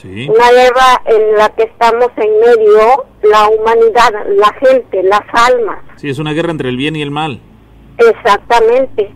Sí. 0.00 0.28
una 0.30 0.50
guerra 0.52 1.02
en 1.06 1.36
la 1.36 1.48
que 1.50 1.64
estamos 1.64 2.08
en 2.16 2.30
medio, 2.40 3.04
la 3.22 3.48
humanidad, 3.48 4.26
la 4.28 4.52
gente, 4.54 5.02
las 5.02 5.22
almas. 5.32 5.80
Sí, 5.96 6.08
es 6.08 6.18
una 6.18 6.32
guerra 6.32 6.52
entre 6.52 6.68
el 6.68 6.76
bien 6.76 6.94
y 6.96 7.02
el 7.02 7.10
mal. 7.10 7.40
Exactamente. 7.98 9.10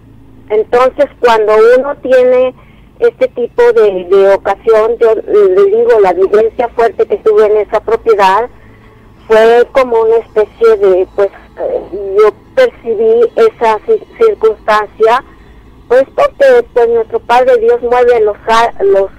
Entonces, 0.50 1.06
cuando 1.20 1.52
uno 1.78 1.94
tiene 2.02 2.54
este 2.98 3.28
tipo 3.28 3.62
de, 3.72 4.04
de 4.10 4.34
ocasión, 4.34 4.96
yo 5.00 5.14
le 5.14 5.64
digo, 5.66 6.00
la 6.00 6.12
vivencia 6.12 6.68
fuerte 6.70 7.06
que 7.06 7.16
tuve 7.18 7.46
en 7.46 7.56
esa 7.58 7.80
propiedad 7.80 8.48
fue 9.26 9.66
como 9.72 10.00
una 10.02 10.16
especie 10.16 10.76
de, 10.76 11.06
pues, 11.14 11.28
eh, 11.28 11.80
yo 12.18 12.32
percibí 12.54 13.20
esa 13.36 13.78
ci- 13.86 14.04
circunstancia, 14.18 15.24
pues 15.88 16.04
porque 16.14 16.66
pues 16.74 16.88
nuestro 16.88 17.20
Padre 17.20 17.56
Dios 17.58 17.80
mueve 17.82 18.20
los, 18.20 18.36
a- 18.48 18.82
los, 18.82 19.10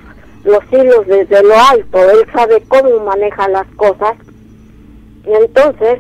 los 0.44 0.64
hilos 0.72 1.08
desde 1.08 1.44
lo 1.44 1.56
alto, 1.72 1.98
Él 2.12 2.26
sabe 2.34 2.62
cómo 2.68 3.00
maneja 3.06 3.48
las 3.50 3.68
cosas. 3.76 4.16
Y 5.26 5.34
entonces, 5.34 6.00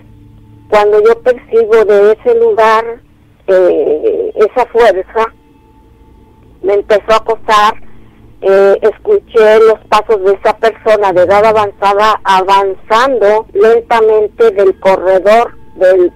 cuando 0.69 1.01
yo 1.03 1.21
percibo 1.21 1.85
de 1.85 2.11
ese 2.13 2.39
lugar 2.39 2.99
eh, 3.47 4.33
esa 4.35 4.65
fuerza, 4.67 5.33
me 6.61 6.73
empezó 6.73 7.13
a 7.13 7.23
costar, 7.23 7.75
eh, 8.41 8.77
escuché 8.81 9.59
los 9.59 9.79
pasos 9.87 10.23
de 10.23 10.33
esa 10.33 10.57
persona 10.57 11.13
de 11.13 11.23
edad 11.23 11.45
avanzada 11.45 12.19
avanzando 12.23 13.45
lentamente 13.53 14.51
del 14.51 14.77
corredor 14.79 15.55
del, 15.75 16.11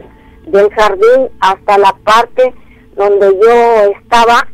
del 0.47 0.69
jardín 0.71 1.29
hasta 1.39 1.77
la 1.77 1.95
parte 2.03 2.53
donde 2.95 3.27
yo 3.41 3.91
estaba, 4.01 4.47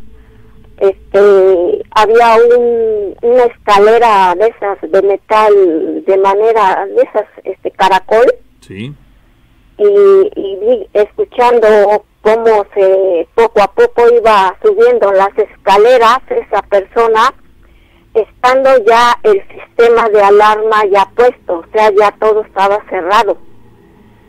este, 0.77 1.83
había 1.91 2.35
un, 2.35 3.15
una 3.21 3.43
escalera 3.45 4.35
de 4.35 4.47
esas 4.47 4.81
de 4.81 5.01
metal, 5.01 6.03
de 6.05 6.17
manera, 6.17 6.85
de 6.87 7.01
esas, 7.03 7.25
este, 7.43 7.71
caracol. 7.71 8.33
Sí. 8.61 8.93
Y, 9.77 10.31
y 10.35 10.55
vi, 10.57 10.87
escuchando 10.93 11.67
cómo 12.21 12.65
se 12.73 13.27
poco 13.35 13.61
a 13.61 13.67
poco 13.67 14.03
iba 14.13 14.55
subiendo 14.63 15.11
las 15.11 15.37
escaleras 15.37 16.19
esa 16.29 16.61
persona, 16.63 17.33
estando 18.13 18.69
ya 18.85 19.17
el 19.23 19.43
sistema 19.47 20.07
de 20.09 20.21
alarma 20.21 20.85
ya 20.85 21.05
puesto, 21.15 21.59
o 21.59 21.65
sea, 21.73 21.91
ya 21.91 22.11
todo 22.19 22.43
estaba 22.43 22.77
cerrado, 22.89 23.37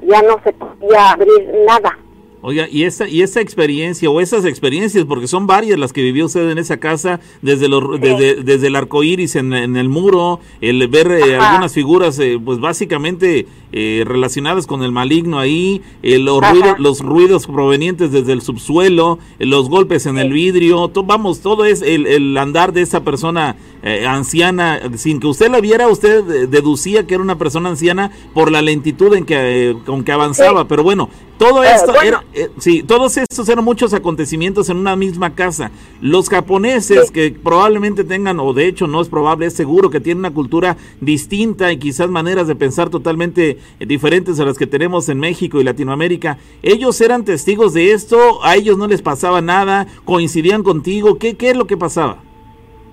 ya 0.03 0.23
no 0.23 0.41
se 0.45 0.53
podía 0.55 1.11
abrir 1.13 1.55
nada. 1.67 1.99
Oiga, 2.47 2.69
y 2.71 2.83
esa, 2.83 3.09
y 3.09 3.23
esa 3.23 3.41
experiencia 3.41 4.11
o 4.11 4.21
esas 4.21 4.45
experiencias, 4.45 5.07
porque 5.07 5.27
son 5.27 5.47
varias 5.47 5.79
las 5.79 5.95
que 5.95 6.03
vivió 6.03 6.27
usted 6.27 6.51
en 6.51 6.59
esa 6.59 6.77
casa, 6.77 7.19
desde, 7.41 7.69
los, 7.71 7.99
desde, 7.99 8.35
desde 8.43 8.67
el 8.67 8.77
arco 8.77 9.03
iris 9.03 9.35
en, 9.37 9.55
en, 9.55 9.79
el 9.79 9.89
muro, 9.89 10.41
el 10.61 10.87
ver 10.89 11.11
eh, 11.11 11.37
algunas 11.37 11.73
figuras, 11.73 12.19
eh, 12.19 12.39
pues 12.45 12.61
básicamente 12.61 13.47
eh, 13.77 14.05
relacionadas 14.07 14.69
con 14.69 14.85
el 14.85 14.93
maligno 14.93 15.41
ahí, 15.41 15.83
eh, 16.05 16.21
los, 16.21 16.41
ruidos, 16.49 16.79
los 16.79 17.01
ruidos 17.01 17.49
provenientes 17.49 18.13
desde 18.13 18.33
el 18.33 18.41
subsuelo, 18.41 19.19
eh, 19.41 19.47
los 19.47 19.69
golpes 19.69 20.07
en 20.07 20.17
el 20.17 20.33
vidrio, 20.33 20.87
to, 20.87 21.03
vamos, 21.03 21.41
todo 21.41 21.65
es 21.65 21.83
el, 21.83 22.07
el, 22.07 22.39
andar 22.39 22.73
de 22.73 22.83
esa 22.83 23.03
persona 23.03 23.57
anciana, 24.07 24.81
sin 24.97 25.21
que 25.21 25.27
usted 25.27 25.51
la 25.51 25.61
viera, 25.61 25.89
usted 25.89 26.49
deducía 26.49 27.07
que 27.07 27.15
era 27.15 27.23
una 27.23 27.37
persona 27.37 27.69
anciana 27.69 28.11
por 28.33 28.51
la 28.51 28.63
lentitud 28.63 29.15
en 29.15 29.25
que, 29.25 29.77
con 29.85 30.05
que 30.05 30.13
avanzaba, 30.13 30.63
sí. 30.63 30.67
pero 30.69 30.83
bueno, 30.83 31.11
todo 31.39 31.63
esto 31.65 31.93
bueno. 31.93 32.01
era, 32.03 32.25
eh, 32.33 32.49
sí, 32.59 32.83
todos 32.83 33.17
estos 33.17 33.49
eran 33.49 33.65
muchos 33.65 33.93
acontecimientos 33.93 34.69
en 34.71 34.77
una 34.77 34.97
misma 34.97 35.35
casa. 35.35 35.71
Los 36.01 36.29
japoneses 36.29 37.07
Sí. 37.09 37.13
que 37.13 37.31
probablemente 37.33 38.05
tengan, 38.05 38.41
o 38.41 38.53
de 38.53 38.69
hecho 38.69 38.87
no 38.87 39.01
es 39.01 39.09
probable, 39.09 39.47
es 39.47 39.55
seguro 39.55 39.91
que 39.91 40.01
tienen 40.01 40.21
una 40.21 40.33
cultura 40.33 40.77
distinta 41.01 41.73
y 41.73 41.79
quizás 41.79 42.09
maneras 42.09 42.47
de 42.47 42.55
pensar 42.55 42.89
totalmente 42.89 43.59
eh, 43.81 43.87
diferentes 43.87 44.39
a 44.41 44.45
las 44.45 44.57
que 44.57 44.67
tenemos 44.67 45.09
en 45.09 45.19
México 45.19 45.61
y 45.61 45.65
Latinoamérica. 45.65 46.39
Ellos 46.63 47.01
eran 47.01 47.25
testigos 47.25 47.75
de 47.75 47.93
esto, 47.93 48.43
a 48.45 48.57
ellos 48.57 48.79
no 48.79 48.87
les 48.87 49.03
pasaba 49.03 49.41
nada, 49.41 49.87
coincidían 50.05 50.63
contigo, 50.63 51.19
¿qué, 51.19 51.35
qué 51.37 51.51
es 51.51 51.57
lo 51.57 51.67
que 51.67 51.77
pasaba? 51.77 52.23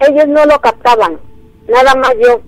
Ellos 0.07 0.27
no 0.27 0.45
lo 0.45 0.59
captaban, 0.59 1.19
nada 1.67 1.95
más 1.95 2.13
yo. 2.19 2.41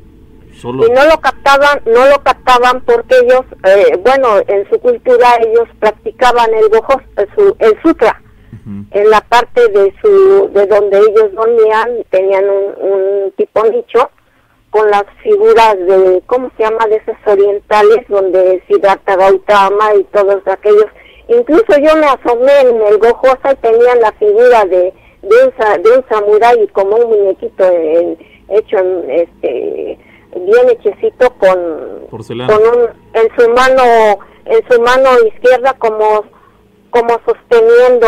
Solo 0.59 0.85
Y 0.85 0.89
no 0.91 1.03
lo 1.05 1.19
captaban, 1.19 1.81
no 1.85 2.05
lo 2.07 2.21
captaban 2.23 2.81
porque 2.81 3.15
ellos, 3.23 3.41
eh, 3.65 3.97
bueno, 4.03 4.37
en 4.47 4.69
su 4.69 4.79
cultura 4.79 5.27
ellos 5.39 5.67
practicaban 5.79 6.53
el 6.53 6.69
gojo, 6.69 7.01
el, 7.17 7.27
su- 7.35 7.55
el 7.59 7.81
sutra. 7.81 8.19
En 8.91 9.09
la 9.09 9.19
parte 9.19 9.67
de 9.67 9.93
su, 10.01 10.49
de 10.53 10.65
donde 10.67 10.97
ellos 10.99 11.33
dormían, 11.33 11.89
tenían 12.11 12.45
un, 12.49 12.91
un 12.91 13.31
tipo 13.35 13.61
nicho 13.65 14.09
con 14.69 14.89
las 14.89 15.03
figuras 15.21 15.75
de, 15.79 16.23
¿cómo 16.27 16.49
se 16.55 16.63
llama? 16.63 16.85
De 16.87 16.95
esas 16.95 17.17
orientales, 17.25 18.05
donde 18.07 18.63
Siddhartha 18.67 19.17
Gautama 19.17 19.95
y 19.95 20.03
todos 20.05 20.41
aquellos. 20.47 20.85
Incluso 21.27 21.77
yo 21.77 21.95
me 21.97 22.05
asomé 22.07 22.57
en 22.61 22.81
el 22.83 22.97
Gojosa 22.99 23.51
y 23.51 23.55
tenían 23.57 23.99
la 23.99 24.11
figura 24.13 24.63
de, 24.65 24.93
de 25.23 25.45
un, 25.47 25.53
sa- 25.57 25.77
de 25.77 25.91
un 25.97 26.05
samurái 26.09 26.67
como 26.69 26.95
un 26.97 27.09
muñequito 27.09 27.63
en- 27.65 28.17
hecho 28.49 28.77
en, 28.77 29.09
este, 29.09 29.97
bien 30.35 30.69
hechecito 30.69 31.29
con, 31.37 32.07
porcelana. 32.09 32.53
con 32.53 32.61
un, 32.63 32.89
en 33.13 33.27
su 33.37 33.49
mano, 33.51 33.83
en 34.45 34.61
su 34.69 34.81
mano 34.81 35.09
izquierda 35.33 35.73
como 35.79 36.25
como 36.89 37.09
sosteniendo 37.25 38.07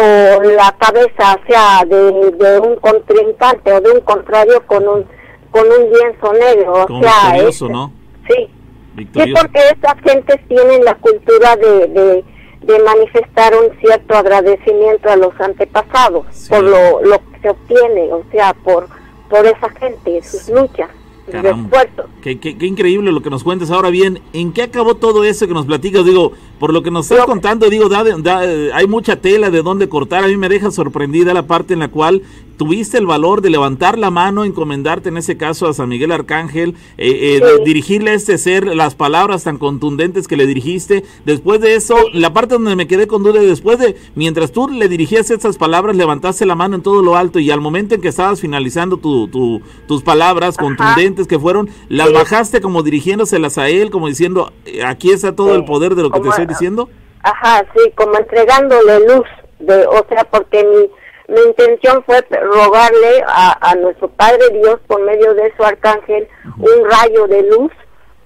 la 0.55 0.75
cabeza, 0.77 1.39
o 1.41 1.47
sea, 1.51 1.83
de, 1.87 2.31
de 2.31 2.59
un 2.59 2.75
contrincante 2.75 3.73
o 3.73 3.81
de 3.81 3.89
un 3.91 3.99
contrario 4.01 4.61
con 4.67 4.87
un 4.87 5.05
con 5.49 5.63
un 5.65 5.89
lienzo 5.91 6.33
negro, 6.33 6.83
o 6.83 6.85
Como 6.85 7.01
sea, 7.01 7.31
victorioso, 7.31 7.65
es- 7.65 7.71
¿no? 7.71 7.91
sí, 8.27 8.35
sí, 8.37 8.49
Victorioso. 8.93 9.41
porque 9.41 9.59
estas 9.73 9.95
gentes 10.01 10.47
tienen 10.47 10.83
la 10.85 10.93
cultura 10.95 11.55
de, 11.55 11.87
de, 11.87 12.23
de 12.65 12.79
manifestar 12.79 13.53
un 13.55 13.77
cierto 13.79 14.15
agradecimiento 14.15 15.09
a 15.09 15.15
los 15.15 15.39
antepasados 15.39 16.25
Sí. 16.31 16.49
por 16.49 16.63
lo, 16.63 17.01
lo 17.01 17.17
que 17.19 17.39
se 17.41 17.49
obtiene, 17.49 18.11
o 18.13 18.23
sea, 18.31 18.53
por 18.53 18.87
por 19.29 19.43
esa 19.45 19.69
gente, 19.71 20.21
sus 20.21 20.47
luchas, 20.49 20.89
sus 21.25 21.31
Caramba. 21.33 21.63
esfuerzos. 21.63 22.05
Qué, 22.21 22.39
qué- 22.39 22.55
qué 22.59 22.65
increíble 22.67 23.11
lo 23.11 23.21
que 23.21 23.31
nos 23.31 23.43
cuentes. 23.43 23.71
Ahora 23.71 23.89
bien, 23.89 24.21
¿en 24.33 24.53
qué 24.53 24.61
acabó 24.61 24.95
todo 24.95 25.23
eso 25.23 25.47
que 25.47 25.53
nos 25.55 25.65
platicas? 25.65 26.05
Digo, 26.05 26.33
por 26.65 26.73
lo 26.73 26.81
que 26.81 26.89
nos 26.89 27.11
estás 27.11 27.27
contando, 27.27 27.69
digo, 27.69 27.89
da, 27.89 28.03
da, 28.17 28.39
hay 28.39 28.87
mucha 28.87 29.17
tela 29.17 29.51
de 29.51 29.61
dónde 29.61 29.87
cortar. 29.87 30.23
A 30.23 30.27
mí 30.27 30.35
me 30.35 30.49
deja 30.49 30.71
sorprendida 30.71 31.31
la 31.31 31.45
parte 31.45 31.73
en 31.75 31.79
la 31.79 31.89
cual 31.89 32.23
tuviste 32.57 32.97
el 32.97 33.05
valor 33.05 33.41
de 33.41 33.49
levantar 33.51 33.99
la 33.99 34.09
mano, 34.09 34.45
encomendarte 34.45 35.09
en 35.09 35.17
ese 35.17 35.35
caso 35.37 35.67
a 35.67 35.73
San 35.75 35.89
Miguel 35.89 36.11
Arcángel, 36.11 36.69
eh, 36.97 37.37
eh, 37.37 37.41
Sí. 37.57 37.63
dirigirle 37.65 38.11
a 38.11 38.13
este 38.15 38.37
ser 38.39 38.65
las 38.75 38.95
palabras 38.95 39.43
tan 39.43 39.57
contundentes 39.59 40.27
que 40.27 40.37
le 40.37 40.47
dirigiste. 40.47 41.03
Después 41.25 41.59
de 41.61 41.75
eso, 41.75 41.97
la 42.13 42.33
parte 42.33 42.55
donde 42.55 42.75
me 42.77 42.87
quedé 42.87 43.05
con 43.05 43.21
duda, 43.23 43.41
después 43.41 43.77
de, 43.77 43.95
mientras 44.15 44.51
tú 44.51 44.67
le 44.69 44.87
dirigías 44.87 45.29
esas 45.29 45.57
palabras, 45.57 45.95
levantaste 45.97 46.45
la 46.47 46.55
mano 46.55 46.77
en 46.77 46.81
todo 46.81 47.03
lo 47.03 47.15
alto 47.17 47.37
y 47.39 47.51
al 47.51 47.61
momento 47.61 47.93
en 47.93 48.01
que 48.01 48.07
estabas 48.07 48.39
finalizando 48.41 48.97
tu, 48.97 49.27
tu- 49.27 49.61
tus 49.87 50.01
palabras 50.01 50.55
Ajá. 50.57 50.65
contundentes 50.65 51.27
que 51.27 51.37
fueron, 51.37 51.69
las 51.89 52.07
Sí. 52.07 52.13
bajaste 52.13 52.61
como 52.61 52.81
dirigiéndoselas 52.81 53.57
a 53.59 53.67
él, 53.69 53.91
como 53.91 54.07
diciendo, 54.07 54.51
aquí 54.85 55.11
está 55.11 55.35
todo 55.35 55.53
el 55.55 55.65
poder 55.65 55.93
de 55.93 56.03
lo 56.03 56.09
que 56.09 56.21
te 56.21 56.29
estoy 56.29 56.45
diciendo. 56.55 56.89
Ajá, 57.23 57.65
sí, 57.75 57.91
como 57.95 58.17
entregándole 58.17 58.99
luz, 59.07 59.27
de, 59.59 59.85
o 59.87 60.05
sea, 60.09 60.23
porque 60.29 60.63
mi, 60.63 61.33
mi 61.35 61.41
intención 61.47 62.03
fue 62.05 62.23
rogarle 62.29 63.23
a, 63.27 63.71
a 63.71 63.75
nuestro 63.75 64.09
Padre 64.09 64.43
Dios 64.53 64.79
por 64.87 65.01
medio 65.03 65.33
de 65.33 65.51
su 65.57 65.63
arcángel 65.63 66.27
un 66.57 66.89
rayo 66.91 67.27
de 67.27 67.41
luz 67.43 67.71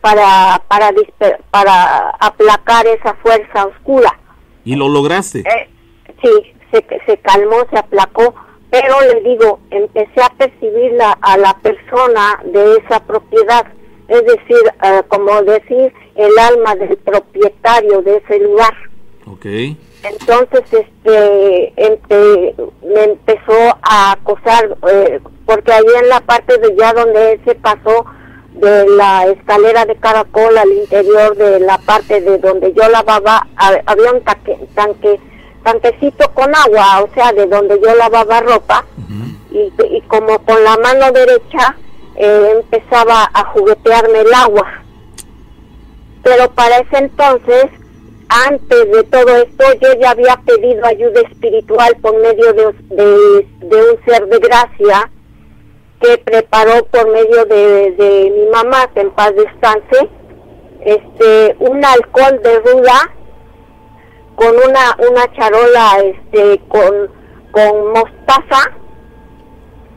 para 0.02 0.62
para 0.68 0.92
disper- 0.92 1.40
para 1.52 2.10
aplacar 2.20 2.88
esa 2.88 3.14
fuerza 3.16 3.66
oscura. 3.66 4.18
Y 4.66 4.76
lo 4.76 4.88
lograste. 4.90 5.40
Eh, 5.40 5.70
sí, 6.22 6.54
se, 6.72 6.86
se 7.06 7.18
calmó, 7.20 7.66
se 7.72 7.78
aplacó, 7.80 8.34
pero 8.70 9.00
le 9.02 9.22
digo, 9.22 9.60
empecé 9.72 10.22
a 10.22 10.30
percibir 10.38 10.92
la, 10.94 11.18
a 11.22 11.38
la 11.38 11.54
persona 11.60 12.40
de 12.46 12.78
esa 12.78 13.00
propiedad, 13.06 13.66
es 14.10 14.26
decir, 14.26 14.58
eh, 14.84 15.02
como 15.08 15.42
decir, 15.44 15.94
el 16.16 16.38
alma 16.40 16.76
del 16.76 16.98
propietario 16.98 18.02
de 18.02 18.18
ese 18.18 18.40
lugar. 18.40 18.74
Ok. 19.28 19.46
Entonces, 20.02 20.62
este, 20.72 21.74
empe- 21.76 22.56
me 22.84 23.04
empezó 23.04 23.78
a 23.82 24.12
acosar, 24.14 24.78
eh, 24.92 25.20
porque 25.46 25.72
ahí 25.74 25.84
en 26.02 26.10
la 26.10 26.22
parte 26.22 26.58
de 26.58 26.76
ya 26.78 26.94
donde 26.94 27.34
él 27.34 27.42
se 27.46 27.56
pasó 27.56 28.06
de 28.54 28.88
la 28.90 29.26
escalera 29.28 29.86
de 29.86 29.96
caracol 29.98 30.58
al 30.58 30.72
interior 30.72 31.36
de 31.36 31.60
la 31.60 31.78
parte 31.80 32.22
de 32.22 32.38
donde 32.40 32.74
yo 32.74 32.88
lavaba, 32.90 33.46
ha- 33.58 33.82
había 33.86 34.12
un 34.12 34.22
taque- 34.24 34.58
tanque, 34.74 35.20
tanquecito 35.64 36.32
con 36.34 36.54
agua, 36.56 37.04
o 37.04 37.14
sea, 37.14 37.32
de 37.34 37.46
donde 37.46 37.80
yo 37.82 37.94
lavaba 37.96 38.40
ropa, 38.42 38.86
y, 39.52 39.72
y 39.98 40.02
como 40.08 40.40
con 40.46 40.64
la 40.64 40.78
mano 40.78 41.12
derecha 41.12 41.76
eh, 42.20 42.52
empezaba 42.62 43.30
a 43.34 43.46
juguetearme 43.54 44.20
el 44.20 44.34
agua. 44.34 44.68
Pero 46.22 46.52
para 46.52 46.78
ese 46.80 46.98
entonces, 46.98 47.66
antes 48.48 48.92
de 48.92 49.04
todo 49.06 49.36
esto, 49.38 49.64
yo 49.82 49.94
ya 50.00 50.12
había 50.12 50.36
pedido 50.46 50.86
ayuda 50.86 51.22
espiritual 51.22 51.96
por 52.02 52.16
medio 52.22 52.54
de, 52.54 52.74
de- 52.90 53.48
un 53.92 54.06
ser 54.06 54.28
de 54.28 54.38
gracia 54.40 55.10
que 56.02 56.18
preparó 56.20 56.86
por 56.86 57.10
medio 57.10 57.46
de, 57.46 57.92
de 57.92 58.34
mi 58.38 58.46
mamá, 58.52 58.88
que 58.94 59.02
en 59.02 59.12
paz 59.12 59.34
descanse, 59.36 60.10
este, 60.82 61.56
un 61.60 61.84
alcohol 61.84 62.40
de 62.44 62.60
ruda 62.60 63.12
con 64.36 64.56
una, 64.56 64.96
una 65.10 65.34
charola 65.34 65.98
este, 66.04 66.60
con, 66.70 67.10
con 67.52 67.88
mostaza, 67.92 68.72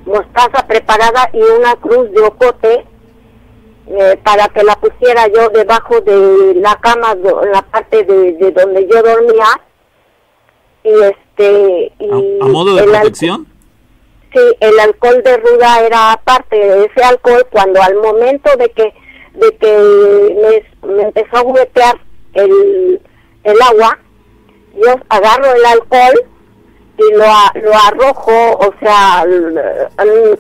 mostaza 0.04 0.66
preparada 0.66 1.30
y 1.32 1.40
una 1.40 1.76
cruz 1.76 2.10
de 2.12 2.20
ocote 2.20 2.84
eh, 3.86 4.18
para 4.22 4.48
que 4.48 4.62
la 4.62 4.76
pusiera 4.76 5.26
yo 5.28 5.48
debajo 5.50 6.00
de 6.00 6.54
la 6.56 6.76
cama, 6.76 7.12
en 7.12 7.52
la 7.52 7.62
parte 7.62 8.04
de, 8.04 8.32
de 8.34 8.50
donde 8.52 8.88
yo 8.88 9.02
dormía. 9.02 9.60
Y 10.84 10.90
este. 10.90 11.92
Y 11.98 12.10
A, 12.40 12.44
a 12.44 12.48
modo 12.48 12.74
de 12.74 12.84
protección. 12.84 13.46
Sí, 14.32 14.40
el 14.60 14.80
alcohol 14.80 15.22
de 15.22 15.36
ruda 15.36 15.80
era 15.80 16.12
aparte 16.12 16.56
de 16.56 16.84
ese 16.86 17.04
alcohol 17.04 17.46
cuando 17.50 17.82
al 17.82 17.96
momento 17.96 18.50
de 18.56 18.70
que 18.70 18.94
de 19.34 19.56
que 19.56 20.64
me, 20.82 20.94
me 20.94 21.02
empezó 21.02 21.36
a 21.36 21.40
juguetear 21.40 21.98
el, 22.34 23.00
el 23.44 23.62
agua, 23.62 23.98
yo 24.74 24.94
agarro 25.08 25.54
el 25.54 25.64
alcohol 25.66 26.24
y 26.98 27.12
lo, 27.14 27.24
lo 27.62 27.72
arrojo, 27.74 28.58
o 28.58 28.72
sea, 28.80 29.24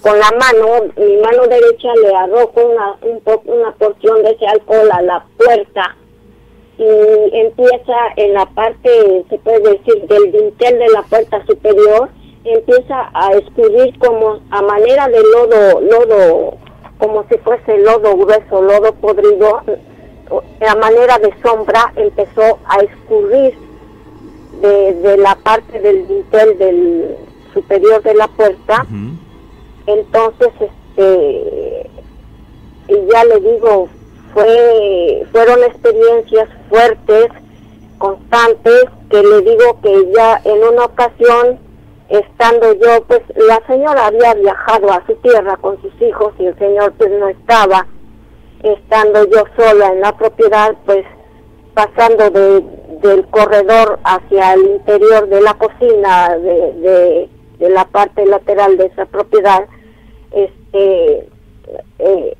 con 0.02 0.18
la 0.18 0.30
mano, 0.38 0.92
mi 0.96 1.16
mano 1.16 1.46
derecha 1.46 1.88
le 2.02 2.14
arrojo 2.14 2.60
una, 2.64 2.96
un 3.02 3.20
po- 3.20 3.42
una 3.46 3.72
porción 3.72 4.22
de 4.22 4.30
ese 4.32 4.46
alcohol 4.46 4.88
a 4.92 5.02
la 5.02 5.24
puerta. 5.38 5.96
Y 6.78 7.36
empieza 7.38 7.94
en 8.16 8.34
la 8.34 8.46
parte, 8.46 9.24
se 9.28 9.38
puede 9.38 9.60
decir, 9.60 10.02
del 10.08 10.32
dintel 10.32 10.78
de 10.78 10.88
la 10.88 11.02
puerta 11.02 11.44
superior, 11.46 12.08
empieza 12.44 13.10
a 13.14 13.32
escurrir 13.34 13.98
como 13.98 14.40
a 14.50 14.62
manera 14.62 15.06
de 15.08 15.22
lodo, 15.22 15.80
lodo, 15.80 16.56
como 16.98 17.24
si 17.30 17.38
fuese 17.38 17.78
lodo 17.78 18.16
grueso, 18.16 18.62
lodo 18.62 18.92
podrido, 18.94 19.60
a 20.66 20.74
manera 20.76 21.18
de 21.18 21.32
sombra 21.42 21.92
empezó 21.96 22.58
a 22.66 22.78
escurrir 22.80 23.54
de, 24.62 24.94
de 24.94 25.16
la 25.18 25.34
parte 25.34 25.78
del 25.80 26.06
dintel 26.08 26.58
del 26.58 27.16
superior 27.52 28.02
de 28.02 28.14
la 28.14 28.28
puerta. 28.28 28.86
Entonces, 29.86 30.48
este, 30.60 31.90
y 32.88 32.94
ya 33.12 33.24
le 33.24 33.40
digo, 33.40 33.88
fue, 34.32 35.26
fueron 35.32 35.62
experiencias 35.64 36.48
fuertes, 36.68 37.26
constantes, 37.98 38.84
que 39.10 39.22
le 39.22 39.40
digo 39.42 39.80
que 39.82 40.12
ya 40.14 40.40
en 40.44 40.62
una 40.64 40.84
ocasión, 40.84 41.58
estando 42.08 42.72
yo, 42.74 43.04
pues 43.04 43.20
la 43.36 43.60
señora 43.66 44.06
había 44.06 44.34
viajado 44.34 44.92
a 44.92 45.04
su 45.06 45.14
tierra 45.16 45.56
con 45.56 45.80
sus 45.82 45.92
hijos 46.00 46.32
y 46.38 46.46
el 46.46 46.58
señor 46.58 46.92
pues 46.98 47.10
no 47.10 47.28
estaba, 47.28 47.86
estando 48.62 49.24
yo 49.28 49.44
sola 49.56 49.92
en 49.92 50.00
la 50.00 50.16
propiedad, 50.16 50.74
pues 50.86 51.04
pasando 51.74 52.30
de, 52.30 52.64
del 53.02 53.26
corredor 53.28 53.98
hacia 54.04 54.54
el 54.54 54.62
interior 54.62 55.28
de 55.28 55.40
la 55.40 55.54
cocina 55.54 56.36
de, 56.38 57.28
de, 57.58 57.68
la 57.68 57.84
parte 57.84 58.26
lateral 58.26 58.76
de 58.76 58.86
esa 58.86 59.06
propiedad, 59.06 59.66
este, 60.32 61.28
eh, 61.98 62.36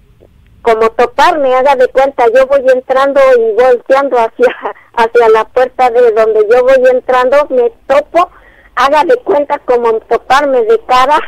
como 0.62 0.90
toparme, 0.90 1.54
haga 1.54 1.76
de 1.76 1.88
cuenta, 1.88 2.24
yo 2.34 2.46
voy 2.46 2.64
entrando 2.72 3.20
y 3.38 3.52
volteando 3.52 4.16
hacia, 4.18 4.54
hacia 4.94 5.28
la 5.28 5.44
puerta 5.44 5.90
de 5.90 6.12
donde 6.12 6.46
yo 6.50 6.62
voy 6.62 6.90
entrando, 6.90 7.36
me 7.50 7.70
topo, 7.86 8.30
haga 8.74 9.04
de 9.04 9.16
cuenta 9.18 9.58
como 9.60 9.92
toparme 10.00 10.62
de 10.62 10.80
cara 10.86 11.18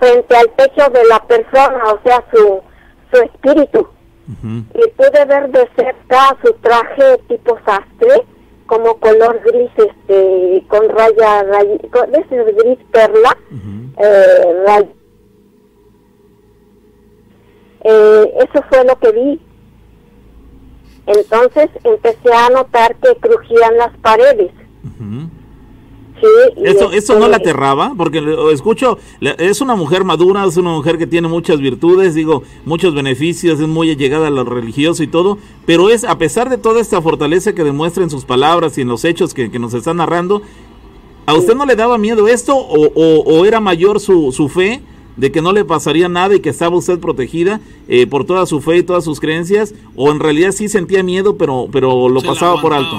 frente 0.00 0.36
al 0.36 0.48
pecho 0.50 0.90
de 0.90 1.04
la 1.04 1.20
persona, 1.24 1.84
o 1.92 2.00
sea, 2.04 2.24
su, 2.32 2.60
su 3.12 3.22
espíritu. 3.22 3.93
Y 4.26 4.90
pude 4.96 5.24
ver 5.26 5.50
de 5.50 5.68
cerca 5.76 6.36
su 6.42 6.52
traje 6.54 7.18
tipo 7.28 7.58
sastre, 7.64 8.24
como 8.66 8.98
color 8.98 9.40
gris, 9.44 9.70
este, 9.76 10.64
con 10.68 10.88
raya, 10.88 11.42
raya 11.42 11.78
con 11.92 12.14
ese 12.14 12.52
gris 12.52 12.78
perla, 12.90 13.36
eh, 13.98 14.62
raya 14.66 14.88
eh, 17.84 18.34
eso 18.38 18.64
fue 18.70 18.84
lo 18.84 18.98
que 18.98 19.12
vi. 19.12 19.40
Entonces 21.06 21.68
empecé 21.84 22.32
a 22.32 22.48
notar 22.48 22.96
que 22.96 23.14
crujían 23.16 23.76
las 23.76 23.96
paredes. 23.98 24.52
Sí, 26.20 26.26
¿Eso, 26.64 26.92
¿Eso 26.92 27.18
no 27.18 27.28
la 27.28 27.36
aterraba? 27.38 27.92
Porque 27.96 28.20
lo 28.20 28.50
escucho, 28.50 28.98
la- 29.20 29.32
es 29.32 29.60
una 29.60 29.74
mujer 29.74 30.04
madura, 30.04 30.44
es 30.46 30.56
una 30.56 30.70
mujer 30.70 30.96
que 30.96 31.06
tiene 31.06 31.28
muchas 31.28 31.58
virtudes, 31.60 32.14
digo, 32.14 32.42
muchos 32.64 32.94
beneficios, 32.94 33.60
es 33.60 33.66
muy 33.68 33.90
allegada 33.90 34.28
a 34.28 34.30
lo 34.30 34.44
religioso 34.44 35.02
y 35.02 35.06
todo, 35.08 35.38
pero 35.66 35.90
es, 35.90 36.04
a 36.04 36.16
pesar 36.16 36.48
de 36.48 36.56
toda 36.56 36.80
esta 36.80 37.02
fortaleza 37.02 37.52
que 37.54 37.64
demuestra 37.64 38.04
en 38.04 38.10
sus 38.10 38.24
palabras 38.24 38.78
y 38.78 38.82
en 38.82 38.88
los 38.88 39.04
hechos 39.04 39.34
que, 39.34 39.50
que 39.50 39.58
nos 39.58 39.74
están 39.74 39.96
narrando, 39.98 40.40
¿a 41.26 41.34
usted 41.34 41.54
no 41.56 41.66
le 41.66 41.74
daba 41.76 41.98
miedo 41.98 42.28
esto 42.28 42.56
o, 42.56 42.86
o- 42.94 43.22
o 43.40 43.44
era 43.44 43.60
mayor 43.60 43.98
su, 44.00 44.30
su 44.32 44.48
fe 44.48 44.82
de 45.16 45.30
que 45.30 45.42
no 45.42 45.52
le 45.52 45.64
pasaría 45.64 46.08
nada 46.08 46.34
y 46.36 46.40
que 46.40 46.48
estaba 46.50 46.76
usted 46.76 46.98
protegida 47.00 47.60
eh, 47.88 48.06
por 48.06 48.24
toda 48.24 48.46
su 48.46 48.60
fe 48.60 48.78
y 48.78 48.82
todas 48.82 49.04
sus 49.04 49.20
creencias? 49.20 49.74
¿O 49.96 50.10
en 50.10 50.20
realidad 50.20 50.52
sí 50.52 50.68
sentía 50.68 51.02
miedo, 51.02 51.36
pero, 51.36 51.68
pero 51.70 52.08
lo 52.08 52.20
Se 52.20 52.26
pasaba 52.28 52.60
por 52.60 52.72
alto? 52.72 52.96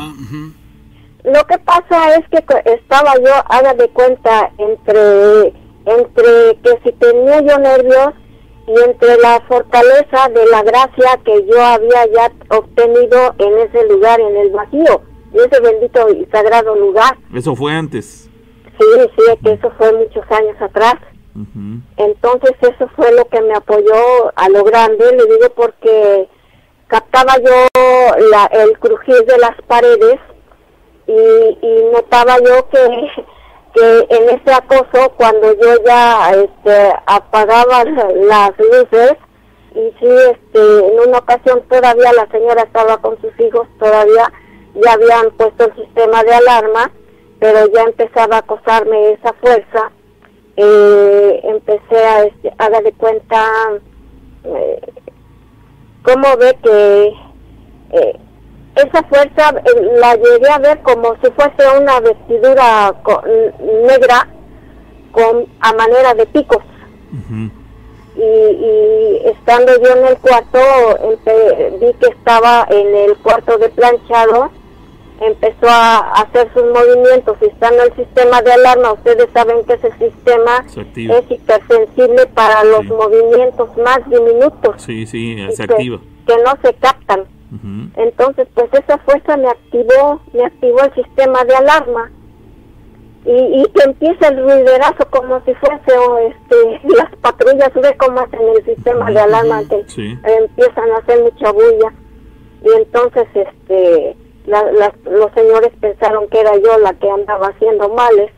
Lo 1.25 1.43
que 1.47 1.57
pasa 1.57 2.15
es 2.15 2.29
que 2.29 2.43
estaba 2.65 3.15
yo, 3.15 3.33
haga 3.49 3.73
de 3.73 3.89
cuenta, 3.89 4.51
entre, 4.59 5.53
entre 5.85 6.57
que 6.63 6.79
si 6.83 6.91
tenía 6.93 7.41
yo 7.41 7.57
nervios 7.57 8.13
y 8.67 8.79
entre 8.83 9.17
la 9.17 9.41
fortaleza 9.47 10.29
de 10.29 10.45
la 10.51 10.61
gracia 10.61 11.19
que 11.23 11.45
yo 11.47 11.59
había 11.63 12.05
ya 12.13 12.31
obtenido 12.55 13.33
en 13.39 13.57
ese 13.57 13.87
lugar, 13.87 14.19
en 14.19 14.37
el 14.37 14.51
vacío, 14.51 15.01
en 15.33 15.39
ese 15.39 15.59
bendito 15.61 16.09
y 16.11 16.25
sagrado 16.31 16.75
lugar. 16.75 17.17
Eso 17.33 17.55
fue 17.55 17.73
antes. 17.73 18.29
Sí, 18.79 18.85
sí, 19.17 19.23
que 19.43 19.53
eso 19.53 19.71
fue 19.79 19.93
muchos 19.93 20.23
años 20.29 20.61
atrás. 20.61 20.95
Ujú. 21.33 21.81
Entonces 21.97 22.51
eso 22.61 22.87
fue 22.95 23.11
lo 23.13 23.25
que 23.25 23.41
me 23.41 23.55
apoyó 23.55 24.31
a 24.35 24.47
lo 24.49 24.63
grande, 24.63 25.05
le 25.11 25.23
digo 25.23 25.49
porque 25.55 26.29
captaba 26.87 27.33
yo 27.37 28.19
la, 28.29 28.45
el 28.45 28.77
crujir 28.77 29.25
de 29.25 29.37
las 29.39 29.59
paredes 29.67 30.19
y, 31.07 31.57
y 31.61 31.89
notaba 31.93 32.37
yo 32.37 32.67
que, 32.69 33.09
que 33.73 34.07
en 34.09 34.29
ese 34.29 34.53
acoso 34.53 35.11
cuando 35.17 35.53
yo 35.53 35.75
ya 35.85 36.31
este, 36.31 36.93
apagaba 37.05 37.83
las 37.83 38.51
luces 38.57 39.15
y 39.73 39.93
sí, 39.99 40.07
este, 40.31 40.87
en 40.87 41.07
una 41.07 41.17
ocasión 41.19 41.61
todavía 41.69 42.11
la 42.13 42.27
señora 42.31 42.63
estaba 42.63 42.97
con 42.97 43.19
sus 43.21 43.37
hijos, 43.39 43.67
todavía 43.79 44.31
ya 44.75 44.93
habían 44.93 45.31
puesto 45.31 45.65
el 45.65 45.75
sistema 45.75 46.23
de 46.23 46.33
alarma, 46.33 46.91
pero 47.39 47.67
ya 47.73 47.83
empezaba 47.83 48.37
a 48.37 48.39
acosarme 48.39 49.11
esa 49.13 49.33
fuerza 49.33 49.91
eh, 50.57 51.41
empecé 51.43 51.97
a, 51.97 52.23
este, 52.23 52.53
a 52.57 52.69
darle 52.69 52.93
cuenta 52.93 53.45
eh, 54.43 54.81
cómo 56.03 56.37
ve 56.37 56.57
que 56.63 57.13
eh, 57.91 58.19
esa 58.75 59.03
fuerza 59.03 59.49
eh, 59.65 59.91
la 59.99 60.15
llegué 60.15 60.49
a 60.49 60.57
ver 60.59 60.81
como 60.81 61.15
si 61.23 61.31
fuese 61.31 61.77
una 61.79 61.99
vestidura 62.01 62.93
co- 63.03 63.23
negra 63.87 64.27
con 65.11 65.45
a 65.61 65.73
manera 65.73 66.13
de 66.13 66.25
picos. 66.25 66.61
Y, 68.17 68.21
y 68.21 69.21
estando 69.25 69.73
yo 69.81 69.89
en 69.95 70.05
el 70.07 70.17
cuarto 70.17 70.57
empe- 70.59 71.79
vi 71.79 71.93
que 71.99 72.07
estaba 72.07 72.65
en 72.69 72.95
el 72.95 73.17
cuarto 73.17 73.57
de 73.57 73.69
planchado 73.69 74.49
empezó 75.21 75.67
a 75.69 76.11
hacer 76.21 76.49
sus 76.53 76.63
movimientos 76.65 77.37
y 77.41 77.45
estando 77.45 77.83
el 77.83 77.93
sistema 77.95 78.41
de 78.41 78.51
alarma. 78.53 78.91
Ustedes 78.93 79.27
saben 79.33 79.63
que 79.65 79.73
ese 79.73 79.91
sistema 79.97 80.65
es 81.09 81.31
hipersensible 81.31 82.25
para 82.27 82.63
los 82.65 82.83
movimientos 82.85 83.69
más 83.77 83.99
diminutos. 84.09 84.81
Sí, 84.81 85.55
sí, 85.57 85.65
que 86.27 86.35
no 86.37 86.57
se 86.61 86.73
captan 86.75 87.23
Entonces, 87.95 88.47
pues 88.53 88.67
esa 88.73 88.97
fuerza 88.99 89.37
me 89.37 89.47
activó, 89.47 90.21
me 90.33 90.45
activó 90.45 90.81
el 90.83 90.93
sistema 90.93 91.43
de 91.45 91.55
alarma. 91.55 92.11
Y, 93.25 93.31
y 93.31 93.65
que 93.73 93.83
empieza 93.83 94.27
el 94.27 94.43
ruiderazo 94.43 95.09
como 95.09 95.43
si 95.45 95.53
fuese 95.55 95.97
o, 95.97 96.17
este, 96.19 96.81
las 96.95 97.15
patrullas, 97.21 97.73
ve 97.73 97.95
cómo 97.97 98.19
hacen 98.19 98.39
el 98.55 98.65
sistema 98.65 99.09
de 99.09 99.19
alarma, 99.19 99.63
que 99.67 99.83
Sí. 99.87 100.17
empiezan 100.23 100.91
a 100.91 100.97
hacer 100.97 101.21
mucha 101.23 101.51
bulla. 101.51 101.93
Y 102.63 102.77
entonces, 102.81 103.27
este, 103.33 104.15
la- 104.45 104.93
los 105.05 105.31
señores 105.33 105.71
pensaron 105.79 106.27
que 106.29 106.39
era 106.39 106.51
yo 106.57 106.77
la 106.79 106.93
que 106.93 107.09
andaba 107.09 107.47
haciendo 107.47 107.89
males. 107.89 108.31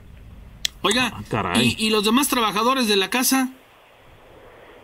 Oiga, 0.83 1.11
Ah, 1.13 1.21
caray. 1.29 1.75
¿y, 1.77 1.87
y 1.87 1.89
los 1.89 2.05
demás 2.05 2.29
trabajadores 2.29 2.87
de 2.87 2.95
la 2.95 3.09
casa? 3.09 3.49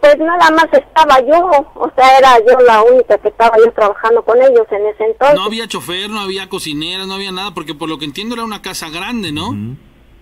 Pues 0.03 0.17
nada 0.19 0.51
más 0.51 0.65
estaba 0.73 1.21
yo, 1.21 1.65
o 1.75 1.89
sea, 1.95 2.17
era 2.17 2.38
yo 2.39 2.59
la 2.59 2.84
única 2.84 3.17
que 3.19 3.30
estaba 3.30 3.55
yo 3.57 3.71
trabajando 3.71 4.21
con 4.21 4.38
ellos 4.41 4.67
en 4.69 4.85
ese 4.88 5.05
entonces. 5.05 5.39
No 5.39 5.45
había 5.45 5.65
chofer, 5.65 6.09
no 6.09 6.19
había 6.19 6.49
cocinera, 6.49 7.05
no 7.05 7.13
había 7.13 7.31
nada, 7.31 7.53
porque 7.53 7.73
por 7.73 7.88
lo 7.88 7.97
que 7.97 8.03
entiendo 8.03 8.35
era 8.35 8.43
una 8.43 8.61
casa 8.61 8.89
grande, 8.89 9.31
¿no? 9.31 9.55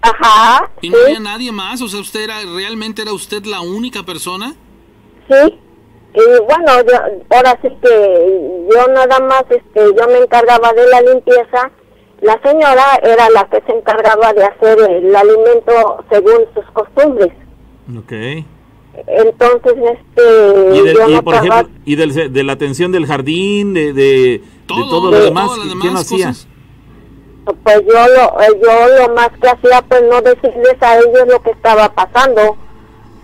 Ajá, 0.04 0.70
Y 0.82 0.90
sí. 0.90 0.94
no 0.94 1.00
había 1.04 1.20
nadie 1.20 1.52
más, 1.52 1.82
o 1.82 1.88
sea, 1.88 2.00
usted 2.00 2.26
era, 2.26 2.36
realmente 2.56 3.02
era 3.02 3.12
usted 3.12 3.44
la 3.46 3.62
única 3.62 4.04
persona. 4.04 4.54
Sí, 5.28 5.60
y 6.14 6.20
bueno, 6.44 6.84
yo, 6.88 7.36
ahora 7.36 7.58
sí 7.64 7.70
que 7.82 8.68
yo 8.72 8.88
nada 8.94 9.20
más, 9.20 9.46
este, 9.50 9.82
yo 9.98 10.08
me 10.10 10.20
encargaba 10.20 10.74
de 10.74 10.88
la 10.90 11.02
limpieza, 11.02 11.72
la 12.22 12.40
señora 12.44 13.00
era 13.02 13.32
la 13.32 13.50
que 13.50 13.64
se 13.66 13.76
encargaba 13.76 14.32
de 14.34 14.44
hacer 14.44 14.78
el 14.80 15.16
alimento 15.16 16.06
según 16.12 16.46
sus 16.54 16.66
costumbres. 16.72 17.34
Ok. 17.98 18.46
Entonces, 19.08 19.74
este, 19.78 20.76
Y, 20.78 20.82
del- 20.82 20.96
yo 20.98 21.10
y, 21.10 21.14
no 21.16 21.24
por 21.24 21.34
traba- 21.36 21.48
ejemplo, 21.62 21.76
y 21.86 21.96
del- 21.96 22.34
de 22.34 22.44
la 22.44 22.54
atención 22.54 22.92
del 22.92 23.06
jardín, 23.06 23.74
de, 23.74 23.94
de, 23.94 24.04
de 24.04 24.42
Todo, 24.68 24.90
todo 24.90 25.12
de 25.12 25.20
lo 25.20 25.26
demás, 25.26 25.50
¿quién 25.62 25.80
demás 25.80 25.94
lo 25.94 26.00
hacía? 26.00 26.34
pues 27.64 27.78
yo 27.88 27.94
lo, 27.94 28.42
eh, 28.42 28.62
yo 28.64 28.98
lo 29.08 29.14
más 29.16 29.30
que 29.42 29.50
hacía, 29.50 29.82
pues 29.88 30.04
no 30.10 30.22
decirles 30.22 30.76
a 30.82 31.00
ellos 31.00 31.28
lo 31.28 31.42
que 31.42 31.52
estaba 31.52 31.92
pasando, 31.94 32.56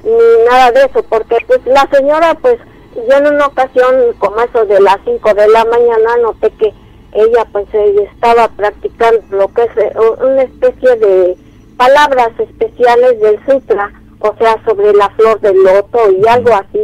ni 0.04 0.46
nada 0.50 0.72
de 0.72 0.86
eso, 0.86 1.04
porque 1.08 1.38
pues 1.48 1.60
la 1.66 1.88
señora, 1.92 2.34
pues 2.42 2.58
yo 2.96 3.16
en 3.18 3.28
una 3.36 3.46
ocasión, 3.46 3.94
como 4.18 4.40
eso 4.42 4.66
de 4.66 4.80
las 4.82 4.98
5 5.06 5.34
de 5.34 5.48
la 5.50 5.64
mañana, 5.66 6.18
noté 6.24 6.50
que 6.52 6.74
ella 7.14 7.46
pues 7.52 7.68
ella 7.74 8.02
estaba 8.14 8.48
practicando 8.50 9.22
lo 9.38 9.48
que 9.54 9.64
es 9.64 9.78
eh, 9.78 9.94
una 10.24 10.42
especie 10.44 10.96
de 10.96 11.38
palabras 11.78 12.30
especiales 12.40 13.20
del 13.22 13.40
sutra, 13.46 13.94
o 14.20 14.36
sea, 14.40 14.62
sobre 14.66 14.94
la 14.94 15.10
flor 15.12 15.40
del 15.42 15.64
loto 15.64 16.00
y 16.12 16.28
algo 16.28 16.54
así. 16.54 16.80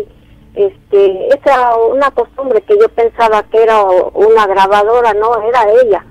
este, 0.55 1.27
esa 1.29 1.75
una 1.77 2.11
costumbre 2.11 2.61
que 2.61 2.75
yo 2.79 2.87
pensaba 2.89 3.43
que 3.43 3.61
era 3.63 3.81
una 3.83 4.45
grabadora, 4.47 5.13
no, 5.13 5.41
era 5.41 5.65
ella. 5.83 6.05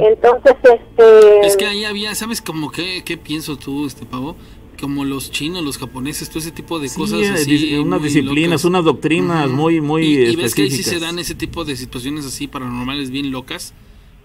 Entonces, 0.00 0.54
este... 0.62 1.46
Es 1.46 1.56
que 1.56 1.66
ahí 1.66 1.84
había, 1.84 2.14
¿sabes 2.14 2.40
como 2.40 2.70
qué, 2.70 3.02
qué 3.04 3.16
pienso 3.16 3.56
tú, 3.56 3.84
este 3.86 4.06
pavo? 4.06 4.36
Como 4.80 5.04
los 5.04 5.30
chinos, 5.32 5.62
los 5.64 5.76
japoneses, 5.76 6.28
todo 6.28 6.38
ese 6.38 6.52
tipo 6.52 6.78
de 6.78 6.88
cosas 6.88 7.18
eh, 7.20 7.30
así. 7.34 7.74
unas 7.78 8.00
disciplinas, 8.02 8.50
locas. 8.62 8.64
unas 8.66 8.84
doctrinas 8.84 9.48
muy, 9.48 9.80
muy 9.80 10.04
Y, 10.06 10.26
y 10.30 10.36
ves 10.36 10.54
que 10.54 10.62
ahí 10.62 10.70
sí 10.70 10.76
específicas. 10.82 11.00
se 11.00 11.06
dan 11.06 11.18
ese 11.18 11.34
tipo 11.34 11.64
de 11.64 11.74
situaciones 11.76 12.24
así 12.26 12.46
paranormales 12.46 13.10
bien 13.10 13.32
locas. 13.32 13.74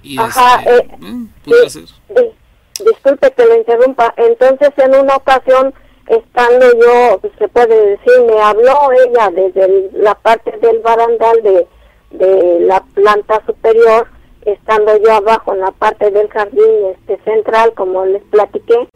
Y 0.04 0.20
Ajá, 0.20 0.62
este, 0.62 0.86
eh, 0.86 1.28
eh, 1.66 1.70
ser. 1.70 1.86
Di- 2.10 2.86
disculpe 2.86 3.32
que 3.32 3.46
lo 3.46 3.58
interrumpa. 3.58 4.14
Entonces, 4.18 4.70
en 4.78 4.94
una 4.96 5.16
ocasión, 5.16 5.74
estando 6.08 6.66
yo, 6.74 7.20
se 7.38 7.48
puede 7.48 7.98
decir, 7.98 8.14
me 8.26 8.40
habló 8.42 8.92
ella 9.06 9.30
desde 9.32 9.90
la 9.94 10.16
parte 10.16 10.52
del 10.58 10.80
barandal 10.80 11.42
de, 11.44 11.68
de 12.12 12.60
la 12.62 12.84
planta 12.94 13.42
superior, 13.46 14.08
estando 14.46 14.98
yo 14.98 15.14
abajo 15.14 15.54
en 15.54 15.62
la 15.62 15.72
parte 15.72 16.12
del 16.12 16.30
jardín 16.30 16.96
este 16.98 17.18
central, 17.24 17.74
como 17.74 18.06
les 18.06 18.24
platiqué. 18.24 18.88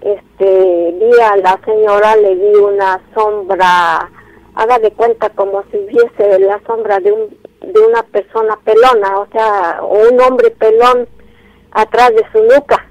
Este, 0.00 0.94
vi 1.00 1.20
a 1.20 1.36
la 1.36 1.58
señora, 1.64 2.16
le 2.16 2.34
vi 2.34 2.54
una 2.54 3.00
sombra, 3.14 4.10
haga 4.54 4.78
de 4.78 4.92
cuenta 4.92 5.30
como 5.30 5.64
si 5.70 5.78
viese 5.78 6.38
la 6.38 6.60
sombra 6.66 7.00
de 7.00 7.12
un 7.12 7.46
de 7.60 7.80
una 7.80 8.02
persona 8.04 8.58
pelona, 8.64 9.18
o 9.18 9.26
sea, 9.32 9.80
o 9.82 10.08
un 10.08 10.20
hombre 10.20 10.50
pelón 10.52 11.08
atrás 11.72 12.10
de 12.14 12.24
su 12.32 12.42
nuca. 12.44 12.88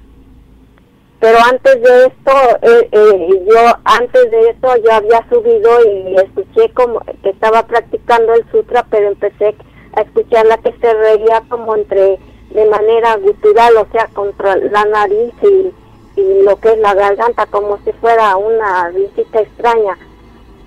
Pero 1.18 1.38
antes 1.38 1.82
de 1.82 2.06
esto, 2.06 2.32
eh, 2.62 2.88
eh, 2.92 3.44
yo 3.46 3.78
antes 3.84 4.30
de 4.30 4.50
eso 4.50 4.76
yo 4.84 4.92
había 4.92 5.26
subido 5.30 5.70
y 5.84 6.16
escuché 6.16 6.72
como 6.74 7.00
que 7.22 7.30
estaba 7.30 7.66
practicando 7.66 8.34
el 8.34 8.44
sutra, 8.50 8.84
pero 8.90 9.08
empecé 9.08 9.54
a 9.94 10.02
escucharla 10.02 10.58
que 10.58 10.72
se 10.78 10.92
reía 10.92 11.42
como 11.48 11.74
entre 11.74 12.18
de 12.50 12.64
manera 12.66 13.16
gutural, 13.16 13.76
o 13.78 13.86
sea, 13.92 14.08
contra 14.08 14.56
la 14.56 14.84
nariz 14.84 15.32
y, 15.42 16.20
y 16.20 16.42
lo 16.42 16.56
que 16.56 16.72
es 16.72 16.78
la 16.78 16.94
garganta, 16.94 17.46
como 17.46 17.78
si 17.84 17.92
fuera 17.92 18.36
una 18.36 18.90
visita 18.90 19.40
extraña. 19.40 19.96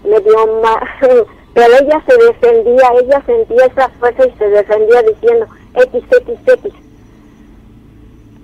Me 0.04 0.20
dio 0.20 0.62
más, 0.62 0.84
pero 1.54 1.74
ella 1.80 2.04
se 2.08 2.18
defendía, 2.26 2.92
ella 3.02 3.22
sentía 3.26 3.66
esa 3.66 3.90
fuerza 4.00 4.26
y 4.26 4.32
se 4.38 4.50
defendía 4.50 5.04
diciendo 5.04 5.46
X, 5.76 6.04
X, 6.12 6.40
X. 6.48 6.74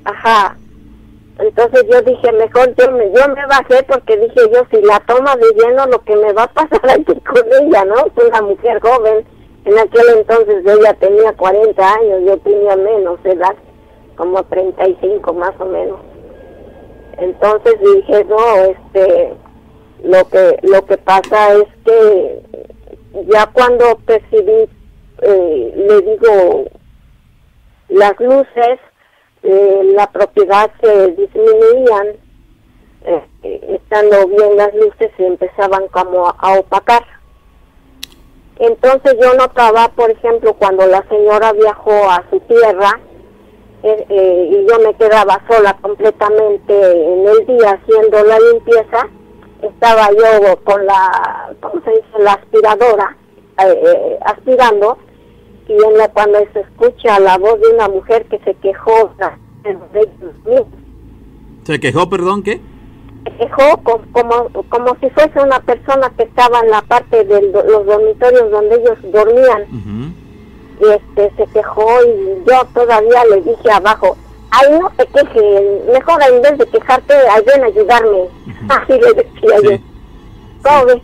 Ajá. 0.06 0.56
Entonces 1.38 1.86
yo 1.92 2.02
dije, 2.02 2.32
mejor 2.32 2.74
yo 2.76 2.92
me, 2.92 3.12
yo 3.12 3.28
me 3.28 3.46
bajé 3.48 3.84
porque 3.84 4.18
dije 4.18 4.50
yo, 4.54 4.66
si 4.72 4.82
la 4.82 5.00
toma 5.02 5.36
de 5.36 5.52
lleno, 5.54 5.86
lo 5.88 6.00
que 6.04 6.16
me 6.16 6.32
va 6.34 6.44
a 6.44 6.54
pasar 6.54 6.90
aquí 6.90 7.20
con 7.22 7.44
ella, 7.62 7.86
¿no? 7.86 7.96
Es 7.96 8.24
una 8.26 8.42
mujer 8.42 8.80
joven. 8.82 9.26
En 9.66 9.78
aquel 9.78 10.06
entonces 10.16 10.64
ella 10.66 10.94
tenía 10.94 11.34
40 11.34 11.94
años, 11.94 12.22
yo 12.26 12.38
tenía 12.38 12.76
menos 12.76 13.20
edad, 13.26 13.56
como 14.16 14.44
35 14.44 15.34
más 15.34 15.54
o 15.60 15.66
menos. 15.66 16.00
Entonces 17.18 17.76
dije, 17.80 18.26
no, 18.26 18.56
este, 18.58 19.34
lo 20.04 20.28
que, 20.30 20.60
lo 20.62 20.86
que 20.86 20.98
pasa 20.98 21.54
es 21.54 21.66
que 21.84 22.42
ya 23.28 23.48
cuando 23.48 23.98
percibí, 24.06 24.70
eh, 25.22 25.74
le 25.76 26.02
digo, 26.02 26.66
las 27.90 28.20
luces, 28.20 28.80
eh, 29.48 29.92
la 29.94 30.08
propiedad 30.08 30.72
se 30.82 31.08
disminuían, 31.10 32.08
eh, 33.06 33.78
estando 33.80 34.28
bien 34.28 34.58
las 34.58 34.74
luces 34.74 35.12
se 35.16 35.28
empezaban 35.28 35.88
como 35.90 36.28
a, 36.28 36.60
opacar. 36.60 37.06
Entonces 38.58 39.16
yo 39.22 39.36
notaba, 39.36 39.90
por 39.90 40.10
ejemplo, 40.10 40.56
cuando 40.56 40.88
la 40.88 41.08
señora 41.10 41.54
viajó 41.54 42.10
a 42.10 42.24
su 42.32 42.40
tierra 42.40 43.00
eh, 43.84 44.50
y 44.52 44.68
yo 44.68 44.80
me 44.80 44.96
quedaba 44.96 45.40
sola 45.48 45.78
completamente 45.80 46.74
en 47.14 47.28
el 47.28 47.46
día 47.46 47.80
haciendo 47.80 48.24
la 48.24 48.40
limpieza, 48.40 49.08
estaba 49.62 50.10
yo 50.10 50.58
con 50.64 50.84
la, 50.88 51.54
¿cómo 51.62 51.84
se 51.84 51.92
dice?, 51.92 52.18
la 52.18 52.34
aspiradora, 52.34 53.16
aspirando, 54.26 54.98
y 55.68 55.74
en 55.74 55.98
la, 55.98 56.08
cuando 56.10 56.40
se 56.54 56.60
escucha 56.62 57.20
la 57.20 57.38
voz 57.38 57.60
de 57.62 57.68
una 57.74 57.88
mujer 57.90 58.26
que 58.26 58.40
se 58.40 58.54
quejó, 58.56 59.12
¿Se 61.66 61.80
quejó, 61.80 62.10
perdón, 62.10 62.44
qué? 62.44 62.62
se 63.24 63.32
quejó 63.38 63.78
co- 63.84 64.02
como, 64.12 64.50
como 64.70 64.96
si 65.02 65.10
fuese 65.10 65.40
una 65.42 65.60
persona 65.62 66.12
que 66.16 66.24
estaba 66.24 66.60
en 66.60 66.70
la 66.70 66.82
parte 66.84 67.24
de 67.24 67.42
los 67.52 67.86
dormitorios 67.86 68.52
donde 68.52 68.76
ellos 68.76 68.98
dormían, 69.12 69.66
y 70.80 70.86
este 70.92 71.32
se 71.36 71.48
quejó 71.52 71.88
y 72.04 72.44
yo 72.48 72.66
todavía 72.74 73.24
le 73.32 73.42
dije 73.42 73.72
abajo, 73.72 74.16
ay 74.52 74.78
no 74.80 74.92
te 74.96 75.08
quejes, 75.08 75.86
mejor 75.92 76.22
en 76.32 76.42
vez 76.44 76.58
de 76.60 76.68
quejarte, 76.68 77.14
ay 77.32 77.42
ven 77.48 77.64
a 77.64 77.68
ayudarme, 77.68 78.28
así 78.70 78.92
le 78.94 79.14
decía 79.14 79.60
yo. 79.64 79.72
¿Cómo 80.62 81.02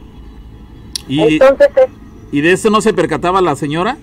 ¿Y 2.32 2.42
de 2.42 2.52
eso 2.54 2.70
no 2.70 2.82
se 2.82 2.94
percataba 2.94 3.42
la 3.42 3.56
señora? 3.56 3.98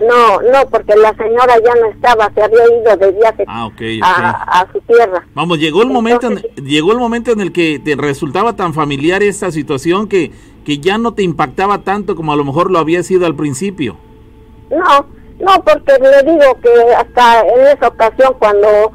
No, 0.00 0.40
no, 0.40 0.68
porque 0.70 0.96
la 0.96 1.14
señora 1.14 1.54
ya 1.64 1.74
no 1.80 1.86
estaba, 1.86 2.30
se 2.34 2.42
había 2.42 2.64
ido 2.64 2.96
de 2.96 3.12
viaje 3.12 3.44
Ah, 3.46 3.70
a, 4.02 4.60
a 4.60 4.72
su 4.72 4.80
tierra. 4.80 5.24
Vamos, 5.34 5.58
llegó 5.58 5.82
el 5.82 5.88
momento 5.90 6.26
en, 6.26 6.38
llegó 6.64 6.92
el 6.92 6.98
momento 6.98 7.30
en 7.30 7.40
el 7.40 7.52
que 7.52 7.78
te 7.78 7.94
resultaba 7.94 8.56
tan 8.56 8.74
familiar 8.74 9.22
esta 9.22 9.52
situación 9.52 10.08
que, 10.08 10.32
que 10.64 10.78
ya 10.78 10.98
no 10.98 11.14
te 11.14 11.22
impactaba 11.22 11.82
tanto 11.84 12.16
como 12.16 12.32
a 12.32 12.36
lo 12.36 12.44
mejor 12.44 12.70
lo 12.72 12.78
había 12.80 13.02
sido 13.04 13.24
al 13.26 13.36
principio. 13.36 13.96
No, 14.70 15.06
no, 15.38 15.62
porque 15.64 15.92
le 16.00 16.22
digo 16.32 16.58
que 16.60 16.94
hasta 16.94 17.40
en 17.46 17.66
esa 17.68 17.88
ocasión 17.88 18.34
cuando, 18.40 18.92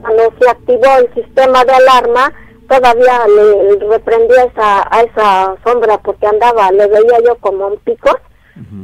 cuando 0.00 0.32
se 0.40 0.48
activó 0.48 0.86
el 0.98 1.12
sistema 1.14 1.62
de 1.66 1.72
alarma, 1.72 2.32
todavía 2.68 3.26
le 3.28 3.86
reprendía 3.86 4.44
esa, 4.44 4.88
a 4.90 5.02
esa 5.02 5.54
sombra 5.64 5.98
porque 5.98 6.26
andaba, 6.26 6.70
le 6.72 6.86
veía 6.86 7.18
yo 7.26 7.36
como 7.40 7.66
un 7.66 7.76
picos. 7.80 8.14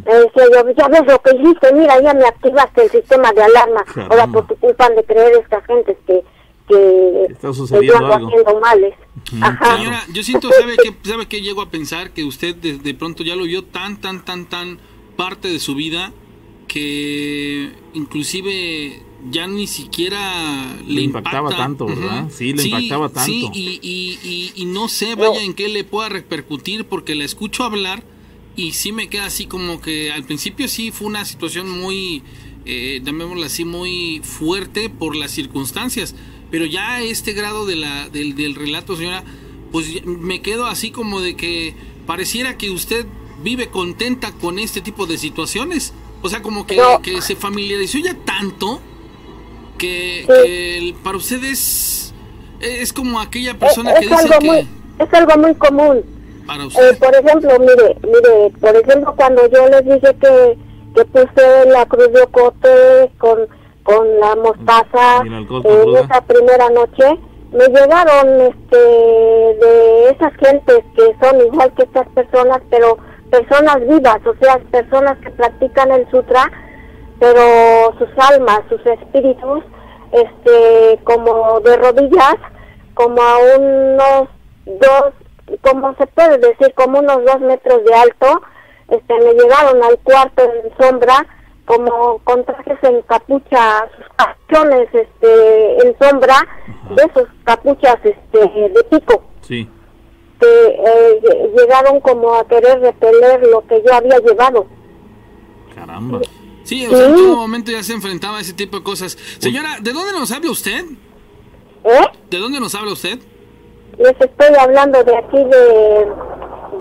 Decía 0.04 0.44
yo, 0.52 0.70
ya 0.76 0.88
ves 0.88 1.02
lo 1.06 1.20
que 1.22 1.36
hiciste, 1.36 1.72
mira, 1.74 2.00
ya 2.02 2.14
me 2.14 2.24
activaste 2.26 2.84
el 2.84 2.90
sistema 2.90 3.32
de 3.32 3.42
alarma. 3.42 3.84
Caramba. 3.84 4.14
Ahora 4.14 4.26
por 4.32 4.46
tu 4.46 4.56
culpa 4.56 4.86
han 4.86 4.96
de 4.96 5.04
creer 5.04 5.32
estas 5.42 5.64
gentes 5.66 5.96
que, 6.06 6.22
que, 6.68 7.22
Está 7.30 7.40
que 7.40 7.46
yo 7.48 7.54
sucediendo 7.54 8.06
algo. 8.12 8.28
haciendo 8.28 8.60
males. 8.60 8.94
Ajá. 9.40 9.76
Señora, 9.76 10.02
yo 10.12 10.22
siento, 10.22 10.50
¿sabe 10.52 10.76
qué, 10.82 10.94
¿sabe 11.08 11.26
qué 11.26 11.40
llego 11.40 11.62
a 11.62 11.70
pensar? 11.70 12.10
Que 12.12 12.24
usted 12.24 12.54
de, 12.56 12.78
de 12.78 12.94
pronto 12.94 13.22
ya 13.22 13.36
lo 13.36 13.44
vio 13.44 13.64
tan, 13.64 14.00
tan, 14.00 14.24
tan, 14.24 14.46
tan 14.46 14.78
parte 15.16 15.48
de 15.48 15.58
su 15.58 15.74
vida 15.74 16.12
que 16.68 17.70
inclusive 17.92 19.02
ya 19.30 19.46
ni 19.46 19.66
siquiera 19.66 20.18
le, 20.86 20.94
Le 20.94 21.02
impactaba 21.02 21.50
impacta. 21.50 21.56
tanto, 21.62 21.86
¿verdad? 21.86 22.26
Sí, 22.30 22.52
le 22.52 22.62
impactaba 22.64 23.08
tanto. 23.08 23.24
Sí, 23.24 23.48
y, 23.52 23.78
y, 23.82 24.18
y, 24.22 24.52
y 24.62 24.64
no 24.66 24.88
sé, 24.88 25.14
vaya, 25.14 25.42
en 25.42 25.54
qué 25.54 25.68
le 25.68 25.84
pueda 25.84 26.08
repercutir 26.08 26.84
porque 26.86 27.14
la 27.14 27.24
escucho 27.24 27.64
hablar 27.64 28.02
y 28.56 28.72
sí 28.72 28.92
me 28.92 29.08
queda 29.08 29.26
así 29.26 29.46
como 29.46 29.80
que 29.80 30.12
al 30.12 30.24
principio 30.24 30.68
sí 30.68 30.90
fue 30.90 31.06
una 31.08 31.24
situación 31.24 31.68
muy, 31.68 32.22
eh, 32.64 33.00
llamémosla 33.04 33.46
así, 33.46 33.64
muy 33.64 34.20
fuerte 34.22 34.88
por 34.90 35.16
las 35.16 35.30
circunstancias, 35.32 36.14
pero 36.50 36.64
ya 36.66 37.00
este 37.02 37.32
grado 37.32 37.66
de 37.66 37.76
la, 37.76 38.08
del, 38.08 38.36
del 38.36 38.54
relato, 38.54 38.96
señora, 38.96 39.24
pues 39.72 40.04
me 40.06 40.40
quedo 40.40 40.66
así 40.66 40.90
como 40.90 41.20
de 41.20 41.34
que 41.34 41.74
pareciera 42.06 42.56
que 42.56 42.70
usted 42.70 43.06
vive 43.42 43.68
contenta 43.68 44.32
con 44.32 44.58
este 44.58 44.80
tipo 44.80 45.06
de 45.06 45.18
situaciones. 45.18 45.92
O 46.22 46.28
sea, 46.28 46.42
como 46.42 46.66
que, 46.66 46.76
No. 46.76 47.02
que 47.02 47.20
se 47.20 47.36
familiarizó 47.36 47.98
ya 47.98 48.14
tanto 48.14 48.80
que, 49.78 50.94
para 51.02 51.18
usted 51.18 51.42
es, 51.44 52.14
es 52.60 52.92
como 52.92 53.20
aquella 53.20 53.58
persona 53.58 53.92
es, 53.92 53.98
que 53.98 54.04
es 54.06 54.10
dice 54.10 54.22
algo 54.34 54.38
que 54.38 54.46
muy, 54.46 54.68
es 55.06 55.14
algo 55.14 55.36
muy 55.42 55.54
común. 55.56 56.04
Para 56.46 56.66
usted... 56.66 56.90
Eh, 56.90 56.96
por 56.96 57.14
ejemplo, 57.14 57.50
mire, 57.58 57.96
mire, 58.02 58.50
por 58.60 58.76
ejemplo, 58.76 59.14
cuando 59.16 59.46
yo 59.48 59.68
les 59.68 59.84
dije 59.84 60.14
que, 60.20 60.58
que 60.94 61.04
puse 61.06 61.70
la 61.70 61.86
cruz 61.86 62.12
de 62.12 62.22
ocote 62.22 63.10
con, 63.18 63.46
con 63.82 64.20
la 64.20 64.36
mostaza 64.36 65.22
en 65.24 65.96
esa 65.96 66.20
primera 66.22 66.68
noche, 66.70 67.18
me 67.52 67.66
llegaron 67.68 68.40
este, 68.40 68.76
de 68.76 70.10
esas 70.10 70.32
gentes 70.34 70.80
que 70.96 71.16
son 71.22 71.40
igual 71.40 71.72
que 71.74 71.84
estas 71.84 72.08
personas, 72.08 72.60
pero 72.68 72.98
personas 73.30 73.80
vivas, 73.86 74.18
o 74.26 74.34
sea, 74.40 74.58
personas 74.70 75.18
que 75.18 75.30
practican 75.30 75.92
el 75.92 76.10
sutra, 76.10 76.50
pero 77.20 77.94
sus 77.98 78.08
almas, 78.30 78.60
sus 78.68 78.84
espíritus, 78.86 79.62
este, 80.12 81.00
como 81.04 81.60
de 81.60 81.76
rodillas, 81.76 82.36
como 82.94 83.22
a 83.22 83.38
unos 83.56 84.28
dos, 84.66 85.12
como 85.62 85.94
se 85.96 86.06
puede 86.08 86.38
decir, 86.38 86.72
como 86.74 86.98
unos 87.00 87.24
dos 87.24 87.40
metros 87.40 87.84
de 87.84 87.94
alto, 87.94 88.42
este, 88.88 89.14
me 89.14 89.32
llegaron 89.34 89.82
al 89.82 89.98
cuarto 89.98 90.42
en 90.42 90.76
sombra, 90.78 91.26
como 91.64 92.18
con 92.24 92.44
trajes 92.44 92.78
en 92.82 93.02
capucha, 93.02 93.88
sus 93.96 94.06
capuchones, 94.16 94.88
este, 94.92 95.86
en 95.86 95.96
sombra, 95.98 96.46
de 96.90 97.02
esos 97.02 97.28
capuchas, 97.44 97.96
este, 98.04 98.38
de 98.38 98.84
pico. 98.90 99.24
Sí. 99.40 99.68
eh, 100.40 101.50
llegaron 101.56 102.00
como 102.00 102.34
a 102.34 102.46
querer 102.46 102.80
repeler 102.80 103.46
lo 103.46 103.66
que 103.66 103.82
yo 103.86 103.94
había 103.94 104.18
llevado. 104.18 104.66
Caramba. 105.74 106.20
Sí, 106.64 106.86
o 106.86 106.90
sea, 106.96 107.06
en 107.08 107.14
todo 107.14 107.36
momento 107.36 107.70
ya 107.70 107.82
se 107.82 107.92
enfrentaba 107.92 108.38
a 108.38 108.40
ese 108.40 108.54
tipo 108.54 108.78
de 108.78 108.82
cosas. 108.82 109.18
Señora, 109.38 109.78
¿de 109.80 109.92
dónde 109.92 110.12
nos 110.12 110.30
habla 110.32 110.50
usted? 110.50 110.84
¿Eh? 111.84 112.06
¿De 112.30 112.38
dónde 112.38 112.58
nos 112.58 112.74
habla 112.74 112.92
usted? 112.92 113.18
Les 113.98 114.20
estoy 114.20 114.54
hablando 114.58 115.02
de 115.04 115.16
aquí 115.16 115.36
de, 115.38 116.06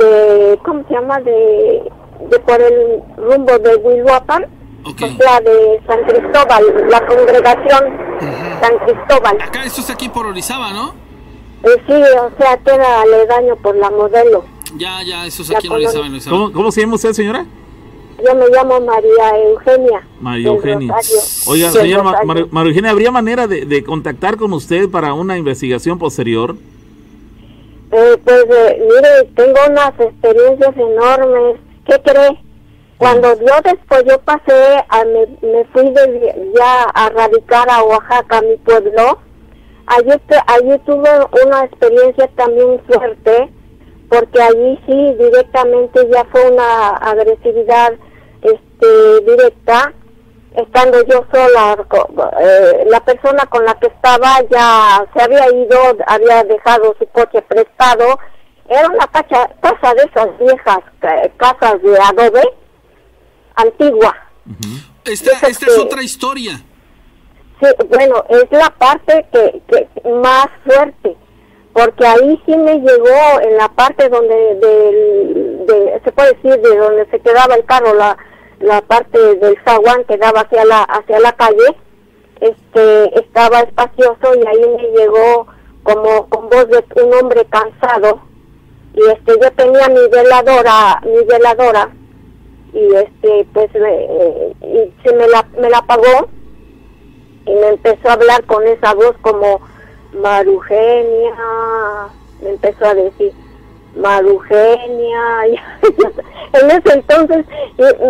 de 0.03 0.59
¿cómo 0.65 0.83
se 0.87 0.93
llama? 0.93 1.19
De, 1.21 1.83
de 2.29 2.39
por 2.39 2.61
el 2.61 3.01
rumbo 3.17 3.57
de 3.59 3.75
Huiluapan, 3.75 4.45
Ok. 4.85 5.01
o 5.03 5.21
sea, 5.21 5.39
de 5.41 5.81
San 5.87 6.03
Cristóbal, 6.05 6.63
la 6.89 7.05
congregación 7.05 7.97
San 8.61 8.77
Cristóbal. 8.85 9.41
Acá, 9.41 9.63
esto 9.65 9.81
está 9.81 9.93
aquí 9.93 10.09
por 10.09 10.25
Orizaba, 10.25 10.71
¿no? 10.73 10.93
Eh, 11.63 11.81
sí, 11.87 11.93
o 11.93 12.31
sea, 12.37 12.57
queda 12.57 13.01
aledaño 13.01 13.55
por 13.57 13.75
la 13.75 13.89
modelo. 13.89 14.43
Ya, 14.75 15.01
ya, 15.05 15.25
eso 15.25 15.43
es 15.43 15.51
aquí 15.51 15.67
en 15.67 15.73
Orizaba, 15.73 16.05
en 16.07 16.11
Orizaba. 16.13 16.35
¿Cómo, 16.37 16.51
cómo 16.51 16.71
se 16.71 16.81
llama 16.81 16.95
usted, 16.95 17.13
señora? 17.13 17.45
Yo 18.25 18.35
me 18.35 18.47
llamo 18.49 18.79
María 18.81 19.37
Eugenia. 19.49 20.07
María 20.19 20.47
Eugenia. 20.47 20.95
Oiga, 21.47 21.69
señora 21.69 22.03
María 22.23 22.47
Eugenia, 22.69 22.91
¿habría 22.91 23.11
manera 23.11 23.47
de, 23.47 23.65
de 23.65 23.83
contactar 23.83 24.37
con 24.37 24.53
usted 24.53 24.89
para 24.89 25.13
una 25.13 25.37
investigación 25.37 25.99
posterior? 25.99 26.55
Eh, 27.95 28.17
pues 28.25 28.45
eh, 28.49 28.79
mire, 28.81 29.29
tengo 29.35 29.59
unas 29.69 29.91
experiencias 29.99 30.75
enormes. 30.75 31.59
¿Qué 31.85 32.01
cree? 32.01 32.39
Cuando 32.97 33.33
yo 33.39 33.53
después 33.63 34.03
yo 34.07 34.17
pasé, 34.19 34.77
a, 34.89 35.03
me, 35.05 35.27
me 35.47 35.65
fui 35.65 35.89
de- 35.91 36.51
ya 36.57 36.83
a 36.93 37.09
radicar 37.09 37.69
a 37.69 37.83
Oaxaca, 37.83 38.41
mi 38.41 38.55
pueblo, 38.57 39.19
allí, 39.87 40.11
allí 40.47 40.79
tuve 40.85 41.09
una 41.45 41.65
experiencia 41.65 42.27
también 42.35 42.81
fuerte, 42.87 43.49
porque 44.09 44.41
allí 44.41 44.79
sí 44.87 45.13
directamente 45.19 46.07
ya 46.11 46.23
fue 46.31 46.49
una 46.49 46.89
agresividad 46.97 47.93
este, 48.41 49.21
directa, 49.25 49.93
estando 50.55 51.01
yo 51.05 51.25
sola, 51.31 51.77
eh, 52.39 52.85
la 52.87 52.99
persona 53.03 53.45
con 53.47 53.65
la 53.65 53.73
que 53.75 53.87
estaba 53.87 54.39
ya 54.49 55.05
se 55.15 55.21
había 55.23 55.47
ido, 55.51 55.77
había 56.07 56.43
dejado 56.43 56.95
su 56.99 57.07
coche 57.07 57.41
prestado, 57.43 58.19
era 58.69 58.87
una 58.87 59.07
casa, 59.07 59.49
casa 59.61 59.93
de 59.93 60.03
esas 60.03 60.37
viejas 60.39 60.79
eh, 61.01 61.31
casas 61.37 61.81
de 61.81 61.97
adobe, 61.99 62.43
antigua. 63.55 64.15
Esta, 65.05 65.31
esta 65.31 65.47
es 65.47 65.57
que- 65.59 65.81
otra 65.81 66.01
historia. 66.03 66.53
Sí, 67.61 67.67
bueno, 67.89 68.25
es 68.29 68.45
la 68.51 68.69
parte 68.71 69.25
que, 69.31 69.61
que 69.67 70.09
más 70.09 70.47
fuerte, 70.65 71.15
porque 71.71 72.05
ahí 72.05 72.41
sí 72.45 72.55
me 72.57 72.75
llegó 72.75 73.41
en 73.41 73.57
la 73.57 73.69
parte 73.69 74.09
donde, 74.09 74.35
del, 74.55 75.65
de, 75.67 76.01
se 76.03 76.11
puede 76.11 76.33
decir, 76.33 76.59
de 76.61 76.77
donde 76.77 77.05
se 77.09 77.19
quedaba 77.19 77.55
el 77.55 77.63
carro, 77.65 77.93
la, 77.93 78.17
la 78.63 78.81
parte 78.81 79.19
del 79.35 79.57
zaguán 79.65 80.05
que 80.05 80.17
daba 80.17 80.41
hacia 80.41 80.63
la, 80.63 80.83
hacia 80.83 81.19
la 81.19 81.33
calle, 81.33 81.75
este, 82.39 83.19
estaba 83.19 83.59
espacioso 83.59 84.33
y 84.35 84.47
ahí 84.47 84.69
me 84.77 84.99
llegó 84.99 85.47
como 85.83 86.29
con 86.29 86.49
voz 86.49 86.67
de 86.69 87.03
un 87.03 87.13
hombre 87.13 87.45
cansado. 87.45 88.21
Y 88.93 89.01
este, 89.01 89.33
yo 89.41 89.51
tenía 89.51 89.89
mi 89.89 90.07
veladora, 90.09 91.01
mi 91.03 91.25
veladora 91.25 91.91
y 92.73 92.95
este, 92.95 93.47
pues, 93.53 93.69
y 94.61 94.93
se 95.03 95.15
me 95.15 95.27
la, 95.27 95.45
me 95.59 95.69
la 95.69 95.79
apagó 95.79 96.29
y 97.45 97.53
me 97.53 97.67
empezó 97.67 98.09
a 98.09 98.13
hablar 98.13 98.43
con 98.45 98.65
esa 98.65 98.93
voz 98.93 99.15
como 99.21 99.59
Marugenia, 100.13 101.35
me 102.41 102.51
empezó 102.51 102.85
a 102.85 102.93
decir 102.93 103.33
Marugenia, 103.95 105.47
y 105.47 105.55
en 106.57 106.71
ese 106.71 106.93
entonces 106.93 107.45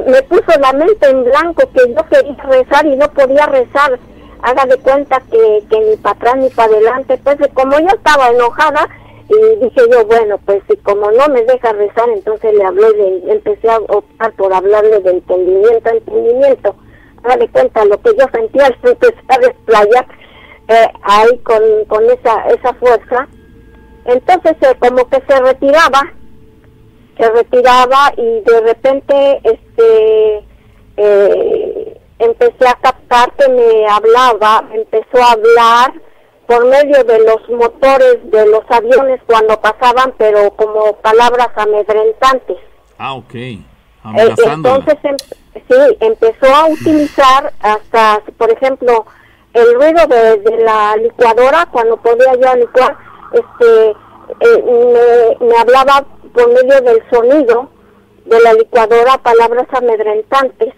me 0.07 0.21
puso 0.23 0.59
la 0.59 0.73
mente 0.73 1.09
en 1.09 1.23
blanco 1.23 1.63
que 1.73 1.93
yo 1.93 2.05
quería 2.09 2.43
rezar 2.43 2.85
y 2.85 2.95
no 2.95 3.07
podía 3.09 3.45
rezar, 3.47 3.99
haga 4.41 4.65
de 4.65 4.77
cuenta 4.77 5.21
que, 5.31 5.63
que 5.69 5.79
ni 5.79 5.95
para 5.97 6.15
atrás 6.15 6.37
ni 6.37 6.49
para 6.49 6.71
adelante, 6.71 7.19
pues 7.23 7.37
como 7.53 7.79
yo 7.79 7.87
estaba 7.87 8.29
enojada 8.29 8.87
y 9.29 9.55
dije 9.65 9.81
yo, 9.91 10.05
bueno, 10.05 10.37
pues 10.45 10.61
si 10.69 10.75
como 10.77 11.11
no 11.11 11.27
me 11.29 11.43
deja 11.43 11.71
rezar, 11.73 12.09
entonces 12.09 12.53
le 12.53 12.63
hablé, 12.63 12.91
de, 12.93 13.31
empecé 13.31 13.69
a 13.69 13.77
optar 13.77 14.33
por 14.33 14.53
hablarle 14.53 14.99
de 14.99 15.11
entendimiento 15.11 15.89
entendimiento. 15.89 16.75
Haga 17.23 17.37
de 17.37 17.47
cuenta 17.47 17.85
lo 17.85 18.01
que 18.01 18.11
yo 18.17 18.25
sentía 18.33 18.65
al 18.65 18.77
empezar 18.83 19.13
a 19.29 19.37
desplayar 19.39 20.07
eh, 20.67 20.87
ahí 21.03 21.37
con, 21.39 21.61
con 21.87 22.03
esa, 22.05 22.47
esa 22.47 22.73
fuerza. 22.75 23.27
Entonces 24.05 24.55
eh, 24.61 24.75
como 24.79 25.07
que 25.09 25.21
se 25.27 25.39
retiraba, 25.39 26.01
se 27.17 27.29
retiraba 27.31 28.11
y 28.17 28.41
de 28.41 28.61
repente 28.61 29.41
este 29.43 30.45
eh, 30.97 32.01
empecé 32.19 32.67
a 32.67 32.75
captar 32.75 33.31
que 33.33 33.49
me 33.49 33.87
hablaba, 33.87 34.65
empezó 34.73 35.23
a 35.23 35.31
hablar 35.31 35.93
por 36.47 36.65
medio 36.65 37.03
de 37.03 37.19
los 37.19 37.49
motores 37.49 38.19
de 38.29 38.45
los 38.47 38.63
aviones 38.69 39.21
cuando 39.25 39.59
pasaban, 39.61 40.13
pero 40.17 40.51
como 40.51 40.93
palabras 40.97 41.49
amedrentantes. 41.55 42.57
Ah, 42.97 43.13
ok. 43.13 43.33
Eh. 43.33 43.59
Entonces, 44.05 44.97
em- 45.03 45.17
sí, 45.53 45.97
empezó 46.01 46.53
a 46.53 46.65
utilizar 46.67 47.53
hasta, 47.61 48.21
por 48.37 48.51
ejemplo, 48.51 49.05
el 49.53 49.73
ruido 49.75 50.05
de, 50.07 50.37
de 50.39 50.63
la 50.63 50.95
licuadora, 50.97 51.67
cuando 51.71 51.95
podía 51.97 52.33
yo 52.35 52.55
licuar, 52.55 52.97
este, 53.33 53.89
eh, 54.39 54.63
me, 55.39 55.47
me 55.47 55.57
hablaba 55.57 56.05
por 56.33 56.47
medio 56.49 56.81
del 56.81 57.03
sonido 57.11 57.69
de 58.25 58.39
la 58.39 58.53
licuadora 58.53 59.17
palabras 59.17 59.67
amedrentantes. 59.73 60.73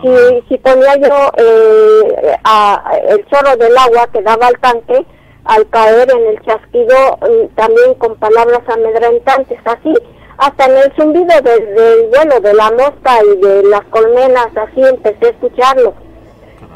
Si, 0.00 0.44
si 0.48 0.58
ponía 0.58 0.96
yo 0.96 1.14
eh, 1.36 2.36
a- 2.44 2.92
el 3.08 3.24
chorro 3.26 3.56
del 3.56 3.76
agua 3.76 4.08
que 4.12 4.22
daba 4.22 4.46
al 4.46 4.58
tanque, 4.58 5.04
al 5.44 5.68
caer 5.68 6.10
en 6.10 6.26
el 6.28 6.40
chasquido, 6.42 6.96
mm, 7.20 7.54
también 7.54 7.94
con 7.94 8.16
palabras 8.16 8.62
amedrentantes, 8.68 9.58
así, 9.64 9.92
hasta 10.38 10.64
en 10.64 10.76
el 10.78 10.92
zumbido 10.96 11.40
del, 11.42 11.74
del 11.74 12.08
vuelo 12.08 12.40
de 12.40 12.54
la 12.54 12.70
mosca 12.70 13.18
y 13.22 13.40
de 13.40 13.62
las 13.64 13.82
colmenas, 13.90 14.48
así 14.56 14.82
empecé 14.82 15.26
a 15.26 15.30
escucharlo. 15.30 15.94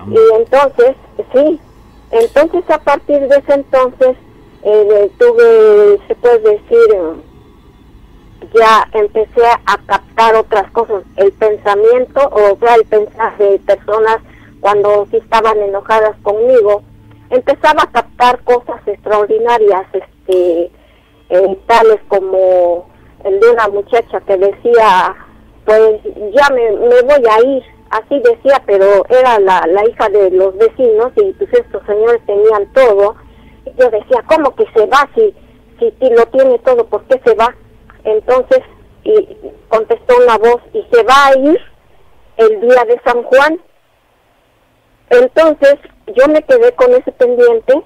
Y 0.09 0.19
entonces, 0.37 0.95
sí, 1.33 1.61
entonces 2.13 2.63
a 2.71 2.79
partir 2.79 3.21
de 3.27 3.37
ese 3.39 3.55
entonces 3.55 4.17
eh, 4.69 5.11
tuve, 5.17 6.01
se 6.09 6.15
puede 6.17 6.39
decir, 6.41 6.97
ya 8.53 8.89
empecé 8.93 9.47
a 9.47 9.79
captar 9.87 10.35
otras 10.35 10.69
cosas, 10.73 11.05
el 11.17 11.33
pensamiento, 11.33 12.29
o 12.33 12.57
sea, 12.59 12.75
el 12.75 12.85
pensar 12.87 13.39
de 13.39 13.61
personas 13.61 14.19
cuando 14.61 15.07
sí 15.11 15.19
estaban 15.19 15.59
enojadas 15.59 16.17
conmigo, 16.23 16.83
empezaba 17.31 17.85
a 17.85 17.93
captar 17.93 18.43
cosas 18.43 18.81
extraordinarias, 18.87 19.87
este, 19.93 20.73
eh, 21.29 21.59
tales 21.67 22.01
como 22.09 22.89
el 23.25 23.39
de 23.39 23.51
una 23.51 23.69
muchacha 23.69 24.21
que 24.23 24.37
decía, 24.37 25.15
pues 25.65 26.01
ya 26.33 26.49
me, 26.53 26.73
me 26.73 27.03
voy 27.03 27.23
a 27.31 27.47
ir, 27.47 27.63
así 27.91 28.19
decía, 28.19 28.61
pero 28.67 29.05
era 29.11 29.39
la, 29.39 29.65
la 29.69 29.89
hija 29.89 30.09
de 30.09 30.33
los 30.33 30.57
vecinos 30.57 31.13
y 31.15 31.33
pues 31.35 31.53
estos 31.53 31.85
señores 31.87 32.21
tenían 32.27 32.67
todo. 32.73 33.15
Yo 33.79 33.91
decía, 33.91 34.23
¿cómo 34.27 34.55
que 34.55 34.65
se 34.75 34.87
va 34.87 35.09
si, 35.15 35.35
si, 35.79 35.91
si 36.01 36.11
lo 36.11 36.27
tiene 36.27 36.59
todo? 36.61 36.87
¿Por 36.87 37.03
qué 37.05 37.21
se 37.25 37.35
va? 37.35 37.55
Entonces, 38.05 38.61
y 39.05 39.37
contestó 39.69 40.17
una 40.17 40.39
voz, 40.39 40.61
y 40.73 40.85
se 40.93 41.03
va 41.05 41.27
a 41.27 41.39
ir 41.39 41.61
el 42.37 42.61
día 42.61 42.85
de 42.85 43.01
San 43.05 43.23
Juan. 43.23 43.61
Entonces, 45.11 45.77
yo 46.15 46.27
me 46.29 46.43
quedé 46.43 46.73
con 46.73 46.93
ese 46.93 47.13
pendiente. 47.13 47.83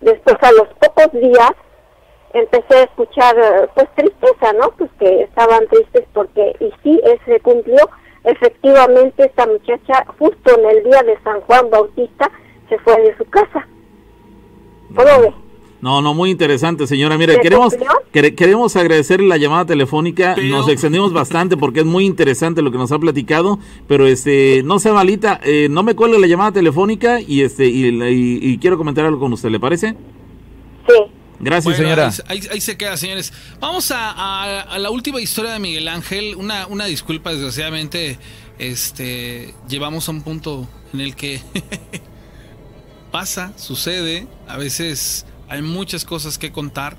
Después, 0.00 0.36
a 0.40 0.52
los 0.52 0.68
pocos 0.80 1.12
días, 1.12 1.52
empecé 2.32 2.76
a 2.76 2.82
escuchar, 2.84 3.70
pues, 3.74 3.88
tristeza, 3.96 4.52
¿no? 4.54 4.70
Pues 4.78 4.90
que 4.98 5.22
estaban 5.22 5.66
tristes 5.68 6.04
porque, 6.12 6.54
y 6.60 6.72
sí, 6.82 7.00
se 7.26 7.40
cumplió. 7.40 7.88
Efectivamente, 8.24 9.24
esta 9.24 9.46
muchacha, 9.46 10.04
justo 10.18 10.58
en 10.58 10.66
el 10.66 10.84
día 10.84 11.02
de 11.02 11.18
San 11.22 11.40
Juan 11.42 11.70
Bautista, 11.70 12.30
se 12.68 12.78
fue 12.78 13.00
de 13.02 13.16
su 13.16 13.24
casa. 13.30 13.66
No, 15.82 16.02
no, 16.02 16.12
muy 16.12 16.30
interesante, 16.30 16.86
señora. 16.86 17.16
Mire, 17.16 17.34
¿Se 17.36 17.40
queremos, 17.40 17.74
queremos 18.12 18.76
agradecerle 18.76 19.26
la 19.28 19.38
llamada 19.38 19.64
telefónica. 19.64 20.34
Pero- 20.34 20.48
Nos 20.48 20.68
extendimos 20.68 21.12
bastante 21.14 21.56
porque 21.56 21.80
es 21.80 21.86
muy 21.86 22.04
interesante 22.04 22.60
lo 22.60 22.70
que 22.70 22.76
nos 22.76 22.92
ha 22.92 22.98
platicado. 22.98 23.58
Pero 23.88 24.06
este, 24.06 24.62
no 24.62 24.78
sea 24.78 24.92
malita, 24.92 25.40
eh, 25.42 25.68
no 25.70 25.82
me 25.82 25.94
cuelgue 25.94 26.18
la 26.18 26.26
llamada 26.26 26.52
telefónica 26.52 27.20
y 27.20 27.40
este 27.40 27.66
y, 27.66 27.86
y- 27.86 28.38
y 28.42 28.58
quiero 28.58 28.76
comentar 28.76 29.06
algo 29.06 29.18
con 29.20 29.32
usted, 29.32 29.48
¿le 29.48 29.58
parece? 29.58 29.96
Sí. 30.86 30.94
Gracias, 31.42 31.64
Bueno, 31.78 31.78
señora. 31.78 32.12
Ahí 32.28 32.60
se 32.60 32.76
queda, 32.76 32.98
señores. 32.98 33.32
Vamos 33.60 33.90
a, 33.90 34.10
a- 34.10 34.60
a 34.60 34.78
la 34.78 34.90
última 34.90 35.18
historia 35.22 35.52
de 35.52 35.60
Miguel 35.60 35.88
Ángel. 35.88 36.34
Una, 36.36 36.66
una 36.66 36.84
disculpa, 36.84 37.30
desgraciadamente, 37.32 38.18
este, 38.58 39.54
llevamos 39.66 40.06
a 40.08 40.12
un 40.12 40.20
punto 40.20 40.68
en 40.92 41.00
el 41.00 41.16
que 41.16 41.40
pasa, 43.10 43.52
sucede. 43.56 44.26
A 44.48 44.56
veces 44.56 45.26
hay 45.48 45.62
muchas 45.62 46.04
cosas 46.04 46.38
que 46.38 46.52
contar. 46.52 46.96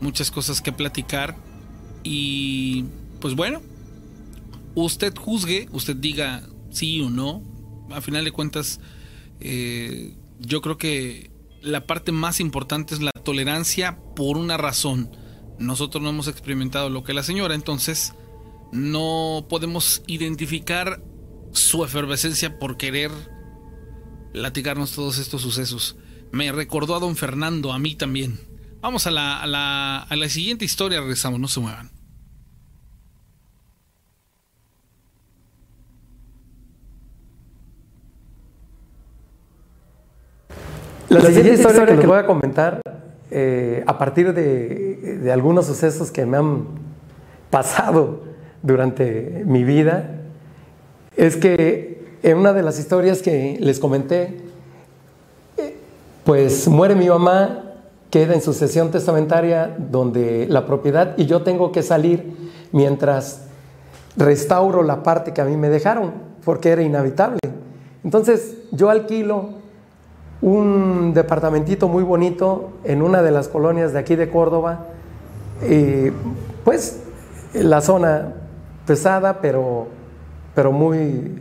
muchas 0.00 0.30
cosas 0.30 0.62
que 0.62 0.72
platicar 0.72 1.36
y 2.02 2.86
pues 3.20 3.34
bueno, 3.34 3.60
usted 4.74 5.14
juzgue, 5.14 5.68
usted 5.72 5.96
diga 5.96 6.42
sí 6.70 7.00
o 7.02 7.10
no. 7.10 7.42
A 7.90 8.00
final 8.00 8.24
de 8.24 8.32
cuentas, 8.32 8.80
eh, 9.40 10.14
yo 10.38 10.62
creo 10.62 10.78
que 10.78 11.30
la 11.60 11.86
parte 11.86 12.12
más 12.12 12.40
importante 12.40 12.94
es 12.94 13.00
la 13.00 13.12
tolerancia 13.12 13.98
por 14.16 14.36
una 14.36 14.56
razón. 14.56 15.10
Nosotros 15.58 16.02
no 16.02 16.08
hemos 16.08 16.28
experimentado 16.28 16.88
lo 16.88 17.04
que 17.04 17.12
la 17.12 17.22
señora, 17.22 17.54
entonces 17.54 18.14
no 18.72 19.46
podemos 19.48 20.02
identificar 20.06 21.02
su 21.52 21.84
efervescencia 21.84 22.58
por 22.58 22.76
querer 22.76 23.10
latigarnos 24.32 24.92
todos 24.92 25.18
estos 25.18 25.42
sucesos. 25.42 25.96
Me 26.32 26.52
recordó 26.52 26.94
a 26.94 27.00
don 27.00 27.16
Fernando, 27.16 27.72
a 27.72 27.78
mí 27.78 27.94
también. 27.94 28.38
Vamos 28.80 29.06
a 29.06 29.10
la, 29.10 29.40
a 29.40 29.46
la, 29.46 29.98
a 29.98 30.16
la 30.16 30.28
siguiente 30.28 30.64
historia, 30.64 31.00
regresamos, 31.00 31.40
no 31.40 31.48
se 31.48 31.60
muevan. 31.60 31.90
La, 41.10 41.20
siguiente, 41.22 41.54
historia, 41.54 41.86
que 41.86 41.96
les 41.96 42.06
voy 42.06 42.18
a 42.18 42.24
comentar, 42.24 42.80
eh, 43.32 43.82
a 43.84 43.98
partir 43.98 44.32
de, 44.32 45.18
de, 45.20 45.32
algunos 45.32 45.66
sucesos 45.66 46.12
que 46.12 46.24
me 46.24 46.36
han 46.36 46.66
pasado 47.50 48.22
durante 48.62 49.42
mi 49.44 49.64
vida, 49.64 50.20
es 51.16 51.34
que 51.34 51.89
en 52.22 52.36
una 52.36 52.52
de 52.52 52.62
las 52.62 52.78
historias 52.78 53.22
que 53.22 53.56
les 53.60 53.78
comenté, 53.78 54.40
pues 56.24 56.68
muere 56.68 56.94
mi 56.94 57.08
mamá, 57.08 57.64
queda 58.10 58.34
en 58.34 58.42
sucesión 58.42 58.90
testamentaria 58.90 59.74
donde 59.78 60.46
la 60.48 60.66
propiedad 60.66 61.14
y 61.16 61.26
yo 61.26 61.42
tengo 61.42 61.72
que 61.72 61.82
salir 61.82 62.50
mientras 62.72 63.42
restauro 64.16 64.82
la 64.82 65.02
parte 65.02 65.32
que 65.32 65.40
a 65.40 65.44
mí 65.44 65.56
me 65.56 65.68
dejaron, 65.68 66.12
porque 66.44 66.70
era 66.70 66.82
inhabitable. 66.82 67.38
Entonces 68.04 68.56
yo 68.72 68.90
alquilo 68.90 69.60
un 70.42 71.12
departamentito 71.14 71.88
muy 71.88 72.02
bonito 72.02 72.70
en 72.84 73.02
una 73.02 73.22
de 73.22 73.30
las 73.30 73.48
colonias 73.48 73.92
de 73.92 73.98
aquí 73.98 74.16
de 74.16 74.30
Córdoba, 74.30 74.86
pues 76.64 77.00
la 77.52 77.80
zona 77.80 78.34
pesada, 78.86 79.40
pero, 79.40 79.88
pero 80.54 80.72
muy, 80.72 81.40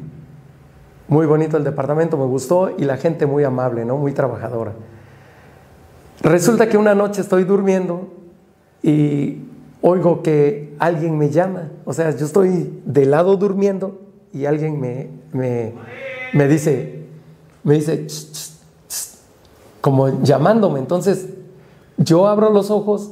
muy 1.09 1.25
bonito 1.25 1.57
el 1.57 1.63
departamento, 1.63 2.17
me 2.17 2.25
gustó 2.25 2.69
y 2.77 2.85
la 2.85 2.97
gente 2.97 3.25
muy 3.25 3.43
amable, 3.43 3.83
¿no? 3.83 3.97
Muy 3.97 4.13
trabajadora. 4.13 4.73
Resulta 6.21 6.69
que 6.69 6.77
una 6.77 6.93
noche 6.93 7.21
estoy 7.21 7.45
durmiendo 7.45 8.09
y 8.83 9.39
oigo 9.81 10.21
que 10.21 10.75
alguien 10.77 11.17
me 11.17 11.29
llama, 11.29 11.71
o 11.85 11.93
sea, 11.93 12.15
yo 12.15 12.25
estoy 12.25 12.81
de 12.85 13.05
lado 13.05 13.37
durmiendo 13.37 13.99
y 14.31 14.45
alguien 14.45 14.79
me, 14.79 15.09
me, 15.33 15.73
me 16.33 16.47
dice, 16.47 17.05
me 17.63 17.73
dice, 17.73 18.05
como 19.81 20.21
llamándome. 20.21 20.79
Entonces 20.79 21.29
yo 21.97 22.27
abro 22.27 22.51
los 22.51 22.69
ojos 22.69 23.11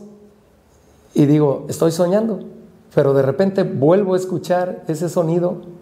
y 1.15 1.26
digo, 1.26 1.65
estoy 1.68 1.91
soñando, 1.91 2.41
pero 2.94 3.15
de 3.15 3.24
repente 3.24 3.64
vuelvo 3.64 4.14
a 4.14 4.18
escuchar 4.18 4.84
ese 4.88 5.10
sonido 5.10 5.77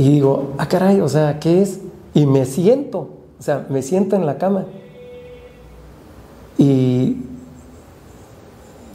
y 0.00 0.02
digo, 0.02 0.54
ah, 0.56 0.66
caray, 0.66 1.02
o 1.02 1.08
sea, 1.10 1.38
¿qué 1.40 1.60
es? 1.60 1.78
Y 2.14 2.24
me 2.24 2.46
siento, 2.46 3.10
o 3.38 3.42
sea, 3.42 3.66
me 3.68 3.82
siento 3.82 4.16
en 4.16 4.24
la 4.24 4.38
cama. 4.38 4.64
Y 6.56 7.18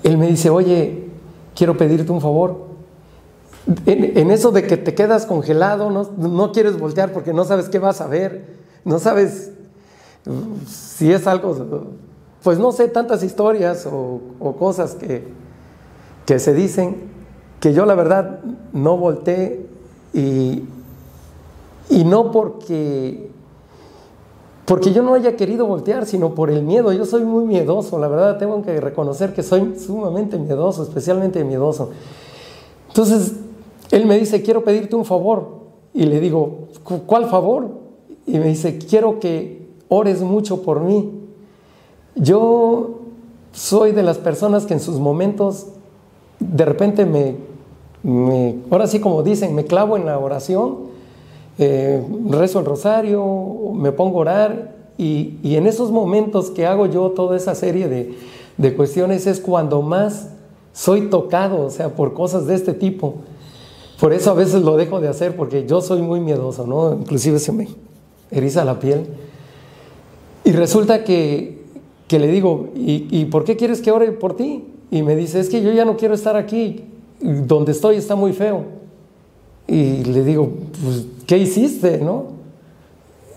él 0.02 0.18
me 0.18 0.26
dice, 0.26 0.50
oye, 0.50 1.04
quiero 1.54 1.78
pedirte 1.78 2.12
un 2.12 2.22
favor. 2.22 2.66
En, 3.86 4.32
eso 4.32 4.50
de 4.50 4.66
que 4.66 4.78
te 4.78 4.96
quedas 4.96 5.28
congelado, 5.28 5.92
no, 5.92 6.10
no 6.18 6.52
quieres 6.52 6.80
voltear 6.80 7.14
porque 7.14 7.34
no 7.34 7.44
sabes 7.44 7.70
qué 7.70 7.78
vas 7.78 8.02
a 8.02 8.08
ver, 8.08 8.56
no 8.84 8.98
sabes 8.98 9.52
si 10.68 11.12
es 11.12 11.28
algo, 11.28 11.86
pues 12.42 12.58
no 12.58 12.72
sé, 12.72 12.88
tantas 12.88 13.22
historias 13.22 13.86
o, 13.86 14.22
cosas 14.58 14.96
que, 14.96 15.28
que, 16.26 16.40
se 16.40 16.56
dicen, 16.56 16.96
que 17.60 17.74
yo 17.74 17.86
la 17.86 17.94
verdad 17.94 18.40
no 18.74 18.98
volteé 18.98 19.68
y, 20.12 20.64
y 21.90 22.04
no 22.04 22.32
porque, 22.32 23.30
porque 24.66 24.92
yo 24.92 25.04
no 25.04 25.14
haya 25.14 25.36
querido 25.36 25.66
voltear, 25.66 26.06
sino 26.06 26.34
por 26.34 26.50
el 26.50 26.64
miedo. 26.64 26.92
Yo 26.94 27.06
soy 27.06 27.24
muy 27.24 27.46
miedoso, 27.46 28.00
la 28.00 28.08
verdad 28.08 28.38
tengo 28.38 28.62
que 28.62 28.80
reconocer 28.82 29.34
que 29.34 29.44
soy 29.44 29.78
sumamente 29.80 30.38
miedoso, 30.38 30.84
especialmente 30.84 31.44
miedoso. 31.44 31.92
Entonces, 32.88 33.34
él 33.92 34.06
me 34.06 34.18
dice, 34.18 34.42
quiero 34.42 34.64
pedirte 34.64 34.96
un 34.96 35.06
favor. 35.06 35.66
Y 35.94 36.06
le 36.06 36.20
digo, 36.20 36.68
¿cuál 37.06 37.28
favor? 37.28 37.70
Y 38.26 38.40
me 38.40 38.48
dice, 38.48 38.78
quiero 38.78 39.20
que 39.20 39.70
ores 39.88 40.22
mucho 40.22 40.62
por 40.62 40.82
mí. 40.82 41.12
Yo 42.16 43.00
soy 43.52 43.92
de 43.92 44.04
las 44.04 44.18
personas 44.18 44.66
que 44.66 44.74
en 44.74 44.80
sus 44.80 45.00
momentos 45.00 45.68
de 46.40 46.66
repente 46.66 47.06
me, 47.06 47.36
ahora 48.70 48.88
sí 48.88 49.00
como 49.00 49.24
dicen, 49.24 49.56
me 49.56 49.66
clavo 49.66 49.98
en 49.98 50.06
la 50.06 50.20
oración, 50.20 50.95
eh, 51.58 52.04
rezo 52.30 52.60
el 52.60 52.66
rosario, 52.66 53.24
me 53.74 53.92
pongo 53.92 54.20
a 54.20 54.22
orar 54.22 54.76
y, 54.98 55.38
en 55.44 55.68
esos 55.68 55.92
momentos 55.92 56.50
que 56.50 56.66
hago 56.66 56.86
yo 56.86 57.12
toda 57.12 57.38
esa 57.38 57.56
serie 57.56 57.88
de, 57.88 58.14
de 58.58 58.76
cuestiones 58.76 59.28
es 59.28 59.40
cuando 59.40 59.82
más 59.82 60.30
soy 60.74 61.10
tocado, 61.10 61.66
o 61.66 61.70
sea, 61.70 61.90
por 61.90 62.14
cosas 62.14 62.48
de 62.48 62.56
este 62.56 62.74
tipo. 62.74 63.16
Por 64.00 64.14
eso 64.14 64.32
a 64.32 64.34
veces 64.34 64.62
lo 64.62 64.76
dejo 64.76 65.00
de 65.00 65.08
hacer 65.08 65.36
porque 65.36 65.66
yo 65.66 65.82
soy 65.82 66.02
muy 66.02 66.20
miedoso, 66.20 66.68
¿no? 66.68 66.94
Inclusive 66.94 67.40
se 67.40 67.52
me 67.52 67.68
eriza 68.30 68.66
la 68.66 68.80
piel. 68.80 69.06
Y 70.44 70.52
resulta 70.52 71.04
que, 71.04 71.64
le 72.10 72.28
digo, 72.28 72.70
¿y, 72.76 73.26
por 73.26 73.46
qué 73.46 73.56
quieres 73.56 73.82
que 73.82 73.92
ore 73.92 74.12
por 74.12 74.36
ti? 74.36 74.66
Y 74.92 75.02
me 75.02 75.16
dice, 75.16 75.40
es 75.40 75.50
que 75.50 75.62
yo 75.62 75.72
ya 75.72 75.86
no 75.86 75.98
quiero 75.98 76.14
estar 76.14 76.36
aquí, 76.36 76.84
donde 77.20 77.72
estoy 77.72 77.96
está 77.96 78.16
muy 78.16 78.34
feo. 78.34 78.64
Y 79.68 80.04
le 80.04 80.24
digo, 80.24 80.50
pues, 80.84 81.06
¿qué 81.26 81.38
hiciste, 81.38 82.00
no? 82.00 82.36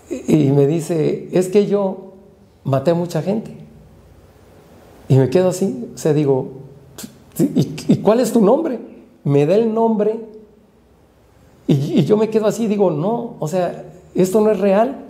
Y 0.09 0.51
me 0.51 0.67
dice, 0.67 1.29
es 1.31 1.49
que 1.49 1.67
yo 1.67 2.13
maté 2.63 2.91
a 2.91 2.95
mucha 2.95 3.21
gente. 3.21 3.51
Y 5.07 5.15
me 5.15 5.29
quedo 5.29 5.49
así, 5.49 5.89
o 5.93 5.97
sea, 5.97 6.13
digo, 6.13 6.49
¿y, 7.37 7.97
cuál 7.97 8.19
es 8.19 8.31
tu 8.31 8.41
nombre? 8.41 8.79
Me 9.23 9.45
da 9.45 9.55
el 9.55 9.73
nombre 9.73 10.19
y, 11.67 11.99
y, 11.99 12.05
yo 12.05 12.17
me 12.17 12.29
quedo 12.29 12.47
así, 12.47 12.67
digo, 12.67 12.91
no, 12.91 13.35
o 13.39 13.47
sea, 13.47 13.85
esto 14.15 14.41
no 14.41 14.51
es 14.51 14.59
real. 14.59 15.05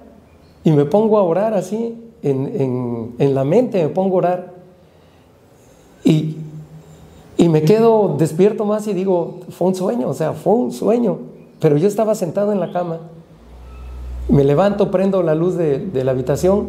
Y 0.63 0.71
me 0.71 0.85
pongo 0.85 1.17
a 1.17 1.23
orar 1.23 1.53
así, 1.53 1.97
en, 2.21 3.33
la 3.33 3.43
mente 3.43 3.83
me 3.83 3.89
pongo 3.89 4.15
a 4.15 4.17
orar. 4.17 4.53
Y, 6.03 6.37
y 7.39 7.47
me 7.47 7.61
quedo 7.63 8.17
despierto 8.17 8.65
más 8.65 8.85
y 8.87 8.93
digo, 8.93 9.39
fue 9.49 9.69
un 9.69 9.75
sueño, 9.75 10.09
o 10.09 10.13
sea, 10.13 10.33
fue 10.33 10.53
un 10.53 10.73
sueño. 10.73 11.17
Pero 11.61 11.77
yo 11.77 11.87
estaba 11.87 12.13
sentado 12.13 12.51
en 12.51 12.59
la 12.59 12.73
cama, 12.73 12.99
me 14.27 14.43
levanto, 14.43 14.91
prendo 14.91 15.23
la 15.23 15.35
luz 15.35 15.55
de, 15.55 15.89
la 16.03 16.11
habitación 16.11 16.67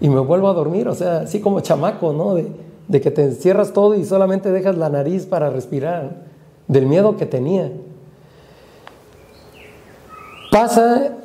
y 0.00 0.08
me 0.08 0.20
vuelvo 0.20 0.48
a 0.48 0.52
dormir, 0.52 0.88
o 0.88 0.94
sea, 0.94 1.22
así 1.22 1.40
como 1.40 1.58
chamaco, 1.60 2.12
¿no? 2.12 2.34
De, 2.34 2.46
de 2.86 3.00
que 3.00 3.10
te 3.10 3.24
encierras 3.24 3.72
todo 3.72 3.96
y 3.96 4.04
solamente 4.04 4.52
dejas 4.52 4.78
la 4.78 4.88
nariz 4.88 5.26
para 5.26 5.50
respirar, 5.50 6.22
del 6.68 6.86
miedo 6.86 7.16
que 7.16 7.26
tenía. 7.26 7.72
Pasa 10.52 11.16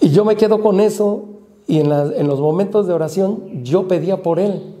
y 0.00 0.10
yo 0.10 0.24
me 0.24 0.34
quedo 0.34 0.60
con 0.60 0.80
eso 0.80 1.26
y 1.68 1.78
en, 1.78 1.88
los 1.88 2.40
momentos 2.40 2.88
de 2.88 2.94
oración 2.94 3.62
yo 3.62 3.86
pedía 3.86 4.24
por 4.24 4.40
él. 4.40 4.74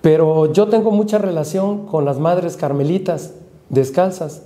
Pero 0.00 0.52
yo 0.52 0.68
tengo 0.68 0.90
mucha 0.90 1.18
relación 1.18 1.86
con 1.86 2.04
las 2.04 2.18
madres 2.18 2.56
carmelitas 2.56 3.34
descalzas. 3.68 4.42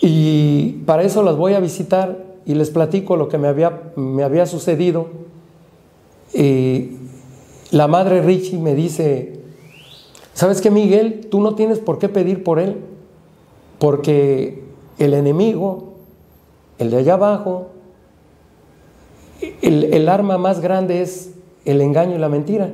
Y 0.00 0.82
para 0.86 1.02
eso 1.02 1.22
las 1.22 1.36
voy 1.36 1.54
a 1.54 1.60
visitar 1.60 2.24
y 2.46 2.54
les 2.54 2.70
platico 2.70 3.16
lo 3.16 3.28
que 3.28 3.38
me 3.38 3.48
había, 3.48 3.92
me 3.96 4.22
había 4.22 4.46
sucedido. 4.46 5.08
Y 6.32 6.92
la 7.70 7.88
madre 7.88 8.22
Richie 8.22 8.58
me 8.58 8.74
dice, 8.74 9.40
¿sabes 10.32 10.60
qué 10.60 10.70
Miguel? 10.70 11.26
Tú 11.30 11.40
no 11.40 11.54
tienes 11.54 11.78
por 11.78 11.98
qué 11.98 12.08
pedir 12.08 12.44
por 12.44 12.58
él, 12.58 12.76
porque 13.78 14.62
el 14.98 15.14
enemigo, 15.14 15.94
el 16.78 16.90
de 16.90 16.98
allá 16.98 17.14
abajo, 17.14 17.68
el, 19.62 20.08
arma 20.08 20.38
más 20.38 20.60
grande 20.60 21.02
es 21.02 21.34
el 21.64 21.80
engaño 21.80 22.16
y 22.16 22.18
la 22.18 22.28
mentira. 22.28 22.72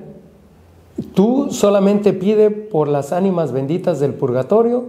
Tú 1.14 1.48
solamente 1.50 2.12
pide 2.12 2.50
por 2.50 2.88
las 2.88 3.12
ánimas 3.12 3.52
benditas 3.52 3.98
del 3.98 4.14
purgatorio 4.14 4.84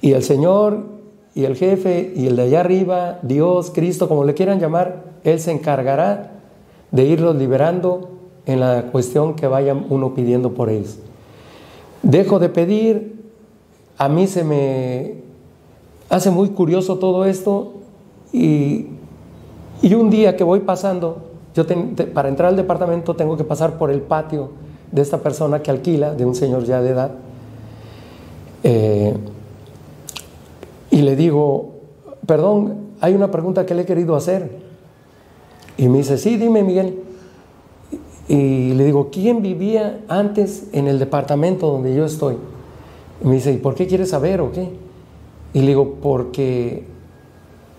y 0.00 0.12
el 0.12 0.22
Señor 0.22 0.84
y 1.34 1.44
el 1.44 1.56
jefe 1.56 2.12
y 2.14 2.26
el 2.26 2.36
de 2.36 2.42
allá 2.42 2.60
arriba, 2.60 3.18
Dios, 3.22 3.70
Cristo, 3.74 4.08
como 4.08 4.24
le 4.24 4.34
quieran 4.34 4.60
llamar, 4.60 5.04
Él 5.24 5.40
se 5.40 5.52
encargará 5.52 6.32
de 6.90 7.04
irlos 7.04 7.36
liberando 7.36 8.10
en 8.46 8.60
la 8.60 8.90
cuestión 8.90 9.34
que 9.34 9.46
vaya 9.46 9.74
uno 9.74 10.14
pidiendo 10.14 10.54
por 10.54 10.70
ellos. 10.70 10.98
Dejo 12.02 12.38
de 12.38 12.48
pedir, 12.48 13.20
a 13.98 14.08
mí 14.08 14.26
se 14.26 14.44
me 14.44 15.16
hace 16.08 16.30
muy 16.30 16.50
curioso 16.50 16.98
todo 16.98 17.24
esto 17.24 17.74
y, 18.32 18.86
y 19.82 19.94
un 19.94 20.10
día 20.10 20.36
que 20.36 20.44
voy 20.44 20.60
pasando, 20.60 21.29
yo 21.54 21.64
para 22.12 22.28
entrar 22.28 22.48
al 22.50 22.56
departamento 22.56 23.16
tengo 23.16 23.36
que 23.36 23.44
pasar 23.44 23.78
por 23.78 23.90
el 23.90 24.00
patio 24.02 24.50
de 24.92 25.02
esta 25.02 25.18
persona 25.18 25.62
que 25.62 25.70
alquila, 25.70 26.14
de 26.14 26.24
un 26.24 26.34
señor 26.34 26.64
ya 26.64 26.80
de 26.80 26.90
edad, 26.90 27.10
eh, 28.62 29.14
y 30.90 31.02
le 31.02 31.16
digo, 31.16 31.74
perdón, 32.26 32.90
hay 33.00 33.14
una 33.14 33.30
pregunta 33.30 33.64
que 33.64 33.74
le 33.74 33.82
he 33.82 33.86
querido 33.86 34.16
hacer. 34.16 34.58
Y 35.76 35.88
me 35.88 35.98
dice, 35.98 36.18
sí, 36.18 36.36
dime 36.36 36.62
Miguel. 36.62 36.98
Y 38.28 38.74
le 38.74 38.84
digo, 38.84 39.08
¿quién 39.10 39.42
vivía 39.42 40.00
antes 40.08 40.68
en 40.72 40.88
el 40.88 40.98
departamento 40.98 41.68
donde 41.68 41.94
yo 41.94 42.04
estoy? 42.04 42.36
Y 43.22 43.26
me 43.26 43.36
dice, 43.36 43.52
¿y 43.52 43.56
por 43.56 43.74
qué 43.74 43.86
quieres 43.86 44.10
saber 44.10 44.40
o 44.40 44.52
qué? 44.52 44.68
Y 45.52 45.60
le 45.60 45.68
digo, 45.68 45.96
porque 46.02 46.84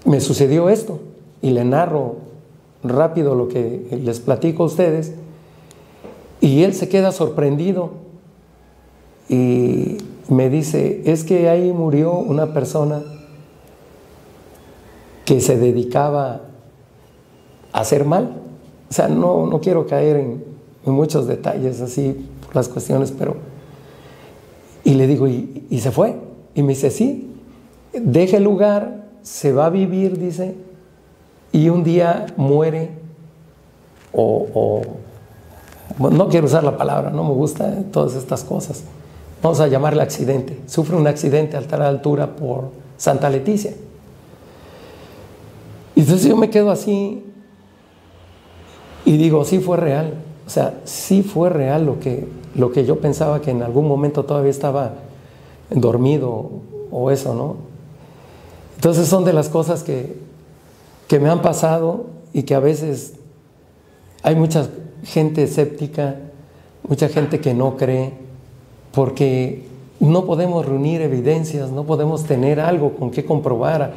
me 0.05 0.19
sucedió 0.19 0.69
esto. 0.69 0.99
Y 1.41 1.51
le 1.51 1.63
narro 1.63 2.15
rápido 2.83 3.35
lo 3.35 3.47
que 3.47 3.99
les 4.03 4.19
platico 4.19 4.63
a 4.63 4.65
ustedes. 4.67 5.13
Y 6.39 6.63
él 6.63 6.73
se 6.73 6.89
queda 6.89 7.11
sorprendido 7.11 7.91
y 9.29 9.97
me 10.27 10.49
dice, 10.49 11.03
es 11.05 11.23
que 11.23 11.49
ahí 11.49 11.71
murió 11.71 12.13
una 12.13 12.53
persona 12.53 13.01
que 15.25 15.39
se 15.39 15.57
dedicaba 15.57 16.41
a 17.71 17.79
hacer 17.79 18.05
mal. 18.05 18.37
O 18.89 18.93
sea, 18.93 19.07
no, 19.07 19.45
no 19.45 19.61
quiero 19.61 19.87
caer 19.87 20.17
en, 20.17 20.51
muchos 20.83 21.27
detalles 21.27 21.79
así 21.79 22.27
por 22.45 22.55
las 22.55 22.67
cuestiones, 22.67 23.11
pero... 23.11 23.35
Y 24.83 24.95
le 24.95 25.05
digo, 25.05 25.27
¿y, 25.27 25.67
¿y, 25.69 25.79
se 25.79 25.91
fue? 25.91 26.15
Y 26.55 26.63
me 26.63 26.69
dice, 26.69 26.89
sí, 26.89 27.29
deja 27.93 28.37
el 28.37 28.43
lugar, 28.43 29.05
se 29.21 29.53
va 29.53 29.67
a 29.67 29.69
vivir, 29.69 30.17
dice, 30.17 30.55
y 31.51 31.69
un 31.69 31.83
día 31.83 32.27
muere 32.37 32.91
o 34.13 34.81
no 36.09 36.29
quiero 36.29 36.47
usar 36.47 36.63
la 36.63 36.77
palabra, 36.77 37.09
no 37.09 37.23
me 37.23 37.33
gusta 37.33 37.83
todas 37.91 38.15
estas 38.15 38.43
cosas. 38.43 38.83
Vamos 39.41 39.59
a 39.59 39.67
llamarle 39.67 40.01
accidente. 40.01 40.59
Sufre 40.67 40.95
un 40.95 41.07
accidente 41.07 41.55
a 41.55 41.59
alta 41.59 41.87
altura 41.87 42.35
por 42.35 42.71
Santa 42.97 43.29
Leticia. 43.29 43.73
Y 45.95 46.01
entonces 46.01 46.27
yo 46.27 46.37
me 46.37 46.49
quedo 46.49 46.71
así 46.71 47.23
y 49.05 49.17
digo, 49.17 49.43
sí 49.45 49.59
fue 49.59 49.77
real. 49.77 50.13
O 50.45 50.49
sea, 50.49 50.79
sí 50.85 51.23
fue 51.23 51.49
real 51.49 51.85
lo 51.85 51.99
que, 51.99 52.27
lo 52.55 52.71
que 52.71 52.85
yo 52.85 52.99
pensaba 52.99 53.41
que 53.41 53.51
en 53.51 53.63
algún 53.63 53.87
momento 53.87 54.25
todavía 54.25 54.51
estaba 54.51 54.93
dormido 55.69 56.49
o 56.91 57.11
eso, 57.11 57.33
¿no? 57.33 57.55
Entonces 58.75 59.07
son 59.07 59.25
de 59.25 59.33
las 59.33 59.49
cosas 59.49 59.83
que, 59.83 60.20
que 61.11 61.19
me 61.19 61.29
han 61.29 61.41
pasado 61.41 62.05
y 62.31 62.43
que 62.43 62.55
a 62.55 62.61
veces 62.61 63.15
hay 64.23 64.33
muchas 64.33 64.69
gente 65.03 65.43
escéptica, 65.43 66.15
mucha 66.87 67.09
gente 67.09 67.41
que 67.41 67.53
no 67.53 67.75
cree, 67.75 68.13
porque 68.93 69.67
no 69.99 70.23
podemos 70.23 70.65
reunir 70.65 71.01
evidencias, 71.01 71.69
no 71.69 71.83
podemos 71.83 72.23
tener 72.23 72.61
algo 72.61 72.95
con 72.95 73.11
qué 73.11 73.25
comprobar. 73.25 73.93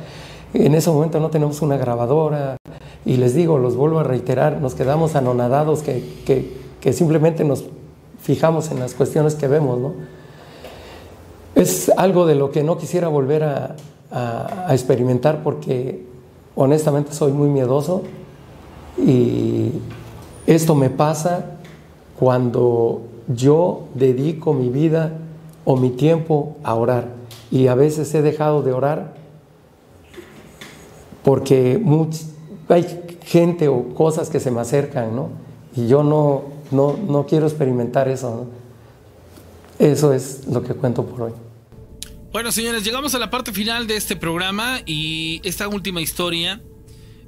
En 0.55 0.75
ese 0.75 0.91
momento 0.91 1.21
no 1.21 1.31
tenemos 1.31 1.63
una 1.63 1.77
grabadora 1.77 2.57
y 3.05 3.17
les 3.17 3.33
digo, 3.33 3.59
los 3.59 3.77
vuelvo 3.77 4.01
a 4.01 4.03
reiterar, 4.03 4.61
nos 4.61 4.75
quedamos 4.75 5.15
anonadados 5.15 5.85
que, 5.85 6.03
que, 6.81 6.93
simplemente 6.93 7.45
nos 7.45 7.65
fijamos 8.21 8.73
en 8.73 8.81
las 8.81 8.95
cuestiones 8.95 9.37
que 9.37 9.47
vemos. 9.47 9.79
¿no? 9.79 9.93
Es 11.55 11.93
algo 11.97 12.27
de 12.27 12.35
lo 12.35 12.51
que 12.51 12.65
no 12.65 12.77
quisiera 12.77 13.07
volver 13.07 13.45
a, 13.45 13.77
a 14.11 14.73
experimentar 14.73 15.45
porque 15.45 16.13
honestamente 16.55 17.13
soy 17.13 17.33
muy 17.33 17.49
miedoso 17.49 18.03
y 18.99 19.73
esto 20.47 20.75
me 20.75 20.91
pasa 20.91 21.57
cuando 22.19 23.03
yo 23.29 23.85
dedico 23.95 24.53
mi 24.53 24.69
vida 24.69 25.13
o 25.65 25.77
mi 25.77 25.91
tiempo 25.91 26.57
a 26.63 26.75
orar. 26.75 27.09
Y 27.51 27.69
a 27.69 27.75
veces 27.75 28.15
he 28.15 28.23
dejado 28.23 28.63
de 28.63 28.73
orar 28.73 29.15
porque 31.23 31.83
hay 32.69 33.19
gente 33.23 33.69
o 33.69 33.95
cosas 33.95 34.29
que 34.29 34.41
se 34.41 34.51
me 34.51 34.61
acercan, 34.61 35.17
¿no? 35.17 35.29
Y 35.75 35.87
yo 35.87 36.03
no, 36.03 36.43
no, 36.71 36.97
no 37.09 37.27
quiero 37.27 37.47
experimentar 37.47 38.09
eso. 38.09 38.47
Eso 39.79 40.13
es 40.13 40.47
lo 40.47 40.63
que 40.63 40.75
cuento 40.75 41.05
por 41.05 41.23
hoy. 41.23 41.33
Bueno, 42.35 42.51
señores, 42.51 42.83
llegamos 42.83 43.15
a 43.15 43.21
la 43.21 43.31
parte 43.31 43.53
final 43.53 43.87
de 43.87 43.95
este 43.95 44.17
programa 44.17 44.81
y 44.87 45.41
esta 45.45 45.69
última 45.69 46.01
historia 46.01 46.61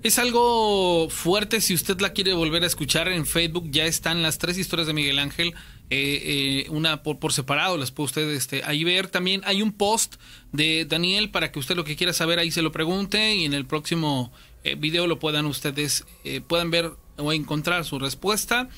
es 0.03 0.19
algo 0.19 1.09
fuerte 1.11 1.61
si 1.61 1.74
usted 1.74 2.01
la 2.01 2.12
quiere 2.12 2.33
volver 2.33 2.65
a 2.65 2.66
escuchar 2.66 3.07
en 3.07 3.24
Facebook. 3.24 3.70
Ya 3.70 3.85
están 3.85 4.20
las 4.24 4.39
tres 4.39 4.59
historias 4.59 4.89
de 4.89 4.95
Miguel 4.95 5.20
Ángel, 5.20 5.55
eh, 5.91 6.65
eh, 6.65 6.70
una 6.70 7.05
por, 7.05 7.20
por, 7.20 7.33
separado, 7.33 7.77
las 7.77 7.93
puede 7.93 8.07
usted 8.07 8.31
este, 8.31 8.65
ahí 8.65 8.83
ver. 8.83 9.07
También 9.07 9.43
hay 9.45 9.62
un 9.62 9.70
post 9.70 10.16
de 10.51 10.85
Daniel 10.87 11.31
para 11.31 11.53
que 11.53 11.61
usted 11.61 11.77
lo 11.77 11.85
que 11.85 11.95
quiera 11.95 12.12
saber 12.12 12.41
ahí 12.41 12.51
se 12.51 12.62
lo 12.62 12.73
pregunte 12.73 13.37
y 13.37 13.45
en 13.45 13.55
el 13.55 13.65
próximo 13.65 14.33
eh, 14.65 14.74
video 14.74 15.07
lo 15.07 15.20
puedan 15.20 15.47
ustedes, 15.47 16.05
puedan 16.49 16.73
ver 16.73 16.91
o 17.16 17.33
encontrar 17.33 17.85
su 17.85 18.01
respuesta. 18.01 18.69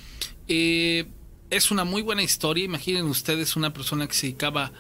es 0.47 1.71
una 1.71 1.85
muy 1.85 2.03
buena 2.03 2.23
historia. 2.23 2.65
Imaginen 2.65 3.07
ustedes 3.07 3.57
una 3.57 3.73
persona 3.73 4.07
que 4.07 4.13
se 4.13 4.27
dedicaba 4.27 4.65
a, 4.67 4.73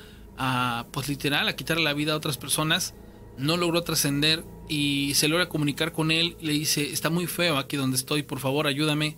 pues 0.90 1.09
literal, 1.09 1.48
a 1.48 1.56
quitarle 1.56 1.85
la 1.85 1.94
vida 1.94 2.12
a 2.12 2.16
otras 2.16 2.39
personas. 2.39 2.94
No 3.36 3.56
logró 3.56 3.82
trascender 3.82 4.44
y 4.69 5.15
se 5.15 5.28
logra 5.28 5.48
comunicar 5.48 5.93
con 5.93 6.10
él. 6.10 6.36
Le 6.40 6.52
dice, 6.52 6.93
está 6.93 7.10
muy 7.10 7.27
feo 7.27 7.56
aquí 7.56 7.77
donde 7.77 7.97
estoy, 7.97 8.23
por 8.23 8.40
favor 8.40 8.66
ayúdame 8.66 9.16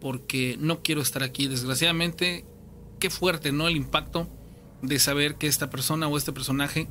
porque 0.00 0.56
no 0.60 0.82
quiero 0.82 1.00
estar 1.00 1.22
aquí. 1.22 1.48
Desgraciadamente, 1.48 2.44
qué 3.00 3.10
fuerte, 3.10 3.52
¿no? 3.52 3.68
El 3.68 3.76
impacto 3.76 4.28
de 4.82 4.98
saber 4.98 5.36
que 5.36 5.46
esta 5.46 5.70
persona 5.70 6.06
o 6.08 6.16
este 6.16 6.32
personaje 6.32 6.88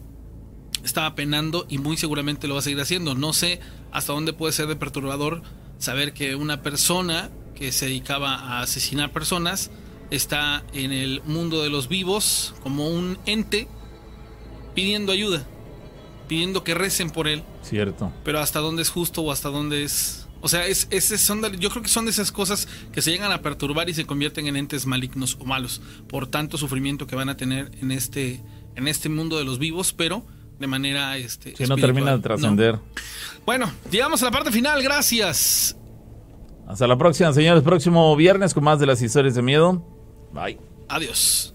estaba 0.83 1.15
penando 1.15 1.65
y 1.69 1.77
muy 1.77 1.97
seguramente 1.97 2.47
lo 2.47 2.55
va 2.55 2.59
a 2.59 2.63
seguir 2.63 2.81
haciendo. 2.81 3.15
No 3.15 3.33
sé 3.33 3.59
hasta 3.91 4.13
dónde 4.13 4.33
puede 4.33 4.53
ser 4.53 4.67
de 4.67 4.75
perturbador 4.75 5.41
saber 5.77 6.13
que 6.13 6.35
una 6.35 6.61
persona 6.61 7.29
que 7.55 7.71
se 7.71 7.85
dedicaba 7.85 8.35
a 8.35 8.61
asesinar 8.61 9.11
personas 9.11 9.71
está 10.11 10.63
en 10.73 10.91
el 10.91 11.21
mundo 11.25 11.63
de 11.63 11.69
los 11.69 11.87
vivos 11.87 12.55
como 12.63 12.89
un 12.89 13.17
ente 13.25 13.67
pidiendo 14.73 15.11
ayuda 15.11 15.45
pidiendo 16.27 16.63
que 16.63 16.73
recen 16.73 17.09
por 17.09 17.27
él. 17.27 17.43
Cierto. 17.61 18.11
Pero 18.23 18.39
hasta 18.39 18.59
dónde 18.59 18.81
es 18.81 18.89
justo 18.89 19.21
o 19.21 19.31
hasta 19.31 19.49
dónde 19.49 19.83
es... 19.83 20.27
O 20.41 20.47
sea, 20.47 20.67
es, 20.67 20.87
son 21.17 21.41
yo 21.59 21.69
creo 21.71 21.81
que 21.81 21.89
son 21.89 22.05
de 22.05 22.11
esas 22.11 22.31
cosas 22.31 22.67
que 22.91 23.01
se 23.01 23.09
llegan 23.09 23.31
a 23.31 23.41
perturbar 23.41 23.89
y 23.89 23.95
se 23.95 24.05
convierten 24.05 24.47
en 24.47 24.55
entes 24.57 24.85
malignos 24.85 25.37
o 25.39 25.45
malos 25.45 25.81
por 26.07 26.27
tanto 26.27 26.57
sufrimiento 26.57 27.07
que 27.07 27.15
van 27.15 27.29
a 27.29 27.37
tener 27.37 27.71
en 27.81 27.91
este, 27.91 28.43
en 28.75 28.87
este 28.87 29.09
mundo 29.09 29.37
de 29.37 29.43
los 29.43 29.57
vivos, 29.57 29.93
pero 29.93 30.23
de 30.59 30.67
manera... 30.67 31.17
Este, 31.17 31.53
que 31.53 31.65
no 31.65 31.75
termina 31.75 32.15
de 32.15 32.21
trascender. 32.21 32.79
Bueno, 33.45 33.71
llegamos 33.89 34.21
a 34.21 34.25
la 34.25 34.31
parte 34.31 34.51
final, 34.51 34.83
gracias. 34.83 35.75
Hasta 36.67 36.87
la 36.87 36.97
próxima, 36.97 37.31
señores. 37.33 37.63
Próximo 37.63 38.15
viernes 38.15 38.53
con 38.53 38.63
más 38.63 38.79
de 38.79 38.85
las 38.85 39.01
historias 39.01 39.35
de 39.35 39.41
miedo. 39.41 39.83
Bye. 40.33 40.59
Adiós. 40.89 41.54